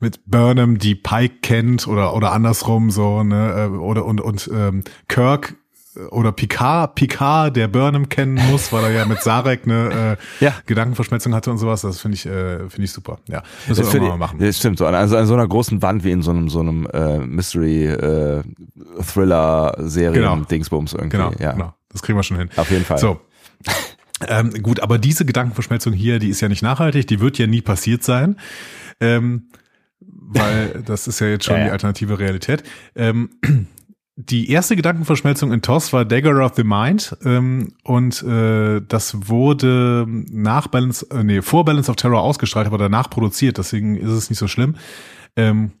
[0.00, 4.82] mit Burnham, die Pike kennt oder oder andersrum so ne äh, oder und und ähm,
[5.08, 5.54] Kirk
[5.96, 10.44] äh, oder Picard, Picard, der Burnham kennen muss, weil er ja mit Sarek eine äh,
[10.44, 10.54] Ja.
[10.66, 11.82] Gedankenverschmelzung hatte und sowas.
[11.82, 13.18] Das finde ich äh, finde ich super.
[13.28, 14.38] Ja, müssen wir Das, irgendwann mal machen.
[14.38, 16.60] das stimmt, so an, also an so einer großen Wand wie in so einem so
[16.60, 18.42] einem äh, Mystery äh,
[19.12, 20.36] Thriller Serien Genau.
[20.36, 21.16] Dingsbums irgendwie.
[21.16, 21.52] Genau, ja.
[21.52, 21.74] genau.
[21.90, 22.48] Das kriegen wir schon hin.
[22.56, 22.98] Auf jeden Fall.
[22.98, 23.20] So.
[24.28, 27.62] Ähm, gut, aber diese Gedankenverschmelzung hier, die ist ja nicht nachhaltig, die wird ja nie
[27.62, 28.36] passiert sein.
[29.00, 29.48] Ähm,
[30.00, 31.66] weil das ist ja jetzt schon Ja, ja.
[31.66, 32.62] die alternative Realität.
[32.94, 33.30] Ähm,
[34.16, 40.06] die erste Gedankenverschmelzung in TOS war Dagger of the Mind ähm, und äh, das wurde
[40.06, 44.28] nach Balance, äh, nee, vor Balance of Terror ausgestrahlt, aber danach produziert, deswegen ist es
[44.28, 44.76] nicht so schlimm.
[45.34, 45.72] Ähm,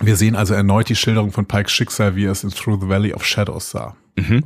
[0.00, 2.88] wir sehen also erneut die Schilderung von Pikes Schicksal, wie er es in Through the
[2.88, 3.96] Valley of Shadows sah.
[4.16, 4.44] Mhm.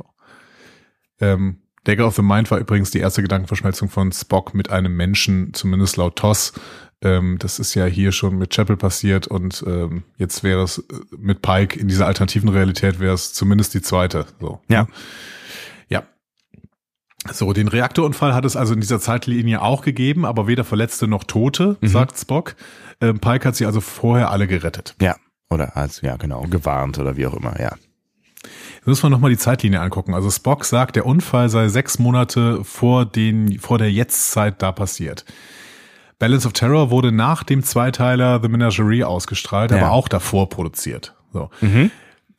[1.21, 5.53] Ähm, Dagger of the Mind war übrigens die erste Gedankenverschmelzung von Spock mit einem Menschen,
[5.53, 6.53] zumindest laut TOS.
[7.01, 10.83] Ähm, das ist ja hier schon mit Chapel passiert und ähm, jetzt wäre es äh,
[11.17, 14.25] mit Pike in dieser alternativen Realität wäre es zumindest die zweite.
[14.39, 14.59] So.
[14.69, 14.87] Ja.
[15.89, 16.03] Ja.
[17.31, 21.23] So, den Reaktorunfall hat es also in dieser Zeitlinie auch gegeben, aber weder Verletzte noch
[21.23, 21.87] Tote, Mhm.
[21.87, 22.55] sagt Spock.
[23.01, 24.95] Ähm, Pike hat sie also vorher alle gerettet.
[25.01, 25.15] Ja.
[25.49, 27.75] Oder als, ja, genau, gewarnt oder wie auch immer, ja.
[28.85, 30.13] Müssen wir nochmal die Zeitlinie angucken.
[30.13, 35.25] Also Spock sagt, der Unfall sei sechs Monate vor, den, vor der Jetztzeit da passiert.
[36.19, 39.77] Balance of Terror wurde nach dem Zweiteiler The Menagerie ausgestrahlt, Ja.
[39.77, 41.15] aber auch davor produziert.
[41.33, 41.49] So.
[41.61, 41.91] Mhm.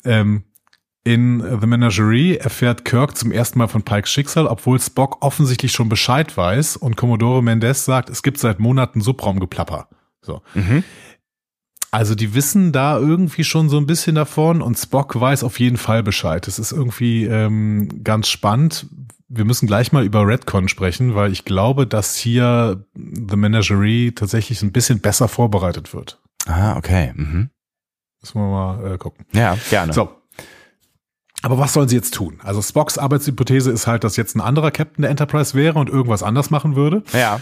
[0.04, 0.44] Ähm,
[1.04, 5.88] in The Menagerie erfährt Kirk zum ersten Mal von Pikes Schicksal, obwohl Spock offensichtlich schon
[5.88, 9.88] Bescheid weiß und Commodore Mendez sagt, es gibt seit Monaten Subraumgeplapper.
[10.22, 10.42] So.
[10.54, 10.82] Mhm.
[11.96, 15.78] Also die wissen da irgendwie schon so ein bisschen davon und Spock weiß auf jeden
[15.78, 16.46] Fall Bescheid.
[16.46, 18.86] Das ist irgendwie ähm, ganz spannend.
[19.28, 24.60] Wir müssen gleich mal über Redcon sprechen, weil ich glaube, dass hier The Menagerie tatsächlich
[24.60, 26.20] ein bisschen besser vorbereitet wird.
[26.44, 27.14] Ah, okay.
[27.14, 27.48] Mhm.
[28.20, 29.24] Müssen wir mal äh, gucken.
[29.32, 29.94] Ja, gerne.
[29.94, 30.10] So.
[31.40, 32.40] Aber was sollen sie jetzt tun?
[32.42, 36.22] Also Spocks Arbeitshypothese ist halt, dass jetzt ein anderer Captain der Enterprise wäre und irgendwas
[36.22, 37.04] anders machen würde.
[37.14, 37.40] Ja.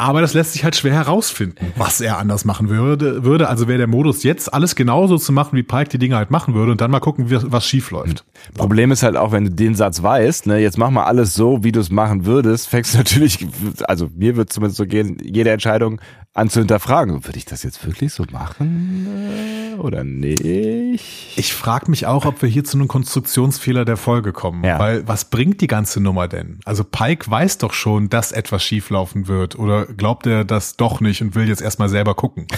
[0.00, 3.22] Aber das lässt sich halt schwer herausfinden, was er anders machen würde.
[3.22, 3.50] würde.
[3.50, 6.54] Also wäre der Modus jetzt alles genauso zu machen, wie Pike die Dinge halt machen
[6.54, 8.24] würde und dann mal gucken, was schief läuft.
[8.54, 11.62] Problem ist halt auch, wenn du den Satz weißt, ne, jetzt mach mal alles so,
[11.64, 13.46] wie du es machen würdest, fängst du natürlich,
[13.82, 16.00] also mir wird zumindest so gehen, jede Entscheidung
[16.32, 17.24] an zu hinterfragen.
[17.24, 21.36] Würde ich das jetzt wirklich so machen äh, oder nicht?
[21.36, 24.62] Ich frage mich auch, ob wir hier zu einem Konstruktionsfehler der Folge kommen.
[24.64, 24.78] Ja.
[24.78, 26.60] Weil was bringt die ganze Nummer denn?
[26.64, 29.58] Also Pike weiß doch schon, dass etwas schieflaufen wird.
[29.58, 32.46] Oder glaubt er das doch nicht und will jetzt erstmal selber gucken?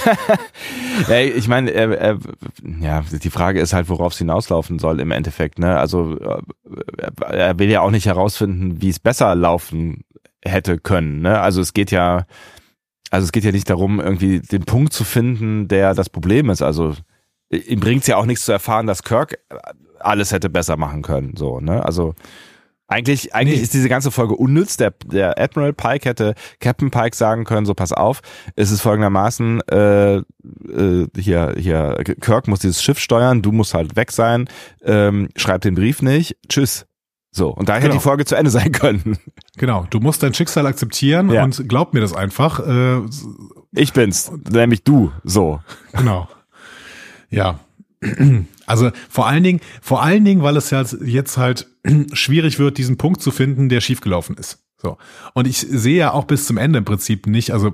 [1.08, 2.18] Ja, ich meine, er, er,
[2.80, 5.58] ja, die Frage ist halt, worauf es hinauslaufen soll im Endeffekt.
[5.58, 5.78] Ne?
[5.78, 6.42] Also äh,
[7.30, 10.04] er will ja auch nicht herausfinden, wie es besser laufen
[10.44, 11.20] hätte können.
[11.22, 11.40] Ne?
[11.40, 12.26] Also es geht ja,
[13.12, 16.62] also es geht ja nicht darum, irgendwie den Punkt zu finden, der das Problem ist.
[16.62, 16.94] Also
[17.51, 19.39] ihm bringt es ja auch nichts zu erfahren, dass Kirk
[20.01, 21.36] alles hätte besser machen können.
[21.36, 21.84] So, ne?
[21.84, 22.14] Also
[22.89, 23.62] eigentlich, eigentlich Nee.
[23.64, 24.78] ist diese ganze Folge unnütz.
[24.78, 28.22] Der, der Admiral Pike hätte Captain Pike sagen können, so pass auf,
[28.56, 33.94] es ist folgendermaßen, äh, äh, hier, hier, Kirk muss dieses Schiff steuern, du musst halt
[33.94, 34.48] weg sein,
[34.82, 36.86] ähm, schreib den Brief nicht, tschüss.
[37.34, 37.94] So, und da hätte Genau.
[37.94, 39.16] die Folge zu Ende sein können.
[39.56, 41.42] Genau, du musst dein Schicksal akzeptieren Ja.
[41.44, 42.60] und glaub mir das einfach.
[42.60, 43.00] Äh,
[43.74, 45.10] Ich bin's, nämlich du.
[45.24, 45.60] So.
[45.94, 46.28] Genau.
[47.30, 47.59] Ja.
[48.66, 51.68] Also vor allen Dingen, vor allen Dingen, weil es ja jetzt halt
[52.12, 54.59] schwierig wird, diesen Punkt zu finden, der schiefgelaufen ist.
[54.82, 54.98] So.
[55.34, 57.72] Und ich sehe ja auch bis zum Ende im Prinzip nicht, also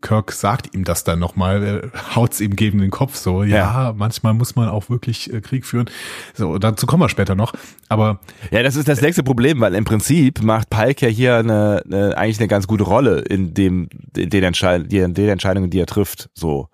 [0.00, 3.94] Kirk sagt ihm das dann nochmal, haut's ihm gegen den Kopf so, ja, Ja.
[3.96, 5.88] manchmal muss man auch wirklich äh, Krieg führen.
[6.34, 7.52] So, dazu kommen wir später noch.
[7.88, 8.18] Aber
[8.50, 12.18] Ja, das ist das nächste Problem, weil im Prinzip macht Pike ja hier eine, eine
[12.18, 16.28] eigentlich eine ganz gute Rolle in dem, in den, Entscheid den Entscheidungen, die er trifft.
[16.34, 16.68] So.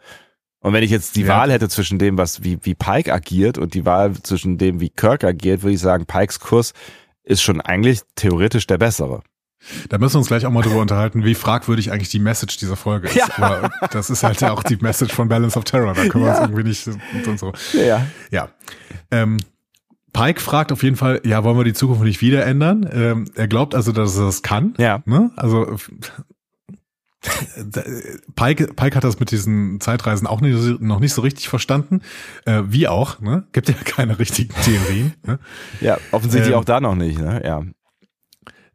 [0.60, 1.28] Und wenn ich jetzt die Ja.
[1.36, 4.88] Wahl hätte zwischen dem, was wie, wie Pike agiert und die Wahl zwischen dem, wie
[4.88, 6.72] Kirk agiert, würde ich sagen, Pikes Kurs
[7.22, 9.20] ist schon eigentlich theoretisch der bessere.
[9.88, 12.76] Da müssen wir uns gleich auch mal drüber unterhalten, wie fragwürdig eigentlich die Message dieser
[12.76, 13.16] Folge ist.
[13.16, 13.26] Ja.
[13.36, 15.94] Aber das ist halt ja auch die Message von Balance of Terror.
[15.94, 17.52] Da können wir uns irgendwie nicht und, und so.
[17.72, 18.06] Ja.
[18.30, 18.48] Ja.
[19.10, 19.38] Ähm,
[20.12, 22.88] Pike fragt auf jeden Fall, ja, wollen wir die Zukunft nicht wieder ändern?
[22.90, 24.74] Ähm, er glaubt also, dass er das kann.
[24.78, 25.02] Ja.
[25.04, 25.30] Ne?
[25.36, 25.76] Also
[28.36, 32.00] Pike, Pike hat das mit diesen Zeitreisen auch nicht, noch nicht so richtig verstanden.
[32.44, 33.44] Äh, wie auch, ne?
[33.52, 35.14] Gibt ja keine richtigen Theorien.
[35.26, 35.38] Ne?
[35.80, 37.42] Ja, offensichtlich Ähm, auch da noch nicht, ne?
[37.44, 37.62] Ja.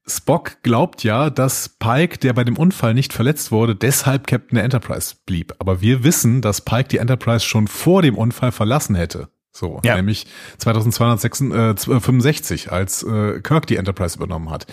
[0.06, 4.66] Spock glaubt ja, dass Pike, der bei dem Unfall nicht verletzt wurde, deshalb Captain der
[4.66, 5.54] Enterprise blieb.
[5.60, 9.30] Aber wir wissen, dass Pike die Enterprise schon vor dem Unfall verlassen hätte.
[9.56, 9.96] So, Ja.
[9.96, 10.26] nämlich
[10.58, 14.66] 2265, als äh, Kirk die Enterprise übernommen hat.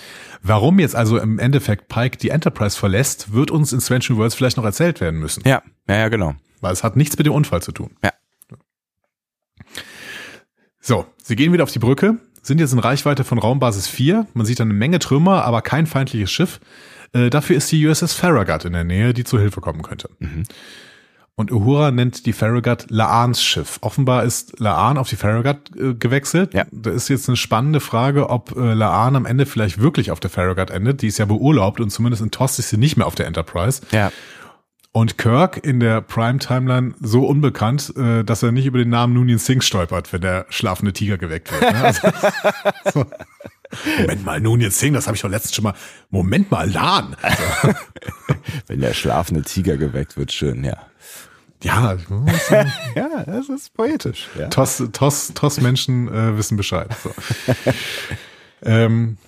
[0.43, 4.35] Warum jetzt also im Endeffekt Pike die Enterprise verlässt, wird uns in Strange New Worlds
[4.35, 5.43] vielleicht noch erzählt werden müssen.
[5.47, 6.35] Ja, ja, ja, genau.
[6.62, 7.90] Weil es hat nichts mit dem Unfall zu tun.
[8.02, 8.11] Ja.
[10.81, 14.26] So, sie gehen wieder auf die Brücke, sind jetzt in Reichweite von Raumbasis 4.
[14.34, 16.60] Man sieht eine Menge Trümmer, aber kein feindliches Schiff.
[17.12, 20.08] Äh, dafür ist die USS Farragut in der Nähe, die zu Hilfe kommen könnte.
[20.18, 20.44] Mhm.
[21.40, 23.78] Und Uhura nennt die Farragut Laans Schiff.
[23.80, 26.52] Offenbar ist Laan auf die Farragut äh, gewechselt.
[26.52, 26.66] Ja.
[26.70, 30.28] Da ist jetzt eine spannende Frage, ob äh, Laan am Ende vielleicht wirklich auf der
[30.28, 31.00] Farragut endet.
[31.00, 33.80] Die ist ja beurlaubt und zumindest in TOS ist sie nicht mehr auf der Enterprise.
[33.90, 34.12] Ja.
[34.92, 39.38] Und Kirk in der Prime-Timeline so unbekannt, äh, dass er nicht über den Namen Noonien
[39.38, 41.72] Singh stolpert, wenn der schlafende Tiger geweckt wird.
[41.72, 41.80] Ne?
[41.80, 42.08] Also,
[42.92, 43.06] so.
[43.98, 45.74] Moment mal, Noonien Singh, das habe ich doch letztens schon mal.
[46.10, 47.16] Moment mal, Lan.
[47.22, 47.42] Also,
[48.66, 50.76] Wenn der schlafende Tiger geweckt wird, schön, ja.
[51.62, 51.96] ja,
[52.96, 54.28] Ja, das ist poetisch.
[54.36, 54.48] Ja.
[54.48, 56.88] Toss, Toss, Toss Menschen äh, wissen Bescheid.
[57.00, 57.12] So.
[58.62, 59.18] ähm,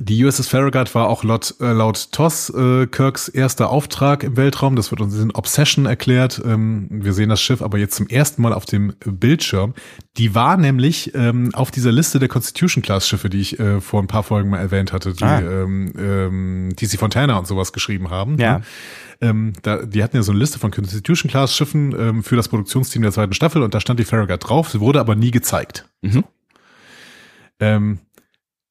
[0.00, 4.76] die USS Farragut war auch laut, äh, laut Toss äh, Kirks erster Auftrag im Weltraum.
[4.76, 6.40] Das wird uns in Obsession erklärt.
[6.44, 9.74] Ähm, wir sehen das Schiff aber jetzt zum ersten Mal auf dem Bildschirm.
[10.16, 14.22] Die war nämlich ähm, auf dieser Liste der Constitution-Class-Schiffe, die ich äh, vor ein paar
[14.22, 15.40] Folgen mal erwähnt hatte, die Ah.
[15.40, 18.38] ähm, ähm, DC Fontana und sowas geschrieben haben.
[18.38, 18.58] Ja.
[18.58, 18.64] Ne?
[19.20, 23.12] Ähm, da, die hatten ja so eine Liste von Constitution-Class-Schiffen ähm, für das Produktionsteam der
[23.12, 24.68] zweiten Staffel und da stand die Farragut drauf.
[24.70, 25.88] Sie wurde aber nie gezeigt.
[26.02, 26.24] Mhm.
[27.60, 27.98] Ähm,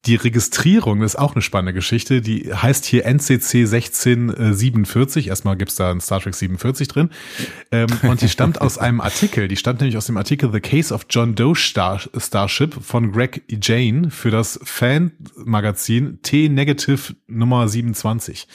[0.06, 2.20] die Registrierung ist auch eine spannende Geschichte.
[2.22, 5.28] Die heißt hier NCC 1647.
[5.28, 7.10] Erstmal gibt's da ein Star Trek 47 drin.
[7.70, 9.46] Ähm, und die stammt aus einem Artikel.
[9.46, 13.42] Die stammt nämlich aus dem Artikel The Case of John Doe Star Starship von Greg
[13.48, 18.48] Jane für das Fan-Magazin T-Negative Nummer 27.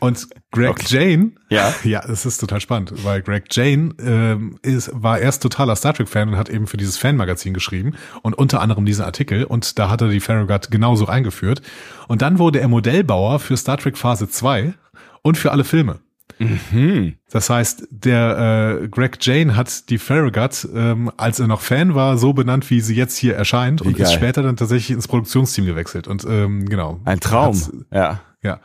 [0.00, 0.86] Und Greg Okay.
[0.88, 1.74] Jane, Ja.
[1.84, 6.30] ja, es ist total spannend, weil Greg Jane ähm, ist, war erst totaler Star Trek-Fan
[6.30, 10.00] und hat eben für dieses Fanmagazin geschrieben und unter anderem diesen Artikel und da hat
[10.00, 11.62] er die Farragut genauso eingeführt.
[12.06, 14.74] Und dann wurde er Modellbauer für Star Trek Phase 2
[15.22, 16.00] und für alle Filme.
[16.38, 17.14] Hm.
[17.30, 22.16] Das heißt, der äh, Greg Jane hat die Farragut, ähm, als er noch Fan war,
[22.16, 26.06] so benannt, wie sie jetzt hier erscheint und ist später dann tatsächlich ins Produktionsteam gewechselt.
[26.06, 27.00] Und ähm, genau.
[27.04, 27.60] Ein Traum.
[27.92, 28.20] Ja.
[28.42, 28.60] ja.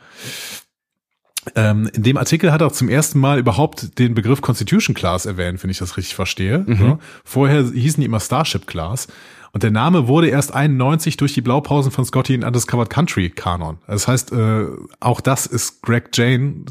[1.54, 5.26] Ähm, in dem Artikel hat er auch zum ersten Mal überhaupt den Begriff Constitution Class
[5.26, 6.64] erwähnt, wenn ich das richtig verstehe.
[6.66, 6.98] Ja.
[7.24, 9.08] Vorher hießen die immer Starship Class.
[9.52, 13.78] Und der Name wurde erst 91 durch die Blaupausen von Scotty in Undiscovered Country Kanon.
[13.86, 14.66] Das heißt, äh,
[14.98, 16.64] auch das ist Greg Jane.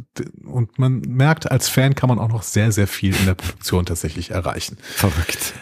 [0.44, 3.86] Und man merkt, als Fan kann man auch noch sehr, sehr viel in der Produktion
[3.86, 4.78] tatsächlich erreichen.
[4.82, 5.54] Verrückt.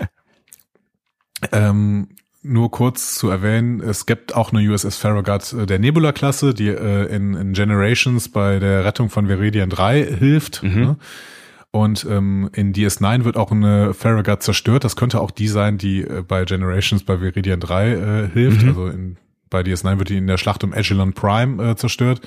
[1.51, 2.09] Ähm,
[2.43, 7.05] nur kurz zu erwähnen, es gibt auch eine USS Farragut äh, der Nebula-Klasse, die äh,
[7.15, 10.61] in, in Generations bei der Rettung von Veridian 3 hilft.
[10.85, 10.97] Ne?
[11.71, 14.83] Und ähm, in DS9 wird auch eine Farragut zerstört.
[14.83, 18.63] Das könnte auch die sein, die äh, bei Generations bei Veridian 3 äh, hilft.
[18.67, 19.17] Also in,
[19.49, 22.21] bei DS9 wird die in der Schlacht um Echelon Prime äh, zerstört.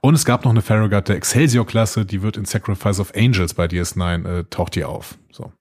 [0.00, 3.66] Und es gab noch eine Farragut der Excelsior-Klasse, die wird in Sacrifice of Angels bei
[3.66, 5.18] DS9 äh, taucht die auf.
[5.32, 5.52] So.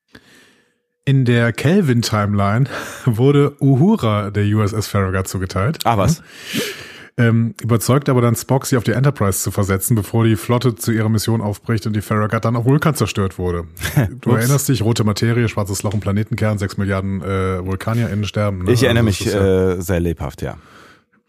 [1.07, 2.65] In der Kelvin-Timeline
[3.05, 5.77] wurde Uhura der USS Farragut zugeteilt.
[5.85, 6.21] Ah, was?
[7.15, 10.91] Ähm, überzeugt aber dann Spock, sie auf die Enterprise zu versetzen, bevor die Flotte zu
[10.91, 13.63] ihrer Mission aufbricht und die Farragut dann auf Vulkan zerstört wurde.
[14.21, 18.65] Du erinnerst dich, rote Materie, schwarzes Loch im Planetenkern, sechs Milliarden äh, VulkanierInnen sterben.
[18.65, 18.71] ne?
[18.73, 20.57] Ich erinnere Also mich ja- äh, sehr lebhaft, ja.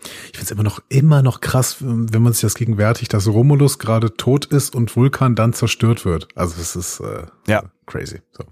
[0.01, 3.79] ich finde es immer noch, immer noch krass, wenn man sich das gegenwärtigt, dass Romulus
[3.79, 6.27] gerade tot ist und Vulkan dann zerstört wird.
[6.35, 7.63] Also das ist äh, Ja.
[7.87, 8.21] crazy.
[8.33, 8.43] So.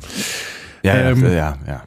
[0.87, 1.83] Ja, Ähm, ja, ja, ja.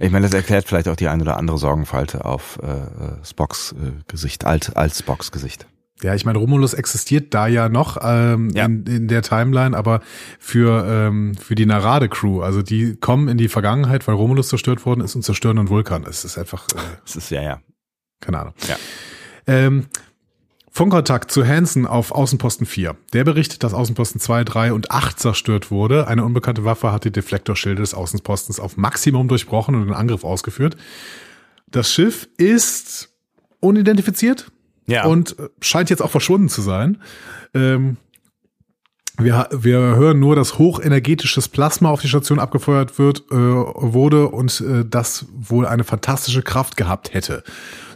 [0.00, 3.72] Ich meine, das erklärt vielleicht auch die ein oder andere Sorgenfalte auf äh, äh, Spocks
[3.72, 5.66] äh, Gesicht, alt, alt Spocks Gesicht.
[6.02, 8.66] Ja, ich meine, Romulus existiert da ja noch ähm, Ja.
[8.66, 10.00] In, in der Timeline, aber
[10.38, 15.00] für, ähm, für die Narade-Crew, also die kommen in die Vergangenheit, weil Romulus zerstört worden
[15.00, 16.04] ist und zerstören einen Vulkan.
[16.08, 17.60] Es ist einfach, äh, Das ist ja, ja.
[18.20, 18.54] keine Ahnung.
[18.68, 18.76] Ja.
[19.48, 19.86] Ähm,
[20.78, 22.94] Funkkontakt zu Hansen auf Außenposten 4.
[23.12, 26.06] Der berichtet, dass Außenposten 2, 3 und 8 zerstört wurde.
[26.06, 30.76] Eine unbekannte Waffe hat die Deflektorschilde des Außenpostens auf Maximum durchbrochen und den Angriff ausgeführt.
[31.66, 33.08] Das Schiff ist
[33.58, 34.52] unidentifiziert
[34.86, 35.04] Ja.
[35.06, 37.02] und scheint jetzt auch verschwunden zu sein.
[37.54, 37.96] Ähm,
[39.20, 44.60] Wir, wir hören nur, dass hochenergetisches Plasma auf die Station abgefeuert wird, äh, wurde und
[44.60, 47.42] äh, das wohl eine fantastische Kraft gehabt hätte.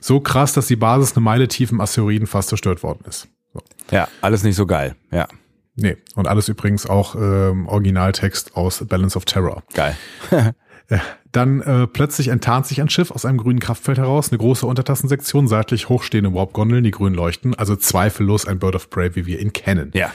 [0.02, 3.28] So krass, dass die Basis eine Meile tief im Asteroiden fast zerstört worden ist.
[3.54, 3.60] So.
[3.90, 4.96] Ja, alles nicht so geil.
[5.10, 5.28] Ja,
[5.74, 9.62] Nee, und alles übrigens auch ähm, Originaltext aus Balance of Terror.
[9.74, 9.96] geil.
[10.88, 10.98] Äh,
[11.30, 15.46] Dann äh, plötzlich enttarnt sich ein Schiff aus einem grünen Kraftfeld heraus, eine große Untertassensektion,
[15.46, 19.52] seitlich hochstehende Warp-Gondeln, die grün leuchten, also zweifellos ein Bird of Prey, wie wir ihn
[19.52, 19.92] kennen.
[19.94, 20.12] Ja.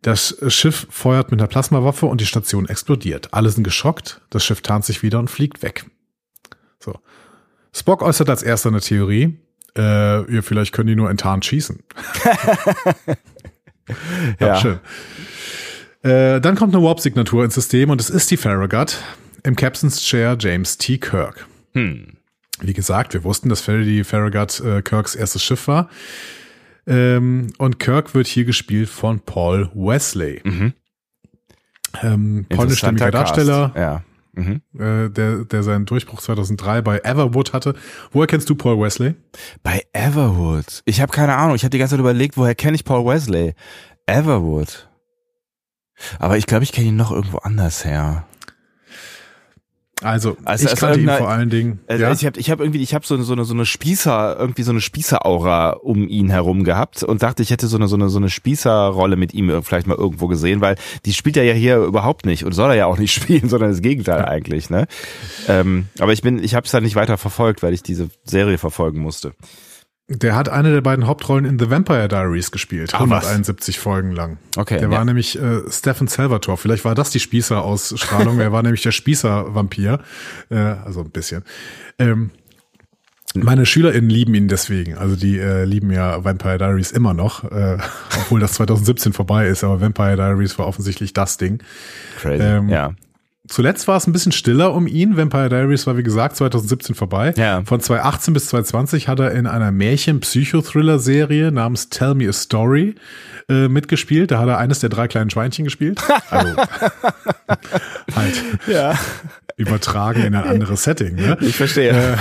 [0.00, 3.34] Das Schiff feuert mit einer Plasmawaffe und die Station explodiert.
[3.34, 5.84] Alle sind geschockt, das Schiff tarnt sich wieder und fliegt weg.
[7.72, 9.38] Spock äußert als erster eine Theorie.
[9.76, 11.82] Äh, ja, vielleicht können die nur enttarnt schießen.
[14.38, 14.56] Ja.
[14.56, 14.78] schön.
[16.02, 18.98] Äh, dann kommt eine Warp-Signatur ins System und es ist die Farragut.
[19.42, 20.98] Im Captain's Chair James T.
[20.98, 21.46] Kirk.
[21.74, 22.16] Hm.
[22.60, 25.88] Wie gesagt, wir wussten, dass Faraday Farragut äh, Kirks erstes Schiff war.
[26.86, 30.40] Ähm, und Kirk wird hier gespielt von Paul Wesley.
[30.44, 30.72] Mhm.
[32.02, 33.72] Ähm, polnischstämmiger Interessanter Darsteller.
[33.76, 34.04] Ja.
[34.32, 34.62] Mhm.
[34.78, 37.74] äh, der, der seinen Durchbruch 2003 bei Everwood hatte.
[38.12, 39.14] Woher kennst du Paul Wesley?
[39.62, 40.82] Bei Everwood.
[40.84, 41.56] Ich habe keine Ahnung.
[41.56, 43.54] Ich habe die ganze Zeit überlegt, woher kenne ich Paul Wesley?
[44.06, 44.88] Everwood.
[46.18, 48.26] Aber ich glaube, ich kenne ihn noch irgendwo anders her.
[50.02, 51.80] Also, Also, ich also kannte ihn vor allen Dingen.
[51.86, 52.12] Also ja?
[52.12, 54.62] ich habe ich hab irgendwie, ich habe so eine, so eine so eine Spießer, irgendwie
[54.62, 58.08] so eine Spießeraura um ihn herum gehabt und dachte, ich hätte so eine so eine
[58.08, 61.78] so eine Spießerrolle mit ihm vielleicht mal irgendwo gesehen, weil die spielt er ja hier
[61.78, 64.86] überhaupt nicht und soll er ja auch nicht spielen, sondern das Gegenteil eigentlich, ne?
[65.48, 68.58] Ähm, aber ich bin, ich habe es dann nicht weiter verfolgt, weil ich diese Serie
[68.58, 69.32] verfolgen musste.
[70.12, 72.90] Der hat eine der beiden Hauptrollen in The Vampire Diaries gespielt.
[72.94, 73.26] Ach, was?
[73.28, 74.38] 171 Folgen lang.
[74.56, 74.90] Okay, Der ja.
[74.90, 76.56] war nämlich äh, Stephen Salvatore.
[76.56, 78.40] Vielleicht war das die Spießer-Ausstrahlung.
[78.40, 80.00] er war nämlich der Spießer-Vampir.
[80.50, 81.44] Äh, also ein bisschen.
[82.00, 82.30] Ähm,
[83.34, 84.98] meine SchülerInnen lieben ihn deswegen.
[84.98, 87.78] Also die äh, lieben ja Vampire Diaries immer noch, äh,
[88.18, 89.62] obwohl das 2017 vorbei ist.
[89.62, 91.62] Aber Vampire Diaries war offensichtlich das Ding.
[92.18, 92.42] Crazy.
[92.42, 92.94] Ähm, ja.
[93.50, 95.16] Zuletzt war es ein bisschen stiller um ihn.
[95.16, 97.34] Vampire Diaries war, wie gesagt, 2017 vorbei.
[97.36, 97.62] Ja.
[97.64, 102.94] Von 2018 bis 2020 hat er in einer Märchen-Psychothriller-Serie namens Tell Me a Story
[103.48, 104.30] äh, mitgespielt.
[104.30, 106.00] Da hat er eines der drei kleinen Schweinchen gespielt.
[106.30, 106.54] Also
[108.14, 108.34] halt
[108.68, 108.96] Ja,
[109.56, 111.16] übertragen in ein anderes Setting.
[111.16, 111.36] Ne?
[111.40, 111.92] ich verstehe.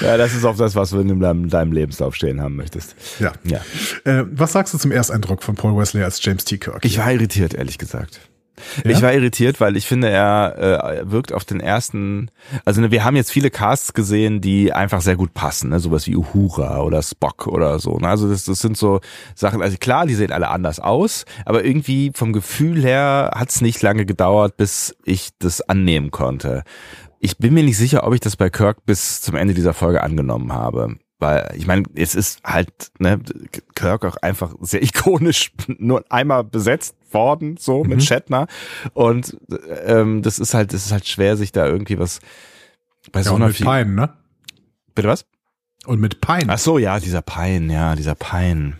[0.00, 2.96] ja, das ist auch das, was du in deinem, deinem Lebenslauf stehen haben möchtest.
[3.20, 3.32] Ja.
[3.44, 3.60] Ja.
[4.04, 6.58] Äh, was sagst du zum Ersteindruck von Paul Wesley als James T.
[6.58, 6.84] Kirk?
[6.84, 8.20] Ich war irritiert, ehrlich gesagt.
[8.84, 8.90] Ja?
[8.90, 12.30] Ich war irritiert, weil ich finde, er äh, wirkt auf den ersten,
[12.64, 15.80] also ne, wir haben jetzt viele Casts gesehen, die einfach sehr gut passen, ne?
[15.80, 17.98] sowas wie Uhura oder Spock oder so.
[17.98, 18.08] Ne?
[18.08, 19.00] Also das, das sind so
[19.34, 23.60] Sachen, also klar, die sehen alle anders aus, aber irgendwie vom Gefühl her hat es
[23.60, 26.64] nicht lange gedauert, bis ich das annehmen konnte.
[27.20, 30.02] Ich bin mir nicht sicher, ob ich das bei Kirk bis zum Ende dieser Folge
[30.02, 30.96] angenommen habe.
[31.18, 33.20] Weil, ich meine, es ist halt, ne,
[33.74, 38.46] Kirk auch einfach sehr ikonisch nur einmal besetzt worden, so mit Shatner.
[38.94, 39.36] Und
[39.84, 42.20] ähm, das ist halt, das ist halt schwer, sich da irgendwie was
[43.12, 44.14] bei ja, so und einer mit Pine, ne?
[44.94, 45.24] Bitte was?
[45.86, 46.46] Und mit Pine.
[46.48, 48.78] Ach so, ja, dieser Pein, ja, dieser Pein.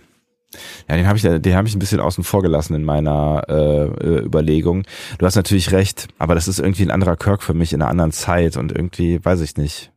[0.89, 3.85] Ja, den habe ich, den habe ich ein bisschen außen vor gelassen in meiner äh,
[3.85, 4.85] äh, Überlegung.
[5.19, 7.91] Du hast natürlich recht, aber das ist irgendwie ein anderer Kirk für mich in einer
[7.91, 9.93] anderen Zeit und irgendwie weiß ich nicht.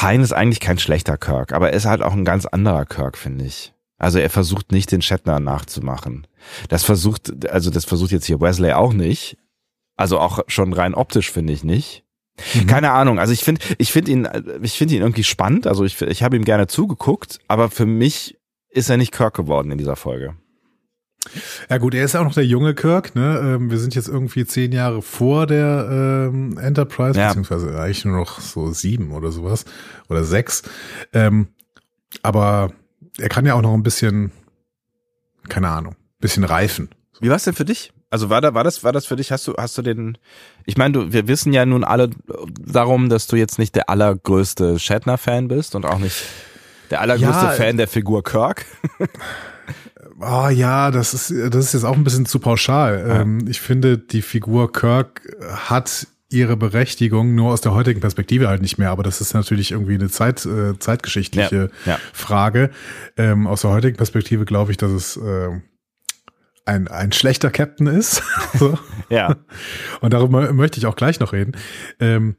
[0.00, 3.18] Pine ist eigentlich kein schlechter Kirk, aber er ist halt auch ein ganz anderer Kirk,
[3.18, 3.74] finde ich.
[3.98, 6.26] Also er versucht nicht den Shatner nachzumachen.
[6.70, 9.36] Das versucht, also das versucht jetzt hier Wesley auch nicht.
[9.96, 12.04] Also auch schon rein optisch finde ich nicht.
[12.66, 13.18] Keine Ahnung.
[13.18, 14.28] Also ich finde, ich finde ihn,
[14.62, 15.66] ich finde ihn irgendwie spannend.
[15.66, 18.38] Also ich, ich habe ihm gerne zugeguckt, aber für mich
[18.70, 20.34] ist er nicht Kirk geworden in dieser Folge.
[21.68, 23.14] Ja gut, er ist ja auch noch der junge Kirk.
[23.14, 23.38] Ne?
[23.44, 27.28] Ähm, wir sind jetzt irgendwie zehn Jahre vor der ähm, Enterprise, Ja.
[27.28, 29.64] beziehungsweise eigentlich nur noch so sieben oder sowas
[30.08, 30.62] oder sechs.
[31.12, 31.48] Ähm,
[32.22, 32.72] aber
[33.18, 34.32] er kann ja auch noch ein bisschen,
[35.48, 36.88] keine Ahnung, bisschen reifen.
[37.20, 37.92] Wie war es denn für dich?
[38.08, 39.30] Also war da, war das, war das für dich?
[39.30, 40.18] Hast du, hast du den?
[40.64, 42.10] Ich meine, du, wir wissen ja nun alle
[42.60, 46.24] darum, dass du jetzt nicht der allergrößte Shatner-Fan bist und auch nicht
[46.90, 48.64] der allergrößte Ja, Fan der Figur Kirk.
[50.20, 53.06] Oh ja, das ist, das ist jetzt auch ein bisschen zu pauschal.
[53.08, 55.22] Ähm, ich finde, die Figur Kirk
[55.68, 59.72] hat ihre Berechtigung nur aus der heutigen Perspektive halt nicht mehr, aber das ist natürlich
[59.72, 61.98] irgendwie eine Zeit, äh, zeitgeschichtliche Ja, ja.
[62.12, 62.70] Frage.
[63.16, 65.48] Ähm, aus der heutigen Perspektive glaube ich, dass es äh,
[66.66, 68.22] ein, ein schlechter Captain ist.
[68.54, 68.78] so.
[69.08, 69.36] Ja.
[70.00, 71.52] Und darüber möchte ich auch gleich noch reden.
[71.98, 72.36] Ähm,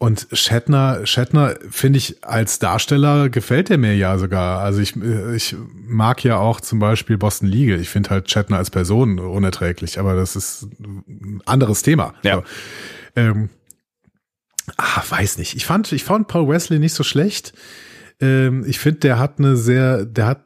[0.00, 4.60] und Shatner, Shatner finde ich als Darsteller gefällt er mir ja sogar.
[4.60, 4.94] Also ich,
[5.34, 7.80] ich mag ja auch zum Beispiel Boston Legal.
[7.80, 12.14] Ich finde halt Shatner als Person unerträglich, aber das ist ein anderes Thema.
[12.22, 12.36] Ja.
[12.36, 12.42] So.
[13.16, 13.50] Ähm,
[14.76, 15.56] ah, weiß nicht.
[15.56, 17.52] Ich fand, ich fand Paul Wesley nicht so schlecht.
[18.20, 20.42] Ähm, ich finde, der hat eine sehr, der hat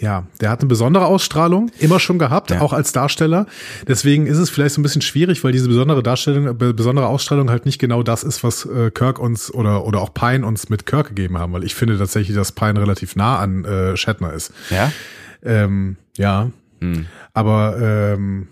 [0.00, 2.60] ja, der hat eine besondere Ausstrahlung, immer schon gehabt, Ja.
[2.60, 3.46] auch als Darsteller.
[3.86, 7.66] Deswegen ist es vielleicht so ein bisschen schwierig, weil diese besondere Darstellung, besondere Ausstrahlung halt
[7.66, 11.08] nicht genau das ist, was äh, Kirk uns oder oder auch Pine uns mit Kirk
[11.08, 14.52] gegeben haben, weil ich finde tatsächlich, dass Pine relativ nah an äh, Shatner ist.
[14.70, 14.90] Ja?
[15.44, 16.50] Ähm, ja,
[16.80, 17.06] Hm.
[17.34, 18.48] aber ähm,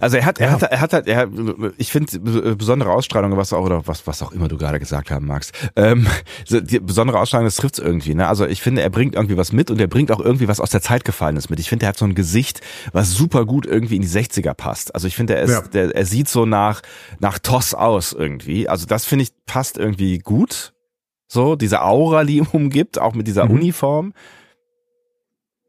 [0.00, 0.52] Also er hat, er Ja.
[0.52, 1.28] hat, er hat halt, er,
[1.76, 2.18] ich finde
[2.56, 5.52] besondere Ausstrahlung, was auch oder was, was auch immer du gerade gesagt haben magst.
[5.76, 6.06] Ähm,
[6.48, 8.14] die besondere Ausstrahlung, das trifft's irgendwie.
[8.14, 8.26] Ne?
[8.28, 10.70] Also ich finde, er bringt irgendwie was mit und er bringt auch irgendwie was aus
[10.70, 11.60] der Zeit gefallenes mit.
[11.60, 12.60] Ich finde, er hat so ein Gesicht,
[12.92, 14.94] was super gut irgendwie in die 60er passt.
[14.94, 15.60] Also ich finde, er ist, Ja.
[15.62, 16.80] der, er sieht so nach
[17.18, 18.68] nach Toss aus irgendwie.
[18.68, 20.72] Also das finde ich passt irgendwie gut.
[21.28, 23.52] So diese Aura, die ihm umgibt, auch mit dieser Mhm.
[23.52, 24.12] Uniform.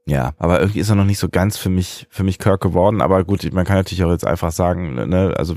[0.05, 3.01] Ja, aber irgendwie ist er noch nicht so ganz für mich, für mich Kirk geworden.
[3.01, 5.55] Aber gut, man kann natürlich auch jetzt einfach sagen, ne, also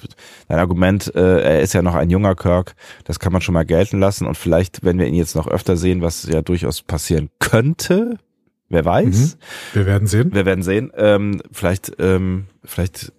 [0.48, 3.64] dein Argument, äh, er ist ja noch ein junger Kirk, das kann man schon mal
[3.64, 4.27] gelten lassen.
[4.27, 8.18] Und vielleicht, wenn wir ihn jetzt noch öfter sehen, was ja durchaus passieren könnte,
[8.68, 9.36] wer weiß,
[9.73, 10.32] wir werden sehen.
[10.32, 10.93] wir werden sehen.
[10.94, 13.12] Ähm, vielleicht, ähm, vielleicht,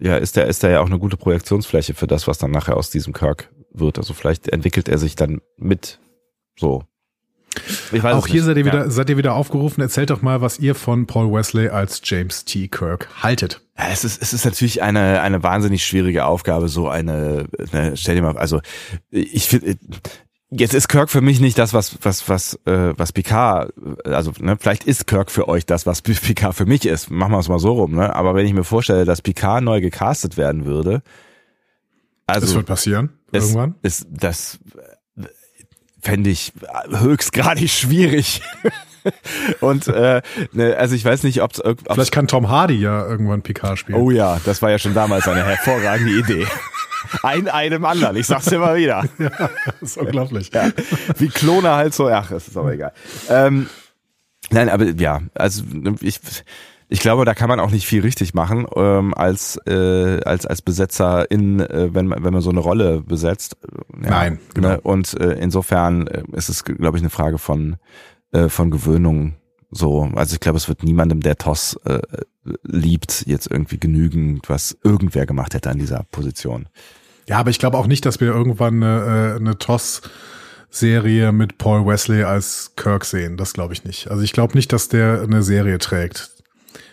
[0.00, 2.50] äh, ja, ist er, ist er ja auch eine gute Projektionsfläche für das, was dann
[2.50, 3.98] nachher aus diesem Kirk wird.
[3.98, 6.00] Also vielleicht entwickelt er sich dann mit
[6.56, 6.84] so.
[7.92, 8.72] Ich weiß Auch es hier seid ihr Ja.
[8.72, 9.80] wieder, seid ihr wieder aufgerufen.
[9.80, 12.68] Erzählt doch mal, was ihr von Paul Wesley als James T.
[12.68, 13.60] Kirk haltet.
[13.76, 18.14] Ja, es ist, es ist natürlich eine, eine wahnsinnig schwierige Aufgabe, so eine, ne, stell
[18.14, 18.60] dir mal, also
[19.10, 19.76] ich finde,
[20.50, 23.72] jetzt ist Kirk für mich nicht das, was, was, was, äh, was Picard,
[24.04, 27.10] also ne, vielleicht ist Kirk für euch das, was Picard für mich ist.
[27.10, 28.14] Machen wir es mal so rum, ne?
[28.14, 31.02] Aber wenn ich mir vorstelle, dass Picard neu gecastet werden würde,
[32.26, 33.10] Das also wird passieren.
[33.32, 33.74] es, irgendwann.
[33.82, 34.58] ist das
[36.02, 36.52] fände ich
[36.90, 38.42] höchstgradig schwierig.
[39.60, 40.20] Und äh,
[40.52, 43.98] ne, also ich weiß nicht, ob es Vielleicht kann Tom Hardy ja irgendwann Picard spielen.
[43.98, 46.46] Oh ja, das war ja schon damals eine hervorragende Idee.
[47.22, 49.04] Ein einem anderen, ich sag's immer wieder.
[49.18, 50.50] das ist unglaublich.
[50.52, 50.70] Ja.
[51.16, 52.92] Wie Klone halt so, ach, es ist aber egal.
[53.28, 53.68] Ähm,
[54.50, 55.64] nein, aber ja, also
[56.02, 56.20] ich,
[56.92, 60.60] ich glaube, da kann man auch nicht viel richtig machen ähm, als äh, als als
[60.60, 63.56] Besetzer in, äh, wenn man wenn man so eine Rolle besetzt.
[64.02, 64.70] Ja, Nein, genau.
[64.70, 64.80] Ne?
[64.80, 67.76] Und äh, insofern äh, ist es, glaube ich, eine Frage von
[68.32, 69.36] äh, von Gewöhnung.
[69.70, 72.00] So, also ich glaube, es wird niemandem, der Toss äh,
[72.64, 76.68] liebt, jetzt irgendwie genügen, was irgendwer gemacht hätte an dieser Position.
[77.28, 81.86] Ja, aber ich glaube auch nicht, dass wir irgendwann eine, äh, eine TOS-Serie mit Paul
[81.86, 83.36] Wesley als Kirk sehen.
[83.36, 84.10] Das glaube ich nicht.
[84.10, 86.39] Also ich glaube nicht, dass der eine Serie trägt.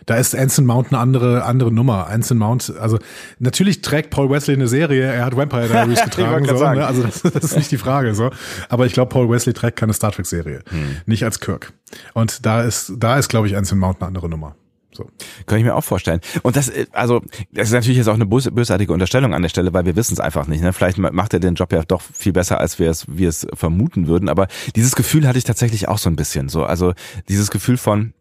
[0.06, 2.08] Da ist Anson Mount eine andere, andere Nummer.
[2.08, 2.98] Anson Mount, also
[3.40, 6.86] natürlich trägt Paul Wesley eine Serie, er hat Vampire Diaries getragen, so, ne?
[6.88, 8.16] also das, das ist nicht die Frage.
[8.16, 8.30] so.
[8.70, 10.62] Aber ich glaube, Paul Wesley trägt keine Star Trek-Serie.
[10.70, 10.98] Hm.
[11.06, 11.74] Nicht als Kirk.
[12.14, 14.56] Und da ist, da ist, glaube ich, Anson Mount eine andere Nummer.
[14.96, 15.08] So.
[15.46, 16.22] Kann ich mir auch vorstellen.
[16.42, 17.22] Und das, äh, also,
[17.52, 20.14] das ist natürlich jetzt auch eine bös- bösartige Unterstellung an der Stelle, weil wir wissen
[20.14, 20.64] es einfach nicht.
[20.64, 20.74] Ne?
[20.74, 23.46] Vielleicht ma- macht er den Job ja doch viel besser, als wir es, wir es
[23.54, 24.28] vermuten würden.
[24.28, 26.50] Aber dieses Gefühl hatte ich tatsächlich auch so ein bisschen.
[26.50, 26.94] So, also
[27.30, 28.14] dieses Gefühl von,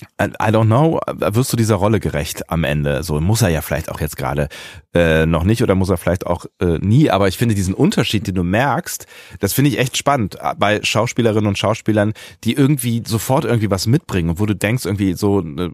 [0.00, 3.02] I don't know, wirst du dieser Rolle gerecht am Ende?
[3.02, 4.48] So muss er ja vielleicht auch jetzt gerade
[4.94, 7.10] äh, noch nicht oder muss er vielleicht auch äh, nie.
[7.10, 9.06] Aber ich finde diesen Unterschied, den du merkst,
[9.40, 12.12] das finde ich echt spannend äh, bei Schauspielerinnen und Schauspielern,
[12.44, 15.70] die irgendwie sofort irgendwie was mitbringen und wo du denkst irgendwie so, äh,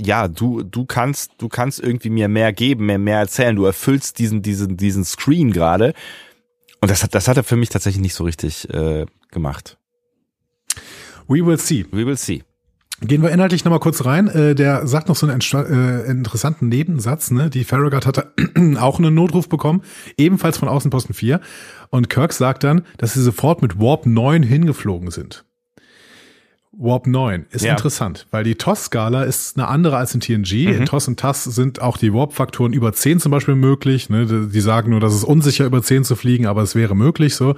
[0.00, 3.56] ja, du du kannst du kannst irgendwie mir mehr geben, mehr mehr erzählen.
[3.56, 5.94] Du erfüllst diesen diesen diesen Screen gerade.
[6.80, 9.78] Und das hat das hat er für mich tatsächlich nicht so richtig äh, gemacht.
[11.26, 11.84] We will see.
[11.90, 12.44] We will see.
[13.00, 14.26] Gehen wir inhaltlich nochmal kurz rein.
[14.26, 17.30] Äh, der sagt noch so einen äh, interessanten Nebensatz.
[17.30, 17.48] Ne?
[17.48, 18.32] Die Farragut hatte
[18.80, 19.82] auch einen Notruf bekommen,
[20.16, 21.40] ebenfalls von Außenposten 4.
[21.90, 25.44] Und Kirk sagt dann, dass sie sofort mit Warp 9 hingeflogen sind.
[26.72, 27.72] Warp 9 ist Ja.
[27.72, 30.66] interessant, weil die TOS-Skala ist eine andere als in TNG.
[30.66, 34.10] In TOS und TAS sind auch die Warp-Faktoren über 10 zum Beispiel möglich.
[34.10, 34.26] Ne?
[34.26, 37.34] Die die sagen nur, dass es unsicher über 10 zu fliegen, aber es wäre möglich
[37.36, 37.56] so.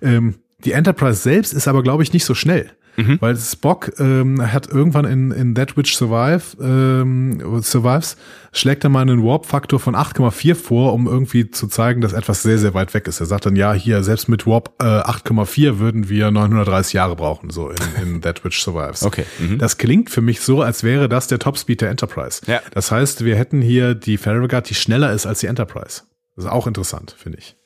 [0.00, 2.70] Ähm, die Enterprise selbst ist aber, glaube ich, nicht so schnell.
[3.20, 8.16] Weil Spock ähm, hat irgendwann in, in That Which Survive, ähm, Survives,
[8.52, 12.58] schlägt er mal einen Warp-Faktor von 8,4 vor, um irgendwie zu zeigen, dass etwas sehr,
[12.58, 13.20] sehr weit weg ist.
[13.20, 17.50] Er sagt dann, ja, hier, selbst mit Warp äh, 8,4 würden wir 930 Jahre brauchen,
[17.50, 19.02] so in, in That Which Survives.
[19.02, 19.24] Okay.
[19.38, 19.58] Mhm.
[19.58, 22.42] Das klingt für mich so, als wäre das der Topspeed der Enterprise.
[22.46, 22.60] Ja.
[22.72, 26.02] Das heißt, wir hätten hier die Farragut, die schneller ist als die Enterprise.
[26.36, 27.56] Das ist auch interessant, finde ich.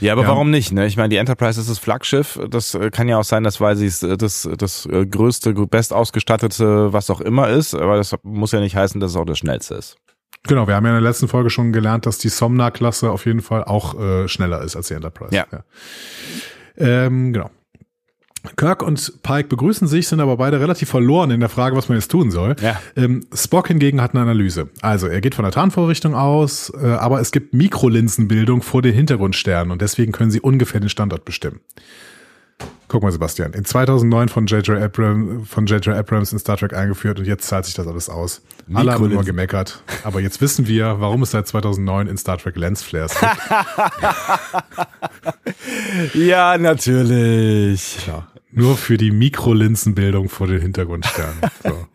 [0.00, 0.28] Ja, aber Ja.
[0.28, 0.72] warum nicht?
[0.72, 0.86] Ne?
[0.86, 2.38] Ich meine, die Enterprise ist das Flaggschiff.
[2.50, 5.52] Das äh, kann ja auch sein, dass weil sie es, äh, das, das äh, größte,
[5.66, 7.74] best ausgestattete, was auch immer ist.
[7.74, 9.96] Aber das muss ja nicht heißen, dass es auch das schnellste ist.
[10.44, 13.40] Genau, wir haben ja in der letzten Folge schon gelernt, dass die Somna-Klasse auf jeden
[13.42, 15.34] Fall auch äh, schneller ist als die Enterprise.
[15.34, 15.46] Ja.
[16.76, 17.50] Ähm, genau.
[18.56, 21.98] Kirk und Pike begrüßen sich, sind aber beide relativ verloren in der Frage, was man
[21.98, 22.56] jetzt tun soll.
[22.62, 22.80] Ja.
[22.96, 24.68] Ähm, Spock hingegen hat eine Analyse.
[24.80, 29.70] Also er geht von der Tarnvorrichtung aus, äh, aber es gibt Mikrolinsenbildung vor den Hintergrundsternen
[29.70, 31.60] und deswegen können sie ungefähr den Standort bestimmen.
[32.88, 34.82] Guck mal, Sebastian, in 2009 von J.J.
[34.82, 35.94] Abrams, von J.J.
[35.94, 38.42] Abrams in Star Trek eingeführt und jetzt zahlt sich das alles aus.
[38.74, 39.82] Alle haben immer gemeckert.
[40.02, 43.36] Aber jetzt wissen wir, warum es seit 2009 in Star Trek Lensflares gibt.
[46.14, 47.98] ja, natürlich.
[48.02, 48.26] Klar.
[48.50, 51.38] Nur für die Mikrolinsenbildung vor den Hintergrundsternen.
[51.62, 51.86] So.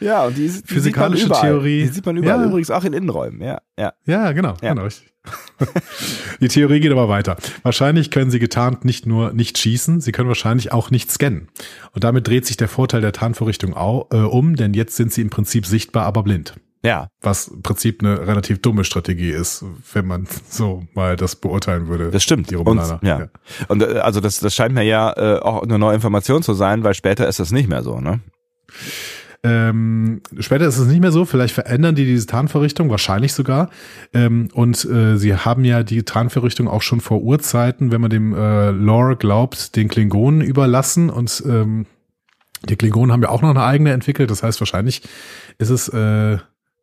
[0.00, 1.50] Ja, und die, die Physikalische sieht man überall.
[1.52, 1.82] Theorie.
[1.82, 2.46] Die sieht man überall Ja.
[2.46, 3.40] übrigens auch in Innenräumen.
[3.42, 3.92] Ja, ja.
[4.06, 4.74] Ja, genau, Ja.
[4.74, 4.88] genau.
[6.40, 7.36] Die Theorie geht aber weiter.
[7.62, 11.48] Wahrscheinlich können sie getarnt nicht nur nicht schießen, sie können wahrscheinlich auch nicht scannen.
[11.92, 15.20] Und damit dreht sich der Vorteil der Tarnvorrichtung au, äh, um, denn jetzt sind sie
[15.20, 16.54] im Prinzip sichtbar, aber blind.
[16.82, 19.62] Ja, Was im Prinzip eine relativ dumme Strategie ist,
[19.92, 22.10] wenn man so mal das beurteilen würde.
[22.10, 22.50] das stimmt.
[22.50, 23.00] Die Und, Romulaner.
[23.02, 23.28] ja.
[23.68, 26.82] Und äh, also das, das scheint mir ja äh, auch eine neue Information zu sein,
[26.82, 28.20] weil später ist das nicht mehr so, ne?
[29.42, 31.24] Ähm, später ist es nicht mehr so.
[31.24, 33.70] Vielleicht verändern die diese Tarnvorrichtung, wahrscheinlich sogar.
[34.12, 38.34] Ähm, und äh, sie haben ja die Tarnvorrichtung auch schon vor Urzeiten, wenn man dem
[38.34, 41.08] äh, Lore glaubt, den Klingonen überlassen.
[41.08, 41.86] Und ähm,
[42.68, 44.30] die Klingonen haben ja auch noch eine eigene entwickelt.
[44.30, 45.02] Das heißt, wahrscheinlich
[45.56, 46.34] ist es, äh,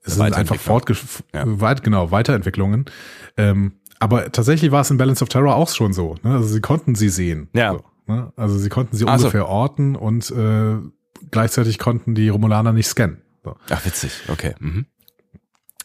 [0.03, 0.95] es sind einfach fortge
[1.35, 1.43] Ja.
[1.45, 2.85] weit, genau, Weiterentwicklungen.
[3.38, 6.15] Ähm, aber tatsächlich war es in Balance of Terror auch schon so.
[6.23, 6.34] Ne?
[6.34, 7.49] Also sie konnten sie sehen.
[7.53, 7.73] Ja.
[7.73, 8.31] So, ne?
[8.35, 9.25] Also sie konnten sie Ach so.
[9.25, 10.77] ungefähr orten und äh,
[11.31, 13.22] gleichzeitig konnten die Romulaner nicht scannen.
[13.44, 13.56] So.
[13.69, 14.11] Ach, witzig.
[14.27, 14.56] Okay.
[14.60, 14.85] Mhm.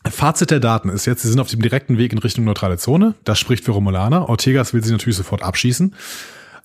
[0.05, 3.15] Fazit der Daten ist jetzt, sie sind auf dem direkten Weg in Richtung neutrale Zone.
[3.25, 4.29] Das spricht für Romulaner.
[4.29, 5.95] Ortegas will sie natürlich sofort abschießen.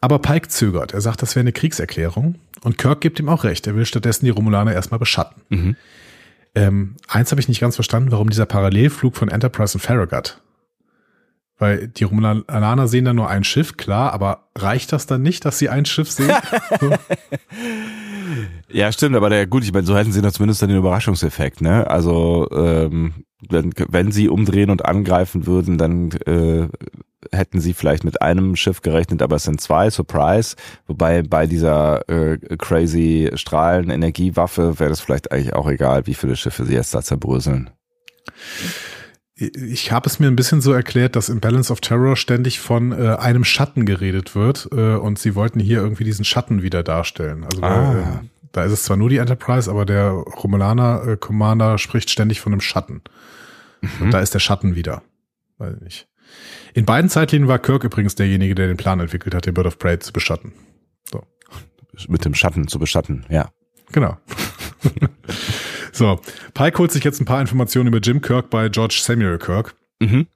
[0.01, 0.93] Aber Pike zögert.
[0.93, 2.35] Er sagt, das wäre eine Kriegserklärung.
[2.61, 3.67] Und Kirk gibt ihm auch recht.
[3.67, 5.43] Er will stattdessen die Romulaner erstmal beschatten.
[5.49, 5.75] Mhm.
[6.55, 10.41] Ähm, eins habe ich nicht ganz verstanden, warum dieser Parallelflug von Enterprise und Farragut.
[11.59, 15.57] Weil die Romulaner sehen da nur ein Schiff, klar, aber reicht das dann nicht, dass
[15.57, 16.31] sie ein Schiff sehen?
[16.79, 16.93] so.
[18.69, 21.61] Ja, stimmt, aber der, gut, ich meine, so hätten sie noch zumindest dann den Überraschungseffekt,
[21.61, 21.87] ne?
[21.89, 26.67] Also, ähm, wenn, wenn sie umdrehen und angreifen würden, dann äh,
[27.31, 30.55] hätten sie vielleicht mit einem Schiff gerechnet, aber es sind zwei, Surprise.
[30.87, 36.65] Wobei bei dieser äh, crazy Strahlenenergiewaffe wäre das vielleicht eigentlich auch egal, wie viele Schiffe
[36.65, 37.69] sie jetzt da zerbröseln.
[39.39, 42.91] Ich habe es mir ein bisschen so erklärt, dass im Balance of Terror ständig von
[42.91, 47.43] äh, einem Schatten geredet wird äh, und sie wollten hier irgendwie diesen Schatten wieder darstellen.
[47.43, 48.21] Also weil, Ah.
[48.23, 52.41] äh, da ist es zwar nur die Enterprise, aber der Romulaner äh, Commander spricht ständig
[52.41, 53.01] von einem Schatten.
[53.99, 55.03] Und da ist der Schatten wieder.
[55.59, 56.07] Weiß ich nicht.
[56.73, 59.77] In beiden Zeitlinien war Kirk übrigens derjenige, der den Plan entwickelt hat, den Bird of
[59.77, 60.53] Prey zu beschatten.
[61.11, 61.21] So.
[62.07, 63.49] Mit dem Schatten zu beschatten, ja.
[63.91, 64.17] Genau.
[65.97, 66.19] so,
[66.53, 69.75] Pike holt sich jetzt ein paar Informationen über Jim Kirk bei George Samuel Kirk.
[69.99, 70.27] Mhm.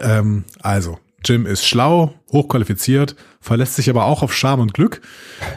[0.00, 5.00] Ähm, also, Jim ist schlau, hochqualifiziert, verlässt sich aber auch auf Charme und Glück,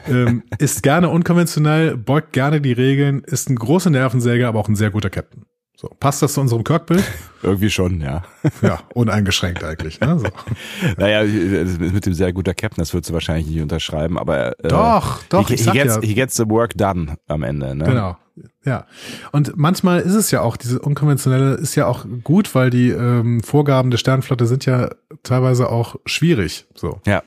[0.08, 4.76] ähm, ist gerne unkonventionell, beugt gerne die Regeln, ist ein großer Nervensäger, aber auch ein
[4.76, 5.46] sehr guter Captain.
[5.80, 7.06] So, passt das zu unserem Kirk-Bild?
[7.42, 8.24] Irgendwie schon, ja.
[8.62, 10.02] Ja, uneingeschränkt eigentlich.
[10.02, 10.20] Ne?
[10.20, 10.28] So.
[10.98, 15.24] Naja, mit dem sehr guter Captain, das würdest du wahrscheinlich nicht unterschreiben, aber äh, Doch,
[15.30, 16.02] doch, he, he, gets, ja.
[16.02, 17.86] he gets the work done am Ende, ne?
[17.86, 18.18] Genau.
[18.66, 18.88] Ja.
[19.32, 23.42] Und manchmal ist es ja auch, diese unkonventionelle ist ja auch gut, weil die ähm,
[23.42, 24.90] Vorgaben der Sternflotte sind ja
[25.24, 26.66] teilweise auch schwierig.
[26.76, 27.00] So.
[27.06, 27.24] Ja.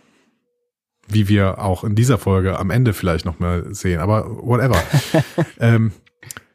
[1.08, 3.98] Wie wir auch in dieser Folge am Ende vielleicht noch mal sehen.
[3.98, 4.76] Aber whatever.
[5.58, 5.92] ähm,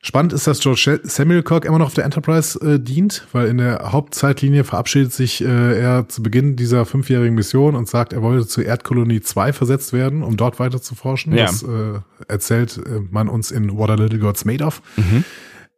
[0.01, 3.57] spannend ist, dass George Samuel Kirk immer noch auf der Enterprise äh, dient, weil in
[3.57, 8.47] der Hauptzeitlinie verabschiedet sich äh, er zu Beginn dieser fünfjährigen Mission und sagt, er wollte
[8.47, 11.33] zu Erdkolonie 2 versetzt werden, um dort weiter zu forschen.
[11.35, 11.45] Ja.
[11.45, 14.81] Das äh, erzählt äh, man uns in What Are Little Gods Made Of.
[14.95, 15.23] Mhm.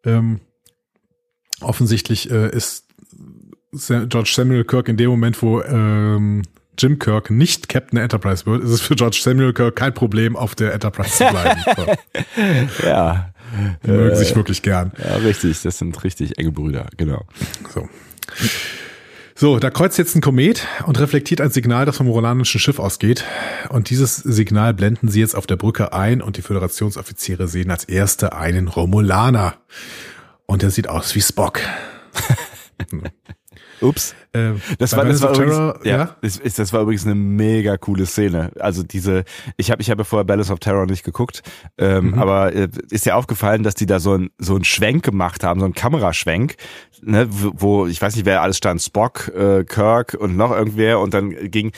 [0.05, 0.39] Ähm,
[1.61, 2.85] offensichtlich äh, ist
[3.71, 6.41] George Samuel Kirk in dem Moment, wo ähm,
[6.79, 10.35] Jim Kirk nicht Captain der Enterprise wird, ist es für George Samuel Kirk kein Problem,
[10.35, 11.61] auf der Enterprise zu bleiben.
[12.83, 13.31] Ja.
[13.85, 14.91] Die mögen sich wirklich gern.
[14.97, 15.61] Ja, richtig.
[15.61, 17.25] Das sind richtig enge Brüder, genau.
[17.73, 17.87] So.
[19.35, 23.23] So, da kreuzt jetzt ein Komet und reflektiert ein Signal, das vom rolanischen Schiff ausgeht.
[23.69, 27.85] Und dieses Signal blenden sie jetzt auf der Brücke ein und die Föderationsoffiziere sehen als
[27.85, 29.55] erste einen Romulaner.
[30.45, 31.61] Und der sieht aus wie Spock.
[33.81, 34.13] Ups.
[34.33, 37.77] Äh, Das war, das war übrigens, Terror, ja, Das, ist, das war übrigens eine mega
[37.77, 38.51] coole Szene.
[38.59, 39.23] Also diese,
[39.57, 41.41] ich habe ich habe vorher Balance of Terror nicht geguckt,
[41.77, 42.19] ähm, Mhm.
[42.19, 45.59] aber äh, ist dir aufgefallen, dass die da so ein so ein Schwenk gemacht haben,
[45.59, 46.55] so ein Kameraschwenk,
[47.01, 50.99] ne, wo, wo ich weiß nicht, wer alles stand, Spock, äh, Kirk und noch irgendwer
[50.99, 51.71] und dann ging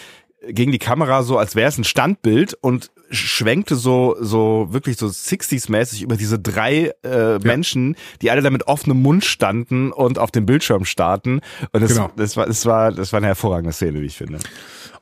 [0.49, 5.07] ging die Kamera so, als wäre es ein Standbild und schwenkte so so wirklich so
[5.07, 10.17] 60s mäßig über diese drei äh, Menschen, die alle da mit offenem Mund standen und
[10.19, 12.09] auf dem Bildschirm starten und das, Genau.
[12.15, 14.39] das war das war das war eine hervorragende Szene, wie ich finde.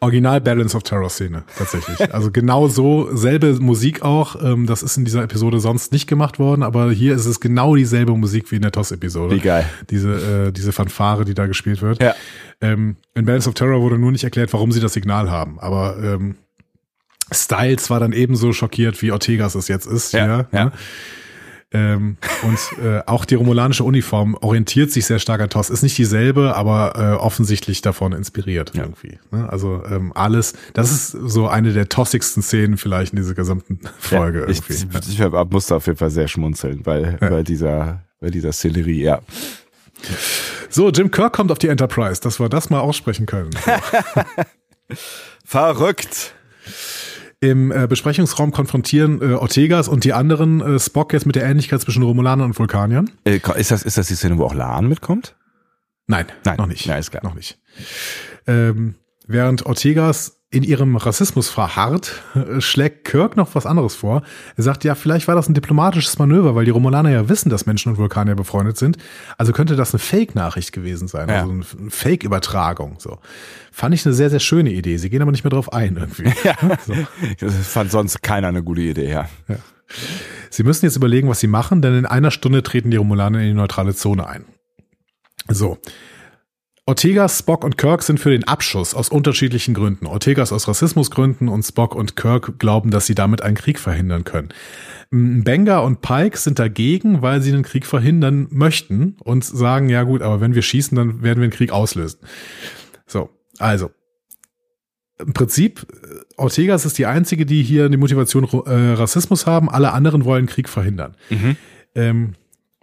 [0.02, 2.00] Original Balance of Terror Szene, tatsächlich.
[2.14, 4.42] Also genau so, selbe Musik auch.
[4.42, 7.76] Ähm, das ist in dieser Episode sonst nicht gemacht worden, aber hier ist es genau
[7.76, 9.36] dieselbe Musik wie in der TOS-Episode.
[9.36, 9.66] Wie geil.
[9.90, 12.02] Diese, äh, diese Fanfare, die da gespielt wird.
[12.02, 12.16] Ja.
[12.62, 15.60] Ähm, in Balance of Terror wurde nur nicht erklärt, warum sie das Signal haben.
[15.60, 16.36] Aber ähm,
[17.32, 20.14] Styles war dann ebenso schockiert, wie Ortegas es jetzt ist.
[20.14, 20.48] Ja, ja.
[20.52, 20.72] ja.
[21.72, 25.70] Ähm, und äh, auch die romulanische Uniform orientiert sich sehr stark an TOS.
[25.70, 28.84] Ist nicht dieselbe, aber äh, offensichtlich davon inspiriert ja.
[28.84, 29.20] irgendwie.
[29.30, 29.48] Ne?
[29.50, 34.40] Also ähm, alles, das ist so eine der tossigsten Szenen vielleicht in dieser gesamten Folge.
[34.40, 34.74] Ja, irgendwie.
[34.74, 37.30] Ich, ich, ich musste auf jeden Fall sehr schmunzeln bei, ja.
[37.30, 39.20] bei dieser, bei dieser Szenerie, ja.
[40.70, 43.52] So, Jim Kirk kommt auf die Enterprise, dass wir das mal aussprechen können.
[45.46, 46.34] Verrückt
[47.42, 51.82] im äh, Besprechungsraum konfrontieren äh, Ortegas und die anderen äh, Spock jetzt mit der Ähnlichkeit
[51.82, 53.10] zwischen Romulanern und Vulkaniern.
[53.24, 55.36] Äh, ist, das, ist das die Szene, wo auch Laan mitkommt?
[56.08, 56.86] Nein, Nein, noch nicht.
[56.86, 57.24] Ja, ist klar.
[57.24, 57.60] Noch nicht.
[58.48, 58.96] Ähm,
[59.28, 64.24] während Ortegas in ihrem Rassismus verharrt, äh, schlägt Kirk noch was anderes vor.
[64.58, 67.68] Er sagt, ja, vielleicht war das ein diplomatisches Manöver, weil die Romulaner ja wissen, dass
[67.68, 68.98] Menschen und Vulkanier befreundet sind.
[69.38, 71.42] Also könnte das eine Fake-Nachricht gewesen sein, ja.
[71.42, 72.96] also eine Fake-Übertragung.
[72.98, 73.20] So
[73.72, 74.98] fand ich eine sehr, sehr schöne Idee.
[74.98, 76.34] Sie gehen aber nicht mehr drauf ein irgendwie.
[76.44, 76.56] Ja.
[76.86, 76.96] So.
[77.40, 79.30] Das fand sonst keiner eine gute Idee, ja.
[79.48, 79.58] ja.
[80.50, 83.48] Sie müssen jetzt überlegen, was sie machen, denn in einer Stunde treten die Romulaner in
[83.48, 84.46] die neutrale Zone ein.
[85.48, 85.78] So.
[86.90, 90.08] Ortega, Spock und Kirk sind für den Abschuss aus unterschiedlichen Gründen.
[90.08, 94.50] Ortegas aus Rassismusgründen und Spock und Kirk glauben, dass sie damit einen Krieg verhindern können.
[95.12, 100.24] Benga und Pike sind dagegen, weil sie den Krieg verhindern möchten und sagen, ja gut,
[100.24, 102.22] aber wenn wir schießen, dann werden wir den Krieg auslösen.
[103.06, 103.30] So,
[103.60, 103.92] also.
[105.20, 105.86] Im Prinzip,
[106.38, 109.70] Ortegas ist die einzige, die hier die Motivation äh, Rassismus haben.
[109.70, 111.16] Alle anderen wollen Krieg verhindern.
[111.30, 111.56] Mhm.
[111.94, 112.36] Ähm,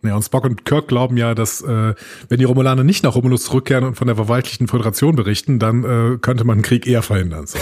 [0.06, 1.94] ja, und Spock und Kirk glauben ja, dass äh,
[2.28, 6.18] wenn die Romulaner nicht nach Romulus zurückkehren und von der verwaltlichen Föderation berichten, dann äh,
[6.18, 7.46] könnte man einen Krieg eher verhindern.
[7.46, 7.58] So.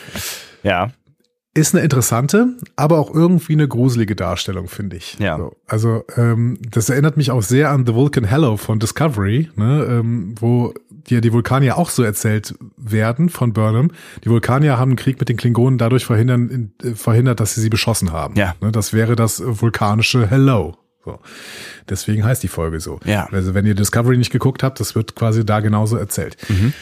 [0.62, 0.90] ja.
[1.56, 5.16] Ist eine interessante, aber auch irgendwie eine gruselige Darstellung, finde ich.
[5.20, 5.38] Ja.
[5.38, 9.86] So, also ähm, das erinnert mich auch sehr an The Vulcan Hello von Discovery, ne,
[9.88, 10.74] ähm, wo
[11.08, 13.92] die, die Vulkanier auch so erzählt werden von Burnham.
[14.24, 17.70] Die Vulkanier haben einen Krieg mit den Klingonen dadurch verhindern, äh, verhindert, dass sie sie
[17.70, 18.34] beschossen haben.
[18.36, 18.54] Ja.
[18.60, 20.74] Ne, das wäre das vulkanische Hello.
[21.04, 21.20] So.
[21.88, 22.98] Deswegen heißt die Folge so.
[23.04, 23.28] Ja.
[23.30, 26.36] Also wenn ihr Discovery nicht geguckt habt, das wird quasi da genauso erzählt.
[26.48, 26.72] Mhm.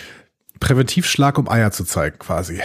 [0.60, 2.60] Präventivschlag, um Eier zu zeigen, quasi.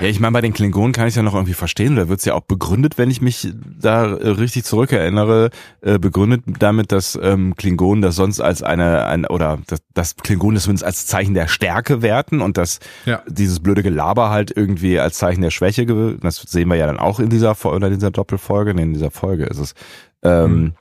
[0.00, 2.24] Ja, ich meine, bei den Klingonen kann ich ja noch irgendwie verstehen, da wird es
[2.24, 5.50] ja auch begründet, wenn ich mich da richtig zurückerinnere,
[5.82, 10.54] äh, begründet damit, dass ähm, Klingonen das sonst als eine, ein, oder dass, dass Klingonen
[10.54, 13.22] das zumindest als Zeichen der Stärke werten und dass ja.
[13.28, 15.86] dieses blöde Gelaber halt irgendwie als Zeichen der Schwäche,
[16.20, 19.10] das sehen wir ja dann auch in dieser oder in dieser Doppelfolge, nee, in dieser
[19.10, 19.74] Folge ist es.
[20.22, 20.72] Ähm, mhm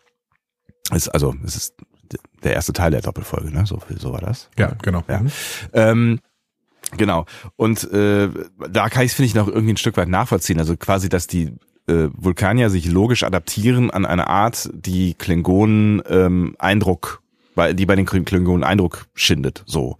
[0.93, 1.75] ist, also, es ist
[2.43, 3.65] der erste Teil der Doppelfolge, ne?
[3.65, 4.49] So, so war das.
[4.57, 5.03] Ja, genau.
[5.07, 5.19] Ja.
[5.19, 5.31] Mhm.
[5.73, 6.19] Ähm,
[6.97, 7.25] genau.
[7.55, 8.29] Und äh,
[8.69, 10.59] da kann ich es, finde ich, noch irgendwie ein Stück weit nachvollziehen.
[10.59, 11.53] Also quasi, dass die
[11.87, 17.21] äh, Vulkanier sich logisch adaptieren an eine Art, die Klingonen ähm, Eindruck,
[17.55, 19.63] bei, die bei den Klingonen Eindruck schindet.
[19.65, 19.97] So.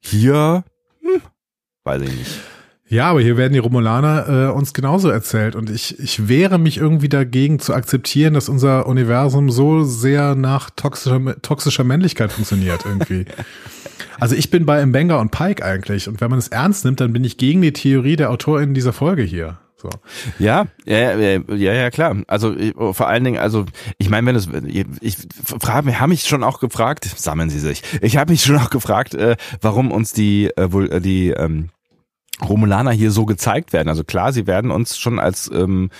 [0.00, 0.64] Hier,
[1.00, 1.22] hm,
[1.84, 2.40] weiß ich nicht.
[2.88, 6.78] Ja, aber hier werden die Romulaner äh, uns genauso erzählt und ich, ich wehre mich
[6.78, 13.24] irgendwie dagegen zu akzeptieren, dass unser Universum so sehr nach toxischer, toxischer Männlichkeit funktioniert irgendwie.
[14.20, 17.12] also ich bin bei Mbenga und Pike eigentlich und wenn man es ernst nimmt, dann
[17.12, 19.58] bin ich gegen die Theorie der Autorin dieser Folge hier.
[19.76, 19.90] So.
[20.38, 22.16] Ja, ja, ja, ja, ja, klar.
[22.28, 22.54] Also
[22.92, 23.66] vor allen Dingen, also
[23.98, 24.48] ich meine, wenn es,
[25.00, 25.16] ich
[25.60, 27.82] frage, wir haben mich schon auch gefragt, sammeln Sie sich.
[28.00, 31.68] Ich habe mich schon auch gefragt, äh, warum uns die, äh, wohl äh, die ähm,
[32.42, 33.88] Romulaner hier so gezeigt werden.
[33.88, 35.90] Also klar, sie werden uns schon als ähm,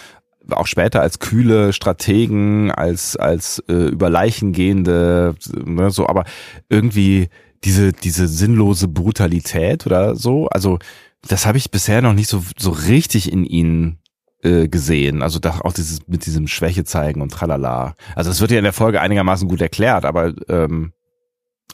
[0.51, 5.35] auch später als kühle Strategen, als als äh, über Leichen gehende,
[5.65, 6.25] ne, so, aber
[6.69, 7.29] irgendwie
[7.65, 10.79] diese diese sinnlose Brutalität oder so, also
[11.27, 13.99] das habe ich bisher noch nicht so so richtig in ihnen
[14.43, 15.23] äh, gesehen.
[15.23, 17.95] Also da auch dieses mit diesem Schwäche zeigen und tralala.
[18.15, 20.93] Also das wird ja in der Folge einigermaßen gut erklärt, aber ähm,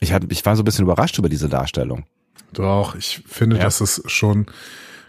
[0.00, 2.04] ich hab, ich war so ein bisschen überrascht über diese Darstellung.
[2.52, 3.62] Doch, ich finde, ja.
[3.62, 4.46] dass es schon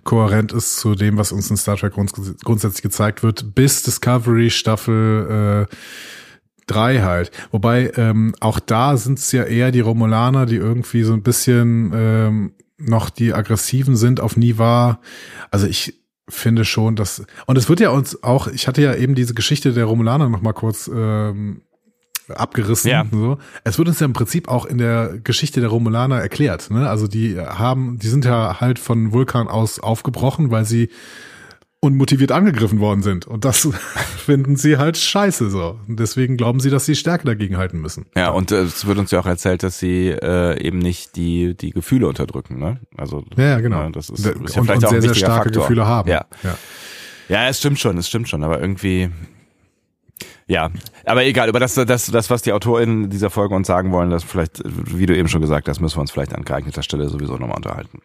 [0.04, 2.14] kohärent ist zu dem, was uns in Star Trek grunds
[2.44, 5.76] grundsätzlich gezeigt wird, bis Discovery Staffel äh,
[6.68, 7.32] 3 halt.
[7.52, 11.92] Wobei ähm, auch da sind es ja eher die Romulaner, die irgendwie so ein bisschen
[11.94, 15.00] ähm, noch die aggressiven sind auf Niva.
[15.52, 18.48] Also ich finde schon, dass und es wird ja uns auch.
[18.48, 21.62] Ich hatte ja eben diese Geschichte der Romulaner noch mal kurz ähm,
[22.30, 22.90] abgerissen.
[22.90, 23.06] Ja.
[23.12, 23.38] So.
[23.64, 26.72] Es wird uns ja im Prinzip auch in der Geschichte der Romulaner erklärt.
[26.72, 26.90] Ne?
[26.90, 30.90] Also die haben, die sind ja halt von Vulkan aus aufgebrochen, weil sie
[31.84, 33.28] unmotiviert angegriffen worden sind.
[33.28, 33.68] Und das
[34.26, 35.78] finden sie halt scheiße so.
[35.86, 38.06] Und deswegen glauben sie, dass sie Stärke dagegen halten müssen.
[38.16, 41.58] Ja, und äh, es wird uns ja auch erzählt, dass sie äh, eben nicht die,
[41.58, 42.58] die Gefühle unterdrücken.
[42.58, 42.80] Ne?
[42.96, 43.82] Also, ja, ja genau.
[43.82, 45.64] Ja, das ist, ist ja und, vielleicht und auch sehr, sehr starke Faktor.
[45.64, 46.10] Gefühle haben.
[46.10, 46.26] Ja.
[46.44, 46.58] ja.
[47.30, 49.10] Ja, es stimmt schon, es stimmt schon, aber irgendwie
[50.48, 50.72] Ja,
[51.06, 54.24] aber egal, über das, das, das, was die AutorInnen dieser Folge uns sagen wollen, das
[54.24, 57.38] vielleicht, wie du eben schon gesagt hast, müssen wir uns vielleicht an geeigneter Stelle sowieso
[57.38, 58.02] nochmal unterhalten.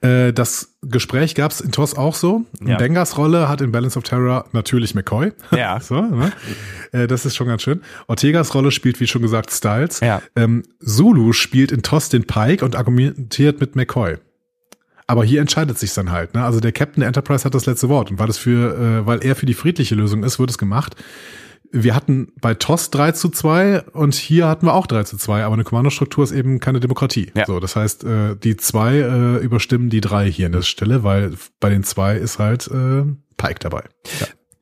[0.00, 2.42] Äh, das Gespräch gab es in TOS auch so.
[2.64, 2.76] Ja.
[2.76, 5.32] Bengas Rolle hat in Balance of Terror natürlich McCoy.
[5.54, 5.80] Ja.
[5.80, 6.32] so, ne?
[6.92, 7.80] äh, das ist schon ganz schön.
[8.08, 10.00] Ortegas Rolle spielt, wie schon gesagt, Styles.
[10.00, 10.20] Ja.
[10.36, 14.16] Ähm, Zulu spielt in TOS den Pike und argumentiert mit McCoy.
[15.06, 16.34] Aber hier entscheidet sich dann halt.
[16.34, 16.44] Ne?
[16.44, 18.10] Also der Captain der Enterprise hat das letzte Wort.
[18.10, 20.96] Und weil, es für, äh, weil er für die friedliche Lösung ist, wird es gemacht.
[21.76, 25.42] Wir hatten bei TOS 3 zu 2 und hier hatten wir auch 3 zu 2,
[25.42, 27.32] aber eine Kommandostruktur ist eben keine Demokratie.
[27.34, 27.46] Ja.
[27.46, 31.32] So, das heißt, äh, die zwei äh, überstimmen die drei hier an der Stelle, weil
[31.58, 33.02] bei den zwei ist halt äh,
[33.36, 33.82] Pike dabei.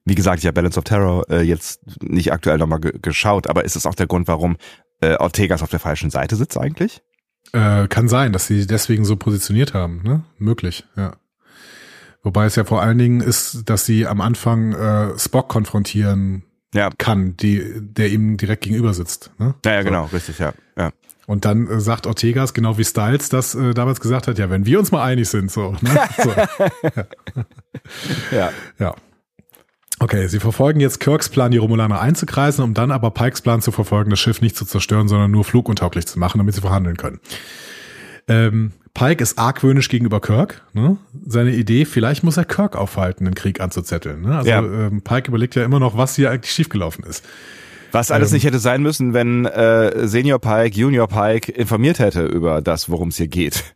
[0.07, 3.67] Wie gesagt, ich habe Balance of Terror äh, jetzt nicht aktuell nochmal ge geschaut, aber
[3.67, 4.57] ist es auch der Grund, warum
[5.03, 7.03] äh, Ortegas auf der falschen Seite sitzt eigentlich?
[7.53, 10.25] Äh, kann sein, dass sie deswegen so positioniert haben, ne?
[10.39, 11.13] Möglich, ja.
[12.23, 16.91] Wobei es ja vor allen Dingen ist, dass sie am Anfang äh, Spock konfrontieren Ja.
[16.97, 19.31] kann, die, der ihm direkt gegenüber sitzt.
[19.39, 19.55] Ne?
[19.65, 19.89] Ja, ja, So.
[19.89, 20.53] genau, richtig, ja.
[20.77, 20.91] ja.
[21.27, 24.67] Und dann äh, sagt Ortegas, genau wie Styles das äh, damals gesagt hat, ja, wenn
[24.67, 25.77] wir uns mal einig sind, so.
[25.81, 26.01] Ne?
[26.19, 26.35] so
[28.37, 28.51] Ja.
[28.79, 28.95] ja.
[29.99, 33.71] Okay, sie verfolgen jetzt Kirks Plan, die Romulaner einzukreisen, um dann aber Pikes Plan zu
[33.71, 37.21] verfolgen, das Schiff nicht zu zerstören, sondern nur fluguntauglich zu machen, damit sie verhandeln können.
[38.27, 40.63] Ähm, Pike ist argwöhnisch gegenüber Kirk.
[40.75, 40.99] Ne?
[41.27, 44.23] Seine Idee, vielleicht muss er Kirk aufhalten, den Krieg anzuzetteln.
[44.23, 44.37] Ne?
[44.37, 44.59] Also Ja.
[44.59, 47.25] ähm, Pike überlegt ja immer noch, was hier eigentlich schiefgelaufen ist.
[47.91, 48.35] Was alles Ähm.
[48.37, 53.09] nicht hätte sein müssen, wenn äh, Senior Pike, Junior Pike informiert hätte über das, worum
[53.09, 53.65] es hier geht.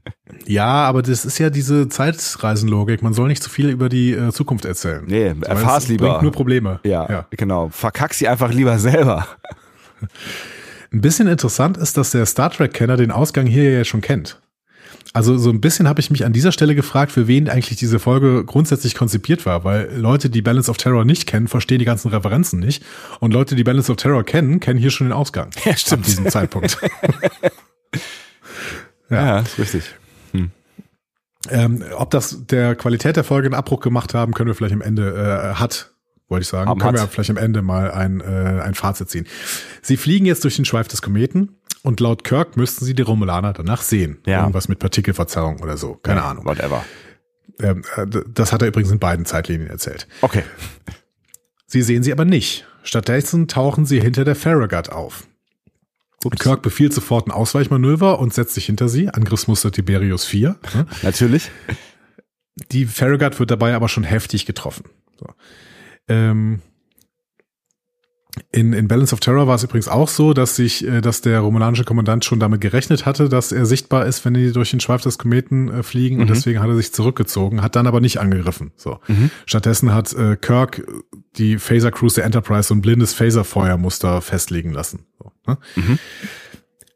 [0.48, 3.02] Ja, aber das ist ja diese Zeitreisenlogik.
[3.02, 5.02] Man soll nicht zu viel über die äh, Zukunft erzählen.
[5.06, 6.08] Nee, Weil erfahr's es lieber.
[6.10, 6.78] Bringt nur Probleme.
[6.84, 7.26] Ja, ja.
[7.30, 7.68] genau.
[7.70, 9.26] Verkack sie einfach lieber selber.
[10.92, 14.40] Ein bisschen interessant ist, dass der Star Trek-Kenner den Ausgang hier ja schon kennt.
[15.16, 17.98] Also so ein bisschen habe ich mich an dieser Stelle gefragt, für wen eigentlich diese
[17.98, 22.10] Folge grundsätzlich konzipiert war, weil Leute, die Balance of Terror nicht kennen, verstehen die ganzen
[22.10, 22.84] Referenzen nicht
[23.20, 25.48] und Leute, die Balance of Terror kennen, kennen hier schon den Ausgang.
[25.64, 26.02] Ja, stimmt.
[26.02, 26.76] Ab diesem Zeitpunkt.
[29.08, 29.84] Ja, ist richtig.
[31.48, 34.82] ähm, ob das der Qualität der Folge einen Abbruch gemacht haben, können wir vielleicht am
[34.82, 35.94] Ende äh, hat,
[36.28, 37.10] wollte ich sagen, Haben können wir hat.
[37.10, 39.26] vielleicht am Ende mal ein, äh, ein Fazit ziehen.
[39.80, 41.56] Sie fliegen jetzt durch den Schweif des Kometen
[41.86, 44.18] und laut Kirk müssten sie die Romulaner danach sehen.
[44.26, 44.40] Ja.
[44.40, 45.94] Irgendwas mit Partikelverzerrung oder so.
[45.94, 46.44] Keine Ja, Ahnung.
[46.44, 46.84] Whatever.
[47.60, 50.06] Ähm, äh, das hat er übrigens in beiden Zeitlinien erzählt.
[50.20, 50.42] Okay.
[51.66, 52.66] Sie sehen sie aber nicht.
[52.82, 55.26] Stattdessen tauchen sie hinter der Farragut auf.
[56.40, 59.08] Kirk befiehlt sofort ein Ausweichmanöver und setzt sich hinter sie.
[59.08, 60.56] Angriffsmuster Tiberius 4.
[60.74, 60.86] ne?
[61.02, 61.50] Natürlich.
[62.72, 64.84] Die Farragut wird dabei aber schon heftig getroffen.
[65.20, 65.26] So.
[66.08, 66.60] Ähm,
[68.52, 71.40] in, in Balance of Terror war es übrigens auch so, dass sich, äh, dass der
[71.40, 75.02] romulanische Kommandant schon damit gerechnet hatte, dass er sichtbar ist, wenn die durch den Schweif
[75.02, 76.34] des Kometen äh, fliegen und Mhm.
[76.34, 78.72] deswegen hat er sich zurückgezogen, hat dann aber nicht angegriffen.
[78.76, 78.98] So.
[79.08, 79.30] Mhm.
[79.46, 80.86] Stattdessen hat äh, Kirk
[81.36, 85.00] die Phaser Cruise der Enterprise so ein blindes Phaserfeuermuster festlegen lassen.
[85.18, 85.58] So, ne?
[85.74, 85.98] Mhm.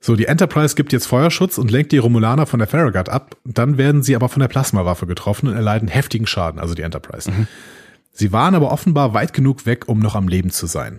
[0.01, 3.37] so, die Enterprise gibt jetzt Feuerschutz und lenkt die Romulaner von der Farragut ab.
[3.45, 7.31] Dann werden sie aber von der Plasmawaffe getroffen und erleiden heftigen Schaden, also die Enterprise.
[8.13, 10.99] Sie waren aber offenbar weit genug weg, um noch am Leben zu sein.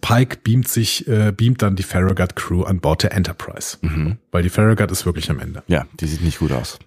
[0.00, 3.78] Pike beamt sich, äh, beamt dann die Farragut Crew an Bord der Enterprise.
[3.82, 4.18] Mhm.
[4.32, 5.62] Weil die Farragut ist wirklich am Ende.
[5.66, 6.78] Ja, die sieht nicht gut aus.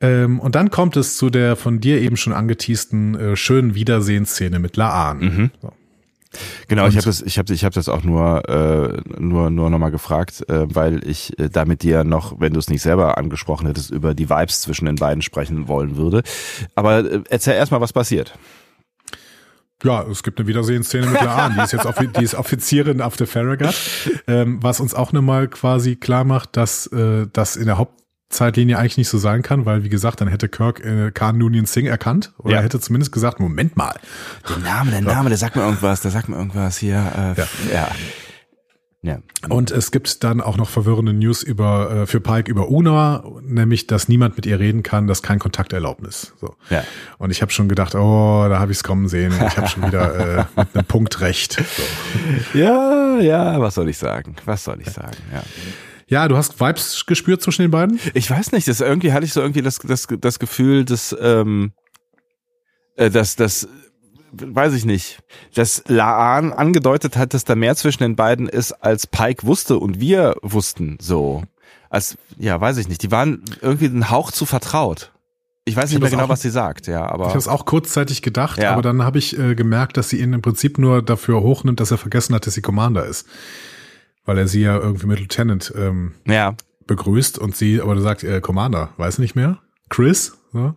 [0.00, 4.60] Ähm, und dann kommt es zu der von dir eben schon angeteasten äh, schönen Wiedersehensszene
[4.60, 5.18] mit Laan.
[5.18, 5.50] Mhm.
[5.60, 5.72] So.
[6.68, 9.70] Genau, Und- ich habe das, ich habe, ich habe das auch nur, äh, nur, nur
[9.70, 13.66] nochmal gefragt, äh, weil ich äh, damit dir noch, wenn du es nicht selber angesprochen
[13.66, 16.22] hättest, über die Vibes zwischen den beiden sprechen wollen würde.
[16.76, 18.38] Aber äh, erzähl erstmal, was passiert.
[19.84, 21.54] Ja, es gibt eine Wiedersehensszene mit Laan.
[21.54, 21.86] Die ist jetzt
[22.16, 23.74] die ist Offizierin auf der Farragut,
[24.26, 28.96] ähm, was uns auch nochmal quasi klar macht, dass äh, das in der Hauptzeitlinie eigentlich
[28.96, 32.32] nicht so sein kann, weil wie gesagt, dann hätte Kirk äh, Khan Noonien Singh erkannt
[32.38, 32.60] oder Ja.
[32.62, 33.94] hätte zumindest gesagt, Moment mal,
[34.48, 36.96] Der Name, der Name, der sagt mir irgendwas, der sagt mir irgendwas hier.
[37.36, 37.46] Äh, Ja.
[37.72, 37.88] ja.
[39.00, 39.20] Ja.
[39.48, 43.86] Und es gibt dann auch noch verwirrende News über äh, für Pike über Una, nämlich
[43.86, 46.34] dass niemand mit ihr reden kann, dass kein Kontakt erlaubt ist.
[46.40, 46.56] So.
[46.68, 46.82] Ja.
[47.18, 49.32] Und ich habe schon gedacht, oh, da habe ich es kommen sehen.
[49.46, 51.52] Ich habe schon wieder äh, mit einem Punkt recht.
[52.52, 52.58] So.
[52.58, 54.34] Ja, ja, was soll ich sagen?
[54.44, 55.16] Was soll ich sagen?
[55.32, 55.42] Ja.
[56.10, 58.00] Ja, du hast Vibes gespürt zwischen den beiden?
[58.14, 61.72] Ich weiß nicht, das irgendwie hatte ich so irgendwie das, das, das Gefühl, dass, ähm,
[62.96, 63.68] äh, dass, dass,
[64.32, 65.18] weiß ich nicht,
[65.54, 70.00] dass Laan angedeutet hat, dass da mehr zwischen den beiden ist, als Pike wusste und
[70.00, 71.42] wir wussten, so.
[71.90, 75.12] Als, ja, weiß ich nicht, die waren irgendwie einen Hauch zu vertraut.
[75.64, 77.28] Ich weiß Ich nicht mehr genau, auch- was sie sagt, ja, Ich aber.
[77.28, 78.72] habe es auch kurzzeitig gedacht, Ja.
[78.72, 81.90] aber dann habe ich äh, gemerkt, dass sie ihn im Prinzip nur dafür hochnimmt, dass
[81.90, 83.26] er vergessen hat, dass sie Commander ist.
[84.24, 86.54] Weil er sie ja irgendwie mit Lieutenant ähm, Ja,
[86.86, 89.58] begrüßt und sie aber sagt, äh, Commander, weiß nicht mehr.
[89.90, 90.36] Chris.
[90.52, 90.74] So.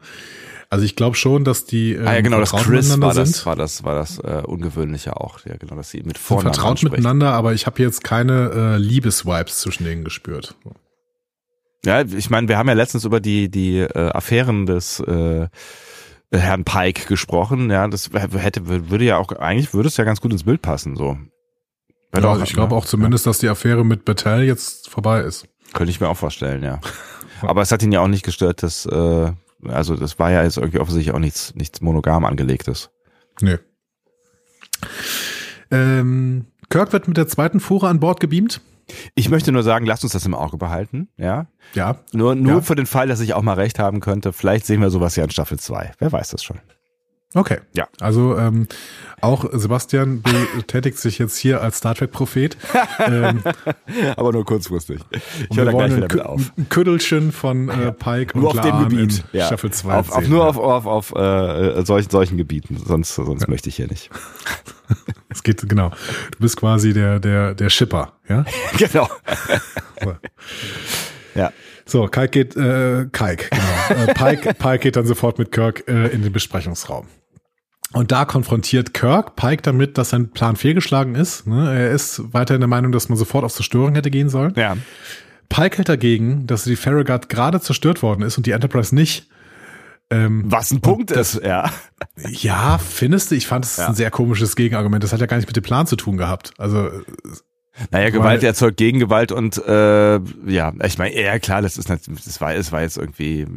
[0.72, 3.32] Also ich glaube schon, dass die ähm, ah ja, genau, das Chris miteinander war das,
[3.34, 3.46] sind.
[3.46, 5.40] war das, war das äh, Ungewöhnliche auch.
[5.46, 6.92] Ja, genau, dass sie mit Sind Vornamen vertraut anspricht.
[6.94, 10.56] miteinander, aber ich habe jetzt keine äh, Liebesvibes zwischen denen gespürt.
[11.86, 15.50] Ja, ich meine, wir haben ja letztens über die die äh, Affären des äh,
[16.32, 17.70] Herrn Pike gesprochen.
[17.70, 20.96] Ja, das hätte würde ja auch eigentlich würde es ja ganz gut ins Bild passen.
[20.96, 21.18] So.
[22.14, 25.46] Ja, doch- ich glaube auch zumindest, dass die Affäre mit Battelle jetzt vorbei ist.
[25.74, 26.80] Könnte ich mir auch vorstellen, ja.
[27.42, 29.32] Aber es hat ihn ja auch nicht gestört, dass äh,
[29.68, 32.90] also das war ja jetzt irgendwie offensichtlich auch nichts nichts monogam angelegtes.
[33.42, 33.58] Nee.
[35.70, 38.62] Ähm, Kirk wird mit der zweiten Fuhre an Bord gebeamt.
[39.16, 41.48] Ich möchte nur sagen, lasst uns das im Auge behalten, ja.
[41.74, 42.00] Ja.
[42.12, 42.62] Nur nur Ja.
[42.62, 44.34] für den Fall, dass ich auch mal recht haben könnte.
[44.34, 45.94] Vielleicht sehen wir sowas ja in Staffel 2.
[46.00, 46.60] Wer weiß das schon.
[47.34, 47.60] Okay.
[47.74, 47.88] Ja.
[48.02, 48.68] Also ähm,
[49.22, 50.22] auch Sebastian
[50.56, 52.58] betätigt sich jetzt hier als Star Trek Prophet.
[53.00, 53.42] ähm,
[54.18, 55.00] Aber nur kurzfristig.
[55.50, 56.52] Ich höre gleich wieder mit auf.
[56.58, 59.24] Ein Küttelchen von äh, Pike Nur und auf dem Gebiet.
[59.32, 59.48] Ja.
[59.48, 60.50] Staffel 2 Auf, auf, nur ja.
[60.50, 62.78] auf, auf, auf äh, solchen, solchen Gebieten.
[62.86, 64.10] Sonst, sonst möchte ich hier nicht.
[65.30, 65.92] Es geht genau.
[66.32, 68.44] Du bist quasi der der der Shipper, ja?
[68.78, 69.08] genau.
[70.04, 70.16] So.
[71.36, 71.54] Ja.
[71.92, 74.04] So, Kike geht, äh, Kike, genau.
[74.04, 77.08] Äh, Pike, Pike geht dann sofort mit Kirk äh, in den Besprechungsraum.
[77.92, 81.46] Und da konfrontiert Kirk Pike damit, dass sein Plan fehlgeschlagen ist.
[81.48, 81.70] Ne?
[81.78, 84.54] Er ist weiterhin der Meinung, dass man sofort auf Zerstörung hätte gehen sollen.
[84.56, 84.78] Ja.
[85.50, 89.28] Pike hält dagegen, dass die Farragut gerade zerstört worden ist und die Enterprise nicht.
[90.10, 91.70] Ähm, Was ein Punkt ist, ja.
[92.18, 93.36] ja, findest du?
[93.36, 93.88] Ich fand es Ja.
[93.90, 95.04] ein sehr komisches Gegenargument.
[95.04, 96.52] Das hat ja gar nichts mit dem Plan zu tun gehabt.
[96.58, 96.90] Also
[97.90, 102.40] Naja, Gewalt Weil- erzeugt Gegengewalt und äh, ja, ich meine, ja klar, das ist das
[102.42, 103.48] war, es war jetzt irgendwie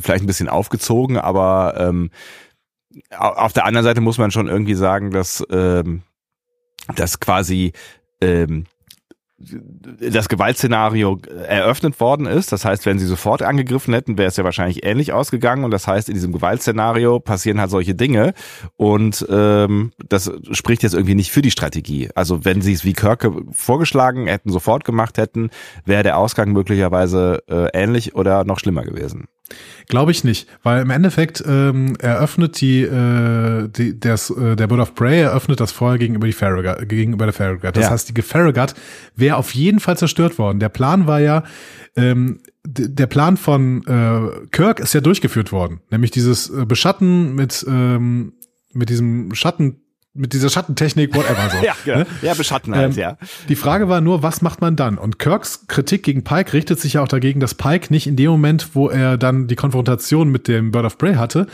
[0.00, 2.10] vielleicht ein bisschen aufgezogen, aber ähm,
[3.10, 6.02] au- auf der anderen Seite muss man schon irgendwie sagen, dass ähm,
[6.96, 7.72] dass quasi
[8.20, 8.66] ähm,
[10.00, 11.18] das Gewaltszenario
[11.48, 12.52] eröffnet worden ist.
[12.52, 15.64] Das heißt, wenn sie sofort angegriffen hätten, wäre es ja wahrscheinlich ähnlich ausgegangen.
[15.64, 18.34] Und das heißt, in diesem Gewaltszenario passieren halt solche Dinge.
[18.76, 22.08] Und ähm, das spricht jetzt irgendwie nicht für die Strategie.
[22.14, 25.50] Also wenn sie es wie Kirke vorgeschlagen hätten, sofort gemacht hätten,
[25.84, 29.26] wäre der Ausgang möglicherweise äh, ähnlich oder noch schlimmer gewesen.
[29.88, 34.80] Glaube ich nicht, weil im Endeffekt ähm, eröffnet die, äh, die das, äh, der Bird
[34.80, 37.76] of Prey eröffnet das Feuer gegenüber die Farragut, gegenüber der Farragut.
[37.76, 37.90] Das Ja.
[37.90, 38.74] heißt, die Farragut
[39.14, 40.60] wäre auf jeden Fall zerstört worden.
[40.60, 41.44] Der Plan war ja,
[41.94, 47.64] ähm, der Plan von äh, Kirk ist ja durchgeführt worden, nämlich dieses äh, Beschatten mit
[47.68, 48.32] ähm,
[48.72, 49.82] mit diesem Schatten,
[50.14, 51.56] mit dieser Schattentechnik, whatever so.
[51.98, 52.06] ne?
[52.22, 53.18] ja beschatten halt, Ähm, ja.
[53.48, 54.96] Die Frage war nur, was macht man dann?
[54.96, 58.30] Und Kirks Kritik gegen Pike richtet sich ja auch dagegen, dass Pike nicht in dem
[58.30, 61.48] Moment, wo er dann die Konfrontation mit dem Bird of Prey hatte,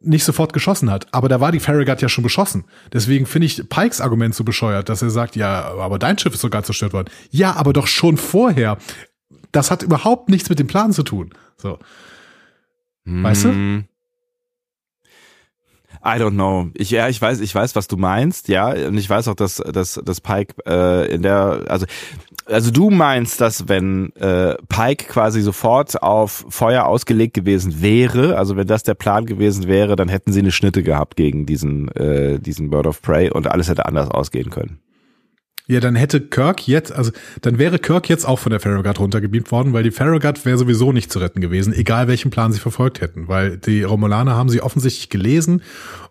[0.00, 1.06] nicht sofort geschossen hat.
[1.12, 2.64] Aber da war die Farragut ja schon beschossen.
[2.92, 6.40] Deswegen finde ich Pikes Argument so bescheuert, dass er sagt, ja, aber dein Schiff ist
[6.40, 7.08] sogar zerstört worden.
[7.30, 8.76] Ja, aber doch schon vorher.
[9.52, 11.30] Das hat überhaupt nichts mit dem Plan zu tun.
[11.56, 11.78] So.
[13.04, 13.84] Weißt du?
[16.04, 16.68] I don't know.
[16.74, 19.56] Ich, ja, ich weiß, ich weiß, was du meinst, ja, und ich weiß auch, dass,
[19.56, 21.86] dass, dass Pike äh, in der, also,
[22.44, 28.54] also du meinst, dass wenn äh, Pike quasi sofort auf Feuer ausgelegt gewesen wäre, also
[28.56, 32.38] wenn das der Plan gewesen wäre, dann hätten sie eine Schnitte gehabt gegen diesen, äh,
[32.38, 34.83] diesen Bird of Prey und alles hätte anders ausgehen können.
[35.66, 37.10] Ja, dann hätte Kirk jetzt, also
[37.40, 40.92] dann wäre Kirk jetzt auch von der Farragut runtergebeamt worden, weil die Farragut wäre sowieso
[40.92, 44.60] nicht zu retten gewesen, egal welchen Plan sie verfolgt hätten, weil die Romulaner haben sie
[44.60, 45.62] offensichtlich gelesen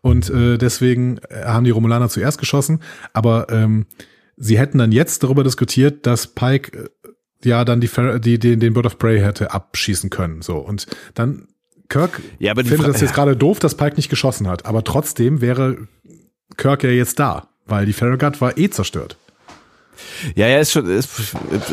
[0.01, 2.79] und äh, deswegen haben die Romulaner zuerst geschossen,
[3.13, 3.85] aber ähm,
[4.37, 7.09] sie hätten dann jetzt darüber diskutiert, dass Pike äh,
[7.47, 10.87] ja dann die, Far die den, den Bird of Prey hätte abschießen können, so und
[11.13, 11.47] dann
[11.89, 14.83] Kirk Ja, aber findet Fra- das jetzt gerade doof, dass Pike nicht geschossen hat, aber
[14.83, 15.77] trotzdem wäre
[16.57, 19.19] Kirk ja jetzt da, weil die Farragut war eh zerstört.
[20.35, 21.09] Ja, ja, ist schon, ist,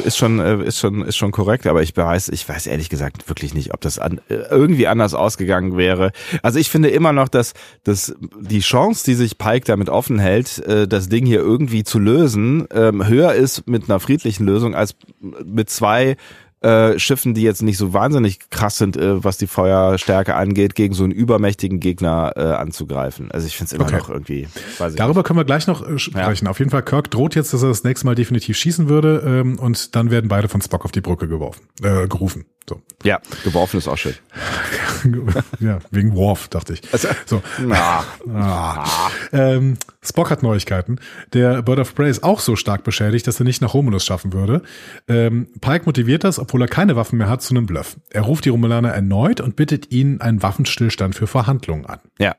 [0.05, 3.29] ist schon, äh, ist schon, ist schon korrekt, aber ich weiß, ich weiß ehrlich gesagt
[3.29, 6.13] wirklich nicht, ob das an, äh, irgendwie anders ausgegangen wäre.
[6.43, 10.59] Also ich finde immer noch, dass, dass die Chance, die sich Pike damit offen hält,
[10.67, 14.95] äh, das Ding hier irgendwie zu lösen, ähm, höher ist mit einer friedlichen Lösung als
[15.21, 16.17] mit zwei
[16.63, 20.95] äh, Schiffen, die jetzt nicht so wahnsinnig krass sind, äh, was die Feuerstärke angeht, gegen
[20.95, 23.31] so einen übermächtigen Gegner äh, anzugreifen.
[23.31, 23.97] Also ich finde es immer Okay.
[23.99, 24.49] noch irgendwie.
[24.79, 26.47] Weiß ich Darüber können wir gleich noch äh, sprechen.
[26.49, 29.59] Auf jeden Fall, Kirk droht jetzt, dass er das nächste Mal definitiv schießen würde ähm,
[29.59, 32.45] und dann werden beide von Spock auf die Brücke geworfen, äh, gerufen.
[32.69, 32.77] So.
[32.77, 33.05] nicht.
[33.05, 34.15] Ja, geworfen ist auch schön.
[35.61, 36.83] ja, wegen Worf, dachte ich.
[37.27, 37.43] So.
[37.67, 38.85] Na, Ah.
[39.33, 40.97] Ähm, Spock hat Neuigkeiten.
[41.35, 44.33] Der Bird of Prey ist auch so stark beschädigt, dass er nicht nach Romulus schaffen
[44.33, 44.63] würde.
[45.09, 47.97] Ähm, Pike motiviert das, obwohl er keine Waffen mehr hat, zu einem Bluff.
[48.11, 52.01] Er ruft die Romulaner erneut und bittet ihnen einen Waffenstillstand für Verhandlungen an.
[52.19, 52.35] ja.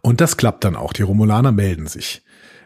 [0.00, 0.92] Und das klappt dann auch.
[0.92, 2.22] Die Romulaner melden sich.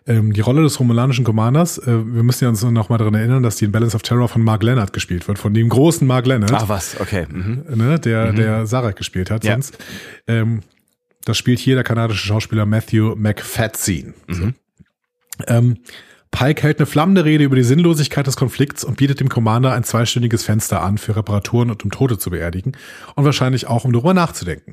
[0.07, 3.43] Ähm, die Rolle des romulanischen Commanders, äh, wir müssen ja uns noch mal daran erinnern,
[3.43, 6.27] dass die in Balance of Terror von Mark Leonard gespielt wird, von dem großen Mark
[6.27, 6.53] Leonard.
[6.53, 7.27] Ach was, okay.
[7.31, 7.65] Mhm.
[7.75, 9.53] Ne, der, der Sarah gespielt hat Ja.
[9.53, 9.79] sonst.
[10.27, 10.61] Ähm,
[11.25, 14.15] das spielt hier der kanadische Schauspieler Matthew McFadzean.
[14.29, 14.51] So.
[15.47, 15.79] Ähm,
[16.31, 19.85] Pike hält eine flammende Rede über die Sinnlosigkeit des Konflikts und bietet dem Commander ein
[19.85, 22.73] zweistündiges Fenster an für Reparaturen und um Tote zu beerdigen
[23.17, 24.73] und wahrscheinlich auch, um darüber nachzudenken.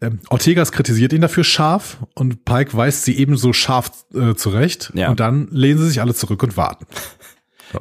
[0.00, 5.10] Ähm, Ortegas kritisiert ihn dafür scharf und Pike weist sie ebenso scharf äh, zurecht Ja.
[5.10, 6.86] und dann lehnen sie sich alle zurück und warten.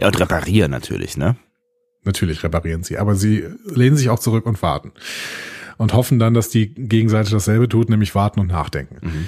[0.01, 1.37] Ja, und reparieren natürlich, ne?
[2.03, 4.91] Natürlich reparieren sie, aber sie lehnen sich auch zurück und warten.
[5.77, 9.27] Und hoffen dann, dass die Gegenseite dasselbe tut, nämlich warten und nachdenken.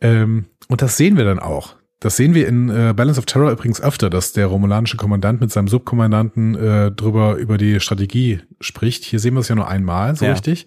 [0.00, 1.76] Ähm, und das sehen wir dann auch.
[2.00, 5.50] Das sehen wir in äh, Balance of Terror übrigens öfter, dass der romulanische Kommandant mit
[5.50, 9.04] seinem Subkommandanten äh, drüber über die Strategie spricht.
[9.04, 10.32] Hier sehen wir es ja nur einmal, so Ja.
[10.32, 10.66] richtig.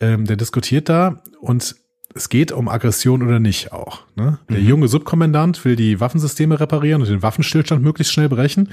[0.00, 1.74] Ähm, der diskutiert da und
[2.14, 4.02] es geht um Aggression oder nicht auch.
[4.14, 4.38] Ne?
[4.48, 8.68] Der junge Subkommandant will die Waffensysteme reparieren und den Waffenstillstand möglichst schnell brechen.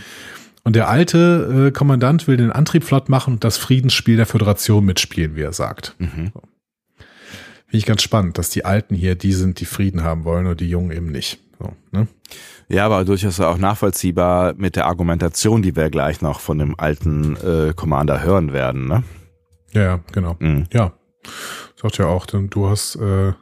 [0.64, 4.86] Und der alte äh, Kommandant will den Antrieb flott machen und das Friedensspiel der Föderation
[4.86, 5.96] mitspielen, wie er sagt.
[5.98, 6.32] Mhm.
[6.34, 6.42] So.
[7.66, 10.60] Finde ich ganz spannend, dass die Alten hier die sind, die Frieden haben wollen und
[10.60, 11.40] die Jungen eben nicht.
[11.58, 12.08] So, ne?
[12.68, 17.36] Ja, aber durchaus auch nachvollziehbar mit der Argumentation, die wir gleich noch von dem alten
[17.38, 19.04] äh, Commander hören werden, ne?
[19.74, 20.36] Ja, ja, genau.
[20.40, 20.68] Mhm.
[20.74, 20.94] Ja.
[21.76, 23.34] Sagt ja auch, denn du hast, äh,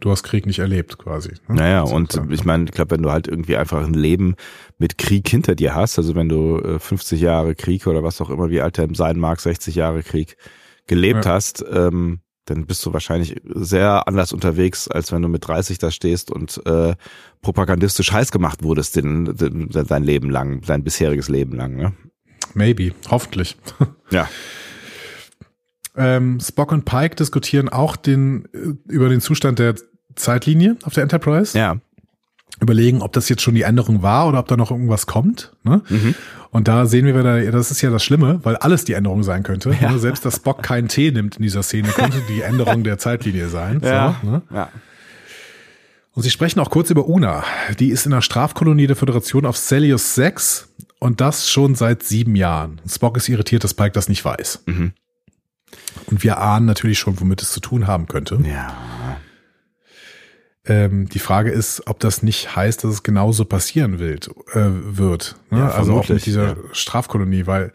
[0.00, 1.30] du hast Krieg nicht erlebt, quasi.
[1.48, 1.56] ne?
[1.56, 2.30] Naja, und klar.
[2.30, 4.36] ich meine, ich glaube, wenn du halt irgendwie einfach ein Leben
[4.78, 8.30] mit Krieg hinter dir hast, also wenn du äh, 50 Jahre Krieg oder was auch
[8.30, 10.36] immer, wie alt er sein mag, 60 Jahre Krieg
[10.86, 11.32] gelebt Ja.
[11.32, 15.90] hast, ähm, dann bist du wahrscheinlich sehr anders unterwegs, als wenn du mit 30 da
[15.90, 16.94] stehst und äh,
[17.42, 21.76] propagandistisch heiß gemacht wurdest den, den, dein Leben lang, dein bisheriges Leben lang.
[21.76, 21.92] Ne?
[22.54, 23.56] Maybe, hoffentlich.
[24.10, 24.28] Ja.
[25.98, 29.74] Ähm, Spock und Pike diskutieren auch den, äh, über den Zustand der
[30.14, 31.58] Zeitlinie auf der Enterprise.
[31.58, 31.76] Ja.
[32.60, 35.52] Überlegen, ob das jetzt schon die Änderung war oder ob da noch irgendwas kommt.
[35.62, 35.82] Ne?
[35.88, 36.14] Mhm.
[36.50, 39.42] Und da sehen wir wieder, das ist ja das Schlimme, weil alles die Änderung sein
[39.42, 39.70] könnte.
[39.80, 39.98] Ne?
[39.98, 43.80] Selbst dass Spock keinen Tee nimmt in dieser Szene, könnte die Änderung der Zeitlinie sein.
[43.84, 44.16] Ja.
[44.22, 44.42] So, ne?
[44.52, 44.70] ja.
[46.14, 47.44] Und sie sprechen auch kurz über Una.
[47.78, 50.68] Die ist in der Strafkolonie der Föderation auf Celius 6
[50.98, 52.80] und das schon seit sieben Jahren.
[52.88, 54.64] Spock ist irritiert, dass Pike das nicht weiß.
[54.66, 54.94] Mhm.
[56.06, 58.38] Und wir ahnen natürlich schon, womit es zu tun haben könnte.
[58.44, 59.18] Ja.
[60.64, 64.18] Ähm, die Frage ist, ob das nicht heißt, dass es genauso passieren will,
[64.52, 64.60] äh,
[64.96, 65.36] wird.
[65.50, 65.60] Ne?
[65.60, 66.56] Ja, also auch mit dieser ja.
[66.72, 67.72] Strafkolonie, weil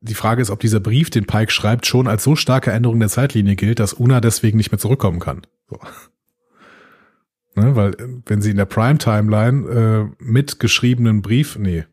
[0.00, 3.08] die Frage ist, ob dieser Brief, den Pike schreibt, schon als so starke Änderung der
[3.08, 5.42] Zeitlinie gilt, dass Una deswegen nicht mehr zurückkommen kann.
[5.68, 5.80] So.
[7.56, 7.74] Ne?
[7.74, 11.84] Weil äh, wenn sie in der Prime-Timeline äh, mit geschriebenen Brief, nee,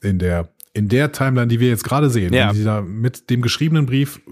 [0.00, 2.48] in der in der Timeline, die wir jetzt gerade sehen, Ja.
[2.48, 4.22] wenn sie da mit dem geschriebenen Brief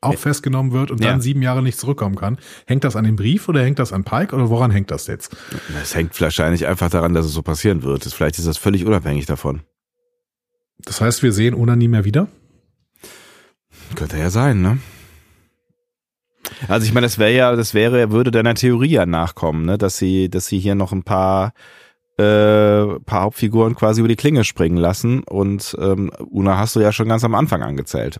[0.00, 1.10] auch festgenommen wird und Ja.
[1.10, 2.38] dann sieben Jahre nicht zurückkommen kann.
[2.66, 5.36] Hängt das an dem Brief oder hängt das an Pike oder woran hängt das jetzt?
[5.74, 8.04] Das hängt wahrscheinlich einfach daran, dass es so passieren wird.
[8.04, 9.62] Vielleicht ist das völlig unabhängig davon.
[10.84, 12.28] Das heißt, wir sehen Una nie mehr wieder?
[13.96, 14.78] Könnte ja sein, ne?
[16.68, 19.78] Also ich meine, das wäre ja, das wäre, würde deiner Theorie ja nachkommen, ne?
[19.78, 21.52] Dass sie, dass sie hier noch ein paar,
[22.18, 26.92] äh, paar Hauptfiguren quasi über die Klinge springen lassen und ähm, Una hast du ja
[26.92, 28.18] schon ganz am Anfang angezählt.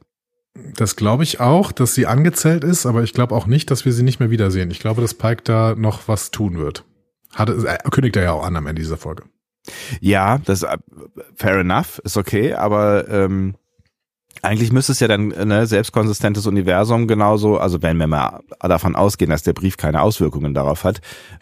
[0.74, 3.92] Das glaube ich auch, dass sie angezählt ist, aber ich glaube auch nicht, dass wir
[3.92, 4.70] sie nicht mehr wiedersehen.
[4.70, 6.84] Ich glaube, dass Pike da noch was tun wird.
[7.34, 9.24] Hat, äh, kündigt er ja auch an am Ende dieser Folge.
[10.00, 10.78] Ja, das äh,
[11.34, 13.56] fair enough, ist okay, aber ähm,
[14.42, 19.30] eigentlich müsste es ja dann ne, selbstkonsistentes Universum genauso, also wenn wir mal davon ausgehen,
[19.30, 21.00] dass der Brief keine Auswirkungen darauf hat,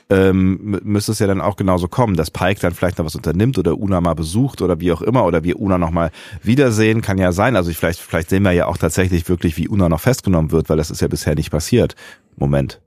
[0.08, 3.14] ähm, mü- müsste es ja dann auch genauso kommen, dass Pike dann vielleicht noch was
[3.16, 6.10] unternimmt oder Una mal besucht oder wie auch immer oder wir Una noch mal
[6.42, 7.56] wiedersehen, kann ja sein.
[7.56, 10.68] Also ich, vielleicht, vielleicht sehen wir ja auch tatsächlich wirklich, wie Una noch festgenommen wird,
[10.68, 11.94] weil das ist ja bisher nicht passiert.
[12.36, 12.80] Moment.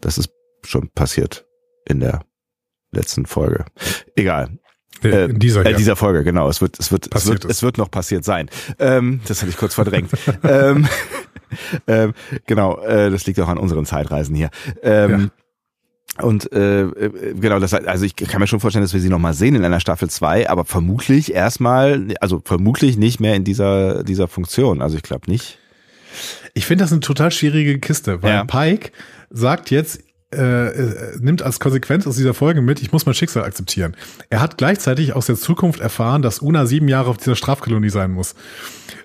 [0.00, 0.30] Das ist
[0.64, 1.46] schon passiert
[1.86, 2.20] in der
[2.92, 3.64] letzten Folge.
[4.16, 4.58] Egal.
[5.02, 5.76] Äh, in dieser, Äh, ja.
[5.76, 6.48] dieser Folge, genau.
[6.48, 8.48] Es wird, es wird, es wird, es wird noch passiert sein.
[8.78, 10.10] Ähm, das hatte ich kurz verdrängt.
[10.44, 10.86] ähm,
[11.86, 12.14] ähm,
[12.46, 14.50] genau, äh, das liegt auch an unseren Zeitreisen hier.
[14.82, 15.30] Ähm,
[16.22, 19.18] Und äh, äh, genau, das also ich kann mir schon vorstellen, dass wir sie noch
[19.18, 24.04] mal sehen in einer Staffel 2, aber vermutlich erstmal, also vermutlich nicht mehr in dieser
[24.04, 24.80] dieser Funktion.
[24.80, 25.58] Also ich glaube nicht.
[26.54, 28.44] Ich finde das eine total schwierige Kiste, weil Ja.
[28.44, 28.92] Pike
[29.30, 30.00] sagt jetzt,
[30.34, 33.96] äh, äh, nimmt als Konsequenz aus dieser Folge mit, ich muss mein Schicksal akzeptieren.
[34.30, 38.10] Er hat gleichzeitig aus der Zukunft erfahren, dass Una sieben Jahre auf dieser Strafkolonie sein
[38.10, 38.34] muss.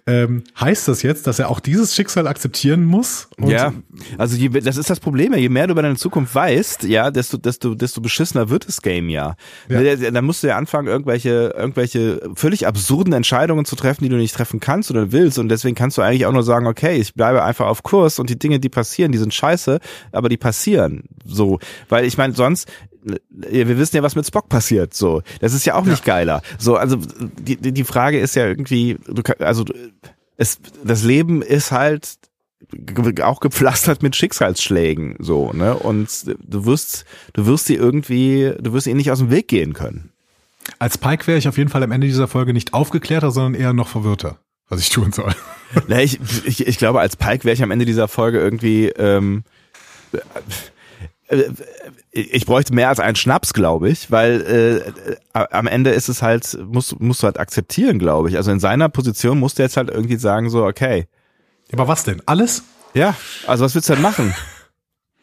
[0.09, 3.27] Ähm, heißt das jetzt, dass er auch dieses Schicksal akzeptieren muss?
[3.37, 3.73] Ja,
[4.17, 7.37] also je, das ist das Problem, je mehr du über deine Zukunft weißt, ja, desto,
[7.37, 9.35] desto, desto beschissener wird das Game ja.
[9.67, 9.79] Ja.
[9.81, 14.15] Ne, Dann musst du ja anfangen, irgendwelche, irgendwelche völlig absurden Entscheidungen zu treffen, die du
[14.15, 15.37] nicht treffen kannst oder willst.
[15.37, 18.31] Und deswegen kannst du eigentlich auch nur sagen, okay, ich bleibe einfach auf Kurs und
[18.31, 19.79] die Dinge, die passieren, die sind scheiße,
[20.11, 21.03] aber die passieren.
[21.25, 21.59] So.
[21.87, 22.69] Weil ich meine, sonst,
[23.29, 24.93] wir wissen ja, was mit Spock passiert.
[24.93, 26.41] So, das ist ja auch nicht geiler.
[26.57, 29.65] So, also die die Frage ist ja irgendwie, du kann, also
[30.37, 32.17] es das Leben ist halt
[33.21, 36.09] auch gepflastert mit Schicksalsschlägen so ne und
[36.43, 40.11] du wirst du wirst sie irgendwie du wirst ihnen nicht aus dem Weg gehen können
[40.77, 43.73] Als Pike wäre ich auf jeden Fall am Ende dieser Folge nicht aufgeklärter, sondern eher
[43.73, 45.33] noch verwirrter, was ich tun soll.
[45.87, 48.89] Na, ich, ich, ich glaube, als Pike wäre ich am Ende dieser Folge irgendwie.
[48.89, 49.43] Ähm,
[50.11, 50.19] äh,
[52.11, 56.21] ich bräuchte mehr als einen Schnaps, glaube ich, weil äh, äh, am Ende ist es
[56.21, 58.37] halt, musst, musst du halt akzeptieren, glaube ich.
[58.37, 61.07] Also in seiner Position musst du jetzt halt irgendwie sagen, so, okay,
[61.71, 62.21] Aber was denn?
[62.25, 62.63] Alles?
[62.93, 63.15] ja,
[63.45, 64.33] also was willst du denn machen?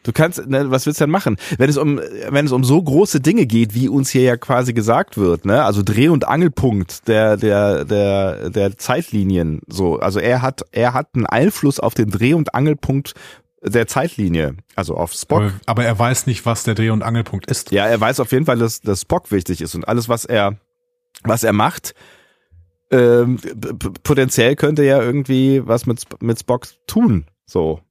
[0.03, 1.35] Du kannst, ne, was willst du denn machen?
[1.57, 4.71] Wenn es um, wenn es um so große Dinge geht, wie uns hier ja quasi
[4.71, 10.41] gesagt wird, ne, also Dreh- und Angelpunkt der, der, der, der Zeitlinien, so, also er
[10.41, 13.15] hat, er hat einen Einfluss auf den Dreh- und Angelpunkt
[13.61, 15.41] der Zeitlinie, also auf Spock.
[15.41, 17.71] Aber, aber er weiß nicht, was der Dreh- und Angelpunkt ist.
[17.71, 20.57] Ja, er weiß auf jeden Fall, dass, dass Spock wichtig ist und alles, was er,
[21.23, 21.95] was er macht,
[22.91, 23.37] ähm,
[24.03, 27.81] potenziell könnte ja irgendwie was mit, mit Spock tun, so.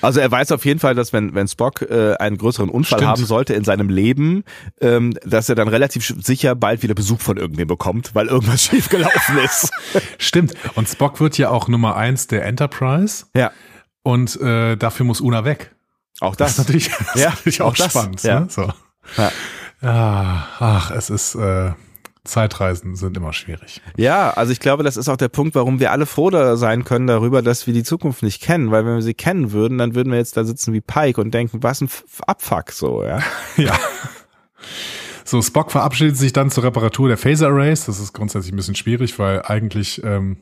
[0.00, 3.10] Also er weiß auf jeden Fall, dass wenn, wenn Spock äh, einen größeren Unfall Stimmt.
[3.10, 4.44] haben sollte in seinem Leben,
[4.80, 9.38] ähm, dass er dann relativ sicher bald wieder Besuch von irgendwem bekommt, weil irgendwas schiefgelaufen
[9.38, 9.70] ist.
[10.18, 10.54] Stimmt.
[10.74, 13.52] Und Spock wird ja auch Nummer eins der Enterprise ja,
[14.04, 15.74] und äh, dafür muss Una weg.
[16.20, 16.58] auch Das, das.
[16.58, 18.22] ist natürlich, das Ja, ist natürlich auch auch, das, spannend.
[18.22, 18.40] ja.
[18.40, 18.46] Ne?
[18.48, 18.72] So.
[19.16, 19.32] Ja.
[19.82, 21.72] Ah, ach, es ist äh,
[22.24, 23.82] Zeitreisen sind immer schwierig.
[23.98, 26.84] Ja, also ich glaube, das ist auch der Punkt, warum wir alle froh da sein
[26.84, 29.94] können darüber, dass wir die Zukunft nicht kennen, weil wenn wir sie kennen würden, dann
[29.94, 31.90] würden wir jetzt da sitzen wie Pike und denken, was ein
[32.26, 33.18] Abfuck so, ja.
[33.58, 33.78] Ja.
[35.26, 37.84] So, Spock verabschiedet sich dann zur Reparatur der Phaser Arrays.
[37.86, 40.38] Das ist grundsätzlich ein bisschen schwierig, weil eigentlich ähm,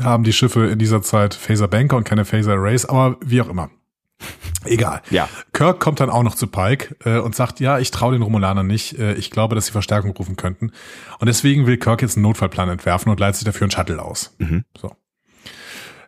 [0.00, 3.48] haben die Schiffe in dieser Zeit Phaser Banker und keine Phaser Arrays, aber wie auch
[3.48, 3.70] immer.
[4.64, 5.02] Egal.
[5.10, 5.28] Ja.
[5.52, 8.66] Kirk kommt dann auch noch zu Pike äh, und sagt, ja, ich traue den Romulanern
[8.66, 8.98] nicht.
[8.98, 10.70] Äh, ich glaube, dass sie Verstärkung rufen könnten.
[11.18, 14.34] Und deswegen will Kirk jetzt einen Notfallplan entwerfen und leitet sich dafür einen Shuttle aus.
[14.38, 14.64] Mhm.
[14.80, 14.94] So.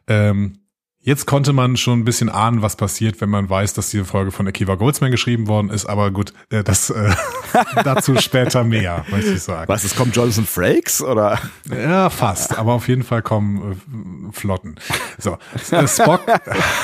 [0.07, 0.61] Ähm,
[1.05, 4.33] jetzt konnte man schon ein bisschen ahnen, was passiert, wenn man weiß, dass diese Folge
[4.33, 5.87] von Akiva Goldsman geschrieben worden ist.
[5.87, 7.15] Aber gut, äh, das äh,
[7.85, 9.69] dazu später mehr, möchte ich sagen.
[9.69, 11.39] Was, es kommt Jonathan Frakes oder?
[11.71, 12.59] Ja, fast.
[12.59, 14.77] Aber auf jeden Fall kommen äh, Flotten.
[15.19, 15.39] So,
[15.71, 16.23] äh, Spock,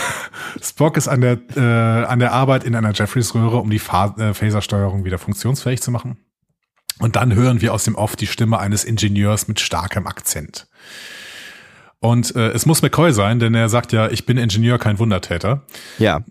[0.62, 4.34] Spock ist an der, äh, an der Arbeit in einer Jeffreys-Röhre, um die Fa äh,
[4.34, 6.18] Phasersteuerung wieder funktionsfähig zu machen.
[6.98, 10.68] Und dann hören wir aus dem Off die Stimme eines Ingenieurs mit starkem Akzent.
[12.00, 15.62] Und äh, es muss McCoy sein, denn er sagt ja, ich bin Ingenieur, kein Wundertäter.
[15.98, 16.20] Ja.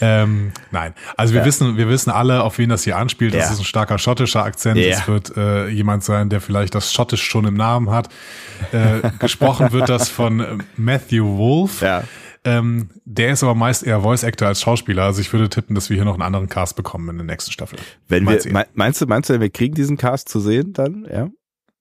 [0.00, 1.46] Ähm, nein, also wir Ja.
[1.46, 3.32] wissen, wir wissen alle, auf wen das hier anspielt.
[3.34, 3.52] Das Ja.
[3.52, 4.76] ist ein starker schottischer Akzent.
[4.78, 4.98] Ja.
[4.98, 8.08] Es wird äh, jemand sein, der vielleicht das Schottisch schon im Namen hat.
[8.72, 11.80] Äh, gesprochen wird das von äh, Matthew Wolf.
[11.80, 12.04] Ja.
[12.44, 15.04] Ähm, der ist aber meist eher Voice Actor als Schauspieler.
[15.04, 17.52] Also ich würde tippen, dass wir hier noch einen anderen Cast bekommen in der nächsten
[17.52, 17.78] Staffel.
[18.08, 21.06] Wenn Mal wir, meinst du, meinst du, wir kriegen diesen Cast zu sehen dann?
[21.10, 21.28] Ja.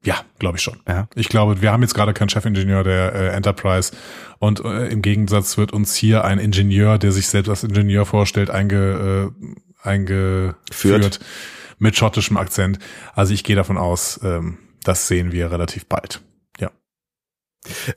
[0.05, 0.79] Ja, glaube ich schon.
[0.87, 1.07] Ja.
[1.15, 3.93] Ich glaube, wir haben jetzt gerade keinen Chefingenieur der äh, Enterprise
[4.39, 8.49] und äh, im Gegensatz wird uns hier ein Ingenieur, der sich selbst als Ingenieur vorstellt,
[8.49, 11.19] einge, äh, eingeführt Führt.
[11.79, 12.79] mit schottischem Akzent.
[13.15, 16.21] Also ich gehe davon aus, ähm, das sehen wir relativ bald.
[16.59, 16.71] Ja.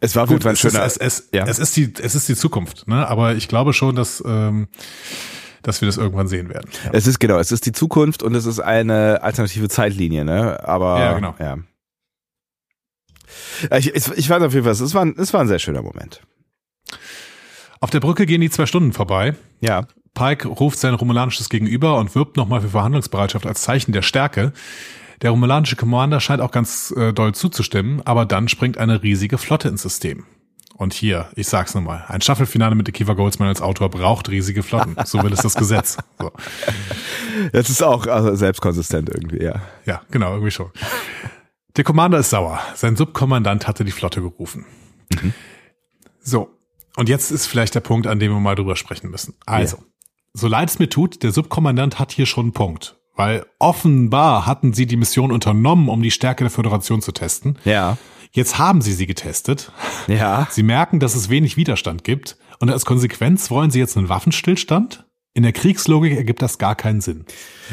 [0.00, 0.84] Es war gut, ein es, ist, schöner.
[0.84, 1.44] es, es, ja.
[1.46, 3.08] es ist die, es ist die Zukunft, ne?
[3.08, 4.68] Aber ich glaube schon, dass, ähm,
[5.62, 6.70] dass wir das irgendwann sehen werden.
[6.84, 6.90] Ja.
[6.92, 10.60] Es ist genau, es ist die Zukunft und es ist eine alternative Zeitlinie, ne?
[10.62, 11.34] Aber Ja, genau.
[11.40, 11.58] Ja.
[13.76, 15.82] Ich, ich, ich fand auf jeden Fall, es war, ein- es war ein sehr schöner
[15.82, 16.22] Moment.
[17.80, 19.34] Auf der Brücke gehen die zwei Stunden vorbei.
[19.60, 19.86] Ja.
[20.14, 24.52] Pike ruft sein romulanisches Gegenüber und wirbt nochmal für Verhandlungsbereitschaft als Zeichen der Stärke.
[25.22, 29.68] Der romulanische Commander scheint auch ganz äh, doll zuzustimmen, aber dann springt eine riesige Flotte
[29.68, 30.24] ins System.
[30.74, 34.94] Und hier, ich sag's nochmal, ein Staffelfinale mit Akiva Goldsman als Autor braucht riesige Flotten.
[35.06, 35.96] So will es das Gesetz.
[36.18, 36.32] So.
[37.52, 39.62] Das ist auch also, selbstkonsistent irgendwie, ja.
[39.86, 40.70] Ja, genau, irgendwie schon.
[41.76, 42.60] Der Commander ist sauer.
[42.74, 44.64] Sein Subkommandant hatte die Flotte gerufen.
[46.20, 46.50] So.
[46.96, 49.34] Und jetzt ist vielleicht der Punkt, an dem wir mal drüber sprechen müssen.
[49.44, 49.78] Also,
[50.32, 52.96] so leid es mir tut, der Subkommandant hat hier schon einen Punkt.
[53.14, 57.58] Weil offenbar hatten sie die Mission unternommen, um die Stärke der Föderation zu testen.
[57.64, 57.96] Ja.
[58.32, 59.72] Jetzt haben sie sie getestet.
[60.06, 60.46] Ja.
[60.50, 62.36] Sie merken, dass es wenig Widerstand gibt.
[62.58, 65.05] Und als Konsequenz wollen sie jetzt einen Waffenstillstand?
[65.36, 67.26] In der Kriegslogik ergibt das gar keinen Sinn.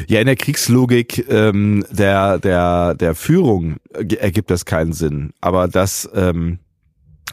[0.06, 5.32] Ja, in der Kriegslogik ähm, der, der, der Führung ergibt das keinen Sinn.
[5.40, 6.58] Aber das, ähm,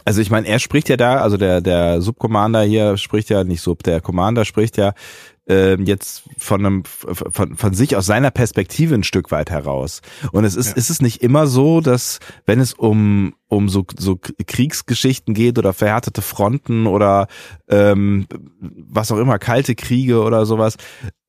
[0.06, 3.60] also ich meine, er spricht ja da, also der, der Subcommander hier spricht ja, nicht
[3.60, 4.94] Sub, der Commander spricht ja
[5.52, 10.00] äh, jetzt von einem von, von sich aus seiner Perspektive ein Stück weit heraus.
[10.32, 10.76] Und es ist ja.
[10.76, 15.72] ist es nicht immer so, dass wenn es um um so so Kriegsgeschichten geht oder
[15.72, 17.26] verhärtete Fronten oder
[17.68, 18.26] ähm,
[18.60, 20.76] was auch immer kalte Kriege oder sowas,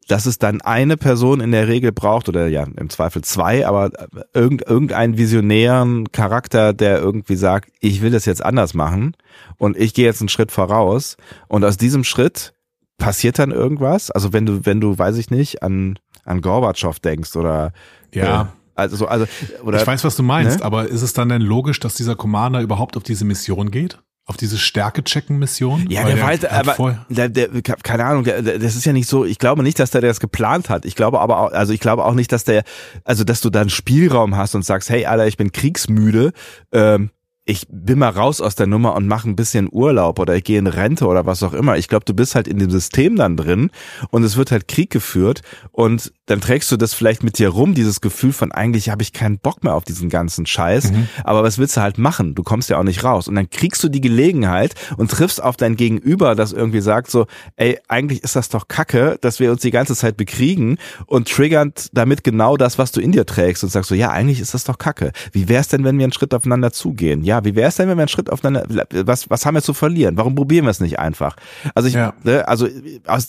[0.07, 3.91] dass es dann eine Person in der Regel braucht oder ja im Zweifel zwei, aber
[4.33, 9.15] irgend, irgendeinen visionären Charakter, der irgendwie sagt, ich will das jetzt anders machen
[9.57, 11.17] und ich gehe jetzt einen Schritt voraus
[11.47, 12.53] und aus diesem Schritt
[12.97, 14.11] passiert dann irgendwas.
[14.11, 17.73] Also wenn du wenn du weiß ich nicht an an Gorbatschow denkst oder
[18.13, 18.45] ja äh,
[18.75, 19.25] also so also
[19.63, 20.65] oder ich weiß was du meinst, ne?
[20.65, 23.99] aber ist es dann denn logisch, dass dieser Commander überhaupt auf diese Mission geht?
[24.25, 25.87] auf diese Stärke-Checken-Mission?
[25.89, 29.25] Ja, der, der weiß, aber der, der, keine Ahnung, der, das ist ja nicht so,
[29.25, 30.85] ich glaube nicht, dass der das geplant hat.
[30.85, 32.63] Ich glaube aber auch, also ich glaube auch nicht, dass der,
[33.03, 36.31] also dass du da einen Spielraum hast und sagst, hey Alter, ich bin kriegsmüde,
[36.71, 37.09] ähm,
[37.45, 40.57] ich bin mal raus aus der Nummer und mache ein bisschen Urlaub oder ich gehe
[40.57, 41.77] in Rente oder was auch immer.
[41.77, 43.69] Ich glaube, du bist halt in dem System dann drin
[44.11, 45.41] und es wird halt Krieg geführt
[45.71, 49.11] und dann trägst du das vielleicht mit dir rum, dieses Gefühl von eigentlich habe ich
[49.11, 51.09] keinen Bock mehr auf diesen ganzen Scheiß, mhm.
[51.25, 52.33] aber was willst du halt machen?
[52.33, 55.57] Du kommst ja auch nicht raus und dann kriegst du die Gelegenheit und triffst auf
[55.57, 57.25] dein Gegenüber, das irgendwie sagt so,
[57.57, 61.89] ey, eigentlich ist das doch Kacke, dass wir uns die ganze Zeit bekriegen und triggernd
[61.91, 64.63] damit genau das, was du in dir trägst und sagst so, ja, eigentlich ist das
[64.63, 65.11] doch Kacke.
[65.33, 67.23] Wie wär's denn, wenn wir einen Schritt aufeinander zugehen?
[67.23, 68.67] Ja, ja, wie wäre es denn, wenn wir einen Schritt aufeinander,
[69.07, 70.17] was, was haben wir zu verlieren?
[70.17, 71.35] Warum probieren wir es nicht einfach?
[71.73, 72.13] Also ich, ja.
[72.21, 72.67] ne, also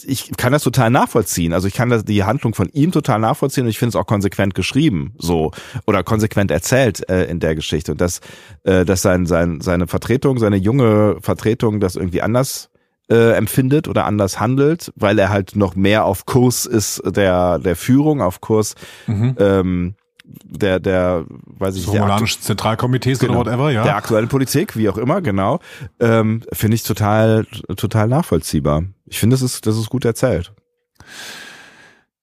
[0.06, 1.54] ich kann das total nachvollziehen.
[1.54, 4.06] Also ich kann das, die Handlung von ihm total nachvollziehen und ich finde es auch
[4.06, 5.52] konsequent geschrieben, so
[5.86, 8.20] oder konsequent erzählt äh, in der Geschichte und dass,
[8.64, 12.68] äh, dass sein, sein, seine Vertretung, seine junge Vertretung das irgendwie anders
[13.08, 17.76] äh, empfindet oder anders handelt, weil er halt noch mehr auf Kurs ist der der
[17.76, 18.74] Führung, auf Kurs
[19.06, 19.34] mhm.
[19.38, 19.94] ähm,
[20.24, 22.42] der, der, weiß ich nicht.
[22.42, 23.84] Zentralkomitees genau, oder whatever, ja.
[23.84, 25.60] Der aktuellen Politik, wie auch immer, genau.
[26.00, 27.46] Ähm, finde ich total,
[27.76, 28.84] total nachvollziehbar.
[29.06, 30.52] Ich finde, das ist, das ist gut erzählt.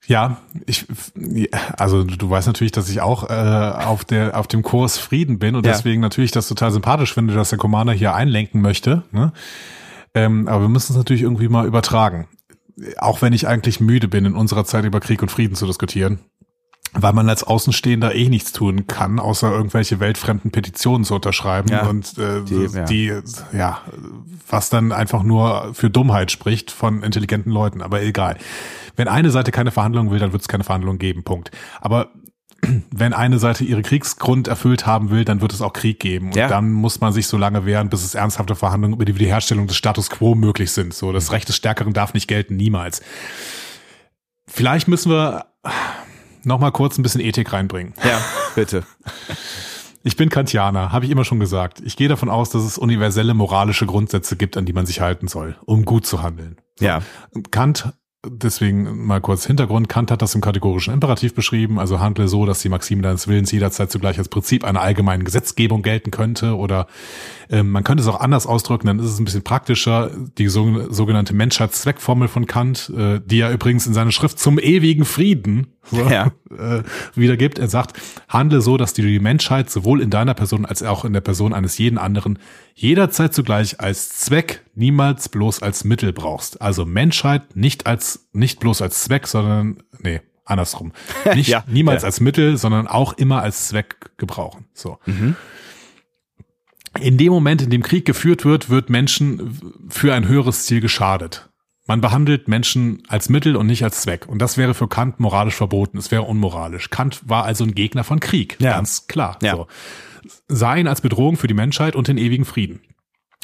[0.07, 0.87] Ja, ich,
[1.77, 5.55] also du weißt natürlich, dass ich auch äh, auf der auf dem Kurs Frieden bin
[5.55, 5.71] und ja.
[5.71, 9.03] deswegen natürlich das total sympathisch finde, dass der Commander hier einlenken möchte.
[9.11, 9.31] Ne?
[10.15, 12.27] Ähm, aber wir müssen es natürlich irgendwie mal übertragen.
[12.97, 16.19] Auch wenn ich eigentlich müde bin, in unserer Zeit über Krieg und Frieden zu diskutieren
[16.93, 21.87] weil man als Außenstehender eh nichts tun kann, außer irgendwelche weltfremden Petitionen zu unterschreiben ja,
[21.87, 22.83] und äh, die, ja.
[22.85, 23.13] die,
[23.53, 23.81] ja,
[24.49, 28.37] was dann einfach nur für Dummheit spricht von intelligenten Leuten, aber egal.
[28.97, 31.51] Wenn eine Seite keine Verhandlungen will, dann wird es keine Verhandlungen geben, Punkt.
[31.79, 32.09] Aber
[32.91, 36.27] wenn eine Seite ihre Kriegsgrund erfüllt haben will, dann wird es auch Krieg geben.
[36.27, 36.49] Und ja.
[36.49, 39.77] dann muss man sich so lange wehren, bis es ernsthafte Verhandlungen über die Wiederherstellung des
[39.77, 40.93] Status quo möglich sind.
[40.93, 43.01] So, das Recht des Stärkeren darf nicht gelten, niemals.
[44.45, 45.45] Vielleicht müssen wir
[46.43, 47.93] noch mal kurz ein bisschen Ethik reinbringen.
[48.03, 48.19] Ja,
[48.55, 48.83] bitte.
[50.03, 51.79] Ich bin Kantianer, habe ich immer schon gesagt.
[51.85, 55.27] Ich gehe davon aus, dass es universelle moralische Grundsätze gibt, an die man sich halten
[55.27, 56.57] soll, um gut zu handeln.
[56.79, 57.03] Ja.
[57.51, 57.93] Kant
[58.23, 59.89] Deswegen mal kurz Hintergrund.
[59.89, 63.51] Kant hat das im kategorischen Imperativ beschrieben, also handle so, dass die Maxime deines Willens
[63.51, 66.55] jederzeit zugleich als Prinzip einer allgemeinen Gesetzgebung gelten könnte.
[66.55, 66.85] Oder
[67.49, 70.11] äh, man könnte es auch anders ausdrücken, dann ist es ein bisschen praktischer.
[70.37, 75.05] Die so, sogenannte Menschheitszweckformel von Kant, äh, die er übrigens in seiner Schrift zum ewigen
[75.05, 76.31] Frieden so, ja.
[76.49, 76.83] äh,
[77.15, 77.59] wiedergibt.
[77.59, 77.99] Er sagt,
[78.29, 81.53] handle so, dass du die Menschheit sowohl in deiner Person als auch in der Person
[81.53, 82.39] eines jeden anderen
[82.73, 86.61] jederzeit zugleich als Zweck, niemals bloß als Mittel brauchst.
[86.61, 90.91] Also Menschheit nicht als, nicht bloß als Zweck, sondern, nee, andersrum.
[91.35, 92.07] Nicht, ja, niemals ja.
[92.07, 94.65] als Mittel, sondern auch immer als Zweck gebrauchen.
[94.73, 94.97] So.
[95.05, 95.35] Mhm.
[96.99, 101.50] In dem Moment, in dem Krieg geführt wird, wird Menschen für ein höheres Ziel geschadet.
[101.91, 104.25] Man behandelt Menschen als Mittel und nicht als Zweck.
[104.25, 105.97] Und das wäre für Kant moralisch verboten.
[105.97, 106.89] Es wäre unmoralisch.
[106.89, 108.55] Kant war also ein Gegner von Krieg.
[108.61, 108.75] Ja.
[108.75, 109.37] Ganz klar.
[109.41, 109.57] Ja.
[109.57, 109.67] So
[110.47, 112.79] sah ihn als Bedrohung für die Menschheit und den ewigen Frieden.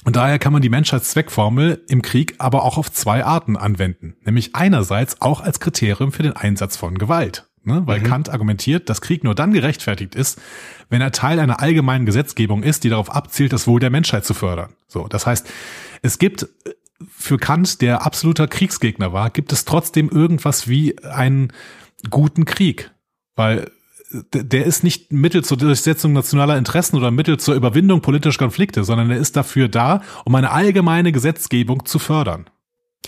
[0.06, 4.56] Und daher kann man die Menschheitszweckformel im Krieg aber auch auf zwei Arten anwenden, nämlich
[4.56, 7.49] einerseits auch als Kriterium für den Einsatz von Gewalt.
[7.65, 7.82] Ne?
[7.86, 8.06] Weil mhm.
[8.06, 10.40] Kant argumentiert, dass Krieg nur dann gerechtfertigt ist,
[10.90, 14.34] wenn er Teil einer allgemeinen Gesetzgebung ist, die darauf abzielt, das Wohl der Menschheit zu
[14.34, 14.69] fördern.
[14.88, 15.49] So, das heißt,
[16.02, 16.48] es gibt
[17.10, 21.53] für Kant, der absoluter Kriegsgegner war, gibt es trotzdem irgendwas wie einen
[22.10, 22.91] guten Krieg.
[23.36, 23.72] Weil
[24.34, 29.11] der ist nicht Mittel zur Durchsetzung nationaler Interessen oder Mittel zur Überwindung politischer Konflikte, sondern
[29.11, 32.49] er ist dafür da, um eine allgemeine Gesetzgebung zu fördern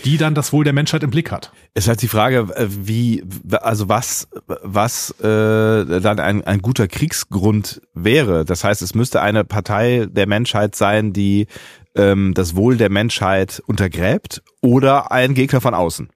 [0.04, 1.52] die dann das Wohl der Menschheit im Blick hat.
[1.74, 6.88] Es ist halt die Frage, äh, wie, also was, was äh, dann ein, ein guter
[6.88, 8.44] Kriegsgrund wäre.
[8.44, 11.46] Das heißt, es müsste eine Partei der Menschheit sein, die
[11.94, 16.10] ähm, das Wohl der Menschheit untergräbt oder ein Gegner von außen.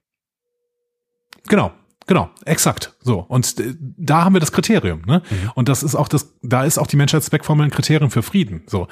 [1.47, 1.71] Genau.
[2.07, 2.93] Genau, exakt.
[3.01, 3.25] So.
[3.27, 5.23] Und äh, da haben wir das Kriterium, ne?
[5.27, 5.51] Mhm.
[5.55, 8.61] Und das ist auch das, da ist auch die Menschheitszweckformel ein Kriterium für Frieden.
[8.67, 8.87] So.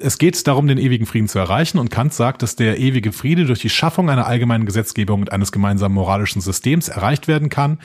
[0.00, 3.44] Es geht darum, den ewigen Frieden zu erreichen und Kant sagt, dass der ewige Friede
[3.44, 7.78] durch die Schaffung einer allgemeinen Gesetzgebung und eines gemeinsamen moralischen Systems erreicht werden kann,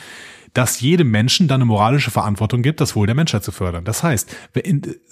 [0.54, 3.86] dass jedem Menschen dann eine moralische Verantwortung gibt, das Wohl der Menschheit zu fördern.
[3.86, 4.36] Das heißt,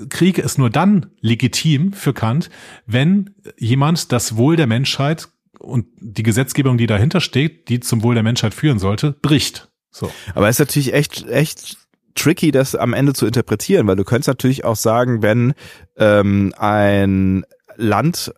[0.10, 2.50] Krieg ist nur dann legitim für Kant,
[2.86, 8.16] wenn jemand das Wohl der Menschheit und die Gesetzgebung, die dahinter steht, die zum Wohl
[8.16, 9.70] der Menschheit führen sollte, bricht.
[9.92, 10.12] So.
[10.36, 11.78] Aber es ist natürlich echt, echt
[12.16, 15.54] tricky, das am Ende zu interpretieren, weil du könntest natürlich auch sagen, wenn
[15.98, 17.46] ähm, ein
[17.76, 18.34] Land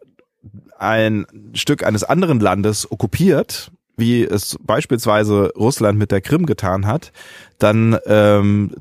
[0.77, 7.11] ein Stück eines anderen Landes okkupiert, wie es beispielsweise Russland mit der Krim getan hat,
[7.59, 8.71] dann ähm,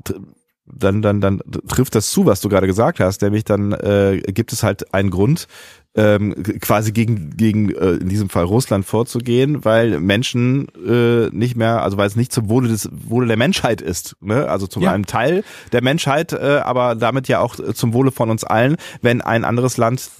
[0.65, 4.53] dann dann dann trifft das zu, was du gerade gesagt hast, nämlich dann äh, gibt
[4.53, 5.47] es halt einen Grund,
[5.95, 11.81] ähm, quasi gegen gegen äh, in diesem Fall Russland vorzugehen, weil Menschen äh, nicht mehr,
[11.83, 14.47] also weil es nicht zum Wohle des Wohle der Menschheit ist, ne?
[14.47, 14.93] also zum ja.
[14.93, 15.43] einem Teil
[15.73, 19.77] der Menschheit, äh, aber damit ja auch zum Wohle von uns allen, wenn ein anderes
[19.77, 20.11] Land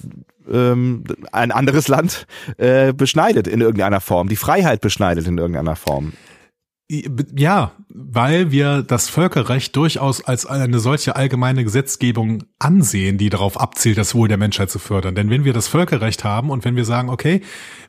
[0.50, 2.26] ähm, ein anderes Land
[2.58, 6.12] äh, beschneidet in irgendeiner Form, die Freiheit beschneidet in irgendeiner Form.
[6.90, 13.98] Ja, weil wir das Völkerrecht durchaus als eine solche allgemeine Gesetzgebung ansehen, die darauf abzielt,
[13.98, 15.14] das Wohl der Menschheit zu fördern.
[15.14, 17.42] Denn wenn wir das Völkerrecht haben und wenn wir sagen, okay,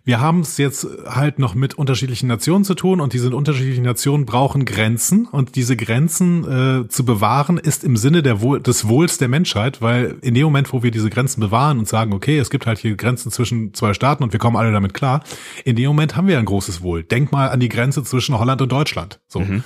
[0.04, 4.26] wir haben es jetzt halt noch mit unterschiedlichen Nationen zu tun und diese unterschiedlichen Nationen
[4.26, 9.18] brauchen Grenzen und diese Grenzen äh, zu bewahren ist im Sinne der Wohl, des Wohls
[9.18, 12.50] der Menschheit, weil in dem Moment, wo wir diese Grenzen bewahren und sagen, okay, es
[12.50, 15.24] gibt halt hier Grenzen zwischen zwei Staaten und wir kommen alle damit klar,
[15.64, 17.04] in dem Moment haben wir ein großes Wohl.
[17.04, 19.22] Denk mal an die Grenze zwischen Holland und Deutschland.
[19.30, 19.40] So.
[19.40, 19.64] Mhm.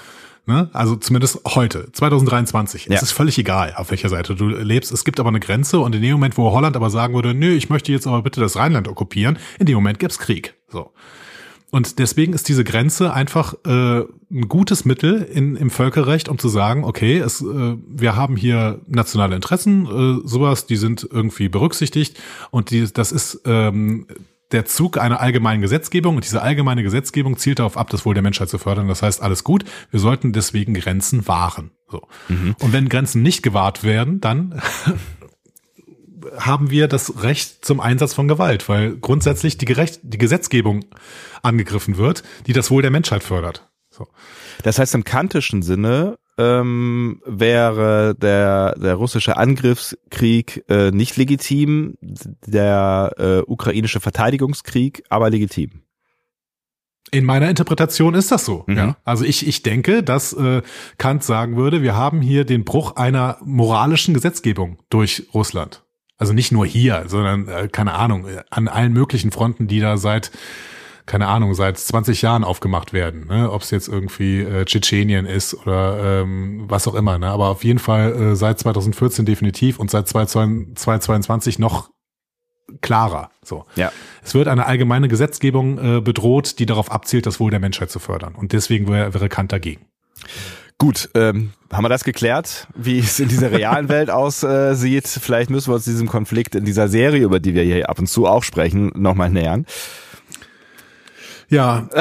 [0.47, 0.69] Ne?
[0.71, 2.85] Also zumindest heute, 2023.
[2.85, 2.95] Ja.
[2.95, 4.93] Es ist völlig egal, auf welcher Seite du lebst.
[4.93, 7.51] Es gibt aber eine Grenze und in dem Moment, wo Holland aber sagen würde, nö,
[7.51, 10.55] ich möchte jetzt aber bitte das Rheinland okkupieren, in dem Moment gibt's Krieg.
[10.69, 10.93] So.
[11.69, 16.47] Und deswegen ist diese Grenze einfach äh, ein gutes Mittel in, im Völkerrecht, um zu
[16.47, 22.17] sagen, okay, es, äh, wir haben hier nationale Interessen, äh, sowas, die sind irgendwie berücksichtigt
[22.51, 24.07] und die, das ist ähm,
[24.51, 28.23] der Zug einer allgemeinen Gesetzgebung und diese allgemeine Gesetzgebung zielt darauf ab, das Wohl der
[28.23, 28.87] Menschheit zu fördern.
[28.87, 29.65] Das heißt, alles gut.
[29.91, 31.71] Wir sollten deswegen Grenzen wahren.
[31.89, 32.07] So.
[32.29, 32.55] Mhm.
[32.59, 34.61] Und wenn Grenzen nicht gewahrt werden, dann
[36.37, 40.85] haben wir das Recht zum Einsatz von Gewalt, weil grundsätzlich die, Gerecht die Gesetzgebung
[41.41, 43.69] angegriffen wird, die das Wohl der Menschheit fördert.
[43.89, 44.07] So.
[44.63, 53.13] Das heißt im kantischen Sinne ähm, wäre der, der russische Angriffskrieg äh, nicht legitim, der
[53.17, 55.83] äh, ukrainische Verteidigungskrieg aber legitim.
[57.09, 58.65] In meiner Interpretation ist das so.
[58.67, 58.77] Mhm.
[58.77, 58.97] Ja.
[59.05, 60.61] Also ich, ich denke, dass äh,
[60.97, 65.83] Kant sagen würde, wir haben hier den Bruch einer moralischen Gesetzgebung durch Russland.
[66.17, 70.31] Also nicht nur hier, sondern, äh, keine Ahnung, an allen möglichen Fronten, die da seit
[71.07, 73.27] keine Ahnung, seit 20 Jahren aufgemacht werden.
[73.27, 73.49] Ne?
[73.49, 77.17] Ob es jetzt irgendwie äh, Tschetschenien ist oder ähm, was auch immer.
[77.17, 77.27] Ne?
[77.27, 81.89] Aber auf jeden Fall äh, seit 2014 definitiv und seit 2022 noch
[82.81, 83.31] klarer.
[83.41, 83.65] So.
[83.77, 83.91] Ja.
[84.21, 87.99] Es wird eine allgemeine Gesetzgebung äh, bedroht, die darauf abzielt, das Wohl der Menschheit zu
[87.99, 88.35] fördern.
[88.35, 89.85] Und deswegen wäre, wäre Kant dagegen.
[90.77, 95.07] Gut, ähm, haben wir das geklärt, wie es in dieser realen Welt aussieht?
[95.07, 98.07] Vielleicht müssen wir uns diesem Konflikt in dieser Serie, über die wir hier ab und
[98.07, 99.65] zu auch sprechen, nochmal nähern.
[101.49, 101.87] Ja.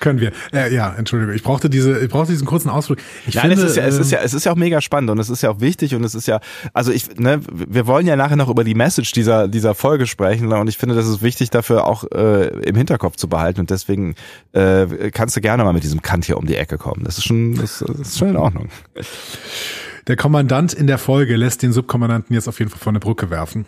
[0.00, 0.32] Können wir.
[0.52, 1.34] Äh, ja, Entschuldigung.
[1.34, 2.98] Ich brauchte diese, ich brauchte diesen kurzen Ausflug.
[3.26, 5.10] Ich Nein, finde, es ist ja, es ist ja, es ist ja auch mega spannend
[5.10, 6.40] und es ist ja auch wichtig und es ist ja,
[6.72, 10.52] also ich, ne, wir wollen ja nachher noch über die Message dieser dieser Folge sprechen
[10.52, 14.14] und ich finde, das ist wichtig dafür auch äh, im Hinterkopf zu behalten und deswegen
[14.52, 17.04] äh, kannst du gerne mal mit diesem Kant hier um die Ecke kommen.
[17.04, 18.68] Das ist schon, das, das ist schon in Ordnung.
[20.06, 23.30] Der Kommandant in der Folge lässt den Subkommandanten jetzt auf jeden Fall von der Brücke
[23.30, 23.66] werfen.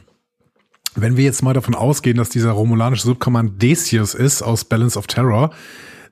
[0.97, 5.07] Wenn wir jetzt mal davon ausgehen, dass dieser romulanische Subkommand Decius ist aus Balance of
[5.07, 5.51] Terror,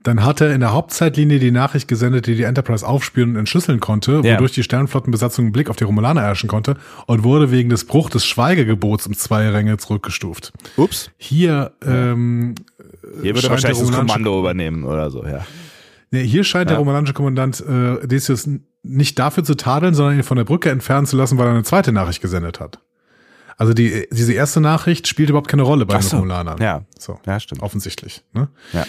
[0.05, 3.81] dann hat er in der Hauptzeitlinie die Nachricht gesendet, die die Enterprise aufspüren und entschlüsseln
[3.81, 4.35] konnte, ja.
[4.35, 6.77] wodurch die Sternflottenbesatzung einen Blick auf die Romulaner erschen konnte
[7.07, 10.53] und wurde wegen des Bruch des Schweigegebots um zwei Ränge zurückgestuft.
[10.77, 11.11] Ups.
[11.17, 12.55] Hier, ähm,
[13.23, 15.45] hier würde wahrscheinlich das Kommando übernehmen oder so, ja.
[16.11, 16.77] Nee, hier scheint ja.
[16.77, 18.49] der romulanische Kommandant äh, Decius
[18.83, 21.65] nicht dafür zu tadeln, sondern ihn von der Brücke entfernen zu lassen, weil er eine
[21.65, 22.79] zweite Nachricht gesendet hat.
[23.59, 26.17] Also die, diese erste Nachricht spielt überhaupt keine Rolle bei den so.
[26.17, 26.63] Romulanern.
[26.63, 26.85] Ja.
[26.97, 27.19] So.
[27.27, 27.63] Ja, stimmt.
[27.63, 28.25] Offensichtlich.
[28.33, 28.49] Ne?
[28.73, 28.87] Ja.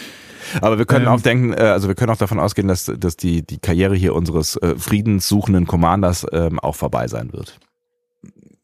[0.62, 3.16] Aber wir können ähm, auch denken, äh, also wir können auch davon ausgehen, dass, dass
[3.16, 7.58] die, die Karriere hier unseres äh, friedenssuchenden Commanders ähm, auch vorbei sein wird.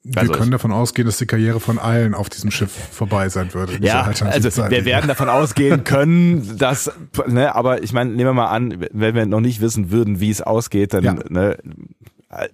[0.05, 3.53] Wir also können davon ausgehen, dass die Karriere von allen auf diesem Schiff vorbei sein
[3.53, 3.77] würde.
[3.81, 6.93] Ja, also wir werden davon ausgehen können, dass,
[7.27, 10.31] ne, aber ich meine, nehmen wir mal an, wenn wir noch nicht wissen würden, wie
[10.31, 11.16] es ausgeht, dann, ja.
[11.28, 11.59] ne,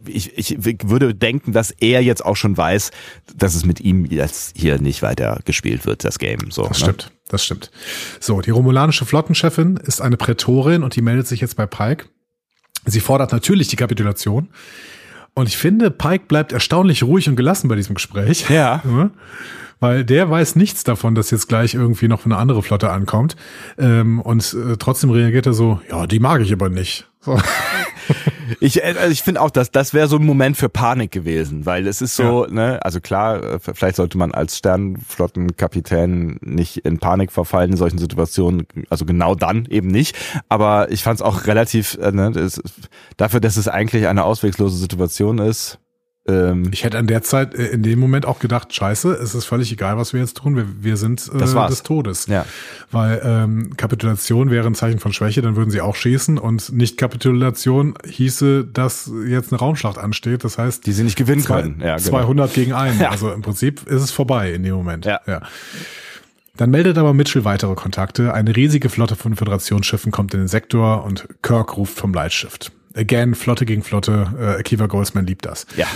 [0.07, 2.91] ich, ich würde denken, dass er jetzt auch schon weiß,
[3.35, 6.51] dass es mit ihm jetzt hier nicht weiter gespielt wird, das Game.
[6.51, 6.85] So, das ne?
[6.85, 7.71] stimmt, das stimmt.
[8.21, 12.07] So, die romulanische Flottenchefin ist eine Prätorin und die meldet sich jetzt bei Pike.
[12.85, 14.49] Sie fordert natürlich die Kapitulation.
[15.35, 18.51] Und ich finde, Pike bleibt erstaunlich ruhig und gelassen bei diesem Gespräch.
[18.51, 18.83] Ja.
[19.81, 23.35] Weil der weiß nichts davon, dass jetzt gleich irgendwie noch eine andere Flotte ankommt.
[23.79, 27.09] Ähm, und äh, trotzdem reagiert er so, ja, die mag ich aber nicht.
[27.21, 27.41] So.
[28.61, 31.67] Ich, äh, also ich finde auch, dass das wäre so ein Moment für Panik gewesen,
[31.67, 36.99] weil es ist so, ne, also klar, äh, vielleicht sollte man als Sternflottenkapitän nicht in
[36.99, 40.17] Panik verfallen in solchen Situationen, also genau dann eben nicht.
[40.49, 42.61] Aber ich fand es auch relativ, äh, ne, das,
[43.17, 45.79] dafür, dass es eigentlich eine auswegslose Situation ist,
[46.27, 49.45] ähm, Ich hätte an der Zeit, äh, in dem Moment auch gedacht, scheiße, es ist
[49.45, 50.57] völlig egal, was wir jetzt tun.
[50.57, 52.27] Wir, wir sind äh, des Todes.
[52.27, 52.45] Ja.
[52.91, 56.39] Weil ähm, Kapitulation wäre ein Zeichen von Schwäche, dann würden sie auch schießen.
[56.39, 60.45] Und Nicht-Kapitulation hieße, dass jetzt eine Raumschlacht ansteht.
[60.45, 61.81] Das heißt, die sie nicht gewinnen zwei, können.
[61.81, 62.09] Ja, genau.
[62.09, 63.01] 200 gegen einen.
[63.01, 63.11] Ja.
[63.11, 65.05] Also im Prinzip ist es vorbei in dem Moment.
[65.05, 65.21] Ja.
[66.57, 68.35] Dann meldet aber Mitchell weitere Kontakte.
[68.35, 72.73] Eine riesige Flotte von Föderationsschiffen kommt in den Sektor und Kirk ruft vom Lightshift.
[72.95, 74.33] Again, Flotte gegen Flotte.
[74.39, 75.67] Äh, Akiva Goldsman liebt das.
[75.77, 75.87] Ja.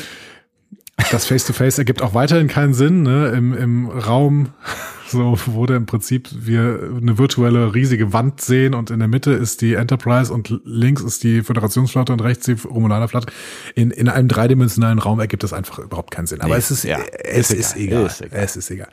[1.10, 3.02] Das Face-to-Face ergibt auch weiterhin keinen Sinn.
[3.02, 3.28] Ne?
[3.28, 4.48] Im, Im Raum
[5.08, 9.60] so wurde im Prinzip wir eine virtuelle riesige Wand sehen und in der Mitte ist
[9.60, 13.32] die Enterprise und links ist die Föderationsflotte und rechts die Romulanerflotte.
[13.74, 16.40] In, in einem dreidimensionalen Raum ergibt das einfach überhaupt keinen Sinn.
[16.40, 18.06] Aber Nee, es ist, ja, es ist egal.
[18.06, 18.40] ist egal.
[18.42, 18.88] Es ist egal.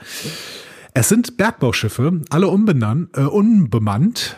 [0.93, 4.37] Es sind Bergbauschiffe, alle unbenannt, äh, unbemannt.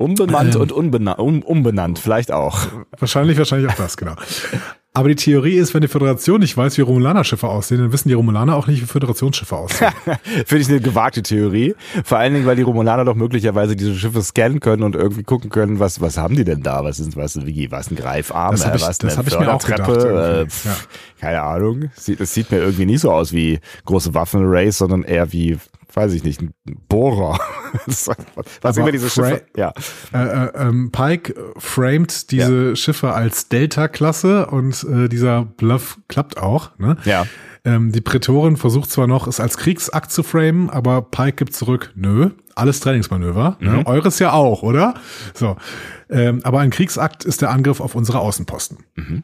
[0.00, 0.60] Unbemannt Ähm.
[0.62, 2.66] und um, umbenannt, vielleicht auch.
[2.98, 4.14] Wahrscheinlich, wahrscheinlich auch das, genau.
[4.92, 8.14] Aber die Theorie ist, wenn die Föderation nicht weiß, wie Romulaner-Schiffe aussehen, dann wissen die
[8.14, 9.92] Romulaner auch nicht, wie Föderationsschiffe aussehen.
[10.46, 11.74] Finde ich eine gewagte Theorie.
[12.02, 15.48] Vor allen Dingen, weil die Romulaner doch möglicherweise diese Schiffe scannen können und irgendwie gucken
[15.50, 16.82] können, was, was haben die denn da?
[16.82, 18.50] Was ist, was, wie, was ein Greifarm?
[18.52, 20.88] Das hab ich- was das hab ich mir auch gedacht Äh, pff,
[21.20, 21.90] Keine Ahnung.
[21.94, 25.58] Sieht, es sieht mir irgendwie nicht so aus wie große Waffenrace, sondern eher wie,
[25.94, 26.52] weiß ich nicht, ein
[26.88, 27.38] Bohrer.
[27.86, 28.08] was
[28.62, 29.72] Aber immer diese Fra- Schiffe, ja.
[30.12, 36.78] äh, äh, ähm, Pike framed diese Schiffe als Delta-Klasse und äh, dieser Bluff klappt auch.
[36.78, 36.96] Ne?
[37.04, 37.26] Ja.
[37.64, 41.92] Ähm, die Prätorin versucht zwar noch, es als Kriegsakt zu framen, aber Pike gibt zurück,
[41.94, 43.56] nö, alles Trainingsmanöver.
[43.60, 43.70] Mhm.
[43.70, 43.86] Ne?
[43.86, 44.94] Eures ja auch, oder?
[45.34, 45.56] So.
[46.08, 48.78] Ähm, aber ein Kriegsakt ist der Angriff auf unsere Außenposten.
[48.96, 49.22] Mhm.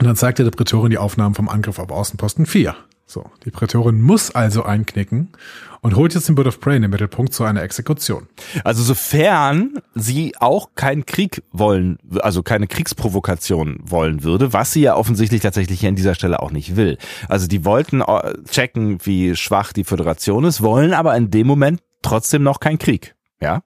[0.00, 2.76] Und dann zeigt er der Prätorin die Aufnahmen vom Angriff auf Außenposten 4.
[3.06, 5.30] So, die Prätorin muss also einknicken
[5.80, 8.26] und holt jetzt den Bird of Prey in den Mittelpunkt zu einer Exekution.
[8.64, 14.96] Also sofern sie auch keinen Krieg wollen, also keine Kriegsprovokation wollen würde, was sie ja
[14.96, 16.98] offensichtlich tatsächlich hier an dieser Stelle auch nicht will.
[17.28, 21.80] Also die wollten äh, checken, wie schwach die Föderation ist, wollen aber in dem Moment
[22.02, 23.14] trotzdem noch keinen Krieg.
[23.40, 23.62] Ja?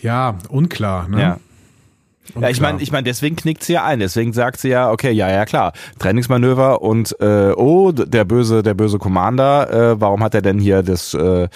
[0.00, 1.08] Ja, unklar.
[1.08, 1.20] Ne?
[1.20, 1.40] Ja.
[2.40, 4.00] Ja, ich meine, ich meine, deswegen knickt sie ja ein.
[4.00, 8.74] Deswegen sagt sie ja, okay, ja, ja, klar, Trainingsmanöver und äh, oh, der böse, der
[8.74, 11.48] böse Commander, äh, warum hat er denn hier das, äh,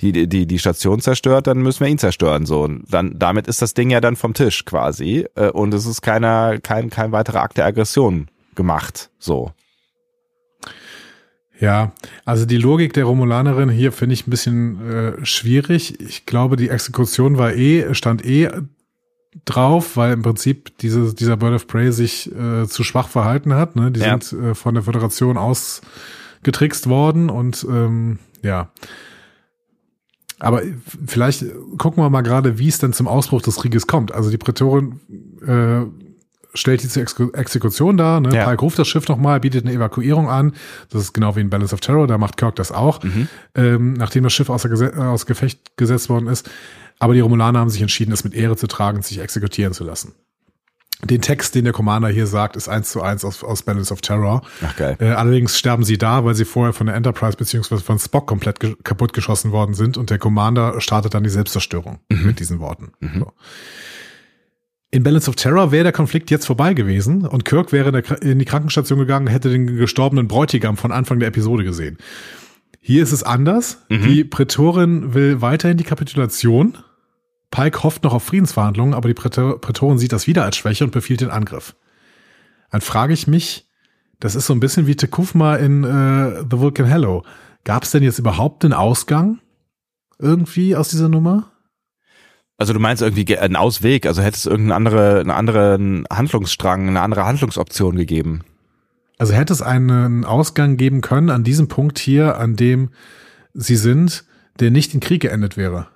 [0.00, 1.46] die, die, die Station zerstört?
[1.46, 2.46] Dann müssen wir ihn zerstören.
[2.46, 5.86] So, und dann, damit ist das Ding ja dann vom Tisch quasi äh, und es
[5.86, 9.10] ist keiner, kein, kein weiterer Akt der Aggression gemacht.
[9.18, 9.52] So.
[11.60, 11.92] Ja,
[12.24, 16.00] also die Logik der Romulanerin hier finde ich ein bisschen äh, schwierig.
[16.00, 18.48] Ich glaube, die Exekution war eh, stand eh
[19.44, 23.76] drauf, weil im Prinzip diese, dieser Bird of Prey sich äh, zu schwach verhalten hat.
[23.76, 23.90] Ne?
[23.92, 24.18] Die Ja.
[24.20, 28.70] sind äh, von der Föderation ausgetrickst worden und ähm, ja.
[30.38, 30.62] Aber
[31.06, 31.44] vielleicht
[31.76, 34.10] gucken wir mal gerade, wie es denn zum Ausbruch des Krieges kommt.
[34.12, 34.98] Also die Prätorin
[35.46, 35.84] äh,
[36.54, 38.20] stellt diese Exek Exekution dar.
[38.20, 38.34] Ne?
[38.34, 38.44] Ja.
[38.44, 40.52] Pike ruft das Schiff nochmal, bietet eine Evakuierung an.
[40.90, 43.00] Das ist genau wie in Balance of Terror, da macht Kirk das auch,
[43.54, 46.48] ähm, nachdem das Schiff außer Gese aus Gefecht gesetzt worden ist.
[46.98, 49.84] Aber die Romulaner haben sich entschieden, es mit Ehre zu tragen und sich exekutieren zu
[49.84, 50.14] lassen.
[51.02, 54.02] Den Text, den der Commander hier sagt, ist eins zu eins aus, aus Balance of
[54.02, 54.42] Terror.
[54.62, 54.96] Ach, geil.
[55.00, 58.60] Äh, allerdings sterben sie da, weil sie vorher von der Enterprise beziehungsweise von Spock komplett
[58.60, 62.92] ge kaputt geschossen worden sind und der Commander startet dann die Selbstzerstörung mit diesen Worten.
[63.18, 63.32] So.
[64.92, 68.44] In Balance of Terror wäre der Konflikt jetzt vorbei gewesen und Kirk wäre in, die
[68.44, 71.96] Krankenstation gegangen, hätte den gestorbenen Bräutigam von Anfang der Episode gesehen.
[72.80, 73.84] Hier ist es anders.
[74.04, 76.76] Die Prätorin will weiterhin die Kapitulation.
[77.50, 80.90] Pike hofft noch auf Friedensverhandlungen, aber die Prätor Prätorin sieht das wieder als Schwäche und
[80.90, 81.76] befiehlt den Angriff.
[82.70, 83.68] Dann frage ich mich,
[84.18, 87.24] das ist so ein bisschen wie Tekufma in äh, The Vulcan Hello.
[87.64, 89.40] Gab es denn jetzt überhaupt einen Ausgang
[90.18, 91.52] irgendwie aus dieser Nummer?
[92.60, 96.88] Also du meinst irgendwie ge- einen Ausweg, also hätte es irgendeinen andere, einen anderen Handlungsstrang,
[96.88, 98.42] eine andere Handlungsoption gegeben.
[99.16, 102.90] Also hätte es einen Ausgang geben können an diesem Punkt hier, an dem
[103.54, 104.24] sie sind,
[104.60, 105.86] der nicht in Krieg geendet wäre.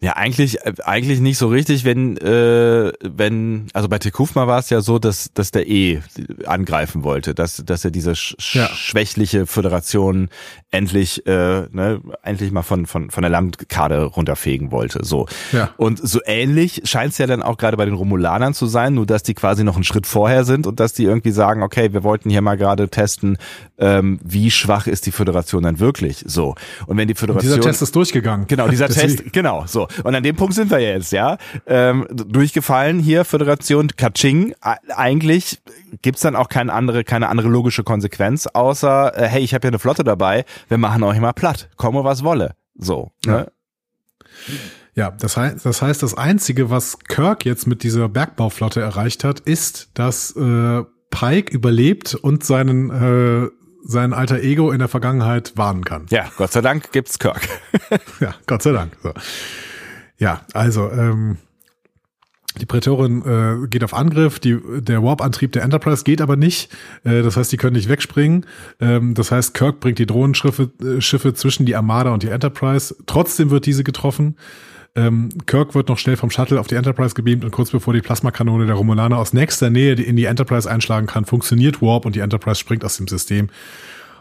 [0.00, 4.70] Ja, eigentlich, äh, eigentlich nicht so richtig, wenn, äh, wenn, also bei Tekufma war es
[4.70, 6.00] ja so, dass, dass der E
[6.46, 8.68] angreifen wollte, dass, dass er diese sch Ja.
[8.68, 10.28] schwächliche Föderation
[10.70, 15.26] endlich, äh, ne, endlich mal von, von, von der Landkarte runterfegen wollte, so.
[15.52, 15.70] Ja.
[15.76, 19.06] Und so ähnlich scheint es ja dann auch gerade bei den Romulanern zu sein, nur
[19.06, 22.02] dass die quasi noch einen Schritt vorher sind und dass die irgendwie sagen, okay, wir
[22.02, 23.38] wollten hier mal gerade testen,
[23.78, 26.54] ähm, wie schwach ist die Föderation dann wirklich, so.
[26.86, 28.46] Und wenn die Föderation Dieser Test ist durchgegangen.
[28.46, 29.88] Genau, dieser Deswegen- Test, genau, so.
[30.04, 31.38] Und an dem Punkt sind wir jetzt, ja.
[31.66, 34.54] Ähm, durchgefallen hier, Föderation Kaching.
[34.94, 35.60] Eigentlich
[36.02, 39.70] gibt's dann auch keine andere, keine andere logische Konsequenz, außer, äh, hey, ich habe hier
[39.70, 42.54] eine Flotte dabei, wir machen euch mal platt, komme was wolle.
[42.76, 43.10] So.
[43.26, 43.48] Ne?
[44.96, 49.40] Ja, das heißt, das heißt, das Einzige, was Kirk jetzt mit dieser Bergbauflotte erreicht hat,
[49.40, 53.48] ist, dass äh, Pike überlebt und seinen, äh,
[53.84, 56.06] sein alter Ego in der Vergangenheit warnen kann.
[56.10, 57.48] Ja, Gott sei Dank gibt's Kirk.
[58.20, 58.96] Ja, Gott sei Dank.
[59.02, 59.12] So.
[60.18, 61.36] Ja, also ähm,
[62.60, 66.72] die Prätorin äh, geht auf Angriff, die, der Warp-Antrieb der Enterprise geht aber nicht.
[67.02, 68.46] Äh, das heißt, die können nicht wegspringen.
[68.80, 72.94] Ähm, das heißt, Kirk bringt die Drohnenschiffe äh, Schiffe zwischen die Armada und die Enterprise.
[73.06, 74.36] Trotzdem wird diese getroffen.
[74.96, 78.00] Ähm, Kirk wird noch schnell vom Shuttle auf die Enterprise gebeamt und kurz bevor die
[78.00, 82.20] Plasmakanone der Romulaner aus nächster Nähe in die Enterprise einschlagen kann, funktioniert Warp und die
[82.20, 83.50] Enterprise springt aus dem System.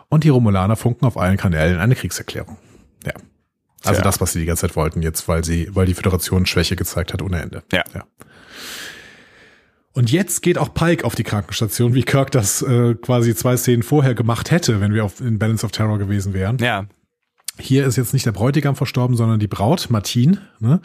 [0.09, 2.57] Und die Romulaner funken auf allen Kanälen eine Kriegserklärung.
[3.05, 3.13] Ja.
[3.83, 4.03] Also Tja.
[4.03, 7.13] das, was sie die ganze Zeit wollten, jetzt, weil sie, weil die Föderation Schwäche gezeigt
[7.13, 7.63] hat ohne Ende.
[7.71, 7.83] Ja.
[7.93, 8.05] ja.
[9.93, 13.83] Und jetzt geht auch Pike auf die Krankenstation, wie Kirk das äh, quasi zwei Szenen
[13.83, 16.57] vorher gemacht hätte, wenn wir auf, in Balance of Terror gewesen wären.
[16.57, 16.85] Ja.
[17.59, 20.39] Hier ist jetzt nicht der Bräutigam verstorben, sondern die Braut, Martine.
[20.59, 20.81] Ne?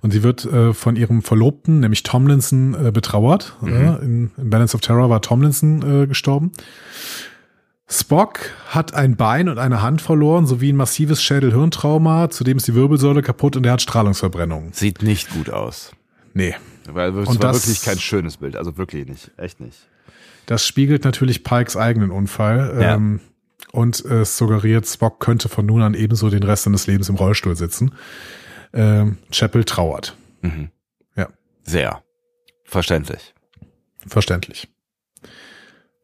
[0.00, 3.56] Und sie wird äh, von ihrem Verlobten, nämlich Tomlinson, äh, betrauert.
[3.62, 3.98] Ne?
[4.02, 6.52] In, in Balance of Terror war Tomlinson äh, gestorben.
[7.88, 12.30] Spock hat ein Bein und eine Hand verloren, sowie ein massives Schädel-Hirntrauma.
[12.30, 14.70] Zudem ist die Wirbelsäule kaputt und er hat Strahlungsverbrennung.
[14.72, 15.92] Sieht nicht gut aus.
[16.32, 16.54] Nee.
[16.90, 18.56] Weil es Und war das- wirklich kein schönes Bild.
[18.56, 19.30] Also wirklich nicht.
[19.36, 19.78] Echt nicht.
[20.46, 22.78] Das spiegelt natürlich Pikes eigenen Unfall.
[22.80, 22.94] Ja.
[22.94, 23.20] Ähm,
[23.74, 27.16] und äh, es suggeriert, Spock könnte von nun an ebenso den Rest seines Lebens im
[27.16, 27.92] Rollstuhl sitzen.
[28.72, 30.16] Ähm, Chapel trauert.
[30.42, 30.70] Mhm.
[31.16, 31.28] Ja.
[31.64, 32.02] Sehr.
[32.64, 33.34] Verständlich.
[34.06, 34.68] Verständlich.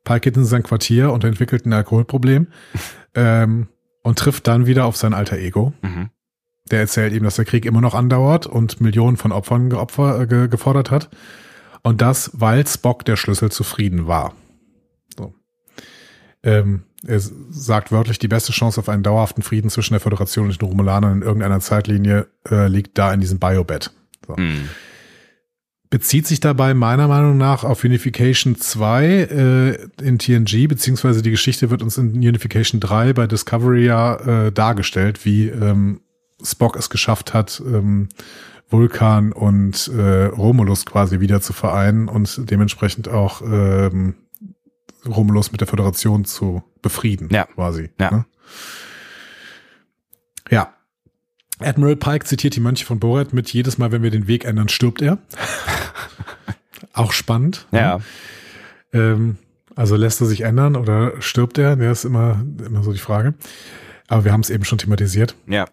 [0.02, 2.49] Pike geht in sein Quartier und entwickelt ein Alkoholproblem
[3.15, 3.68] ähm,
[4.02, 5.73] und trifft dann wieder auf sein alter Ego.
[5.82, 6.10] Mhm.
[6.73, 10.26] Der erzählt ihm, dass der Krieg immer noch andauert und Millionen von Opfern geopfer, äh,
[10.26, 11.10] ge, gefordert hat.
[11.82, 14.34] Und das, weil Spock der Schlüssel zu Frieden war.
[15.16, 15.34] So.
[16.42, 20.61] Ähm, er sagt wörtlich, die beste Chance auf einen dauerhaften Frieden zwischen der Föderation und
[20.61, 23.91] den Romulanern in irgendeiner Zeitlinie äh, liegt da in diesem Biobed.
[24.27, 24.69] So Mhm.
[25.89, 31.70] bezieht sich dabei meiner Meinung nach auf Unification 2 äh, in TNG, beziehungsweise die Geschichte
[31.70, 36.01] wird uns in Unification 3 bei Discovery ja äh, dargestellt, wie ähm,
[36.43, 38.09] Spock es geschafft hat, ähm,
[38.69, 44.15] Vulkan und äh, Romulus quasi wieder zu vereinen und dementsprechend auch ähm,
[45.07, 47.45] Romulus mit der Föderation zu befrieden, Ja.
[47.47, 47.91] quasi.
[47.99, 48.11] Ja.
[48.11, 48.25] Ne?
[50.51, 50.75] Ja.
[51.59, 54.69] Admiral Pike zitiert die Mönche von Borat mit jedes Mal, wenn wir den Weg ändern,
[54.69, 55.19] stirbt er.
[56.95, 57.67] Auch spannend.
[57.70, 58.01] Ja.
[58.93, 59.37] Ähm,
[59.77, 61.77] also lässt er sich ändern oder stirbt er?
[61.79, 63.35] Ja, ist immer, immer so die Frage.
[64.09, 65.37] Aber wir haben es eben schon thematisiert.
[65.47, 65.67] Ja.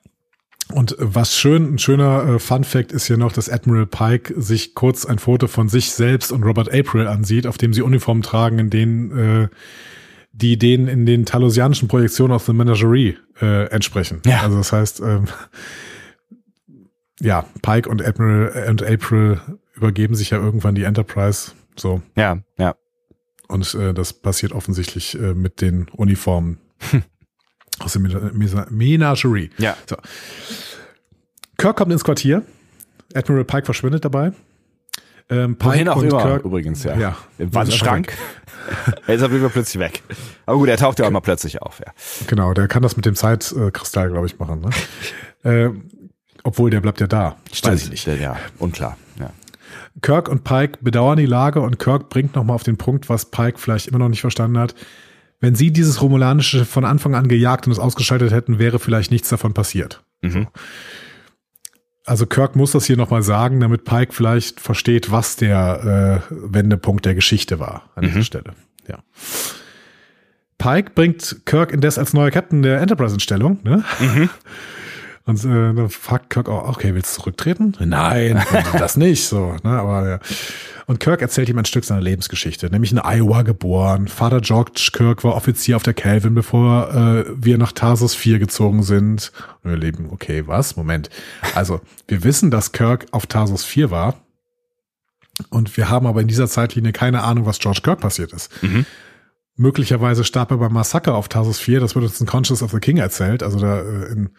[0.73, 4.33] Und äh, was schön, ein schöner äh, Fun Fact ist hier noch, dass Admiral Pike
[4.39, 8.23] sich kurz ein Foto von sich selbst und Robert April ansieht, auf dem sie Uniformen
[8.23, 9.47] tragen, in denen äh,
[10.33, 14.21] die denen in den talosianischen Projektionen aus The Menagerie äh, entsprechen.
[14.25, 14.41] Ja.
[14.41, 15.25] Also das heißt, ähm,
[17.19, 19.41] ja, Pike und Admiral und April
[19.73, 21.53] übergeben sich ja irgendwann die Enterprise.
[21.75, 22.03] So.
[22.15, 22.39] Ja.
[22.59, 22.75] Ja.
[23.47, 26.59] Und äh, das passiert offensichtlich äh, mit den Uniformen
[27.79, 28.01] aus der
[28.69, 29.49] Menagerie.
[29.57, 29.75] Ja.
[29.85, 29.95] So.
[31.57, 32.43] Kirk kommt ins Quartier.
[33.13, 34.33] Admiral Pike verschwindet dabei.
[35.29, 36.97] Ähm, Pike Wohin auch und immer Kirk, übrigens, ja.
[36.97, 37.17] Ja.
[37.37, 38.13] Im Wandschrank.
[39.07, 40.03] er ist auf jeden Fall plötzlich weg.
[40.45, 41.91] Aber gut, er taucht ja auch mal plötzlich auf, ja.
[42.27, 44.61] Genau, der kann das mit dem Zeitkristall, glaube ich, machen.
[44.61, 44.69] Ne?
[45.43, 45.89] ähm,
[46.43, 47.35] obwohl, der bleibt ja da.
[47.61, 48.07] Weiß ich nicht.
[48.07, 48.97] Ja, unklar.
[49.19, 49.31] Ja.
[50.01, 53.57] Kirk und Pike bedauern die Lage und Kirk bringt nochmal auf den Punkt, was Pike
[53.57, 54.75] vielleicht immer noch nicht verstanden hat.
[55.39, 59.29] Wenn sie dieses Romulanische von Anfang an gejagt und es ausgeschaltet hätten, wäre vielleicht nichts
[59.29, 60.03] davon passiert.
[60.21, 60.47] Mhm.
[62.05, 67.05] Also Kirk muss das hier nochmal sagen, damit Pike vielleicht versteht, was der äh, Wendepunkt
[67.05, 68.53] der Geschichte war an dieser Stelle.
[68.87, 68.99] Ja.
[70.57, 73.59] Pike bringt Kirk indes als neuer Captain der Enterprise in Stellung.
[73.63, 73.83] Ne?
[75.27, 77.75] Und äh, dann fragt Kirk auch, okay, willst du zurücktreten?
[77.79, 78.41] Nein,
[78.73, 80.19] das nicht, so, ne, aber ja.
[80.85, 84.07] Und Kirk erzählt ihm ein Stück seiner Lebensgeschichte, nämlich in Iowa geboren.
[84.07, 88.83] Vater George Kirk war Offizier auf der Calvin, bevor äh, wir nach Tarsus 4 gezogen
[88.83, 89.33] sind.
[89.63, 90.77] Und wir leben, okay, was?
[90.77, 91.09] Moment.
[91.55, 94.15] Also, wir wissen, dass Kirk auf Tarsus 4 war.
[95.49, 98.49] Und wir haben aber in dieser Zeitlinie keine Ahnung, was George Kirk passiert ist.
[98.63, 98.85] Mhm.
[99.57, 102.79] Möglicherweise starb er beim Massaker auf Tarsus 4, das wird uns in Conscious of the
[102.79, 103.43] King erzählt.
[103.43, 104.29] Also da äh, in,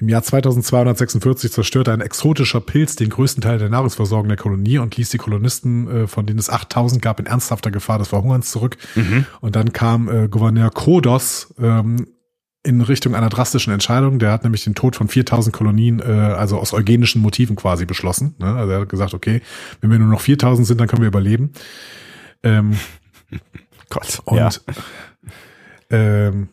[0.00, 4.96] im Jahr 2246 zerstörte ein exotischer Pilz den größten Teil der Nahrungsversorgung der Kolonie und
[4.96, 8.76] ließ die Kolonisten, äh, von denen es 8000 gab, in ernsthafter Gefahr des Verhungerns zurück.
[9.40, 12.06] Und dann kam äh, Gouverneur Kodos ähm,
[12.62, 14.20] in Richtung einer drastischen Entscheidung.
[14.20, 18.36] Der hat nämlich den Tod von 4000 Kolonien, äh, also aus eugenischen Motiven quasi beschlossen.
[18.38, 18.54] Ne?
[18.54, 19.42] Also er hat gesagt, okay,
[19.80, 21.52] wenn wir nur noch 4000 sind, dann können wir überleben.
[22.44, 22.78] Ähm,
[23.90, 24.20] Gott.
[24.26, 24.50] und ja.
[25.90, 26.50] ähm,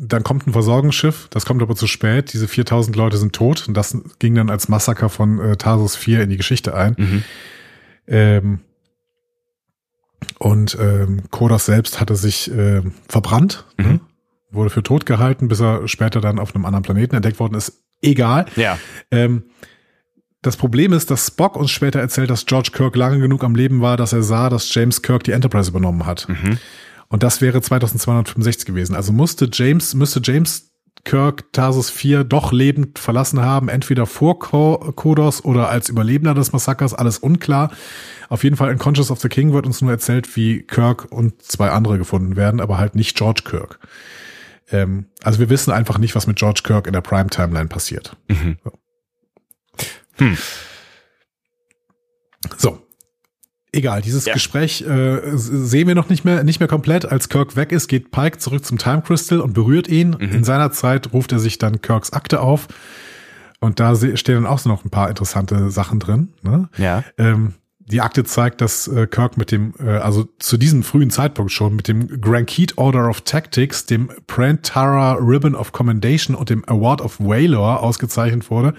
[0.00, 2.32] dann kommt ein Versorgungsschiff, das kommt aber zu spät.
[2.32, 6.22] Diese 4000 Leute sind tot und das ging dann als Massaker von äh, Tarsus 4
[6.22, 6.94] in die Geschichte ein.
[6.96, 7.24] Mhm.
[8.06, 8.60] Ähm,
[10.38, 13.84] und ähm, Kodos selbst hatte sich äh, verbrannt, Mhm.
[13.86, 14.00] ne?
[14.50, 17.82] wurde für tot gehalten, bis er später dann auf einem anderen Planeten entdeckt worden ist.
[18.00, 18.46] Egal.
[18.56, 18.78] Ja.
[19.10, 19.44] Ähm,
[20.40, 23.82] das Problem ist, dass Spock uns später erzählt, dass George Kirk lange genug am Leben
[23.82, 26.28] war, dass er sah, dass James Kirk die Enterprise übernommen hat.
[26.28, 26.58] Mhm.
[27.08, 28.94] Und das wäre 2265 gewesen.
[28.94, 30.70] Also musste James, müsste James
[31.04, 36.52] Kirk Tarsus 4 doch lebend verlassen haben, entweder vor Ko- Kodos oder als Überlebender des
[36.52, 37.70] Massakers, alles unklar.
[38.28, 41.40] Auf jeden Fall in Conscious of the King wird uns nur erzählt, wie Kirk und
[41.40, 43.78] zwei andere gefunden werden, aber halt nicht George Kirk.
[44.70, 48.16] Ähm, also wir wissen einfach nicht, was mit George Kirk in der Prime-Timeline passiert.
[48.28, 48.58] Mhm.
[48.62, 48.72] So.
[50.18, 50.36] Hm.
[52.58, 52.78] So.
[53.78, 54.34] Egal, dieses Ja.
[54.34, 57.06] Gespräch äh, sehen wir noch nicht mehr, nicht mehr komplett.
[57.06, 60.16] Als Kirk weg ist, geht Pike zurück zum Time Crystal und berührt ihn.
[60.18, 60.32] Mhm.
[60.32, 62.66] In seiner Zeit ruft er sich dann Kirks Akte auf.
[63.60, 66.30] Und da stehen dann auch so noch ein paar interessante Sachen drin.
[66.42, 66.68] Ne?
[66.76, 67.04] Ja.
[67.18, 67.54] Ähm,
[67.90, 71.74] die Akte zeigt, dass äh, Kirk mit dem, äh, also zu diesem frühen Zeitpunkt schon,
[71.74, 77.18] mit dem Grankeet Order of Tactics, dem Prantara Ribbon of Commendation und dem Award of
[77.18, 78.74] Valor ausgezeichnet wurde.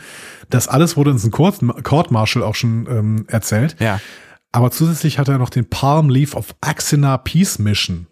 [0.50, 3.78] Das alles wurde uns ein Court, Court Martial auch schon ähm, erzählt.
[3.80, 4.00] Ja.
[4.52, 8.08] Aber zusätzlich hat er noch den Palm Leaf of Axina Peace Mission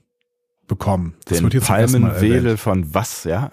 [0.67, 1.15] bekommen.
[1.25, 1.67] Das Den wird jetzt.
[1.67, 3.49] Palmenwedel von was, ja?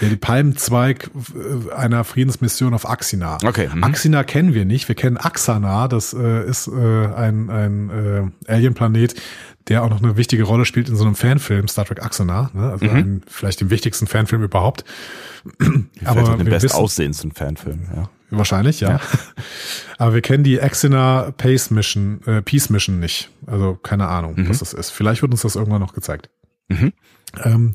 [0.00, 3.38] Ja, die Palmenzweig äh, einer Friedensmission auf Axina.
[3.44, 3.82] Okay, mhm.
[3.82, 4.86] Axina kennen wir nicht.
[4.86, 5.88] Wir kennen Axana.
[5.88, 7.90] Das äh, ist äh, ein, ein
[8.46, 9.20] äh, Alien-Planet,
[9.66, 12.50] der auch noch eine wichtige Rolle spielt in so einem Fanfilm, Star Trek Axana.
[12.54, 12.70] Ne?
[12.70, 12.90] Also Mhm.
[12.96, 14.84] ein, vielleicht den wichtigsten Fanfilm überhaupt.
[16.04, 18.08] Aber den wir best wissen- aussehendsten Fanfilm, ja.
[18.30, 19.00] Wahrscheinlich, ja.
[19.98, 23.30] Aber wir kennen die Axina Pace Mission, äh, Peace Mission nicht.
[23.46, 24.90] Also keine Ahnung, was das ist.
[24.90, 26.28] Vielleicht wird uns das irgendwann noch gezeigt.
[26.68, 26.92] Mhm.
[27.42, 27.74] Ähm,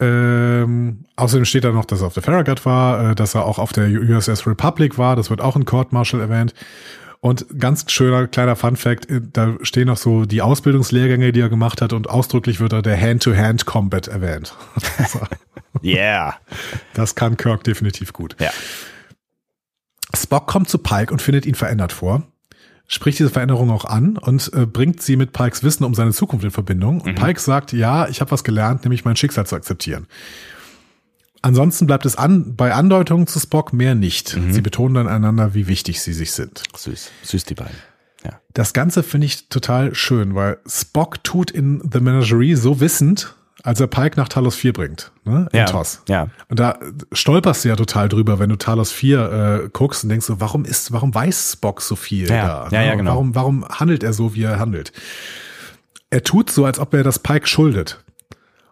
[0.00, 3.58] ähm, außerdem steht da noch, dass er auf der Farragut war, äh, dass er auch
[3.58, 5.16] auf der USS Republic war.
[5.16, 6.54] Das wird auch in Court Martial erwähnt.
[7.20, 11.48] Und ganz schöner kleiner Fun Fact, äh, da stehen noch so die Ausbildungslehrgänge, die er
[11.48, 14.54] gemacht hat und ausdrücklich wird da der Hand-to-Hand-Combat erwähnt.
[15.84, 16.34] Yeah.
[16.94, 18.34] das kann Kirk definitiv gut.
[18.40, 18.50] Ja.
[20.16, 22.22] Spock kommt zu Pike und findet ihn verändert vor,
[22.86, 26.44] spricht diese Veränderung auch an und äh, bringt sie mit Pikes Wissen um seine Zukunft
[26.44, 27.00] in Verbindung.
[27.02, 30.06] Und Pike sagt, ja, ich habe was gelernt, nämlich mein Schicksal zu akzeptieren.
[31.42, 34.36] Ansonsten bleibt es an, bei Andeutungen zu Spock mehr nicht.
[34.50, 36.64] Sie betonen dann einander, wie wichtig sie sich sind.
[36.74, 37.10] Süß.
[37.22, 37.76] Süß die beiden.
[38.24, 38.40] Ja.
[38.54, 43.80] Das Ganze finde ich total schön, weil Spock tut in The Menagerie so wissend, als
[43.80, 45.48] er Pike nach Talos 4 bringt, ne?
[45.52, 45.64] In Ja.
[45.66, 46.02] TOS.
[46.08, 46.28] Ja.
[46.48, 46.78] Und da
[47.12, 50.64] stolperst du ja total drüber, wenn du Talos 4 äh, guckst und denkst so, warum
[50.64, 52.76] ist, warum weiß Spock so viel Ja, da?
[52.76, 53.10] ja, ja, Und genau.
[53.12, 54.92] Warum, warum handelt er so, wie er handelt?
[56.10, 58.02] Er tut so, als ob er das Pike schuldet.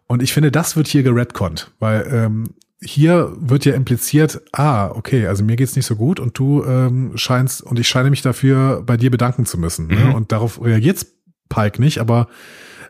[0.07, 2.45] Und ich finde, das wird hier geredconnt, weil ähm,
[2.81, 7.13] hier wird ja impliziert, ah, okay, also mir geht's nicht so gut und du ähm,
[7.17, 9.89] scheinst, und ich scheine mich dafür bei dir bedanken zu müssen.
[9.89, 9.95] Mhm.
[9.95, 10.15] Ne?
[10.15, 11.05] Und darauf reagiert
[11.49, 12.29] Pike nicht, aber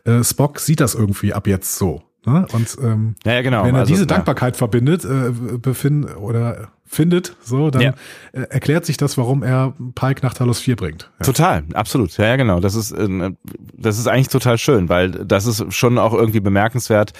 [0.05, 2.01] äh, Spock sieht das irgendwie ab jetzt so.
[2.25, 2.45] Ne?
[2.51, 3.63] Und ähm, Ja, ja, genau.
[3.63, 4.07] wenn er Also, diese ja.
[4.07, 7.93] Dankbarkeit verbindet, äh, befind, oder findet, so, dann Ja.
[8.33, 11.09] äh, erklärt sich das, warum er Pike nach Talos 4 bringt.
[11.19, 11.25] Ja.
[11.25, 12.17] Total, absolut.
[12.17, 12.59] Ja, ja, genau.
[12.59, 13.31] Das ist, äh,
[13.73, 17.13] das ist eigentlich total schön, weil das ist schon auch irgendwie bemerkenswert,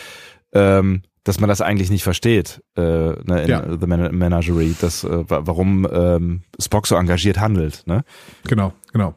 [0.54, 3.64] ähm, dass man das eigentlich nicht versteht äh, ne, in Ja.
[3.78, 7.84] The Men Menagerie, dass, äh, wa- warum ähm, Spock so engagiert handelt.
[7.86, 8.04] Ne?
[8.48, 9.14] Genau, genau.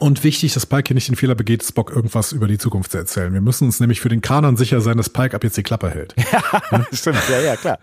[0.00, 2.98] Und wichtig, dass Pike hier nicht den Fehler begeht, Spock irgendwas über die Zukunft zu
[2.98, 3.32] erzählen.
[3.32, 5.88] Wir müssen uns nämlich für den Kanon sicher sein, dass Pike ab jetzt die Klappe
[5.90, 6.14] hält.
[6.92, 7.78] Stimmt, ja, ja, klar.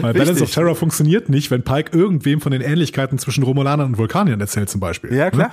[0.00, 0.18] Weil Richtig.
[0.18, 4.40] Balance of Terror funktioniert nicht, wenn Pike irgendwem von den Ähnlichkeiten zwischen Romulanern und Vulkaniern
[4.40, 5.14] erzählt zum Beispiel.
[5.14, 5.48] Ja, klar.
[5.48, 5.52] Ne?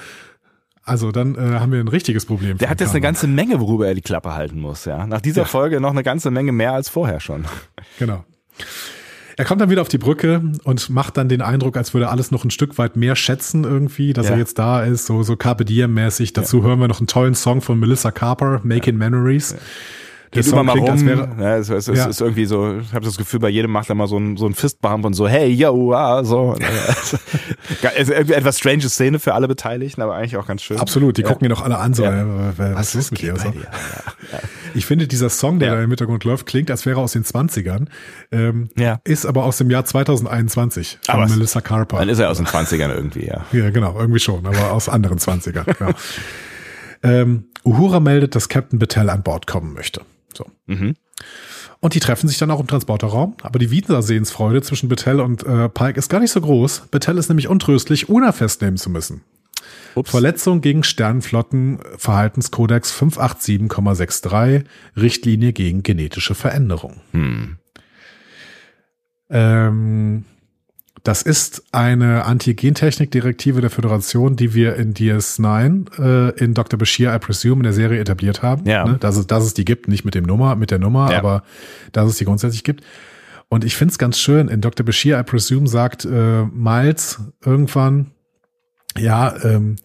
[0.88, 2.58] Also dann äh, haben wir ein richtiges Problem.
[2.60, 3.14] Der hat jetzt eine Kanon.
[3.14, 4.86] ganze Menge, worüber er die Klappe halten muss.
[4.86, 5.48] Ja, Nach dieser Ja.
[5.48, 7.46] Folge noch eine ganze Menge mehr als vorher schon.
[8.00, 8.24] Genau.
[9.38, 12.32] Er kommt dann wieder auf die Brücke und macht dann den Eindruck, als würde alles
[12.32, 14.34] noch ein Stück weit mehr schätzen irgendwie, dass Ja.
[14.34, 16.32] er jetzt da ist, so, so Carpe Diem mäßig.
[16.34, 19.56] Dazu hören wir noch einen tollen Song von Melissa Carper, Making Memories.
[20.36, 21.06] Geht immer mal rum.
[21.06, 22.06] wäre, ja, es, es, es Ja.
[22.06, 24.46] ist irgendwie so, ich habe das Gefühl, bei jedem macht er mal so ein, so
[24.46, 26.56] ein Fistbump und so, hey, yo, ah, so.
[27.98, 30.78] also irgendwie etwas strange Szene für alle Beteiligten, aber eigentlich auch ganz schön.
[30.80, 31.28] Absolut, die Ja.
[31.30, 32.22] gucken ihn doch alle an, so, Ja.
[32.22, 32.26] äh,
[32.58, 33.36] was, was ist mit dir?
[33.38, 33.52] So.
[34.74, 37.24] Ich finde, dieser Song, der da im Hintergrund läuft, klingt, als wäre er aus den
[37.24, 37.88] 20ern,
[38.34, 39.00] ähm, Ja.
[39.06, 42.00] ist aber aus dem Jahr 2021 von Aber Melissa Carper.
[42.00, 43.46] Dann ist er aus den 20ern irgendwie, ja.
[43.54, 45.66] Ja, genau, irgendwie schon, aber aus anderen 20ern.
[45.80, 45.90] Ja.
[47.04, 50.02] ähm, Uhura meldet, dass Captain Battelle an Bord kommen möchte.
[50.36, 50.46] So.
[50.68, 50.96] Mhm.
[51.80, 53.36] Und die treffen sich dann auch im Transporterraum.
[53.44, 56.88] Aber die Wiedersehensfreude zwischen Battelle und äh, Pike ist gar nicht so groß.
[56.92, 59.22] Battelle ist nämlich untröstlich, Una festnehmen zu müssen.
[59.96, 60.12] Ups.
[60.12, 64.66] Verletzung gegen Sternflotten Verhaltenskodex 587,63
[64.98, 67.02] Richtlinie gegen genetische Veränderung.
[67.12, 67.58] Hm.
[69.30, 70.26] Ähm,
[71.06, 76.80] das ist eine Antigentechnik-Direktive der Föderation, die wir in DS9 äh, in Dr.
[76.80, 78.66] Bashir, I presume, in der Serie etabliert haben.
[78.68, 78.86] Ja.
[78.86, 78.98] Ne?
[79.00, 81.20] Dass, es, dass es die gibt, nicht mit dem Nummer, mit der Nummer, Ja.
[81.20, 81.44] aber
[81.92, 82.84] dass es die grundsätzlich gibt.
[83.50, 84.84] Und ich finde es ganz schön, in Dr.
[84.84, 88.08] Bashir, I presume, sagt äh, Miles irgendwann,
[88.98, 89.76] ja, ähm,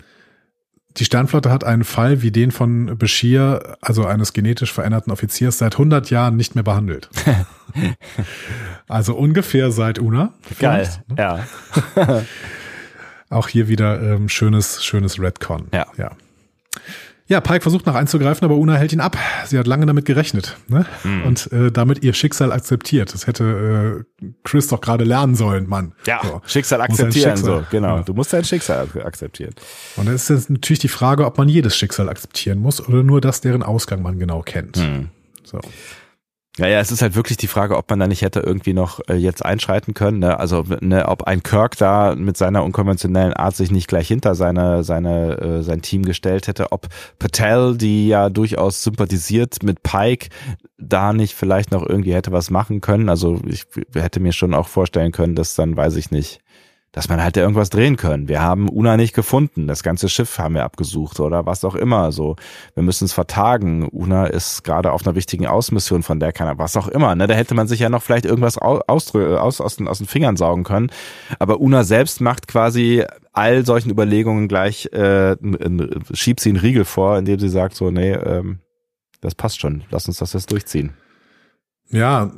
[0.97, 5.75] die Sternflotte hat einen Fall wie den von Bashir, also eines genetisch veränderten Offiziers, seit
[5.75, 7.11] 100 Jahren nicht mehr behandelt.
[8.89, 10.33] also ungefähr seit Una.
[10.59, 10.89] Geil.
[11.09, 11.15] ne?
[11.19, 11.47] Ja.
[13.31, 15.69] Auch hier wieder ähm, schönes, schönes Redcon.
[15.73, 15.87] Ja.
[15.97, 16.11] ja.
[17.29, 19.17] Ja, Pike versucht nach einzugreifen, aber Una hält ihn ab.
[19.47, 20.85] Sie hat lange damit gerechnet ne?
[21.03, 21.23] Hm.
[21.23, 23.15] und äh, damit ihr Schicksal akzeptiert.
[23.15, 25.93] Das hätte äh, Chris doch gerade lernen sollen, Mann.
[26.09, 26.43] Ja, So.
[26.45, 27.61] Schicksal akzeptieren, Schicksal.
[27.61, 27.99] so, genau.
[27.99, 28.03] Ja.
[28.03, 29.55] Du musst dein Schicksal ak- akzeptieren.
[29.95, 33.21] Und dann ist jetzt natürlich die Frage, ob man jedes Schicksal akzeptieren muss oder nur
[33.21, 34.79] das, deren Ausgang man genau kennt.
[34.79, 35.11] Hm.
[35.45, 35.61] So.
[36.59, 39.01] Ja, ja, es ist halt wirklich die Frage, ob man da nicht hätte irgendwie noch
[39.09, 40.19] äh, jetzt einschreiten können.
[40.19, 40.39] Ne?
[40.39, 44.83] Also, ne, ob ein Kirk da mit seiner unkonventionellen Art sich nicht gleich hinter seine,
[44.83, 46.89] seine, äh, sein Team gestellt hätte, ob
[47.21, 50.29] Patel, die ja durchaus sympathisiert mit Pike,
[50.77, 53.09] da nicht vielleicht noch irgendwie hätte was machen können.
[53.09, 56.40] Also ich hätte mir schon auch vorstellen können, dass dann, weiß ich nicht,
[56.93, 58.29] dass man halt da irgendwas drehen können.
[58.29, 59.69] Wir haben Una nicht gefunden.
[59.69, 62.11] Das ganze Schiff haben wir abgesucht oder was auch immer.
[62.11, 62.35] So,
[62.75, 63.89] wir müssen es vertagen.
[63.89, 67.15] Una ist gerade auf einer wichtigen Außenmission, von der keiner, was auch immer.
[67.15, 69.99] Ne, da hätte man sich ja noch vielleicht irgendwas aus, aus, aus, aus, den, aus
[69.99, 70.91] den Fingern saugen können.
[71.39, 75.37] Aber Una selbst macht quasi all solchen Überlegungen gleich, äh,
[76.13, 78.59] schiebt sie einen Riegel vor, indem sie sagt so, nee, ähm,
[79.21, 79.85] das passt schon.
[79.91, 80.95] Lass uns das jetzt durchziehen.
[81.91, 82.33] Ja,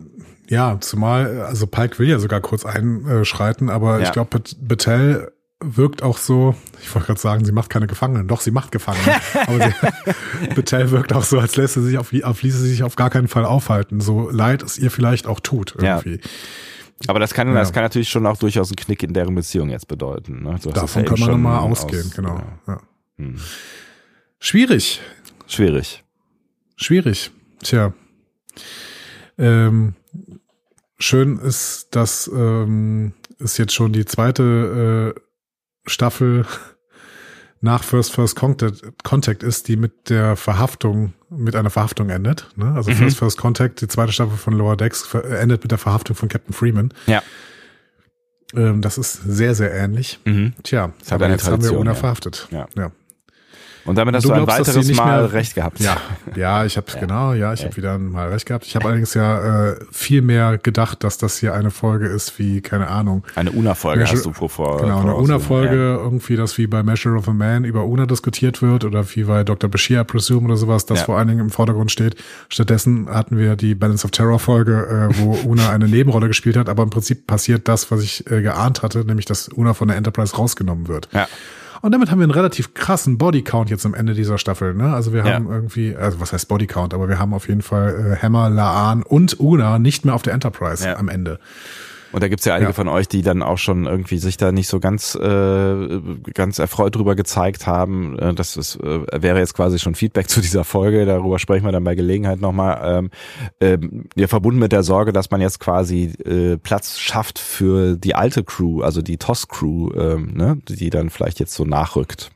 [0.53, 4.05] ja, zumal, also Pike will ja sogar kurz einschreiten, aber Ja.
[4.07, 5.33] ich glaube, Battelle
[5.65, 8.29] wirkt auch so, ich wollte gerade sagen, sie macht keine Gefangenen.
[8.29, 9.15] Doch, sie macht Gefangene.
[9.47, 12.83] aber sie, Battelle wirkt auch so, als lässt sie sich auf, auf ließe sie sich
[12.83, 14.01] auf gar keinen Fall aufhalten.
[14.01, 15.97] So leid es ihr vielleicht auch tut, Ja.
[15.99, 16.21] irgendwie.
[17.09, 17.55] Aber das kann, Ja.
[17.55, 20.43] das kann natürlich schon auch durchaus einen Knick in deren Beziehung jetzt bedeuten.
[20.43, 20.57] Ne?
[20.75, 22.37] Davon ja kann man schon nochmal ausgehen, aus- genau.
[22.37, 22.75] Ja.
[22.75, 22.81] Ja.
[23.19, 23.37] Hm.
[24.39, 25.01] Schwierig.
[25.47, 26.05] Schwierig.
[26.77, 27.31] Schwierig.
[27.63, 27.93] Tja.
[29.39, 29.95] Ähm,
[31.03, 35.21] schön ist, dass ähm, es jetzt schon die zweite äh,
[35.87, 36.47] Staffel
[37.61, 42.49] nach First First Contact, Contact ist, die mit der Verhaftung, mit einer Verhaftung endet.
[42.57, 42.73] Ne?
[42.75, 42.97] Also Mhm.
[42.97, 46.53] First First Contact, die zweite Staffel von Lower Decks, endet mit der Verhaftung von Captain
[46.55, 46.93] Freeman.
[47.07, 47.23] Ja.
[48.55, 50.19] Ähm, das ist sehr, sehr ähnlich.
[50.25, 50.53] Mhm.
[50.63, 51.97] Tja, Das hat aber jetzt haben wir Tradition, Una ja.
[51.97, 52.49] verhaftet.
[52.51, 52.67] Ja.
[52.77, 52.91] ja.
[53.85, 55.81] Und damit hast Du du, ein glaubst, sie weiteres Mal mehr- recht gehabt.
[55.81, 55.97] Ja,
[56.37, 57.01] ja, ich habe Ja.
[57.01, 58.65] genau, ja, ich habe wieder mal recht gehabt.
[58.67, 62.61] Ich habe allerdings ja äh, viel mehr gedacht, dass das hier eine Folge ist wie
[62.61, 63.25] keine Ahnung.
[63.35, 65.15] Eine UNA-Folge hast du vor, Genau, eine.
[65.17, 69.25] Una-Folge, irgendwie, dass wie bei Measure of a Man über Una diskutiert wird oder wie
[69.25, 69.69] bei Dr.
[69.69, 71.05] Bashir, I presume oder sowas, das Ja.
[71.07, 72.15] vor allen Dingen im Vordergrund steht.
[72.49, 76.83] Stattdessen hatten wir die Balance of Terror-Folge, äh, wo Una eine Nebenrolle gespielt hat, aber
[76.85, 80.37] im Prinzip passiert das, was ich äh, geahnt hatte, nämlich dass Una von der Enterprise
[80.37, 81.09] rausgenommen wird.
[81.13, 81.27] Ja.
[81.83, 84.73] Und damit haben wir einen relativ krassen Bodycount jetzt am Ende dieser Staffel.
[84.75, 84.95] Ne?
[84.95, 85.35] Also wir Ja.
[85.35, 89.03] haben irgendwie, also was heißt Bodycount, aber wir haben auf jeden Fall äh, Hammer, Laan
[89.03, 90.97] und Una nicht mehr auf der Enterprise Ja.
[90.97, 91.39] am Ende.
[92.13, 92.75] Und da gibt's ja einige Ja.
[92.75, 96.01] von euch, die dann auch schon irgendwie sich da nicht so ganz äh,
[96.35, 98.19] ganz erfreut drüber gezeigt haben.
[98.19, 101.05] Äh, Das ist, äh, wäre jetzt quasi schon Feedback zu dieser Folge.
[101.07, 102.81] Darüber sprechen wir dann bei Gelegenheit nochmal.
[102.99, 103.11] Ähm,
[103.61, 108.15] ähm, ja, verbunden mit der Sorge, dass man jetzt quasi äh, Platz schafft für die
[108.15, 112.31] alte Crew, also die TOS-Crew, ähm, ne, die dann vielleicht jetzt so nachrückt.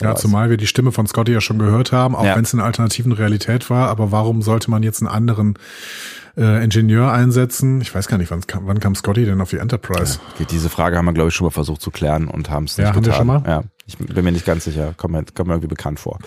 [0.00, 0.20] Ja, weiß.
[0.20, 2.36] zumal wir die Stimme von Scotty ja schon gehört haben, auch Ja.
[2.36, 3.88] wenn es in alternativen Realität war.
[3.88, 5.58] Aber warum sollte man jetzt einen anderen
[6.36, 7.80] äh, Ingenieur einsetzen?
[7.80, 10.18] Ich weiß gar nicht, wann kam, wann kam Scotty denn auf die Enterprise?
[10.34, 12.76] Okay, diese Frage haben wir, glaube ich, schon mal versucht zu klären und haben es
[12.76, 13.16] Ja, nicht haben wir getan.
[13.18, 13.42] schon mal?
[13.46, 14.92] Ja, ich bin mir nicht ganz sicher.
[14.98, 16.18] Kommt mir, kommt mir irgendwie bekannt vor.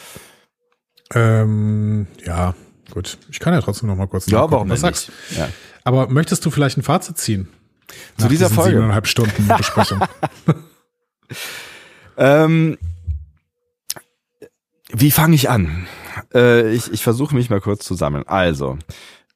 [1.13, 2.55] Ähm, ja,
[2.91, 5.11] Gut, ich kann ja trotzdem noch mal kurz Ja, warum was sagst.
[5.29, 5.37] nicht?
[5.39, 5.47] Ja.
[5.83, 7.47] Aber möchtest du vielleicht ein Fazit ziehen?
[8.17, 8.71] Zu dieser Folge?
[8.71, 9.99] Siebeneinhalb Stunden Besprechung.
[12.17, 12.77] Ähm,
[14.91, 15.87] wie fange ich an?
[16.33, 18.23] Äh, ich ich versuche mich mal kurz zu sammeln.
[18.27, 18.77] Also,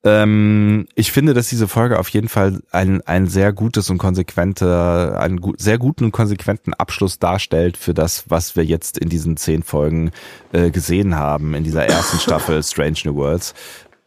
[0.04, 5.20] ähm, ich finde, dass diese Folge auf jeden Fall ein, ein sehr gutes und konsequenter,
[5.20, 9.38] einen gut, sehr guten und konsequenten Abschluss darstellt für das, was wir jetzt in diesen
[9.38, 10.12] zehn Folgen
[10.52, 13.54] äh, gesehen haben, in dieser ersten Staffel Strange New Worlds.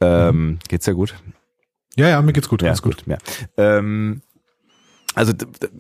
[0.00, 1.14] Ähm, geht's ja gut?
[1.96, 3.04] ja, ja, mir geht's gut, Ja, ganz gut.
[3.06, 3.16] gut.
[3.56, 3.78] Ja.
[3.78, 4.20] Ähm,
[5.16, 5.32] also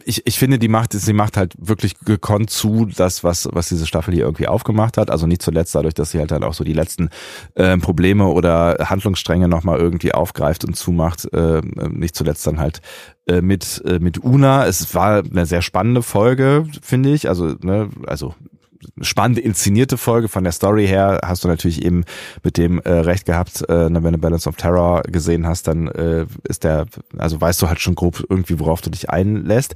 [0.06, 3.86] ich, ich finde, die macht, sie macht halt wirklich gekonnt zu, das, was, was diese
[3.86, 5.10] Staffel hier irgendwie aufgemacht hat.
[5.10, 7.10] Also nicht zuletzt dadurch, dass sie halt dann auch so die letzten
[7.54, 11.30] ähm, Probleme oder Handlungsstränge nochmal irgendwie aufgreift und zumacht.
[11.34, 12.80] Äh, nicht zuletzt dann halt
[13.26, 14.64] äh, mit, äh, mit Una.
[14.64, 17.28] Es war eine sehr spannende Folge, finde ich.
[17.28, 18.34] Also, ne, also
[19.00, 22.04] spannende inszenierte Folge von der Story her hast du natürlich eben
[22.42, 26.26] mit dem äh, recht gehabt, äh, wenn du Balance of Terror gesehen hast, dann äh,
[26.44, 26.86] ist der,
[27.18, 29.74] also weißt du halt schon grob irgendwie, worauf du dich einlässt.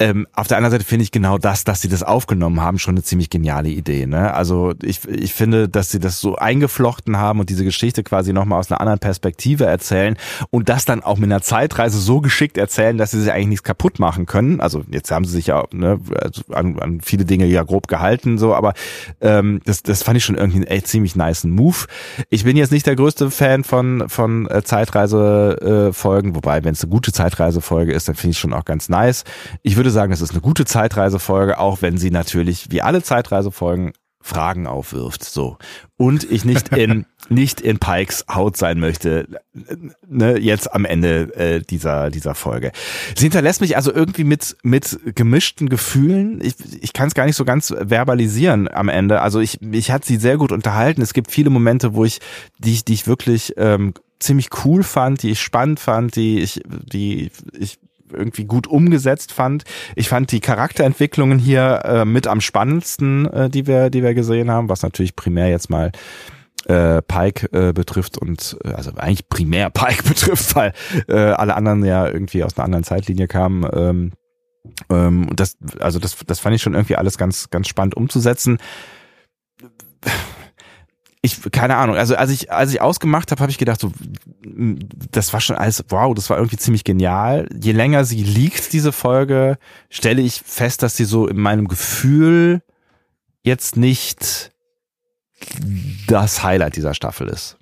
[0.00, 2.94] Ähm, auf der anderen Seite finde ich genau das, dass sie das aufgenommen haben, schon
[2.94, 4.06] eine ziemlich geniale Idee.
[4.06, 4.32] Ne?
[4.32, 8.58] Also ich, ich finde, dass sie das so eingeflochten haben und diese Geschichte quasi nochmal
[8.58, 10.16] aus einer anderen Perspektive erzählen
[10.50, 13.64] und das dann auch mit einer Zeitreise so geschickt erzählen, dass sie sich eigentlich nichts
[13.64, 14.60] kaputt machen können.
[14.60, 18.38] Also jetzt haben sie sich ja ne, also an, an viele Dinge ja grob gehalten,
[18.38, 18.74] so, aber
[19.20, 21.86] ähm, das, das fand ich schon irgendwie einen echt ziemlich nice Move.
[22.30, 26.90] Ich bin jetzt nicht der größte Fan von, von äh, Zeitreise-Folgen, wobei, wenn es eine
[26.90, 29.24] gute Zeitreisefolge ist, dann finde ich schon auch ganz nice.
[29.62, 33.92] Ich würde sagen, es ist eine gute Zeitreisefolge, auch wenn sie natürlich, wie alle Zeitreisefolgen,
[34.26, 35.56] Fragen aufwirft, so.
[35.96, 39.28] Und ich nicht in, nicht in Pikes Haut sein möchte,
[40.06, 42.72] ne, jetzt am Ende äh, dieser, dieser Folge.
[43.14, 46.40] Sie hinterlässt mich also irgendwie mit, mit gemischten Gefühlen.
[46.42, 49.20] Ich, ich kann es gar nicht so ganz verbalisieren am Ende.
[49.20, 51.02] Also ich, ich hat sie sehr gut unterhalten.
[51.02, 52.18] Es gibt viele Momente, wo ich,
[52.58, 56.62] die ich, die ich wirklich ähm, ziemlich cool fand, die ich spannend fand, die ich,
[56.66, 57.78] die ich
[58.12, 59.64] irgendwie gut umgesetzt fand.
[59.94, 64.50] Ich fand die Charakterentwicklungen hier äh, mit am spannendsten, äh, die wir, die wir gesehen
[64.50, 65.92] haben, was natürlich primär jetzt mal
[66.66, 70.72] äh, Pike äh, betrifft und äh, also eigentlich primär Pike betrifft, weil
[71.08, 73.68] äh, alle anderen ja irgendwie aus einer anderen Zeitlinie kamen.
[73.72, 74.12] Ähm,
[74.90, 78.58] ähm, das, also das, das fand ich schon irgendwie alles ganz, ganz spannend umzusetzen.
[81.26, 83.90] Ich, keine Ahnung, also als ich, als ich ausgemacht habe, habe ich gedacht, so,
[85.10, 87.48] das war schon alles, wow, das war irgendwie ziemlich genial.
[87.60, 89.58] Je länger sie liegt, diese Folge,
[89.90, 92.62] stelle ich fest, dass sie so in meinem Gefühl
[93.42, 94.52] jetzt nicht
[96.06, 97.58] das Highlight dieser Staffel ist.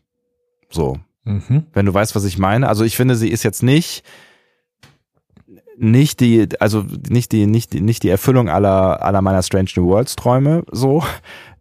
[0.70, 1.64] So, Mhm.
[1.72, 2.68] wenn du weißt, was ich meine.
[2.68, 4.04] Also ich finde, sie ist jetzt nicht
[5.76, 9.86] nicht die, also nicht die, nicht die, nicht die Erfüllung aller aller meiner Strange New
[9.86, 11.02] Worlds Träume so.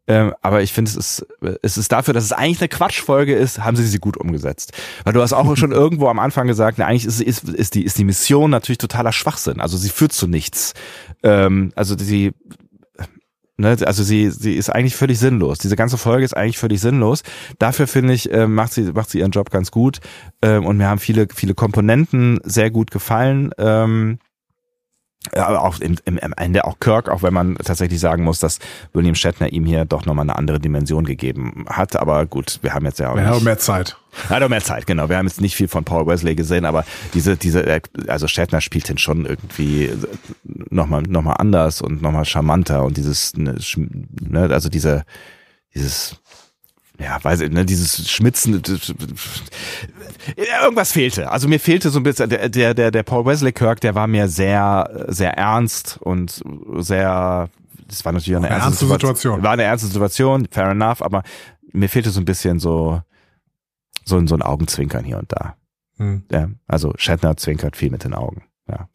[0.05, 1.25] Ähm, aber ich finde, es ist,
[1.61, 4.73] es ist dafür, dass es eigentlich eine Quatschfolge ist, haben sie sie gut umgesetzt.
[5.03, 7.83] Weil du hast auch schon irgendwo am Anfang gesagt, na, eigentlich ist, ist, ist, die,
[7.83, 9.61] ist die Mission natürlich totaler Schwachsinn.
[9.61, 10.73] Also sie führt zu nichts.
[11.23, 12.33] Ähm, also die,
[13.55, 15.59] Ne, also sie, sie ist eigentlich völlig sinnlos.
[15.59, 17.21] Diese ganze Folge ist eigentlich völlig sinnlos.
[17.59, 19.99] Dafür finde ich, äh, macht sie, macht sie ihren Job ganz gut.
[20.41, 23.51] Ähm, und mir haben viele, viele Komponenten sehr gut gefallen.
[23.59, 24.17] Ähm,
[25.31, 28.59] aber auch im, im, am Ende auch Kirk, auch wenn man tatsächlich sagen muss, dass
[28.91, 31.95] William Shatner ihm hier doch nochmal eine andere Dimension gegeben hat.
[31.95, 33.97] Aber gut, wir haben jetzt ja auch Wir haben mehr Zeit.
[34.29, 35.09] er hat auch mehr Zeit, genau.
[35.09, 38.89] Wir haben jetzt nicht viel von Paul Wesley gesehen, aber diese, diese, also Shatner spielt
[38.89, 39.91] den schon irgendwie
[40.43, 43.55] nochmal, noch mal anders und nochmal charmanter und dieses, ne,
[44.21, 45.05] ne, also diese,
[45.73, 46.17] dieses,
[46.99, 48.61] ja, weiß ich, ne, dieses Schmitzen,
[50.35, 51.31] irgendwas fehlte.
[51.31, 54.07] Also mir fehlte so ein bisschen, der, der, der, der Paul Wesley Kirk, der war
[54.07, 56.41] mir sehr, sehr ernst und
[56.77, 57.49] sehr,
[57.87, 59.43] das war natürlich eine, Eine ernste, ernste Situation.
[59.43, 61.23] War eine ernste Situation, fair enough, aber
[61.71, 63.01] mir fehlte so ein bisschen so,
[64.05, 65.55] so, ein- so ein Augenzwinkern hier und da.
[65.97, 66.23] Hm.
[66.31, 68.43] Ja, also Shatner zwinkert viel mit den Augen.
[68.69, 68.87] Ja.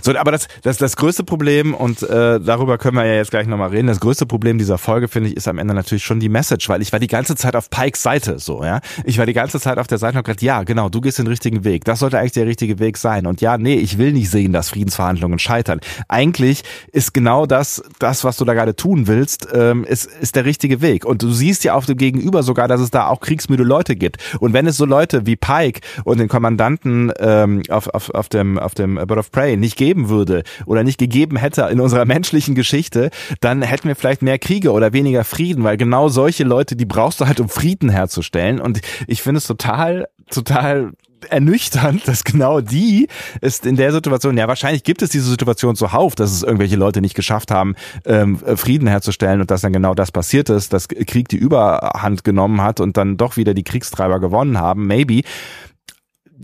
[0.00, 3.46] So, aber das, das, das größte Problem, und äh, darüber können wir ja jetzt gleich
[3.46, 6.30] nochmal reden, das größte Problem dieser Folge, finde ich, ist am Ende natürlich schon die
[6.30, 8.80] Message, weil ich war die ganze Zeit auf Pikes Seite so, ja.
[9.04, 11.18] Ich war die ganze Zeit auf der Seite und hab gedacht, ja, genau, du gehst
[11.18, 11.84] den richtigen Weg.
[11.84, 13.26] Das sollte eigentlich der richtige Weg sein.
[13.26, 15.80] Und ja, nee, ich will nicht sehen, dass Friedensverhandlungen scheitern.
[16.08, 20.46] Eigentlich ist genau das, das, was du da gerade tun willst, ähm, ist, ist der
[20.46, 21.04] richtige Weg.
[21.04, 24.16] Und du siehst ja auf dem Gegenüber sogar, dass es da auch kriegsmüde Leute gibt.
[24.40, 28.58] Und wenn es so Leute wie Pike und den Kommandanten ähm, auf, auf, auf dem,
[28.58, 32.54] auf dem Bird of Prey nicht geben würde oder nicht gegeben hätte in unserer menschlichen
[32.54, 36.86] Geschichte, dann hätten wir vielleicht mehr Kriege oder weniger Frieden, weil genau solche Leute, die
[36.86, 38.60] brauchst du halt, um Frieden herzustellen.
[38.60, 40.92] Und ich finde es total, total
[41.28, 43.08] ernüchternd, dass genau die
[43.40, 47.00] ist in der Situation, ja wahrscheinlich gibt es diese Situation zuhauf, dass es irgendwelche Leute
[47.00, 47.74] nicht geschafft haben,
[48.06, 52.62] ähm, Frieden herzustellen und dass dann genau das passiert ist, dass Krieg die Überhand genommen
[52.62, 55.22] hat und dann doch wieder die Kriegstreiber gewonnen haben, maybe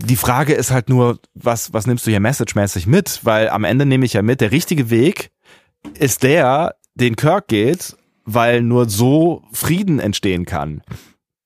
[0.05, 3.21] die Frage ist halt nur, was, was nimmst du hier messagemäßig mit?
[3.23, 5.31] Weil am Ende nehme ich ja mit, der richtige Weg
[5.97, 10.81] ist der, den Kirk geht, weil nur so Frieden entstehen kann.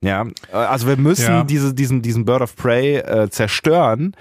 [0.04, 1.44] Ja, also wir müssen ja.
[1.44, 4.16] diese, diesen, diesen Bird of Prey äh, zerstören,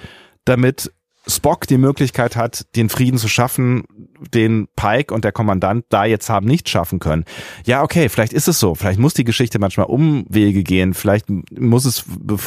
[0.44, 0.92] damit
[1.26, 3.84] Spock die Möglichkeit hat, den Frieden zu schaffen,
[4.32, 7.24] den Pike und der Kommandant da jetzt haben nicht schaffen können.
[7.66, 8.74] Ja, okay, vielleicht ist es so.
[8.74, 10.94] Vielleicht muss die Geschichte manchmal Umwege gehen.
[10.94, 12.04] Vielleicht muss es,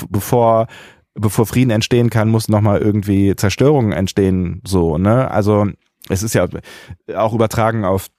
[0.09, 0.67] bevor
[1.15, 5.29] bevor Frieden entstehen kann, muss nochmal irgendwie Zerstörung entstehen, so, ne?
[5.29, 5.67] Also,
[6.09, 6.47] es ist ja
[7.15, 8.09] auch übertragen auf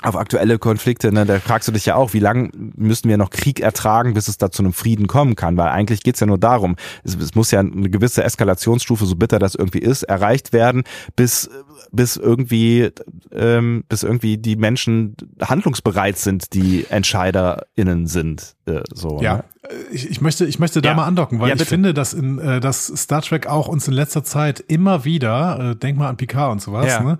[0.00, 3.30] auf aktuelle Konflikte, ne, da fragst du dich ja auch, wie lange müssen wir noch
[3.30, 5.56] Krieg ertragen, bis es da zu einem Frieden kommen kann?
[5.56, 9.38] Weil eigentlich geht's ja nur darum, es, es, muss ja eine gewisse Eskalationsstufe, so bitter
[9.38, 10.82] das irgendwie ist, erreicht werden,
[11.14, 11.50] bis
[11.92, 12.90] bis irgendwie
[13.32, 18.56] ähm, bis irgendwie die Menschen handlungsbereit sind, die EntscheiderInnen sind.
[18.64, 19.44] Äh, so, ja, ne?
[19.90, 20.94] ich, ich möchte ich möchte da ja.
[20.94, 23.94] mal andocken, weil ja, ich finde, dass in äh, dass Star Trek auch uns in
[23.94, 27.00] letzter Zeit immer wieder, äh, denk mal an Picard und sowas, ja.
[27.00, 27.18] ne?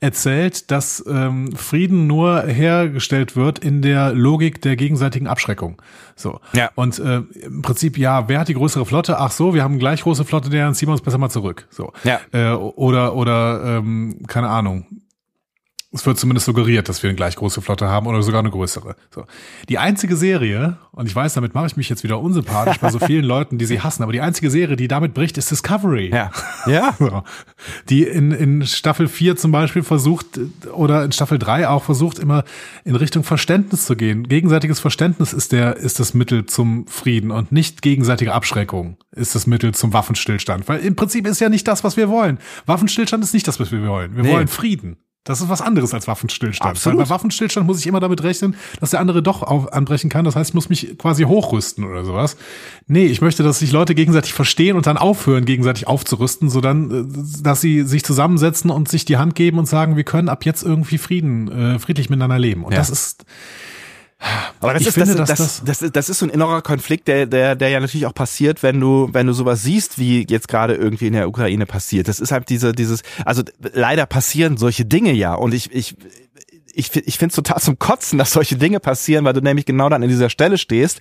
[0.00, 5.80] erzählt, dass ähm, Frieden nur hergestellt wird in der Logik der gegenseitigen Abschreckung.
[6.14, 6.40] So.
[6.52, 6.70] Ja.
[6.74, 9.18] Und äh, im Prinzip, ja, wer hat die größere Flotte?
[9.18, 11.66] Ach so, wir haben gleich große Flotte, der dann ziehen wir uns besser mal zurück.
[11.70, 11.92] So.
[12.04, 12.20] Ja.
[12.32, 14.86] Äh, oder, oder, ähm, keine Ahnung
[15.96, 18.96] es wird zumindest suggeriert, dass wir eine gleich große Flotte haben oder sogar eine größere.
[19.14, 19.24] So.
[19.68, 22.98] Die einzige Serie, und ich weiß, damit mache ich mich jetzt wieder unsympathisch bei so
[22.98, 26.10] vielen Leuten, die sie hassen, aber die einzige Serie, die damit bricht, ist Discovery.
[26.12, 26.30] Ja.
[26.66, 26.94] Ja.
[27.06, 27.22] So.
[27.88, 30.40] Die in, in Staffel 4 zum Beispiel versucht,
[30.72, 32.44] oder in Staffel 3 auch versucht, immer
[32.84, 34.28] in Richtung Verständnis zu gehen.
[34.28, 39.46] Gegenseitiges Verständnis ist der, ist das Mittel zum Frieden und nicht gegenseitige Abschreckung ist das
[39.46, 40.68] Mittel zum Waffenstillstand.
[40.68, 42.38] Weil im Prinzip ist ja nicht das, was wir wollen.
[42.66, 44.14] Waffenstillstand ist nicht das, was wir wollen.
[44.14, 44.32] Wir nee.
[44.32, 44.98] wollen Frieden.
[45.26, 46.70] Das ist was anderes als Waffenstillstand.
[46.70, 46.98] Absolut.
[46.98, 50.24] Weil bei Waffenstillstand muss ich immer damit rechnen, dass der andere doch auf, anbrechen kann.
[50.24, 52.36] Das heißt, ich muss mich quasi hochrüsten oder sowas.
[52.86, 56.90] Nee, ich möchte, dass sich Leute gegenseitig verstehen und dann aufhören, gegenseitig aufzurüsten, so dann,
[56.90, 60.44] äh, dass sie sich zusammensetzen und sich die Hand geben und sagen, wir können ab
[60.44, 62.64] jetzt irgendwie Frieden, äh, friedlich miteinander leben.
[62.64, 62.78] Und ja.
[62.78, 63.24] das ist,
[64.60, 67.06] aber das ich ist, finde, das, das, das, das, das ist so ein innerer Konflikt,
[67.08, 70.48] der, der, der ja natürlich auch passiert, wenn du, wenn du sowas siehst, wie jetzt
[70.48, 72.08] gerade irgendwie in der Ukraine passiert.
[72.08, 75.34] Das ist halt diese, dieses, also leider passieren solche Dinge ja.
[75.34, 75.96] Und ich, ich,
[76.72, 79.88] ich, ich finde es total zum Kotzen, dass solche Dinge passieren, weil du nämlich genau
[79.88, 81.00] dann an dieser Stelle stehst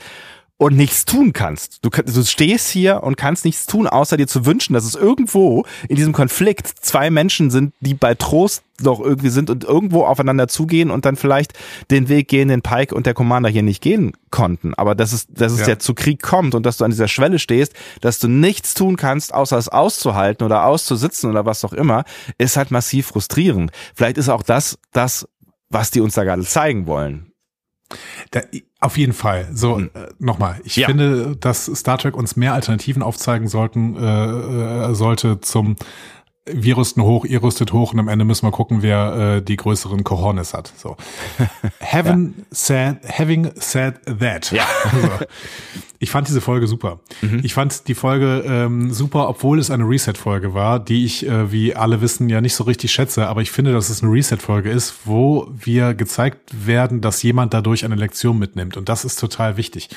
[0.58, 1.84] und nichts tun kannst.
[1.84, 5.66] Du, du stehst hier und kannst nichts tun, außer dir zu wünschen, dass es irgendwo
[5.90, 10.48] in diesem Konflikt zwei Menschen sind, die bei Trost noch irgendwie sind und irgendwo aufeinander
[10.48, 11.54] zugehen und dann vielleicht
[11.92, 14.74] den Weg gehen, den Pike und der Commander hier nicht gehen konnten.
[14.76, 15.70] Aber dass es, dass es ja.
[15.70, 18.96] ja zu Krieg kommt und dass du an dieser Schwelle stehst, dass du nichts tun
[18.96, 22.06] kannst, außer es auszuhalten oder auszusitzen oder was auch immer,
[22.38, 23.72] ist halt massiv frustrierend.
[23.94, 25.28] Vielleicht ist auch das, das,
[25.70, 27.32] was die uns da gerade zeigen wollen.
[28.32, 28.42] Da,
[28.80, 29.48] auf jeden Fall.
[29.54, 29.92] So, hm.
[29.94, 30.60] äh, nochmal.
[30.64, 30.88] Ich ja.
[30.88, 35.76] finde, dass Star Trek uns mehr Alternativen aufzeigen sollten, äh, äh, sollte zum
[36.46, 39.56] wir rüsten hoch, ihr rüstet hoch und am Ende müssen wir gucken, wer äh, die
[39.56, 40.72] größeren Cojones hat.
[40.78, 40.96] So.
[41.82, 42.44] Having ja.
[42.52, 44.52] said, having said that.
[44.52, 44.66] Ja.
[44.96, 45.26] Also,
[46.00, 47.00] ich fand diese Folge super.
[47.22, 47.42] Mhm.
[47.44, 51.76] Ich fand die Folge ähm, super, obwohl es eine Reset-Folge war, die ich, äh, wie
[51.76, 53.28] alle wissen, ja nicht so richtig schätze.
[53.28, 57.86] Aber ich finde, dass es eine Reset-Folge ist, wo wir gezeigt werden, dass jemand dadurch
[57.86, 58.78] eine Lektion mitnimmt.
[58.78, 59.90] Und das ist total wichtig.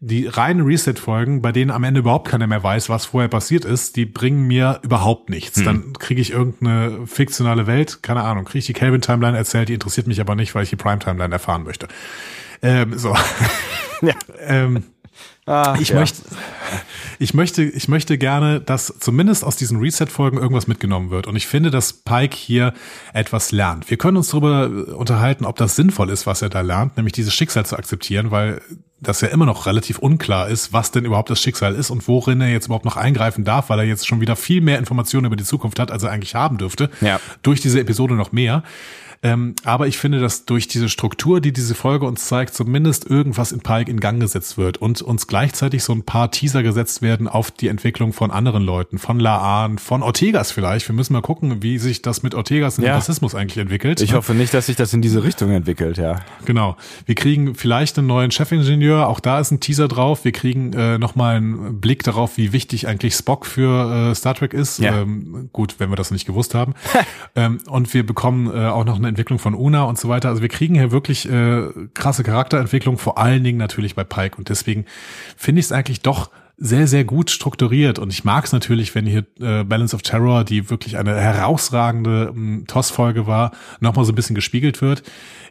[0.00, 3.96] Die reinen Reset-Folgen, bei denen am Ende überhaupt keiner mehr weiß, was vorher passiert ist,
[3.96, 5.58] die bringen mir überhaupt nichts.
[5.58, 5.64] Mhm.
[5.64, 10.06] Dann kriege ich irgendeine fiktionale Welt, keine Ahnung, kriege ich die Kelvin-Timeline erzählt, die interessiert
[10.06, 11.88] mich aber nicht, weil ich die Prime-Timeline erfahren möchte.
[12.62, 13.16] Ähm, so.
[14.02, 14.14] ja.
[14.40, 14.84] ähm,
[15.44, 15.96] Ah, ich ja.
[15.96, 16.22] möchte,
[17.18, 21.26] ich möchte, ich möchte gerne, dass zumindest aus diesen Reset-Folgen irgendwas mitgenommen wird.
[21.26, 22.72] Und ich finde, dass Pike hier
[23.12, 23.90] etwas lernt.
[23.90, 27.34] Wir können uns darüber unterhalten, ob das sinnvoll ist, was er da lernt, nämlich dieses
[27.34, 28.60] Schicksal zu akzeptieren, weil
[29.00, 32.40] das ja immer noch relativ unklar ist, was denn überhaupt das Schicksal ist und worin
[32.40, 35.34] er jetzt überhaupt noch eingreifen darf, weil er jetzt schon wieder viel mehr Informationen über
[35.34, 36.88] die Zukunft hat, als er eigentlich haben dürfte.
[37.00, 37.18] Ja.
[37.42, 38.62] Durch diese Episode noch mehr.
[39.24, 43.52] Ähm, aber ich finde, dass durch diese Struktur, die diese Folge uns zeigt, zumindest irgendwas
[43.52, 47.28] in Pike in Gang gesetzt wird und uns gleichzeitig so ein paar Teaser gesetzt werden
[47.28, 50.88] auf die Entwicklung von anderen Leuten, von Laan, von Ortegas vielleicht.
[50.88, 52.96] Wir müssen mal gucken, wie sich das mit Ortegas und ja.
[52.96, 54.00] Rassismus eigentlich entwickelt.
[54.00, 56.16] Ich hoffe nicht, dass sich das in diese Richtung entwickelt, ja.
[56.44, 56.76] Genau.
[57.06, 60.24] Wir kriegen vielleicht einen neuen Chefingenieur, auch da ist ein Teaser drauf.
[60.24, 64.52] Wir kriegen äh, nochmal einen Blick darauf, wie wichtig eigentlich Spock für äh, Star Trek
[64.52, 64.80] ist.
[64.80, 65.02] Ja.
[65.02, 66.74] Ähm, gut, wenn wir das nicht gewusst haben.
[67.36, 70.28] ähm, und wir bekommen äh, auch noch eine Entwicklung von Una und so weiter.
[70.28, 74.36] Also wir kriegen hier wirklich äh, krasse Charakterentwicklung, vor allen Dingen natürlich bei Pike.
[74.36, 74.86] Und deswegen
[75.36, 77.98] finde ich es eigentlich doch sehr, sehr gut strukturiert.
[77.98, 82.32] Und ich mag es natürlich, wenn hier äh, Balance of Terror, die wirklich eine herausragende
[82.34, 85.02] ähm, TOS-Folge war, nochmal so ein bisschen gespiegelt wird.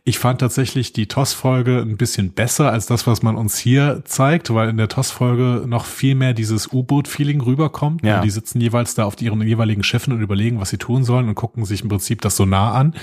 [0.03, 4.51] Ich fand tatsächlich die TOS-Folge ein bisschen besser als das, was man uns hier zeigt,
[4.51, 8.03] weil in der TOS-Folge noch viel mehr dieses U-Boot-Feeling rüberkommt.
[8.03, 8.21] Ja.
[8.21, 11.35] Die sitzen jeweils da auf ihren jeweiligen Schiffen und überlegen, was sie tun sollen und
[11.35, 12.95] gucken sich im Prinzip das so nah an.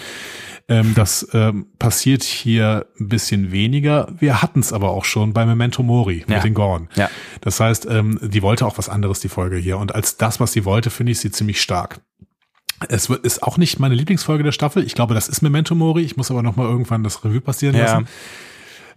[0.69, 4.13] Ähm, das ähm, passiert hier ein bisschen weniger.
[4.19, 6.35] Wir hatten es aber auch schon bei Memento Mori Ja.
[6.35, 6.89] mit den Gorn.
[6.97, 7.09] Ja.
[7.41, 9.79] Das heißt, ähm, die wollte auch was anderes, die Folge hier.
[9.79, 12.01] Und als das, was sie wollte, finde ich sie ziemlich stark.
[12.89, 14.85] Es ist auch nicht meine Lieblingsfolge der Staffel.
[14.85, 16.03] Ich glaube, das ist Memento Mori.
[16.03, 17.85] Ich muss aber noch mal irgendwann das Revue passieren Ja.
[17.85, 18.09] lassen.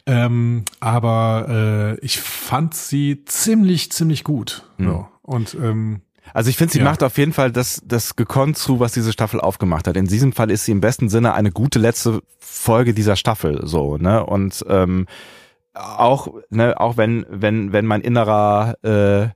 [0.06, 4.68] Ähm, aber äh, ich fand sie ziemlich, ziemlich gut.
[4.80, 5.08] So.
[5.22, 6.02] Und ähm,
[6.34, 6.86] Also ich finde, sie Ja.
[6.86, 9.98] macht auf jeden Fall das, das gekonnt zu, was diese Staffel aufgemacht hat.
[9.98, 13.98] In diesem Fall ist sie im besten Sinne eine gute letzte Folge dieser Staffel, so,
[13.98, 14.26] ne?
[14.26, 15.08] Und ähm,
[15.74, 19.30] auch, ne, auch wenn, wenn, wenn mein innerer, äh,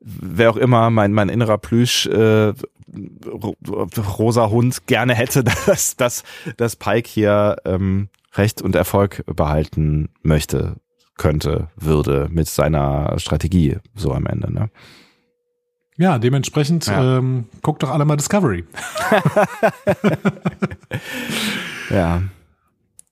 [0.00, 2.54] wer auch immer, mein, mein innerer Plüsch, äh,
[4.18, 6.22] rosa Hund gerne hätte, dass, dass,
[6.56, 10.76] dass Pike hier ähm, Recht und Erfolg behalten möchte,
[11.16, 14.70] könnte, würde mit seiner Strategie so am Ende, ne?
[15.98, 17.18] ja, dementsprechend Ja.
[17.18, 18.64] Ähm, guckt doch alle mal Discovery.
[21.90, 22.22] Ja.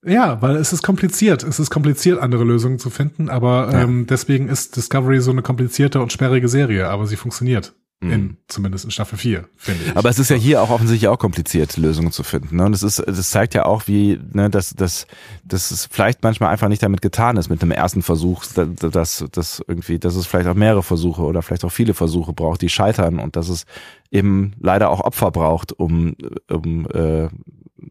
[0.03, 1.43] Ja, weil es ist kompliziert.
[1.43, 3.83] Es ist kompliziert, andere Lösungen zu finden, aber Ja.
[3.83, 7.75] ähm, deswegen ist Discovery so eine komplizierte und sperrige Serie, aber sie funktioniert.
[8.03, 8.13] Mhm.
[8.13, 9.97] In, zumindest in Staffel 4, finde ich.
[9.97, 12.57] Aber es ist ja hier auch offensichtlich auch kompliziert, Lösungen zu finden.
[12.57, 12.65] Ne?
[12.65, 15.07] Und es ist, es zeigt ja auch, wie, ne, dass, dass,
[15.45, 19.25] dass es vielleicht manchmal einfach nicht damit getan ist mit dem ersten Versuch, dass, dass,
[19.31, 22.71] dass irgendwie, dass es vielleicht auch mehrere Versuche oder vielleicht auch viele Versuche braucht, die
[22.71, 23.67] scheitern und dass es
[24.11, 26.17] eben leider auch Opfer braucht, um,
[26.49, 27.29] um äh,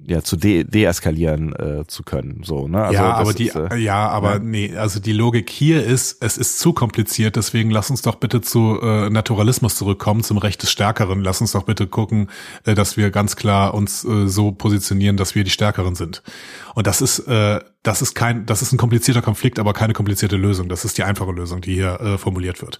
[0.05, 2.41] ja zu de deeskalieren äh, zu können.
[2.43, 2.83] So, ne?
[2.83, 4.39] Also ja, aber die, ist, äh, ja, aber ja.
[4.39, 8.41] nee, also die Logik hier ist, es ist zu kompliziert, deswegen lass uns doch bitte
[8.41, 11.21] zu äh, Naturalismus zurückkommen, zum Recht des Stärkeren.
[11.21, 12.29] Lass uns doch bitte gucken,
[12.65, 16.23] äh, dass wir ganz klar uns äh, so positionieren, dass wir die Stärkeren sind.
[16.75, 20.37] Und das ist, äh, das ist kein, das ist ein komplizierter Konflikt, aber keine komplizierte
[20.37, 20.69] Lösung.
[20.69, 22.79] Das ist die einfache Lösung, die hier äh, formuliert wird.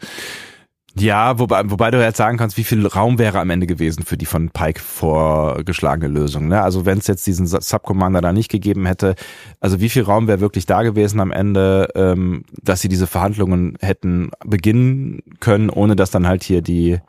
[0.96, 4.18] Ja, wobei, wobei du jetzt sagen kannst, wie viel Raum wäre am Ende gewesen für
[4.18, 6.48] die von Pike vorgeschlagene Lösung.
[6.48, 6.62] Ne?
[6.62, 9.16] Also wenn es jetzt diesen Subcommander da nicht gegeben hätte,
[9.60, 13.78] also wie viel Raum wäre wirklich da gewesen am Ende, ähm, dass sie diese Verhandlungen
[13.82, 17.00] hätten beginnen können, ohne dass dann halt hier die,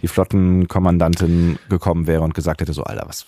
[0.00, 3.26] die Flottenkommandantin gekommen wäre und gesagt hätte, so Alter, was...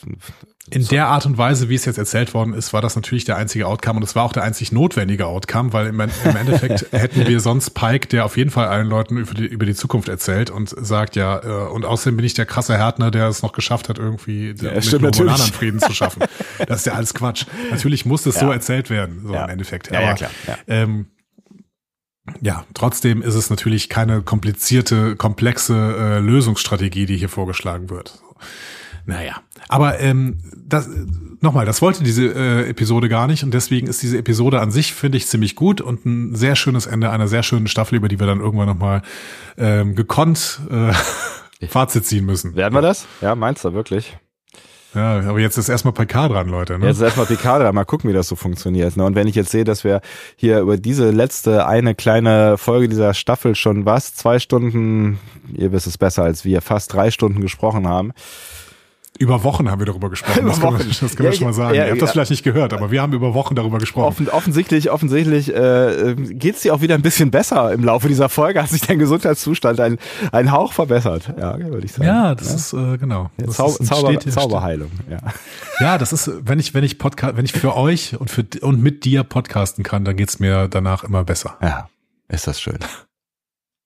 [0.69, 3.37] In der Art und Weise, wie es jetzt erzählt worden ist, war das natürlich der
[3.37, 7.25] einzige Outcome und es war auch der einzig notwendige Outcome, weil im, im Endeffekt hätten
[7.27, 10.51] wir sonst Pike, der auf jeden Fall allen Leuten über die, über die Zukunft erzählt
[10.51, 13.89] und sagt ja, äh, und außerdem bin ich der krasse Härtner, der es noch geschafft
[13.89, 15.41] hat, irgendwie mit stimmt natürlich.
[15.53, 16.25] Frieden zu schaffen.
[16.67, 17.45] Das ist ja alles Quatsch.
[17.71, 19.45] Natürlich muss es so erzählt werden, so Ja.
[19.45, 19.91] im Endeffekt.
[19.93, 20.57] Ja, ja, Aber, klar, ja.
[20.67, 21.07] Ähm,
[22.41, 28.21] ja, trotzdem ist es natürlich keine komplizierte, komplexe äh, Lösungsstrategie, die hier vorgeschlagen wird.
[29.07, 30.89] Naja, aber ähm, das
[31.41, 34.95] nochmal, das wollte diese äh, Episode gar nicht und deswegen ist diese Episode an sich,
[34.95, 38.19] finde ich, ziemlich gut und ein sehr schönes Ende einer sehr schönen Staffel, über die
[38.19, 39.03] wir dann irgendwann nochmal
[39.57, 40.93] ähm, gekonnt äh,
[41.69, 42.57] Fazit ziehen müssen.
[42.57, 43.07] Werden wir das?
[43.21, 44.19] Ja, meinst du wirklich?
[44.97, 46.79] Ja, aber jetzt ist erstmal PK dran, Leute.
[46.79, 46.87] Ne?
[46.87, 48.97] Jetzt ist erstmal PK da, mal gucken, wie das so funktioniert.
[48.97, 49.05] Ne?
[49.05, 50.01] Und wenn ich jetzt sehe, dass wir
[50.37, 55.19] hier über diese letzte eine kleine Folge dieser Staffel schon was, zwei Stunden,
[55.53, 58.13] ihr wisst es besser als wir, fast drei Stunden gesprochen haben.
[59.19, 60.41] Über Wochen haben wir darüber gesprochen.
[60.41, 60.89] Über das können wir, Wochen.
[60.89, 61.75] das können wir Ja, schon mal sagen.
[61.75, 62.13] ja, Ihr habt das ja.
[62.13, 64.07] vielleicht nicht gehört, aber wir haben über Wochen darüber gesprochen.
[64.07, 68.29] Offen, offensichtlich, offensichtlich äh, geht es dir auch wieder ein bisschen besser im Laufe dieser
[68.29, 68.63] Folge.
[68.63, 69.99] Hat sich dein Gesundheitszustand ein,
[70.33, 71.33] ein Hauch verbessert.
[71.39, 72.07] Ja, würde ich sagen.
[72.09, 73.31] Ja, das ist äh, genau.
[73.39, 74.91] Ja, Das Zau ist Zauber stetig- Zauberheilung.
[75.11, 75.19] Ja.
[75.81, 78.83] Ja, das ist, wenn ich, wenn ich Podcast, wenn ich für euch und für und
[78.83, 81.57] mit dir podcasten kann, dann geht's mir danach immer besser.
[81.63, 81.89] ja,
[82.29, 82.79] ist das schön.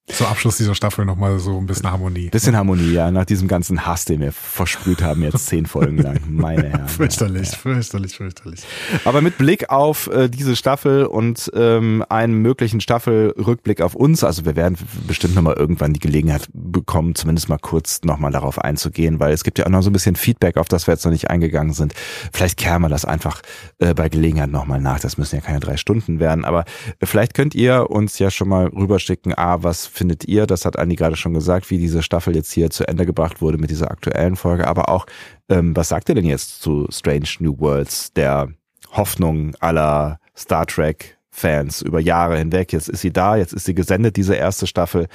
[0.07, 2.29] Zum Abschluss dieser Staffel nochmal so ein bisschen Harmonie.
[2.29, 6.19] Bisschen Harmonie, ja, nach diesem ganzen Hass, den wir versprüht haben, jetzt zehn Folgen lang.
[6.29, 6.87] Meine Herren.
[6.87, 8.61] Fürchterlich, fürchterlich, fürchterlich.
[9.05, 14.43] Aber mit Blick auf äh, diese Staffel und ähm, einen möglichen Staffelrückblick auf uns, also
[14.43, 14.75] wir werden
[15.07, 19.59] bestimmt nochmal irgendwann die Gelegenheit bekommen, zumindest mal kurz nochmal darauf einzugehen, weil es gibt
[19.59, 21.93] ja auch noch so ein bisschen Feedback, auf das wir jetzt noch nicht eingegangen sind.
[22.33, 23.41] Vielleicht kehren wir das einfach
[23.79, 24.99] äh, bei Gelegenheit nochmal nach.
[24.99, 26.65] Das müssen ja keine drei Stunden werden, aber
[27.01, 30.95] vielleicht könnt ihr uns ja schon mal rüberschicken, ah, was findet ihr, das hat Andi
[30.95, 34.35] gerade schon gesagt, wie diese Staffel jetzt hier zu Ende gebracht wurde mit dieser aktuellen
[34.35, 35.05] Folge, aber auch,
[35.49, 38.49] ähm, was sagt ihr denn jetzt zu Strange New Worlds, der
[38.91, 42.73] Hoffnung aller Star Trek Fans über Jahre hinweg.
[42.73, 45.07] Jetzt ist sie da, jetzt ist sie gesendet, diese erste Staffel.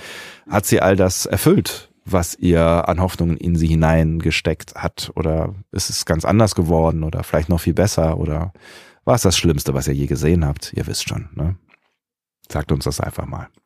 [0.49, 5.13] Hat sie all das erfüllt, was ihr an Hoffnungen in sie hineingesteckt hat?
[5.15, 8.19] Oder ist es ganz anders geworden oder vielleicht noch viel besser?
[8.19, 8.53] Oder
[9.05, 10.73] war es das Schlimmste, was ihr je gesehen habt?
[10.73, 11.57] Ihr wisst schon, ne?
[12.51, 13.49] Sagt uns das einfach mal.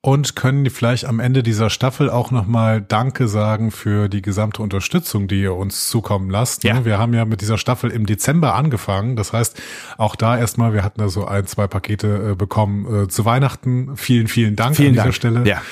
[0.00, 4.62] und können die vielleicht am Ende dieser Staffel auch nochmal Danke sagen für die gesamte
[4.62, 6.62] Unterstützung, die ihr uns zukommen lasst.
[6.62, 6.70] Ne?
[6.70, 6.84] Ja.
[6.84, 9.16] Wir haben ja mit dieser Staffel im Dezember angefangen.
[9.16, 9.60] Das heißt,
[9.96, 13.96] auch da erstmal, wir hatten da so ein, zwei Pakete äh, bekommen äh, zu Weihnachten.
[13.96, 15.14] Vielen, vielen Dank vielen an dieser Dank.
[15.14, 15.42] Stelle.
[15.44, 15.62] Ja.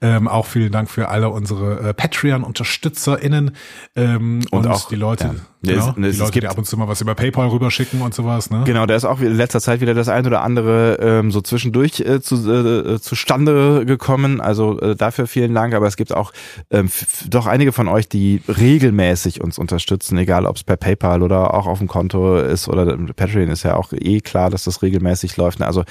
[0.00, 3.52] Ähm, auch vielen Dank für alle unsere äh, Patreon-UnterstützerInnen
[3.96, 5.74] ähm, und, und auch die Leute, ja.
[5.74, 8.00] genau, es, die es Leute, gibt, die ab und zu mal was über PayPal rüberschicken
[8.02, 8.50] und sowas.
[8.50, 8.62] Ne?
[8.64, 12.00] Genau, da ist auch in letzter Zeit wieder das ein oder andere ähm, so zwischendurch
[12.00, 14.40] äh, zu, äh, zustande gekommen.
[14.40, 15.74] Also äh, dafür vielen Dank.
[15.74, 16.32] Aber es gibt auch
[16.70, 16.88] ähm,
[17.28, 21.66] doch einige von euch, die regelmäßig uns unterstützen, egal ob es per PayPal oder auch
[21.66, 25.60] auf dem Konto ist oder Patreon ist ja auch eh klar, dass das regelmäßig läuft.
[25.62, 25.84] Also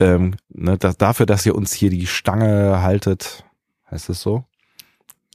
[0.00, 3.44] ähm, ne, das, dafür, dass ihr uns hier die Stange haltet,
[3.94, 4.42] Heißt es so?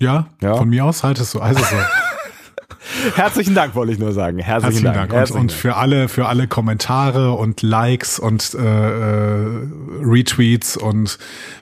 [0.02, 1.40] Ja, ja, von mir aus halt es so.
[1.40, 1.78] Also so.
[3.16, 4.38] Herzlichen Dank, wollte ich nur sagen.
[4.38, 4.98] Herzlichen, Herzlichen Dank.
[4.98, 5.14] Dank.
[5.14, 9.68] Herzlichen und, und, für alle, für alle Kommentare und Likes und äh, äh,
[10.02, 11.20] Retweets und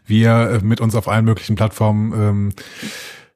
[0.08, 2.53] wie ihr mit uns auf allen möglichen Plattformen ähm,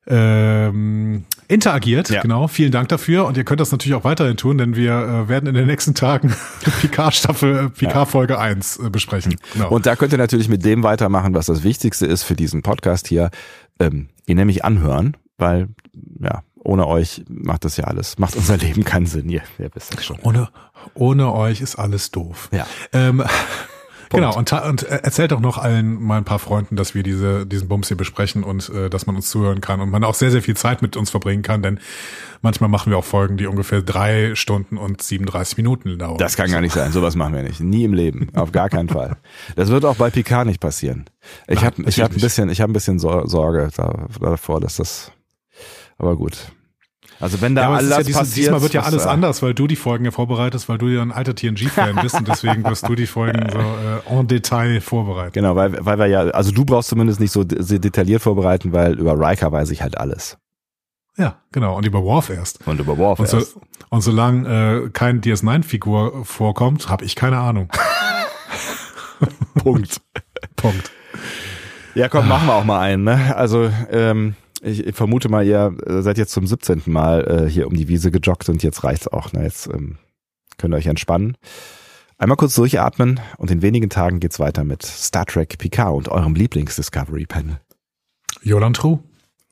[0.07, 2.09] ähm, interagiert.
[2.09, 2.21] Ja.
[2.21, 3.25] Genau, vielen Dank dafür.
[3.25, 5.93] Und ihr könnt das natürlich auch weiterhin tun, denn wir äh, werden in den nächsten
[5.93, 6.33] Tagen
[6.81, 8.39] Picard-Staffel, äh, Picard-Folge ja.
[8.39, 9.35] 1 äh, besprechen.
[9.53, 9.69] Genau.
[9.69, 13.07] Und da könnt ihr natürlich mit dem weitermachen, was das Wichtigste ist für diesen Podcast
[13.07, 13.29] hier.
[13.79, 15.67] Ähm, ihr nämlich anhören, weil,
[16.19, 19.27] ja, ohne euch macht das ja alles, macht unser Leben keinen Sinn.
[19.29, 20.19] Ihr, ihr wisst das schon.
[20.21, 20.49] Ohne,
[20.93, 22.49] ohne euch ist alles doof.
[22.51, 22.65] Ja.
[22.93, 23.23] Ähm,
[24.17, 27.67] Genau, und, und erzählt auch noch allen mal ein paar Freunden, dass wir diese, diesen
[27.67, 30.41] Bums hier besprechen und äh, dass man uns zuhören kann und man auch sehr, sehr
[30.41, 31.79] viel Zeit mit uns verbringen kann, denn
[32.41, 36.17] manchmal machen wir auch Folgen, die ungefähr drei Stunden und 37 Minuten dauern.
[36.17, 37.59] Das kann gar nicht sein, sowas machen wir nicht.
[37.59, 39.17] Nie im Leben, auf gar keinen Fall.
[39.55, 41.05] Das wird auch bei Picard nicht passieren.
[41.47, 43.69] Ich habe ich hab ein bisschen, ich habe ein bisschen Sorge
[44.19, 45.11] davor, dass das,
[45.97, 46.51] aber gut.
[47.21, 49.67] Also wenn da ja, alles ja dieses, passiert, diesmal wird ja alles anders, weil du
[49.67, 52.95] die Folgen ja vorbereitest, weil du ja ein alter TNG-Fan bist und deswegen wirst du
[52.95, 55.33] die Folgen so äh, en Detail vorbereiten.
[55.33, 59.13] Genau, weil, weil wir ja, also du brauchst zumindest nicht so detailliert vorbereiten, weil über
[59.19, 60.37] Riker weiß ich halt alles.
[61.17, 61.77] Ja, genau.
[61.77, 62.65] Und über Worf erst.
[62.65, 63.57] Und über Worf und so, erst.
[63.89, 67.69] Und solange äh, kein DS9-Figur vorkommt, habe ich keine Ahnung.
[69.55, 70.01] Punkt.
[70.55, 70.91] Punkt.
[71.93, 73.03] Ja, komm, machen wir auch mal einen.
[73.03, 73.35] Ne?
[73.35, 76.83] Also ähm, ich, vermute mal, ihr äh, seid jetzt zum 17.
[76.85, 79.33] Mal äh, hier um die Wiese gejoggt und jetzt reicht's auch.
[79.33, 79.43] Ne?
[79.43, 79.97] Jetzt ähm,
[80.57, 81.37] könnt ihr euch entspannen.
[82.17, 86.35] Einmal kurz durchatmen und in wenigen Tagen geht's weiter mit Star Trek Picard und eurem
[86.35, 87.59] Lieblings-Discovery-Panel.
[88.43, 88.99] Jolan True.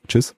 [0.06, 0.36] Tschüss.